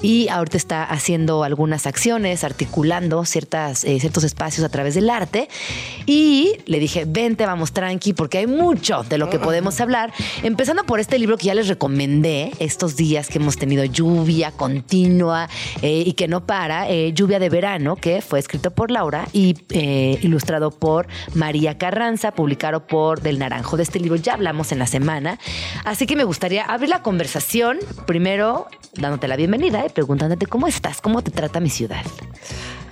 y 0.01 0.27
ahorita 0.29 0.57
está 0.57 0.83
haciendo 0.83 1.43
algunas 1.43 1.87
acciones, 1.87 2.43
articulando 2.43 3.25
ciertas, 3.25 3.83
eh, 3.83 3.99
ciertos 3.99 4.23
espacios 4.23 4.65
a 4.65 4.69
través 4.69 4.95
del 4.95 5.09
arte. 5.09 5.49
Y 6.05 6.57
le 6.65 6.79
dije, 6.79 7.05
vente, 7.07 7.45
vamos 7.45 7.71
tranqui, 7.71 8.13
porque 8.13 8.39
hay 8.39 8.47
mucho 8.47 9.03
de 9.03 9.17
lo 9.17 9.29
que 9.29 9.39
podemos 9.39 9.79
hablar. 9.81 10.13
Empezando 10.43 10.83
por 10.83 10.99
este 10.99 11.19
libro 11.19 11.37
que 11.37 11.47
ya 11.47 11.55
les 11.55 11.67
recomendé 11.67 12.51
estos 12.59 12.95
días 12.95 13.27
que 13.27 13.37
hemos 13.37 13.57
tenido 13.57 13.83
lluvia 13.85 14.51
continua 14.51 15.49
eh, 15.81 16.03
y 16.05 16.13
que 16.13 16.27
no 16.27 16.45
para, 16.45 16.89
eh, 16.89 17.13
Lluvia 17.13 17.39
de 17.39 17.49
Verano, 17.49 17.95
que 17.95 18.21
fue 18.21 18.39
escrito 18.39 18.71
por 18.71 18.91
Laura 18.91 19.27
y 19.33 19.55
ilustrado 20.21 20.71
por 20.71 21.07
María 21.33 21.77
Carranza, 21.77 22.31
publicado 22.31 22.87
por 22.87 23.21
Del 23.21 23.39
Naranjo. 23.39 23.77
De 23.77 23.83
este 23.83 23.99
libro 23.99 24.17
ya 24.17 24.33
hablamos 24.33 24.64
en 24.71 24.79
la 24.79 24.87
semana. 24.87 25.39
Así 25.83 26.05
que 26.05 26.15
me 26.15 26.23
gustaría 26.23 26.63
abrir 26.63 26.89
la 26.89 27.01
conversación, 27.01 27.79
primero 28.05 28.67
dándote 28.93 29.27
la 29.27 29.35
bienvenida 29.35 29.85
y 29.85 29.89
preguntándote 29.89 30.45
cómo 30.45 30.67
estás, 30.67 31.01
cómo 31.01 31.21
te 31.21 31.31
trata 31.31 31.59
mi 31.59 31.69
ciudad. 31.69 32.03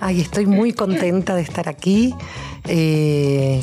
Ay, 0.00 0.20
estoy 0.20 0.46
muy 0.46 0.72
contenta 0.72 1.34
de 1.34 1.42
estar 1.42 1.68
aquí. 1.68 2.14
Eh, 2.66 3.62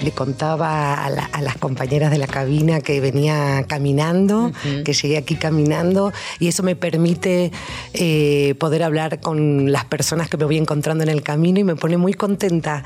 le 0.00 0.12
contaba 0.12 1.04
a, 1.04 1.10
la- 1.10 1.24
a 1.32 1.42
las 1.42 1.56
compañeras 1.56 2.10
de 2.10 2.18
la 2.18 2.26
cabina 2.28 2.80
que 2.80 3.00
venía 3.00 3.64
caminando, 3.66 4.52
que 4.84 4.92
llegué 4.92 5.16
aquí 5.18 5.34
caminando, 5.34 6.12
y 6.38 6.48
eso 6.48 6.62
me 6.62 6.76
permite 6.76 7.50
eh, 7.94 8.54
poder 8.60 8.82
hablar 8.84 9.20
con 9.20 9.72
las 9.72 9.84
personas 9.86 10.28
que 10.28 10.36
me 10.36 10.44
voy 10.44 10.56
encontrando 10.56 11.02
en 11.02 11.10
el 11.10 11.22
camino 11.22 11.58
y 11.58 11.64
me 11.64 11.74
pone 11.76 11.96
muy 11.96 12.14
contenta. 12.14 12.84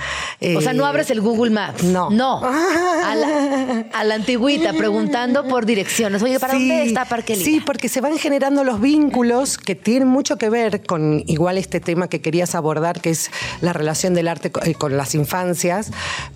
O 0.56 0.60
sea, 0.60 0.72
no 0.72 0.84
Eh, 0.84 0.88
abres 0.88 1.10
el 1.10 1.20
Google 1.20 1.50
Maps. 1.50 1.82
No. 1.84 2.08
No. 2.10 2.40
A 3.02 3.14
la, 3.14 3.84
a 3.92 4.04
la 4.04 4.14
antigüita, 4.14 4.72
preguntando 4.72 5.46
por 5.46 5.66
direcciones. 5.66 6.22
Oye, 6.22 6.38
¿para 6.40 6.54
Sí, 6.54 6.68
dónde 6.68 6.84
está 6.84 7.04
Parque 7.04 7.34
Lira? 7.36 7.44
Sí, 7.44 7.60
porque 7.64 7.88
se 7.88 8.00
van 8.00 8.16
generando 8.16 8.64
los 8.64 8.80
vínculos 8.80 9.58
que 9.58 9.74
tienen 9.74 10.08
mucho 10.08 10.38
que 10.38 10.48
ver 10.48 10.82
con 10.84 11.22
igual 11.26 11.58
este 11.58 11.80
tema 11.80 12.08
que 12.08 12.20
querías 12.22 12.54
abordar, 12.54 13.00
que 13.00 13.10
es 13.10 13.30
la 13.60 13.72
relación 13.72 14.14
del 14.14 14.28
arte 14.28 14.50
eh, 14.64 14.74
con 14.74 14.96
las 14.96 15.14
infancias, 15.14 15.90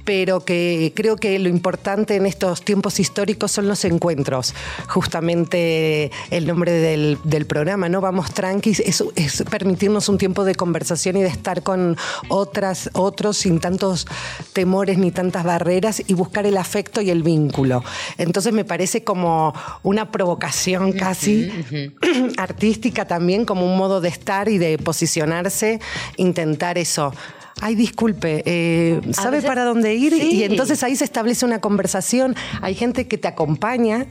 pero 0.05 0.45
que 0.45 0.66
creo 0.95 1.17
que 1.17 1.39
lo 1.39 1.49
importante 1.49 2.17
en 2.17 2.27
estos 2.27 2.62
tiempos 2.62 3.01
históricos 3.01 3.53
son 3.53 3.69
los 3.69 3.85
encuentros. 3.85 4.55
Justamente 4.89 6.11
el 6.31 6.47
nombre 6.47 6.73
del, 6.73 7.19
del 7.25 7.47
programa, 7.47 7.89
¿no? 7.89 8.01
Vamos 8.01 8.33
tranquis, 8.33 8.81
es, 8.81 9.03
es 9.14 9.45
permitirnos 9.51 10.09
un 10.09 10.19
tiempo 10.19 10.45
de 10.45 10.55
conversación 10.55 11.17
y 11.17 11.23
de 11.23 11.29
estar 11.29 11.62
con 11.62 11.97
otras, 12.29 12.91
otros 12.93 13.37
sin 13.37 13.61
tantos 13.61 14.07
temores 14.53 14.99
ni 14.99 15.11
tantas 15.11 15.45
barreras 15.45 16.03
y 16.07 16.14
buscar 16.14 16.47
el 16.47 16.57
afecto 16.57 17.01
y 17.01 17.11
el 17.11 17.23
vínculo. 17.23 17.83
Entonces 18.19 18.53
me 18.53 18.64
parece 18.64 19.05
como 19.05 19.55
una 19.83 20.11
provocación 20.11 20.93
casi 20.93 21.51
artística 22.37 23.07
también, 23.07 23.45
como 23.45 23.67
un 23.67 23.77
modo 23.77 24.01
de 24.01 24.09
estar 24.09 24.49
y 24.49 24.59
de 24.59 24.79
posicionarse, 24.79 25.81
intentar 26.17 26.79
eso. 26.79 27.12
Ay, 27.63 27.75
disculpe, 27.75 28.43
eh, 28.45 29.01
¿sabe 29.13 29.39
veces- 29.39 29.49
para 29.49 29.65
dónde 29.65 29.95
ir? 29.95 30.13
Sí. 30.13 30.29
Y 30.37 30.45
entonces 30.45 30.83
ahí 30.83 30.95
se 30.95 31.05
establece 31.05 31.47
una 31.47 31.59
conversación. 31.59 32.37
Hay 32.61 32.75
gente 32.75 33.07
que 33.09 33.17
te 33.17 33.29
acompaña. 33.29 34.07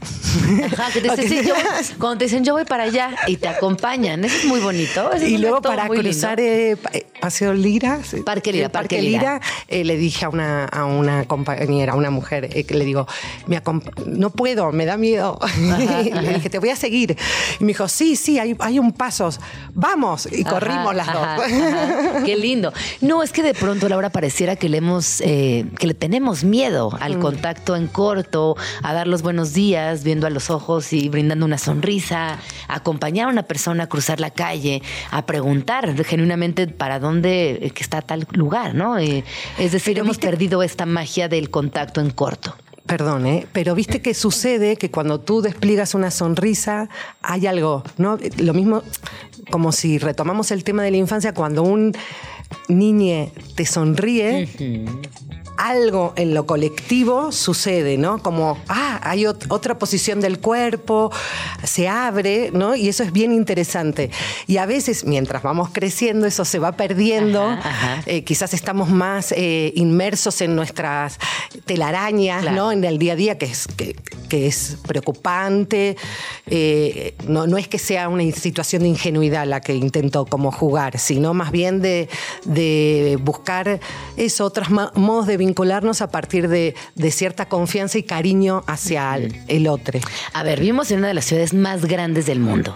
Ajá, 0.72 0.90
que 0.92 1.00
te 1.00 1.08
que- 1.14 1.28
sí, 1.28 1.40
yo 1.46 1.54
voy- 1.54 1.62
cuando 1.98 2.18
te 2.18 2.24
dicen 2.24 2.42
yo 2.44 2.54
voy 2.54 2.64
para 2.64 2.82
allá 2.84 3.14
y 3.28 3.36
te 3.36 3.46
acompañan. 3.46 4.24
Eso 4.24 4.36
es 4.38 4.44
muy 4.46 4.58
bonito. 4.58 5.10
Y 5.24 5.38
luego 5.38 5.62
para 5.62 5.86
cruzar 5.88 6.40
eh, 6.40 6.76
eh, 6.92 7.06
Paseo 7.20 7.54
Lira, 7.54 8.00
Parque 8.24 8.52
Lira, 8.52 8.66
el 8.66 8.70
Parque 8.72 9.00
Lira. 9.00 9.40
eh, 9.68 9.84
le 9.84 9.96
dije 9.96 10.24
a 10.24 10.28
una, 10.28 10.64
a 10.64 10.84
una 10.84 11.24
compañera, 11.26 11.92
a 11.92 11.96
una 11.96 12.10
mujer, 12.10 12.48
eh, 12.52 12.64
que 12.64 12.74
le 12.74 12.84
digo, 12.84 13.06
me 13.46 13.62
no 14.06 14.30
puedo, 14.30 14.72
me 14.72 14.86
da 14.86 14.96
miedo. 14.96 15.38
Y 16.06 16.10
le 16.10 16.34
dije, 16.34 16.50
te 16.50 16.58
voy 16.58 16.70
a 16.70 16.76
seguir. 16.76 17.16
Y 17.60 17.64
me 17.64 17.68
dijo, 17.68 17.86
sí, 17.88 18.16
sí, 18.16 18.38
hay, 18.40 18.56
hay 18.58 18.78
un 18.80 18.92
paso, 18.92 19.30
vamos. 19.72 20.28
Y 20.30 20.42
Ajá, 20.42 20.50
corrimos 20.50 20.94
las 20.96 21.06
dos. 21.12 22.22
Qué 22.24 22.36
lindo. 22.36 22.72
No, 23.00 23.22
es 23.22 23.32
que 23.32 23.35
de 23.42 23.54
pronto, 23.54 23.88
Laura, 23.88 24.10
pareciera 24.10 24.56
que 24.56 24.68
le 24.68 24.78
hemos, 24.78 25.20
eh, 25.20 25.66
que 25.78 25.86
le 25.86 25.94
tenemos 25.94 26.44
miedo 26.44 26.90
Mm. 26.90 27.02
al 27.02 27.18
contacto 27.18 27.76
en 27.76 27.86
corto, 27.86 28.56
a 28.82 28.92
dar 28.92 29.06
los 29.06 29.22
buenos 29.22 29.52
días, 29.52 30.04
viendo 30.04 30.26
a 30.26 30.30
los 30.30 30.50
ojos 30.50 30.92
y 30.92 31.08
brindando 31.08 31.44
una 31.46 31.58
sonrisa, 31.58 32.38
a 32.68 32.74
acompañar 32.74 33.28
a 33.28 33.30
una 33.32 33.42
persona 33.44 33.84
a 33.84 33.86
cruzar 33.88 34.20
la 34.20 34.30
calle, 34.30 34.82
a 35.10 35.26
preguntar 35.26 35.94
genuinamente 36.04 36.66
para 36.66 36.98
dónde 36.98 37.58
eh, 37.62 37.70
que 37.70 37.82
está 37.82 38.02
tal 38.02 38.26
lugar, 38.32 38.74
¿no? 38.74 38.98
Eh, 38.98 39.24
es 39.58 39.72
decir, 39.72 39.94
Pero 39.94 40.04
hemos 40.04 40.16
viste- 40.18 40.26
perdido 40.28 40.62
esta 40.62 40.86
magia 40.86 41.28
del 41.28 41.50
contacto 41.50 42.00
en 42.00 42.10
corto. 42.10 42.54
Perdón, 42.86 43.26
¿eh? 43.26 43.48
pero 43.52 43.74
viste 43.74 44.00
que 44.00 44.14
sucede 44.14 44.76
que 44.76 44.92
cuando 44.92 45.18
tú 45.18 45.42
despliegas 45.42 45.94
una 45.96 46.12
sonrisa 46.12 46.88
hay 47.20 47.48
algo, 47.48 47.82
¿no? 47.98 48.16
Lo 48.36 48.54
mismo 48.54 48.84
como 49.50 49.72
si 49.72 49.98
retomamos 49.98 50.52
el 50.52 50.62
tema 50.62 50.84
de 50.84 50.92
la 50.92 50.96
infancia, 50.96 51.34
cuando 51.34 51.64
un 51.64 51.92
niño 52.68 53.30
te 53.54 53.64
sonríe, 53.64 54.48
algo 55.56 56.12
en 56.16 56.34
lo 56.34 56.46
colectivo 56.46 57.32
sucede, 57.32 57.98
¿no? 57.98 58.22
Como, 58.22 58.58
ah, 58.68 59.00
hay 59.02 59.22
ot- 59.24 59.46
otra 59.48 59.78
posición 59.78 60.20
del 60.20 60.38
cuerpo, 60.40 61.10
se 61.64 61.88
abre, 61.88 62.50
¿no? 62.52 62.74
Y 62.76 62.88
eso 62.88 63.02
es 63.02 63.12
bien 63.12 63.32
interesante. 63.32 64.10
Y 64.46 64.58
a 64.58 64.66
veces, 64.66 65.04
mientras 65.04 65.42
vamos 65.42 65.70
creciendo, 65.72 66.26
eso 66.26 66.44
se 66.44 66.58
va 66.58 66.72
perdiendo. 66.72 67.42
Ajá, 67.42 67.68
ajá. 67.68 68.02
Eh, 68.06 68.24
quizás 68.24 68.54
estamos 68.54 68.88
más 68.90 69.32
eh, 69.32 69.72
inmersos 69.76 70.40
en 70.40 70.54
nuestras 70.56 71.18
telarañas, 71.64 72.42
Claro. 72.42 72.56
¿no? 72.56 72.72
En 72.72 72.84
el 72.84 72.98
día 72.98 73.14
a 73.14 73.16
día, 73.16 73.38
que 73.38 73.46
es, 73.46 73.66
que, 73.68 73.96
que 74.28 74.46
es 74.46 74.76
preocupante. 74.86 75.96
Eh, 76.46 77.14
no, 77.26 77.46
no 77.46 77.58
es 77.58 77.68
que 77.68 77.78
sea 77.78 78.08
una 78.08 78.22
situación 78.32 78.82
de 78.82 78.88
ingenuidad 78.88 79.46
la 79.46 79.60
que 79.60 79.74
intento 79.74 80.26
como 80.26 80.52
jugar, 80.52 80.98
sino 80.98 81.34
más 81.34 81.50
bien 81.50 81.80
de, 81.82 82.08
de 82.44 83.18
buscar 83.20 83.80
eso, 84.16 84.44
otros 84.44 84.68
modos 84.70 85.26
de 85.26 85.36
vincularnos 85.46 86.02
a 86.02 86.08
partir 86.08 86.48
de, 86.48 86.74
de 86.94 87.10
cierta 87.10 87.46
confianza 87.46 87.98
y 87.98 88.02
cariño 88.02 88.64
hacia 88.66 89.14
el, 89.16 89.40
el 89.48 89.66
otro. 89.68 89.98
A 90.32 90.42
ver, 90.42 90.60
vivimos 90.60 90.90
en 90.90 90.98
una 90.98 91.08
de 91.08 91.14
las 91.14 91.24
ciudades 91.24 91.54
más 91.54 91.84
grandes 91.84 92.26
del 92.26 92.40
mundo 92.40 92.74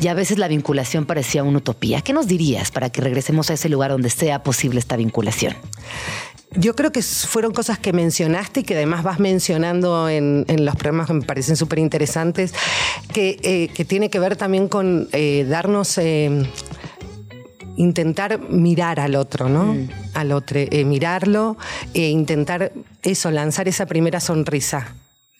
y 0.00 0.08
a 0.08 0.14
veces 0.14 0.38
la 0.38 0.48
vinculación 0.48 1.04
parecía 1.04 1.42
una 1.42 1.58
utopía. 1.58 2.00
¿Qué 2.00 2.12
nos 2.12 2.26
dirías 2.26 2.70
para 2.70 2.90
que 2.90 3.00
regresemos 3.00 3.50
a 3.50 3.54
ese 3.54 3.68
lugar 3.68 3.90
donde 3.90 4.10
sea 4.10 4.42
posible 4.42 4.78
esta 4.78 4.96
vinculación? 4.96 5.54
Yo 6.54 6.76
creo 6.76 6.92
que 6.92 7.00
fueron 7.02 7.52
cosas 7.52 7.78
que 7.78 7.94
mencionaste 7.94 8.60
y 8.60 8.62
que 8.62 8.74
además 8.74 9.02
vas 9.02 9.18
mencionando 9.18 10.08
en, 10.08 10.44
en 10.48 10.66
los 10.66 10.76
programas 10.76 11.06
que 11.06 11.14
me 11.14 11.22
parecen 11.22 11.56
súper 11.56 11.78
interesantes, 11.78 12.52
que, 13.14 13.38
eh, 13.42 13.68
que 13.74 13.84
tiene 13.86 14.10
que 14.10 14.18
ver 14.18 14.36
también 14.36 14.68
con 14.68 15.08
eh, 15.12 15.46
darnos... 15.48 15.98
eh, 15.98 16.46
intentar 17.76 18.38
mirar 18.50 19.00
al 19.00 19.14
otro, 19.14 19.48
¿no? 19.48 19.76
Al 20.14 20.32
otro, 20.32 20.60
eh, 20.60 20.84
mirarlo 20.84 21.56
e 21.94 22.08
intentar 22.08 22.72
eso, 23.02 23.30
lanzar 23.30 23.68
esa 23.68 23.86
primera 23.86 24.20
sonrisa. 24.20 24.94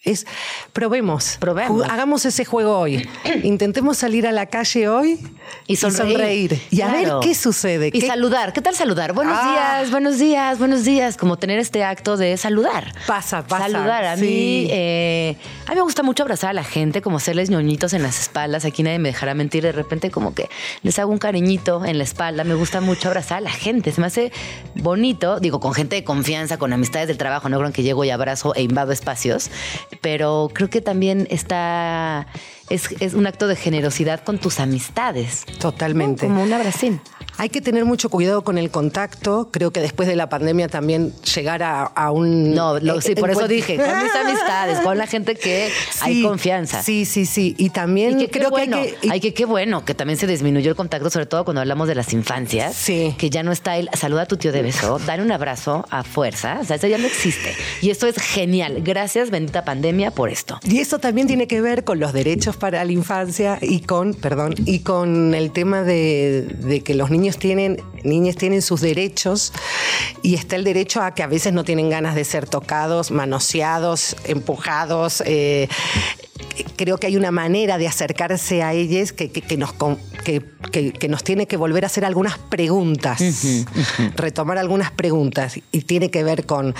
Es, 0.04 0.26
probemos, 0.72 1.36
Probemos. 1.38 1.88
Hagamos 1.88 2.24
ese 2.24 2.44
juego 2.44 2.76
hoy. 2.76 3.08
Intentemos 3.44 3.98
salir 3.98 4.26
a 4.26 4.32
la 4.32 4.46
calle 4.46 4.88
hoy 4.88 5.20
Y 5.68 5.76
sonreír. 5.76 6.60
Y 6.70 6.80
a 6.80 6.88
Claro. 6.88 7.20
ver 7.20 7.28
qué 7.28 7.36
sucede. 7.36 7.86
Y 7.88 8.00
qué- 8.00 8.08
saludar. 8.08 8.52
¿Qué 8.52 8.60
tal 8.60 8.74
saludar? 8.74 9.12
Buenos 9.12 9.38
Ah. 9.40 9.76
días, 9.78 9.90
buenos 9.92 10.18
días, 10.18 10.58
buenos 10.58 10.84
días. 10.84 11.16
Como 11.16 11.36
tener 11.38 11.60
este 11.60 11.84
acto 11.84 12.16
de 12.16 12.36
saludar. 12.36 12.92
Pasa, 13.06 13.46
pasa, 13.46 13.68
Saludar. 13.70 14.04
A 14.06 14.16
sí. 14.16 14.22
mí, 14.24 14.66
eh, 14.72 15.36
a 15.66 15.70
mí 15.70 15.76
me 15.76 15.82
gusta 15.82 16.02
mucho 16.02 16.24
abrazar 16.24 16.50
a 16.50 16.52
la 16.54 16.64
gente, 16.64 17.00
como 17.00 17.18
hacerles 17.18 17.48
ñoñitos 17.48 17.92
en 17.92 18.02
las 18.02 18.18
espaldas. 18.18 18.64
Aquí 18.64 18.82
nadie 18.82 18.98
me 18.98 19.10
dejará 19.10 19.34
mentir. 19.34 19.62
De 19.62 19.70
repente, 19.70 20.10
como 20.10 20.34
que 20.34 20.48
les 20.82 20.98
hago 20.98 21.12
un 21.12 21.18
cariñito 21.18 21.84
en 21.84 21.98
la 21.98 22.02
espalda. 22.04 22.42
Me 22.42 22.54
gusta 22.54 22.80
mucho 22.80 23.06
abrazar 23.06 23.38
a 23.38 23.42
la 23.42 23.50
gente. 23.52 23.92
Se 23.92 24.00
me 24.00 24.08
hace 24.08 24.32
bonito. 24.74 25.38
Digo, 25.38 25.60
con 25.60 25.74
gente 25.74 25.94
de 25.94 26.02
confianza, 26.02 26.56
con 26.58 26.72
amistades 26.72 27.06
del 27.06 27.18
trabajo. 27.18 27.48
No 27.48 27.58
creo 27.60 27.72
que 27.72 27.84
llego 27.84 28.04
y 28.04 28.10
abrazo 28.10 28.52
e 28.56 28.62
invado 28.62 28.90
espacios. 28.90 29.48
Pero 30.00 30.50
creo 30.52 30.70
que 30.70 30.80
también 30.80 31.26
está. 31.30 32.26
Es, 32.70 32.90
es 33.00 33.14
un 33.14 33.26
acto 33.26 33.48
de 33.48 33.56
generosidad 33.56 34.20
con 34.24 34.38
tus 34.38 34.60
amistades. 34.60 35.44
Totalmente. 35.58 36.26
Como 36.26 36.42
un 36.42 36.52
abracín. 36.52 37.00
Hay 37.38 37.48
que 37.48 37.60
tener 37.60 37.84
mucho 37.84 38.08
cuidado 38.10 38.44
con 38.44 38.58
el 38.58 38.70
contacto. 38.70 39.48
Creo 39.50 39.70
que 39.72 39.80
después 39.80 40.06
de 40.08 40.16
la 40.16 40.28
pandemia 40.28 40.68
también 40.68 41.12
llegar 41.34 41.62
a, 41.62 41.82
a 41.84 42.10
un. 42.10 42.54
No, 42.54 42.78
lo- 42.78 43.00
sí, 43.00 43.14
por 43.14 43.30
eso 43.30 43.48
dije, 43.48 43.76
con 43.76 44.02
mis 44.02 44.14
amistades, 44.14 44.78
con 44.80 44.98
la 44.98 45.06
gente 45.06 45.34
que 45.34 45.70
hay 46.02 46.22
confianza. 46.22 46.82
Sí, 46.82 47.04
sí, 47.04 47.24
sí. 47.26 47.54
Y 47.58 47.70
también 47.70 48.20
Y 48.20 48.26
que 48.26 48.30
creo 48.38 48.50
bueno, 48.50 48.76
que 48.76 48.82
hay 48.82 48.92
que. 48.92 49.06
y- 49.06 49.10
ay, 49.10 49.20
que 49.20 49.34
qué 49.34 49.44
bueno 49.46 49.84
que 49.84 49.94
también 49.94 50.18
se 50.18 50.26
disminuyó 50.26 50.70
el 50.70 50.76
contacto, 50.76 51.08
sobre 51.10 51.26
todo 51.26 51.44
cuando 51.44 51.60
hablamos 51.62 51.88
de 51.88 51.94
las 51.94 52.12
infancias. 52.12 52.74
Sí. 52.76 53.14
Que 53.18 53.30
ya 53.30 53.42
no 53.42 53.50
está 53.52 53.76
el 53.76 53.88
saluda 53.98 54.22
a 54.22 54.26
tu 54.26 54.36
tío 54.36 54.52
de 54.52 54.62
beso, 54.62 54.98
dale 55.06 55.22
un 55.22 55.32
abrazo 55.32 55.86
a 55.90 56.04
fuerza. 56.04 56.58
O 56.60 56.64
sea, 56.64 56.76
eso 56.76 56.86
ya 56.86 56.98
no 56.98 57.06
existe. 57.06 57.54
Y 57.80 57.90
esto 57.90 58.06
es 58.06 58.16
genial. 58.16 58.82
Gracias, 58.82 59.30
bendita 59.30 59.64
pandemia, 59.64 60.10
por 60.10 60.28
esto. 60.28 60.60
Y 60.64 60.78
eso 60.78 60.98
también 60.98 61.26
tiene 61.26 61.46
que 61.46 61.60
ver 61.60 61.84
con 61.84 61.98
los 61.98 62.12
derechos 62.12 62.51
para 62.56 62.84
la 62.84 62.92
infancia 62.92 63.58
y 63.60 63.80
con, 63.80 64.14
perdón, 64.14 64.54
y 64.64 64.80
con 64.80 65.34
el 65.34 65.50
tema 65.50 65.82
de, 65.82 66.42
de 66.60 66.80
que 66.82 66.94
los 66.94 67.10
niños 67.10 67.38
tienen, 67.38 67.80
niñas 68.04 68.36
tienen 68.36 68.62
sus 68.62 68.80
derechos 68.80 69.52
y 70.22 70.34
está 70.34 70.56
el 70.56 70.64
derecho 70.64 71.02
a 71.02 71.14
que 71.14 71.22
a 71.22 71.26
veces 71.26 71.52
no 71.52 71.64
tienen 71.64 71.90
ganas 71.90 72.14
de 72.14 72.24
ser 72.24 72.46
tocados, 72.48 73.10
manoseados, 73.10 74.16
empujados. 74.24 75.22
eh, 75.26 75.68
creo 76.76 76.98
que 76.98 77.06
hay 77.06 77.16
una 77.16 77.30
manera 77.30 77.78
de 77.78 77.86
acercarse 77.88 78.62
a 78.62 78.72
ellas 78.72 79.12
que, 79.12 79.30
que- 79.30 79.40
que 79.42 79.56
nos, 79.56 79.72
que- 80.24 80.42
que 80.92 81.08
nos 81.08 81.22
tiene 81.24 81.46
que 81.46 81.56
volver 81.56 81.84
a 81.84 81.86
hacer 81.86 82.04
algunas 82.04 82.38
preguntas, 82.38 83.20
retomar 84.16 84.58
algunas 84.58 84.90
preguntas 84.90 85.58
y 85.70 85.80
tiene 85.82 86.10
que 86.10 86.24
ver 86.24 86.44
con 86.46 86.74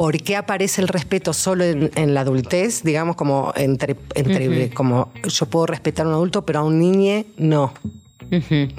¿Por 0.00 0.16
qué 0.22 0.34
aparece 0.36 0.80
el 0.80 0.88
respeto 0.88 1.34
solo 1.34 1.62
en, 1.62 1.90
en 1.94 2.14
la 2.14 2.22
adultez? 2.22 2.82
Digamos, 2.82 3.16
como 3.16 3.52
entre, 3.54 3.96
entre 4.14 4.70
como 4.70 5.12
yo 5.22 5.44
puedo 5.44 5.66
respetar 5.66 6.06
a 6.06 6.08
un 6.08 6.14
adulto, 6.14 6.46
pero 6.46 6.60
a 6.60 6.62
un 6.62 6.78
niño 6.78 7.26
no. 7.36 7.74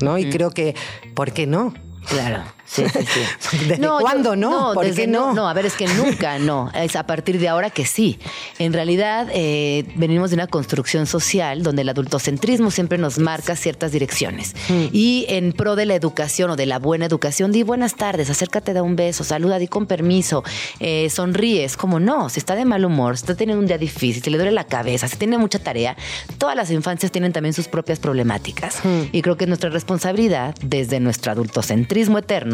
¿No? 0.02 0.18
Y 0.18 0.32
creo 0.32 0.50
que, 0.50 0.74
¿por 1.14 1.32
qué 1.32 1.46
no? 1.46 1.76
Claro. 2.08 2.42
Sí, 2.66 2.84
sí, 2.88 3.00
sí. 3.06 3.58
¿Desde 3.68 3.84
yo- 3.84 3.98
cuándo 4.00 4.36
no? 4.36 4.72
¿Por 4.74 4.86
desde 4.86 5.02
qué 5.04 5.08
no? 5.08 5.34
No, 5.34 5.50
a 5.50 5.54
ver, 5.54 5.66
es 5.66 5.74
que 5.74 5.88
nunca 5.88 6.40
no. 6.40 6.72
Es 6.74 6.96
a 6.96 7.06
partir 7.06 7.40
de 7.40 7.50
ahora 7.50 7.70
que 7.70 7.86
sí. 7.86 8.20
En 8.60 8.74
realidad, 8.74 9.28
eh, 9.34 9.86
venimos 9.96 10.30
de 10.30 10.36
una 10.36 10.48
construcción 10.48 11.06
social 11.06 11.64
donde 11.64 11.82
el 11.82 11.90
adultocentrismo 11.90 12.72
siempre 12.72 12.98
nos 12.98 13.20
marca 13.20 13.56
ciertas 13.56 13.92
direcciones. 13.92 14.56
Mm. 14.70 14.86
Y 14.92 15.26
en 15.30 15.54
pro 15.54 15.76
de 15.76 15.86
la 15.86 15.96
educación 15.96 16.52
o 16.52 16.56
de 16.56 16.66
la 16.66 16.80
buena 16.80 17.06
educación, 17.06 17.52
di 17.52 17.64
buenas 17.64 17.96
tardes, 17.96 18.30
acércate, 18.30 18.74
da 18.74 18.84
un 18.84 18.96
beso, 18.96 19.24
saluda, 19.24 19.60
di 19.60 19.68
con 19.68 19.86
permiso, 19.86 20.44
eh, 20.80 21.10
sonríes. 21.10 21.78
Como 21.78 22.00
no, 22.00 22.30
si 22.30 22.40
está 22.40 22.56
de 22.56 22.66
mal 22.66 22.86
humor, 22.86 23.18
si 23.18 23.24
está 23.24 23.36
teniendo 23.36 23.60
un 23.62 23.68
día 23.68 23.78
difícil, 23.78 24.24
si 24.24 24.30
le 24.30 24.38
duele 24.38 24.52
la 24.52 24.66
cabeza, 24.66 25.08
si 25.08 25.18
tiene 25.18 25.38
mucha 25.38 25.60
tarea, 25.60 25.96
todas 26.38 26.56
las 26.56 26.72
infancias 26.72 27.12
tienen 27.12 27.34
también 27.34 27.54
sus 27.54 27.68
propias 27.68 28.00
problemáticas. 28.00 28.80
Y 29.12 29.22
creo 29.22 29.38
que 29.38 29.46
es 29.46 29.48
nuestra 29.48 29.70
responsabilidad, 29.70 30.56
desde 30.62 31.00
nuestro 31.00 31.32
adultocentrismo 31.32 32.18
eterno, 32.18 32.51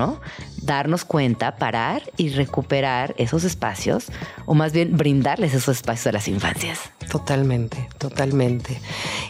darnos 0.61 1.05
cuenta, 1.05 1.55
parar 1.57 2.01
y 2.17 2.29
recuperar 2.29 3.13
esos 3.17 3.43
espacios, 3.43 4.07
o 4.45 4.53
más 4.53 4.71
bien 4.73 4.97
brindarles 4.97 5.53
esos 5.53 5.77
espacios 5.77 6.07
a 6.07 6.11
las 6.11 6.27
infancias. 6.27 6.79
Totalmente, 7.09 7.87
totalmente. 7.97 8.79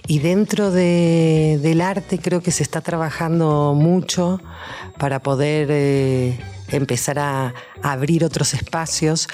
Y 0.07 0.19
dentro 0.19 0.71
de- 0.71 1.59
del 1.61 1.81
arte 1.81 2.17
creo 2.19 2.41
que 2.41 2.51
se 2.51 2.63
está 2.63 2.81
trabajando 2.81 3.73
mucho 3.75 4.41
para 4.97 5.19
poder 5.19 5.67
eh, 5.71 6.39
empezar 6.69 7.19
a 7.19 7.53
abrir 7.83 8.23
otros 8.23 8.53
espacios. 8.53 9.27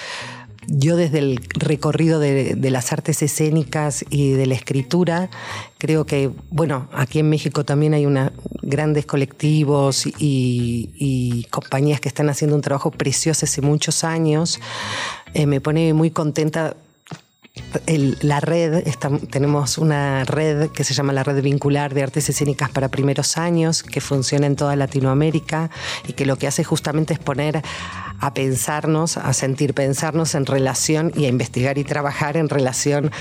Yo 0.67 0.95
desde 0.95 1.19
el 1.19 1.39
recorrido 1.53 2.19
de, 2.19 2.55
las 2.69 2.91
artes 2.91 3.21
escénicas 3.21 4.05
y 4.09 4.31
de 4.31 4.45
la 4.45 4.55
escritura, 4.55 5.29
creo 5.77 6.05
que, 6.05 6.31
bueno, 6.49 6.87
aquí 6.93 7.19
en 7.19 7.29
México 7.29 7.63
también 7.63 7.93
hay 7.93 8.05
una, 8.05 8.31
grandes 8.61 9.05
colectivos 9.05 10.05
y, 10.05 10.91
y 10.97 11.45
compañías 11.49 11.99
que 11.99 12.09
están 12.09 12.29
haciendo 12.29 12.55
un 12.55 12.61
trabajo 12.61 12.91
precioso 12.91 13.45
hace 13.45 13.61
muchos 13.61 14.03
años. 14.03 14.59
Eh, 15.33 15.47
me 15.47 15.59
pone 15.61 15.93
muy 15.93 16.11
contenta 16.11 16.75
la 18.21 18.39
red, 18.39 18.83
tenemos 19.29 19.77
una 19.77 20.23
red 20.23 20.69
que 20.71 20.83
se 20.83 20.93
llama 20.93 21.13
la 21.13 21.23
Red 21.23 21.41
Vincular 21.41 21.93
de 21.93 22.03
Artes 22.03 22.29
Escénicas 22.29 22.69
para 22.69 22.89
Primeros 22.89 23.37
Años, 23.37 23.83
que 23.83 24.01
funciona 24.01 24.47
en 24.47 24.55
toda 24.55 24.75
Latinoamérica 24.75 25.69
y 26.07 26.13
que 26.13 26.25
lo 26.25 26.37
que 26.37 26.47
hace 26.47 26.63
justamente 26.63 27.13
es 27.13 27.19
poner 27.19 27.61
a 28.19 28.33
pensarnos, 28.33 29.17
a 29.17 29.33
sentir 29.33 29.73
pensarnos 29.73 30.33
en 30.33 30.45
relación 30.45 31.11
y 31.15 31.25
a 31.25 31.27
investigar 31.27 31.77
y 31.77 31.83
trabajar 31.83 32.37
en 32.37 32.49
relación 32.49 33.11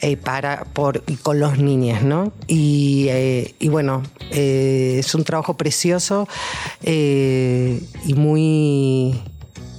eh, 0.00 0.16
para, 0.16 0.64
por, 0.64 1.04
y 1.06 1.16
con 1.16 1.38
los 1.38 1.58
niños, 1.58 2.02
¿no? 2.02 2.32
Y, 2.46 3.06
eh, 3.10 3.54
bueno, 3.70 4.02
eh, 4.30 4.96
es 4.98 5.14
un 5.14 5.24
trabajo 5.24 5.56
precioso 5.56 6.26
y 6.82 8.14
muy... 8.16 9.20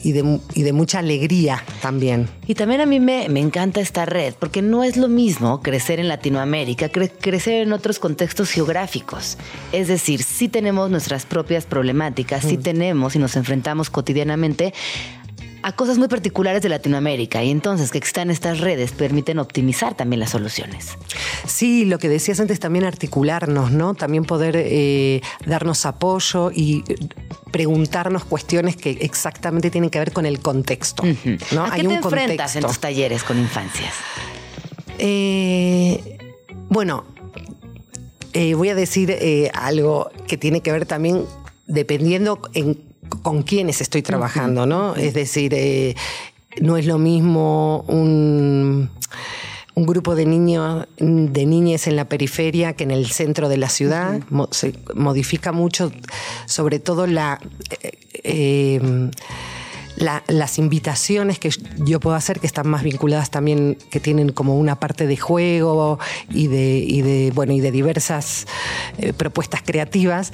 Y 0.03 0.13
de, 0.13 0.39
y 0.55 0.63
de 0.63 0.73
mucha 0.73 0.99
alegría 0.99 1.63
también. 1.81 2.27
Y 2.47 2.55
también 2.55 2.81
a 2.81 2.85
mí 2.85 2.99
me, 2.99 3.29
me 3.29 3.39
encanta 3.39 3.81
esta 3.81 4.05
red, 4.05 4.33
porque 4.39 4.61
no 4.61 4.83
es 4.83 4.97
lo 4.97 5.07
mismo 5.07 5.61
crecer 5.61 5.99
en 5.99 6.07
Latinoamérica, 6.07 6.91
cre- 6.91 7.11
crecer 7.21 7.61
en 7.61 7.71
otros 7.71 7.99
contextos 7.99 8.49
geográficos. 8.49 9.37
Es 9.71 9.87
decir, 9.87 10.23
sí 10.23 10.47
tenemos 10.47 10.89
nuestras 10.89 11.25
propias 11.25 11.65
problemáticas, 11.65 12.43
sí 12.45 12.57
tenemos 12.57 13.15
y 13.15 13.19
nos 13.19 13.35
enfrentamos 13.35 13.89
cotidianamente 13.89 14.73
a 15.63 15.71
cosas 15.75 15.97
muy 15.97 16.07
particulares 16.07 16.61
de 16.61 16.69
Latinoamérica. 16.69 17.43
Y 17.43 17.51
entonces 17.51 17.91
que 17.91 17.97
existan 17.97 18.31
estas 18.31 18.59
redes 18.59 18.91
permiten 18.91 19.39
optimizar 19.39 19.95
también 19.95 20.19
las 20.19 20.31
soluciones. 20.31 20.97
Sí, 21.45 21.85
lo 21.85 21.99
que 21.99 22.09
decías 22.09 22.39
antes 22.39 22.59
también 22.59 22.85
articularnos, 22.85 23.71
¿no? 23.71 23.93
También 23.93 24.25
poder 24.25 24.55
eh, 24.57 25.21
darnos 25.45 25.85
apoyo 25.85 26.51
y 26.51 26.83
eh, 26.87 26.95
preguntarnos 27.51 28.25
cuestiones 28.25 28.75
que 28.75 28.91
exactamente 29.01 29.69
tienen 29.69 29.89
que 29.89 29.99
ver 29.99 30.11
con 30.13 30.25
el 30.25 30.39
contexto. 30.39 31.03
¿no? 31.51 31.65
¿A 31.65 31.71
qué 31.75 31.83
te 31.83 31.93
enfrentas 31.95 32.55
en 32.55 32.63
tus 32.63 32.79
talleres 32.79 33.23
con 33.23 33.37
infancias? 33.37 33.93
Eh, 34.97 36.17
bueno, 36.69 37.03
eh, 38.33 38.53
voy 38.53 38.69
a 38.69 38.75
decir 38.75 39.15
algo 39.53 40.09
que 40.27 40.37
tiene 40.37 40.61
que 40.61 40.71
ver 40.71 40.85
también 40.85 41.25
dependiendo 41.67 42.39
en- 42.53 42.90
con 43.21 43.43
quiénes 43.43 43.81
estoy 43.81 44.01
trabajando, 44.01 44.65
¿no? 44.65 44.95
Es 44.95 45.13
decir, 45.13 45.53
eh, 45.55 45.95
no 46.61 46.77
es 46.77 46.85
lo 46.85 46.97
mismo 46.97 47.83
un, 47.87 48.89
un 49.75 49.85
grupo 49.85 50.15
de 50.15 50.25
niños, 50.25 50.87
de 50.97 51.45
niñas 51.45 51.87
en 51.87 51.95
la 51.95 52.05
periferia 52.05 52.73
que 52.73 52.83
en 52.83 52.91
el 52.91 53.07
centro 53.11 53.47
de 53.49 53.57
la 53.57 53.69
ciudad. 53.69 54.19
Se 54.51 54.73
modifica 54.95 55.51
mucho, 55.51 55.91
sobre 56.45 56.79
todo 56.79 57.07
la. 57.07 57.39
eh, 57.81 57.91
eh, 58.23 59.09
la- 59.97 60.23
las 60.27 60.57
invitaciones 60.57 61.37
que 61.37 61.51
yo 61.77 61.99
puedo 61.99 62.15
hacer, 62.15 62.39
que 62.39 62.47
están 62.47 62.67
más 62.67 62.81
vinculadas 62.81 63.29
también, 63.29 63.77
que 63.91 63.99
tienen 63.99 64.31
como 64.31 64.57
una 64.57 64.79
parte 64.79 65.05
de 65.05 65.15
juego 65.17 65.99
y 66.29 66.47
de, 66.47 66.79
y 66.79 67.01
de, 67.01 67.31
bueno, 67.35 67.53
y 67.53 67.59
de 67.59 67.71
diversas 67.71 68.47
eh, 68.97 69.13
propuestas 69.13 69.61
creativas, 69.63 70.31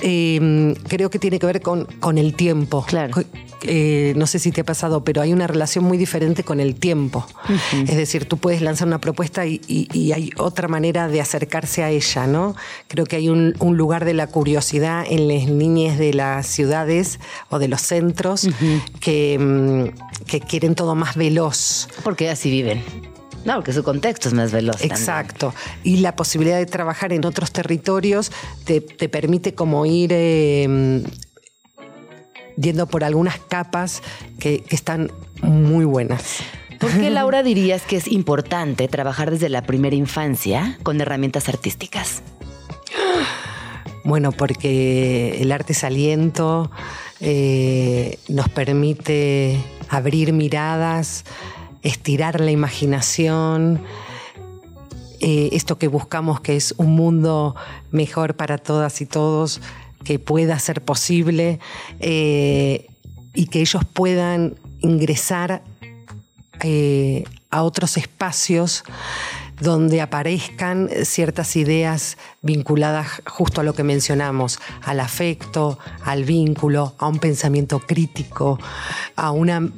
eh, 0.00 0.74
creo 0.88 1.10
que 1.10 1.18
tiene 1.18 1.38
que 1.38 1.46
ver 1.46 1.60
con, 1.60 1.84
con 2.00 2.18
el 2.18 2.34
tiempo. 2.34 2.84
Claro. 2.86 3.14
Eh, 3.62 4.12
no 4.16 4.28
sé 4.28 4.38
si 4.38 4.52
te 4.52 4.60
ha 4.60 4.64
pasado, 4.64 5.02
pero 5.02 5.20
hay 5.20 5.32
una 5.32 5.48
relación 5.48 5.84
muy 5.84 5.98
diferente 5.98 6.44
con 6.44 6.60
el 6.60 6.76
tiempo. 6.76 7.26
Es 7.88 7.96
decir, 7.96 8.24
tú 8.26 8.36
puedes 8.36 8.62
lanzar 8.62 8.86
una 8.86 9.00
propuesta 9.00 9.46
y, 9.46 9.60
y- 9.66 9.88
y 9.92 10.12
hay 10.12 10.30
otra 10.36 10.68
manera 10.68 11.08
de 11.08 11.20
acercarse 11.20 11.82
a 11.82 11.90
ella, 11.90 12.28
¿no? 12.28 12.54
Creo 12.86 13.04
que 13.04 13.16
hay 13.16 13.28
un, 13.28 13.54
un 13.58 13.76
lugar 13.76 14.04
de 14.04 14.14
la 14.14 14.28
curiosidad 14.28 15.04
en 15.08 15.26
las 15.26 15.48
niñas 15.48 15.98
de 15.98 16.14
las 16.14 16.46
ciudades 16.46 17.18
o 17.50 17.58
de 17.58 17.66
los 17.66 17.80
centros 17.80 18.48
que, 19.00 19.36
mm, 19.40 20.24
que 20.26 20.38
quieren 20.40 20.76
todo 20.76 20.94
más 20.94 21.16
veloz. 21.16 21.88
Porque 22.04 22.30
así 22.30 22.52
viven. 22.52 22.80
No, 23.44 23.54
porque 23.54 23.72
su 23.72 23.82
contexto 23.82 24.28
es 24.28 24.34
más 24.34 24.52
veloz. 24.52 24.76
también. 24.76 24.92
Exacto. 24.92 25.54
Y 25.84 25.98
la 25.98 26.16
posibilidad 26.16 26.58
de 26.58 26.66
trabajar 26.66 27.12
en 27.12 27.24
otros 27.24 27.52
territorios 27.52 28.30
te, 28.64 28.80
te 28.80 29.08
permite 29.08 29.54
como 29.54 29.86
ir 29.86 30.10
eh, 30.12 31.04
yendo 32.56 32.86
por 32.86 33.04
algunas 33.04 33.38
capas 33.38 34.02
que, 34.38 34.62
que 34.62 34.74
están 34.74 35.12
muy 35.42 35.84
buenas. 35.84 36.38
¿Por 36.78 36.90
qué, 36.92 37.10
Laura, 37.10 37.42
dirías 37.42 37.82
que 37.82 37.96
es 37.96 38.08
importante 38.08 38.88
trabajar 38.88 39.30
desde 39.30 39.48
la 39.48 39.62
primera 39.62 39.96
infancia 39.96 40.78
con 40.82 41.00
herramientas 41.00 41.48
artísticas? 41.48 42.22
Bueno, 44.04 44.32
porque 44.32 45.38
el 45.40 45.52
arte 45.52 45.72
es 45.72 45.84
aliento, 45.84 46.70
eh, 47.20 48.18
nos 48.28 48.48
permite 48.48 49.58
abrir 49.88 50.32
miradas, 50.32 51.24
estirar 51.82 52.40
la 52.40 52.50
imaginación, 52.50 53.80
eh, 55.20 55.50
esto 55.52 55.78
que 55.78 55.88
buscamos 55.88 56.40
que 56.40 56.56
es 56.56 56.74
un 56.76 56.94
mundo 56.94 57.56
mejor 57.90 58.34
para 58.34 58.58
todas 58.58 59.00
y 59.00 59.06
todos, 59.06 59.60
que 60.04 60.18
pueda 60.18 60.58
ser 60.58 60.82
posible 60.82 61.58
eh, 61.98 62.86
y 63.34 63.46
que 63.46 63.60
ellos 63.60 63.82
puedan 63.92 64.54
ingresar 64.80 65.62
eh, 66.62 67.24
a 67.50 67.62
otros 67.62 67.96
espacios 67.96 68.84
donde 69.60 70.00
aparezcan 70.00 70.88
ciertas 71.02 71.56
ideas 71.56 72.16
vinculadas 72.42 73.22
justo 73.26 73.60
a 73.60 73.64
lo 73.64 73.74
que 73.74 73.82
mencionamos, 73.82 74.60
al 74.82 75.00
afecto, 75.00 75.78
al 76.04 76.24
vínculo, 76.24 76.94
a 76.98 77.08
un 77.08 77.18
pensamiento 77.18 77.80
crítico, 77.80 78.58
a 79.16 79.32
una 79.32 79.68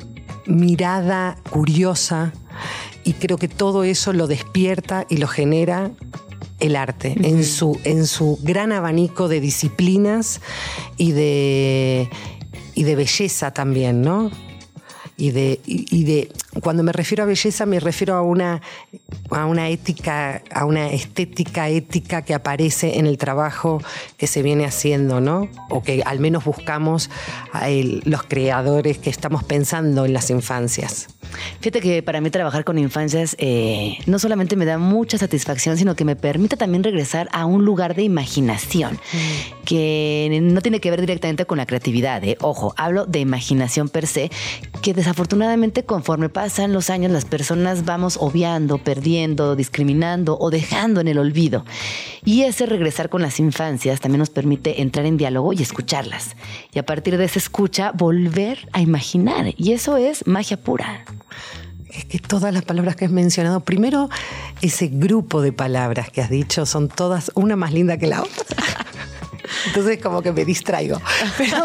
mirada 0.51 1.37
curiosa 1.49 2.33
y 3.05 3.15
creo 3.15 3.39
que 3.39 3.49
todo 3.49 3.85
eso 3.85 4.13
lo 4.13 4.27
despierta 4.27 5.07
y 5.09 5.17
lo 5.17 5.29
genera 5.29 5.91
el 6.59 6.77
arte 6.77 7.15
en, 7.23 7.45
su, 7.45 7.79
en 7.85 8.07
su 8.07 8.39
gran 8.43 8.73
abanico 8.73 9.29
de 9.29 9.41
disciplinas 9.41 10.41
y 10.99 11.13
de, 11.13 12.11
y 12.75 12.83
de 12.83 12.97
belleza 12.97 13.53
también, 13.53 14.03
¿no? 14.03 14.31
Y 15.17 15.31
de, 15.31 15.61
y, 15.67 15.87
y 15.95 16.05
de 16.05 16.33
cuando 16.63 16.83
me 16.83 16.93
refiero 16.93 17.23
a 17.23 17.27
belleza 17.27 17.65
me 17.67 17.79
refiero 17.81 18.15
a 18.15 18.23
una, 18.23 18.61
a 19.31 19.47
una 19.47 19.69
ética, 19.69 20.43
a 20.53 20.65
una 20.65 20.91
estética 20.91 21.69
ética 21.69 22.23
que 22.23 22.35
aparece 22.35 22.99
en 22.99 23.07
el 23.07 23.19
trabajo 23.19 23.81
que 24.17 24.27
se 24.27 24.43
viene 24.43 24.65
haciendo, 24.65 25.21
¿no? 25.21 25.49
O 25.69 25.83
que 25.83 26.03
al 26.05 26.19
menos 26.19 26.45
buscamos 26.45 27.09
a 27.53 27.69
el- 27.71 28.03
los 28.05 28.25
creadores 28.25 28.99
que 28.99 29.11
estamos 29.11 29.45
pensando 29.45 30.05
en 30.05 30.13
las 30.13 30.31
infancias. 30.31 31.09
Fíjate 31.61 31.81
que 31.81 32.03
para 32.03 32.21
mí 32.21 32.31
trabajar 32.31 32.65
con 32.65 32.77
infancias 32.79 33.37
eh, 33.39 33.99
no 34.07 34.19
solamente 34.19 34.57
me 34.57 34.65
da 34.65 34.79
mucha 34.79 35.17
satisfacción, 35.19 35.77
sino 35.77 35.95
que 35.95 36.05
me 36.05 36.17
permite 36.17 36.57
también 36.57 36.83
regresar 36.83 37.29
a 37.33 37.45
un 37.45 37.65
lugar 37.65 37.95
de 37.95 38.03
imaginación, 38.03 38.99
que 39.65 40.39
no 40.43 40.61
tiene 40.61 40.81
que 40.81 40.91
ver 40.91 41.01
directamente 41.01 41.45
con 41.47 41.59
la 41.59 41.67
creatividad. 41.67 42.25
¿eh? 42.25 42.37
Ojo, 42.41 42.75
hablo 42.77 43.07
de 43.07 43.21
imaginación 43.21 43.89
per 43.89 44.07
se, 44.09 44.31
que 44.83 44.93
desafortunadamente 44.95 45.85
conforme 45.85 46.29
pasan 46.41 46.73
los 46.73 46.89
años 46.89 47.13
las 47.13 47.27
personas 47.27 47.85
vamos 47.85 48.17
obviando, 48.19 48.79
perdiendo, 48.79 49.57
discriminando 49.57 50.39
o 50.41 50.49
dejando 50.49 51.03
en 51.03 51.09
el 51.09 51.19
olvido. 51.19 51.67
Y 52.25 52.45
ese 52.45 52.65
regresar 52.65 53.11
con 53.11 53.21
las 53.21 53.41
infancias 53.41 54.01
también 54.01 54.21
nos 54.21 54.31
permite 54.31 54.81
entrar 54.81 55.05
en 55.05 55.19
diálogo 55.19 55.53
y 55.53 55.61
escucharlas. 55.61 56.37
Y 56.73 56.79
a 56.79 56.87
partir 56.87 57.19
de 57.19 57.27
esa 57.27 57.39
escucha, 57.39 57.93
volver 57.93 58.71
a 58.73 58.81
imaginar. 58.81 59.53
Y 59.59 59.73
eso 59.73 59.99
es 59.99 60.27
magia 60.27 60.57
pura. 60.57 61.05
Es 61.93 62.07
que 62.07 62.19
todas 62.19 62.55
las 62.55 62.65
palabras 62.65 62.97
que 62.97 63.05
has 63.05 63.11
mencionado, 63.11 63.61
primero 63.61 64.09
ese 64.63 64.87
grupo 64.87 65.43
de 65.43 65.53
palabras 65.53 66.09
que 66.09 66.23
has 66.23 66.31
dicho 66.31 66.65
son 66.65 66.89
todas 66.89 67.33
una 67.35 67.55
más 67.55 67.75
linda 67.75 67.99
que 67.99 68.07
la 68.07 68.23
otra. 68.23 68.65
Entonces 69.67 69.99
como 70.03 70.23
que 70.23 70.33
me 70.33 70.45
distraigo. 70.45 71.01
Pero, 71.39 71.57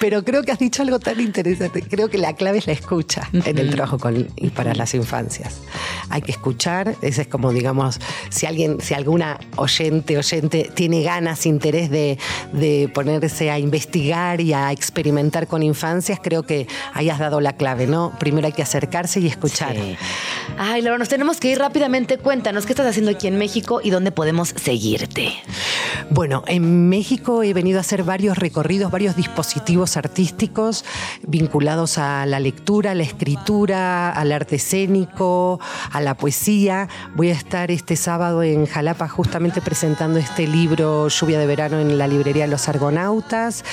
pero 0.00 0.24
creo 0.24 0.42
que 0.42 0.52
has 0.52 0.58
dicho 0.58 0.82
algo 0.82 0.98
tan 0.98 1.20
interesante. 1.20 1.82
Creo 1.82 2.08
que 2.08 2.18
la 2.18 2.34
clave 2.34 2.58
es 2.58 2.66
la 2.66 2.72
escucha 2.72 3.28
en 3.32 3.58
el 3.58 3.70
trabajo 3.70 3.98
con, 3.98 4.28
y 4.36 4.50
para 4.50 4.74
las 4.74 4.94
infancias. 4.94 5.60
Hay 6.10 6.22
que 6.22 6.32
escuchar. 6.32 6.94
Ese 7.02 7.22
es 7.22 7.28
como, 7.28 7.52
digamos, 7.52 8.00
si 8.30 8.46
alguien, 8.46 8.80
si 8.80 8.94
alguna 8.94 9.38
oyente, 9.56 10.18
oyente 10.18 10.70
tiene 10.74 11.02
ganas, 11.02 11.46
interés 11.46 11.90
de, 11.90 12.18
de 12.52 12.90
ponerse 12.92 13.50
a 13.50 13.58
investigar 13.58 14.40
y 14.40 14.52
a 14.52 14.72
experimentar 14.72 15.46
con 15.46 15.62
infancias, 15.62 16.20
creo 16.22 16.42
que 16.44 16.66
ahí 16.94 17.10
has 17.10 17.18
dado 17.18 17.40
la 17.40 17.54
clave, 17.54 17.86
¿no? 17.86 18.12
Primero 18.18 18.46
hay 18.46 18.52
que 18.52 18.62
acercarse 18.62 19.20
y 19.20 19.26
escuchar. 19.26 19.74
Sí. 19.74 19.96
Ay, 20.56 20.82
Laura, 20.82 20.98
nos 20.98 21.08
tenemos 21.08 21.38
que 21.38 21.50
ir 21.50 21.58
rápidamente. 21.58 22.18
Cuéntanos 22.18 22.66
qué 22.66 22.72
estás 22.72 22.86
haciendo 22.86 23.10
aquí 23.10 23.26
en 23.26 23.38
México 23.38 23.80
y 23.82 23.90
dónde 23.90 24.12
podemos 24.12 24.48
seguirte. 24.48 25.34
Bueno, 26.10 26.42
en 26.46 26.88
México 26.88 27.42
he 27.42 27.52
venido 27.52 27.78
a 27.78 27.82
hacer 27.82 28.02
varios 28.02 28.38
recorridos, 28.38 28.90
varios 28.90 29.14
dispositivos 29.14 29.96
artísticos 29.96 30.84
vinculados 31.22 31.98
a 31.98 32.26
la 32.26 32.40
lectura, 32.40 32.92
a 32.92 32.94
la 32.94 33.02
escritura, 33.02 34.10
al 34.10 34.32
arte 34.32 34.56
escénico, 34.56 35.60
a 35.92 35.97
la 36.00 36.14
poesía. 36.14 36.88
Voy 37.14 37.30
a 37.30 37.32
estar 37.32 37.70
este 37.70 37.96
sábado 37.96 38.42
en 38.42 38.66
Jalapa 38.66 39.08
justamente 39.08 39.60
presentando 39.60 40.18
este 40.18 40.46
libro 40.46 41.08
Lluvia 41.08 41.38
de 41.38 41.46
Verano 41.46 41.78
en 41.78 41.98
la 41.98 42.06
librería 42.06 42.46
Los 42.46 42.68
Argonautas 42.68 43.64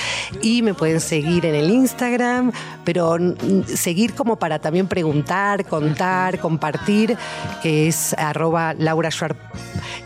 y 0.42 0.62
me 0.62 0.74
pueden 0.74 1.00
seguir 1.00 1.46
en 1.46 1.54
el 1.54 1.70
Instagram, 1.70 2.52
pero 2.84 3.16
mm, 3.18 3.64
seguir 3.66 4.14
como 4.14 4.36
para 4.36 4.58
también 4.58 4.86
preguntar, 4.88 5.64
contar, 5.64 6.38
compartir, 6.38 7.16
que 7.62 7.88
es 7.88 8.14
arroba 8.14 8.74
Laura 8.74 9.10
Schwarp. 9.10 9.38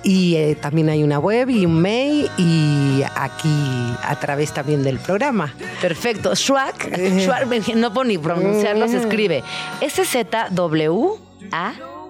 Y 0.02 0.36
eh, 0.36 0.56
también 0.60 0.88
hay 0.88 1.02
una 1.02 1.18
web 1.18 1.51
y 1.51 1.66
un 1.66 1.80
mail 1.80 2.30
y 2.38 3.02
aquí 3.16 3.94
a 4.02 4.18
través 4.18 4.52
también 4.52 4.82
del 4.82 4.98
programa. 4.98 5.55
Perfecto. 5.80 6.34
Schwack, 6.34 6.97
Schwack, 7.20 7.74
no 7.74 7.92
puedo 7.92 8.05
ni 8.05 8.18
pronunciarlo, 8.18 8.88
se 8.88 8.98
escribe 8.98 9.42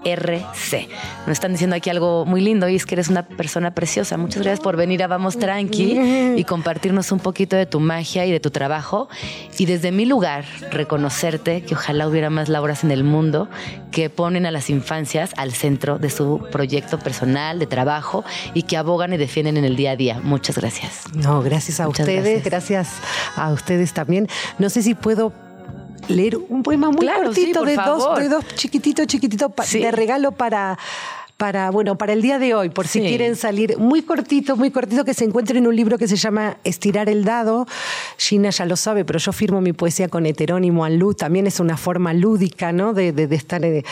S-Z-W-A-R-C. 0.04 0.88
Nos 1.26 1.32
están 1.32 1.52
diciendo 1.52 1.76
aquí 1.76 1.90
algo 1.90 2.24
muy 2.24 2.40
lindo 2.40 2.68
y 2.68 2.76
es 2.76 2.86
que 2.86 2.94
eres 2.94 3.08
una 3.08 3.22
persona 3.22 3.72
preciosa. 3.72 4.16
Muchas 4.16 4.42
gracias 4.42 4.60
por 4.60 4.76
venir 4.76 5.02
a 5.02 5.06
Vamos 5.06 5.38
Tranqui 5.38 6.34
y 6.36 6.44
compartirnos 6.44 7.12
un 7.12 7.20
poquito 7.20 7.56
de 7.56 7.66
tu 7.66 7.80
magia 7.80 8.26
y 8.26 8.32
de 8.32 8.40
tu 8.40 8.50
trabajo. 8.50 9.08
Y 9.58 9.66
desde 9.66 9.92
mi 9.92 10.06
lugar, 10.06 10.44
reconocerte 10.70 11.62
que 11.62 11.74
ojalá 11.74 12.08
hubiera 12.08 12.30
más 12.30 12.48
Lauras 12.48 12.84
en 12.84 12.90
el 12.90 13.04
mundo 13.04 13.48
que 13.90 14.10
ponen 14.10 14.46
a 14.46 14.50
las 14.50 14.70
infancias 14.70 15.32
al 15.36 15.52
centro 15.52 15.98
de 15.98 16.10
su 16.10 16.46
proyecto 16.50 16.98
personal, 16.98 17.58
de 17.58 17.66
trabajo 17.66 18.24
y 18.54 18.62
que 18.62 18.76
abogan 18.76 19.12
y 19.12 19.16
defienden 19.16 19.56
en 19.56 19.64
el 19.64 19.76
día 19.76 19.92
a 19.92 19.96
día. 19.96 20.20
Muchas 20.22 20.56
gracias. 20.56 21.04
No, 21.14 21.42
gracias 21.42 21.80
a 21.80 21.86
Muchas 21.86 22.06
ustedes, 22.06 22.44
gracias. 22.44 22.90
gracias. 22.90 23.36
a 23.36 23.52
ustedes 23.52 23.92
también. 23.92 24.28
No 24.58 24.70
sé 24.70 24.82
si 24.82 24.94
puedo 24.94 25.32
leer 26.10 26.36
un 26.36 26.62
poema 26.62 26.88
muy 26.90 26.98
Claro, 27.00 27.24
cortito 27.24 27.64
de, 27.64 27.76
dos, 27.76 28.18
de 28.18 28.28
dos 28.28 28.44
chiquitito, 28.56 29.04
chiquitito 29.06 29.50
pa- 29.50 29.64
Sí. 29.64 29.78
de 29.78 29.90
regalo 29.90 30.32
para 30.32 30.78
para, 31.36 31.70
bueno, 31.70 31.96
para 31.96 32.12
el 32.12 32.20
día 32.20 32.38
de 32.38 32.52
hoy, 32.54 32.68
por 32.68 32.86
si 32.86 33.00
Sí. 33.00 33.08
quieren 33.08 33.34
salir 33.34 33.78
muy 33.78 34.02
cortito, 34.02 34.56
muy 34.58 34.70
cortito, 34.70 35.06
que 35.06 35.14
se 35.14 35.24
encuentren 35.24 35.62
en 35.62 35.68
un 35.68 35.74
libro 35.74 35.96
que 35.96 36.06
se 36.06 36.16
llama 36.16 36.58
Estirar 36.64 37.08
el 37.08 37.24
dado. 37.24 37.66
Gina 38.18 38.50
ya 38.50 38.66
lo 38.66 38.76
sabe, 38.76 39.06
pero 39.06 39.18
yo 39.18 39.32
firmo 39.32 39.62
mi 39.62 39.72
poesía 39.72 40.08
con 40.08 40.26
heterónimo 40.26 40.84
Anlu. 40.84 41.14
También 41.14 41.46
es 41.46 41.58
una 41.58 41.78
forma 41.78 42.12
lúdica, 42.12 42.72
¿no? 42.72 42.92
De, 42.92 43.12
de- 43.12 43.26
de 43.26 43.36
estar 43.36 43.64
eh, 43.64 43.84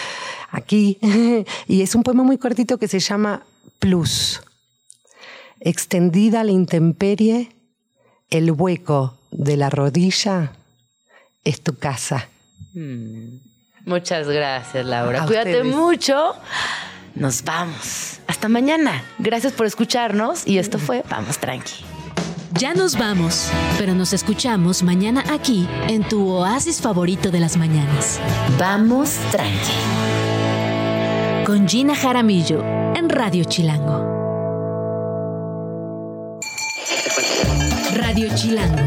aquí. 0.50 0.98
y 1.66 1.80
es 1.80 1.94
un 1.94 2.02
poema 2.02 2.22
muy 2.22 2.36
cortito 2.36 2.76
que 2.76 2.86
se 2.86 2.98
llama 2.98 3.40
Plus. 3.78 4.42
Extendida 5.60 6.44
la 6.44 6.52
intemperie, 6.52 7.48
el 8.28 8.50
hueco 8.52 9.14
de 9.30 9.56
la 9.56 9.70
rodilla 9.70 10.52
es 11.48 11.62
tu 11.62 11.76
casa. 11.76 12.28
Muchas 13.84 14.28
gracias, 14.28 14.84
Laura. 14.84 15.22
A 15.22 15.26
Cuídate 15.26 15.60
ustedes. 15.62 15.74
mucho. 15.74 16.34
Nos 17.14 17.42
vamos. 17.42 18.20
Hasta 18.26 18.48
mañana. 18.48 19.02
Gracias 19.18 19.52
por 19.52 19.66
escucharnos 19.66 20.46
y 20.46 20.58
esto 20.58 20.78
fue 20.78 21.02
Vamos 21.10 21.38
Tranqui. 21.38 21.84
Ya 22.52 22.74
nos 22.74 22.96
vamos, 22.98 23.50
pero 23.78 23.94
nos 23.94 24.12
escuchamos 24.12 24.82
mañana 24.82 25.22
aquí 25.30 25.68
en 25.88 26.02
tu 26.06 26.28
oasis 26.28 26.80
favorito 26.80 27.30
de 27.30 27.40
las 27.40 27.56
mañanas. 27.56 28.20
Vamos 28.58 29.16
Tranqui. 29.32 29.72
Con 31.46 31.68
Gina 31.68 31.94
Jaramillo 31.94 32.62
en 32.94 33.08
Radio 33.08 33.44
Chilango. 33.44 34.06
Radio 37.94 38.28
Chilango, 38.34 38.82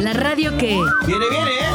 la 0.00 0.12
radio 0.12 0.56
que... 0.56 0.78
Viene, 1.06 1.24
viene, 1.30 1.50
¿eh? 1.50 1.73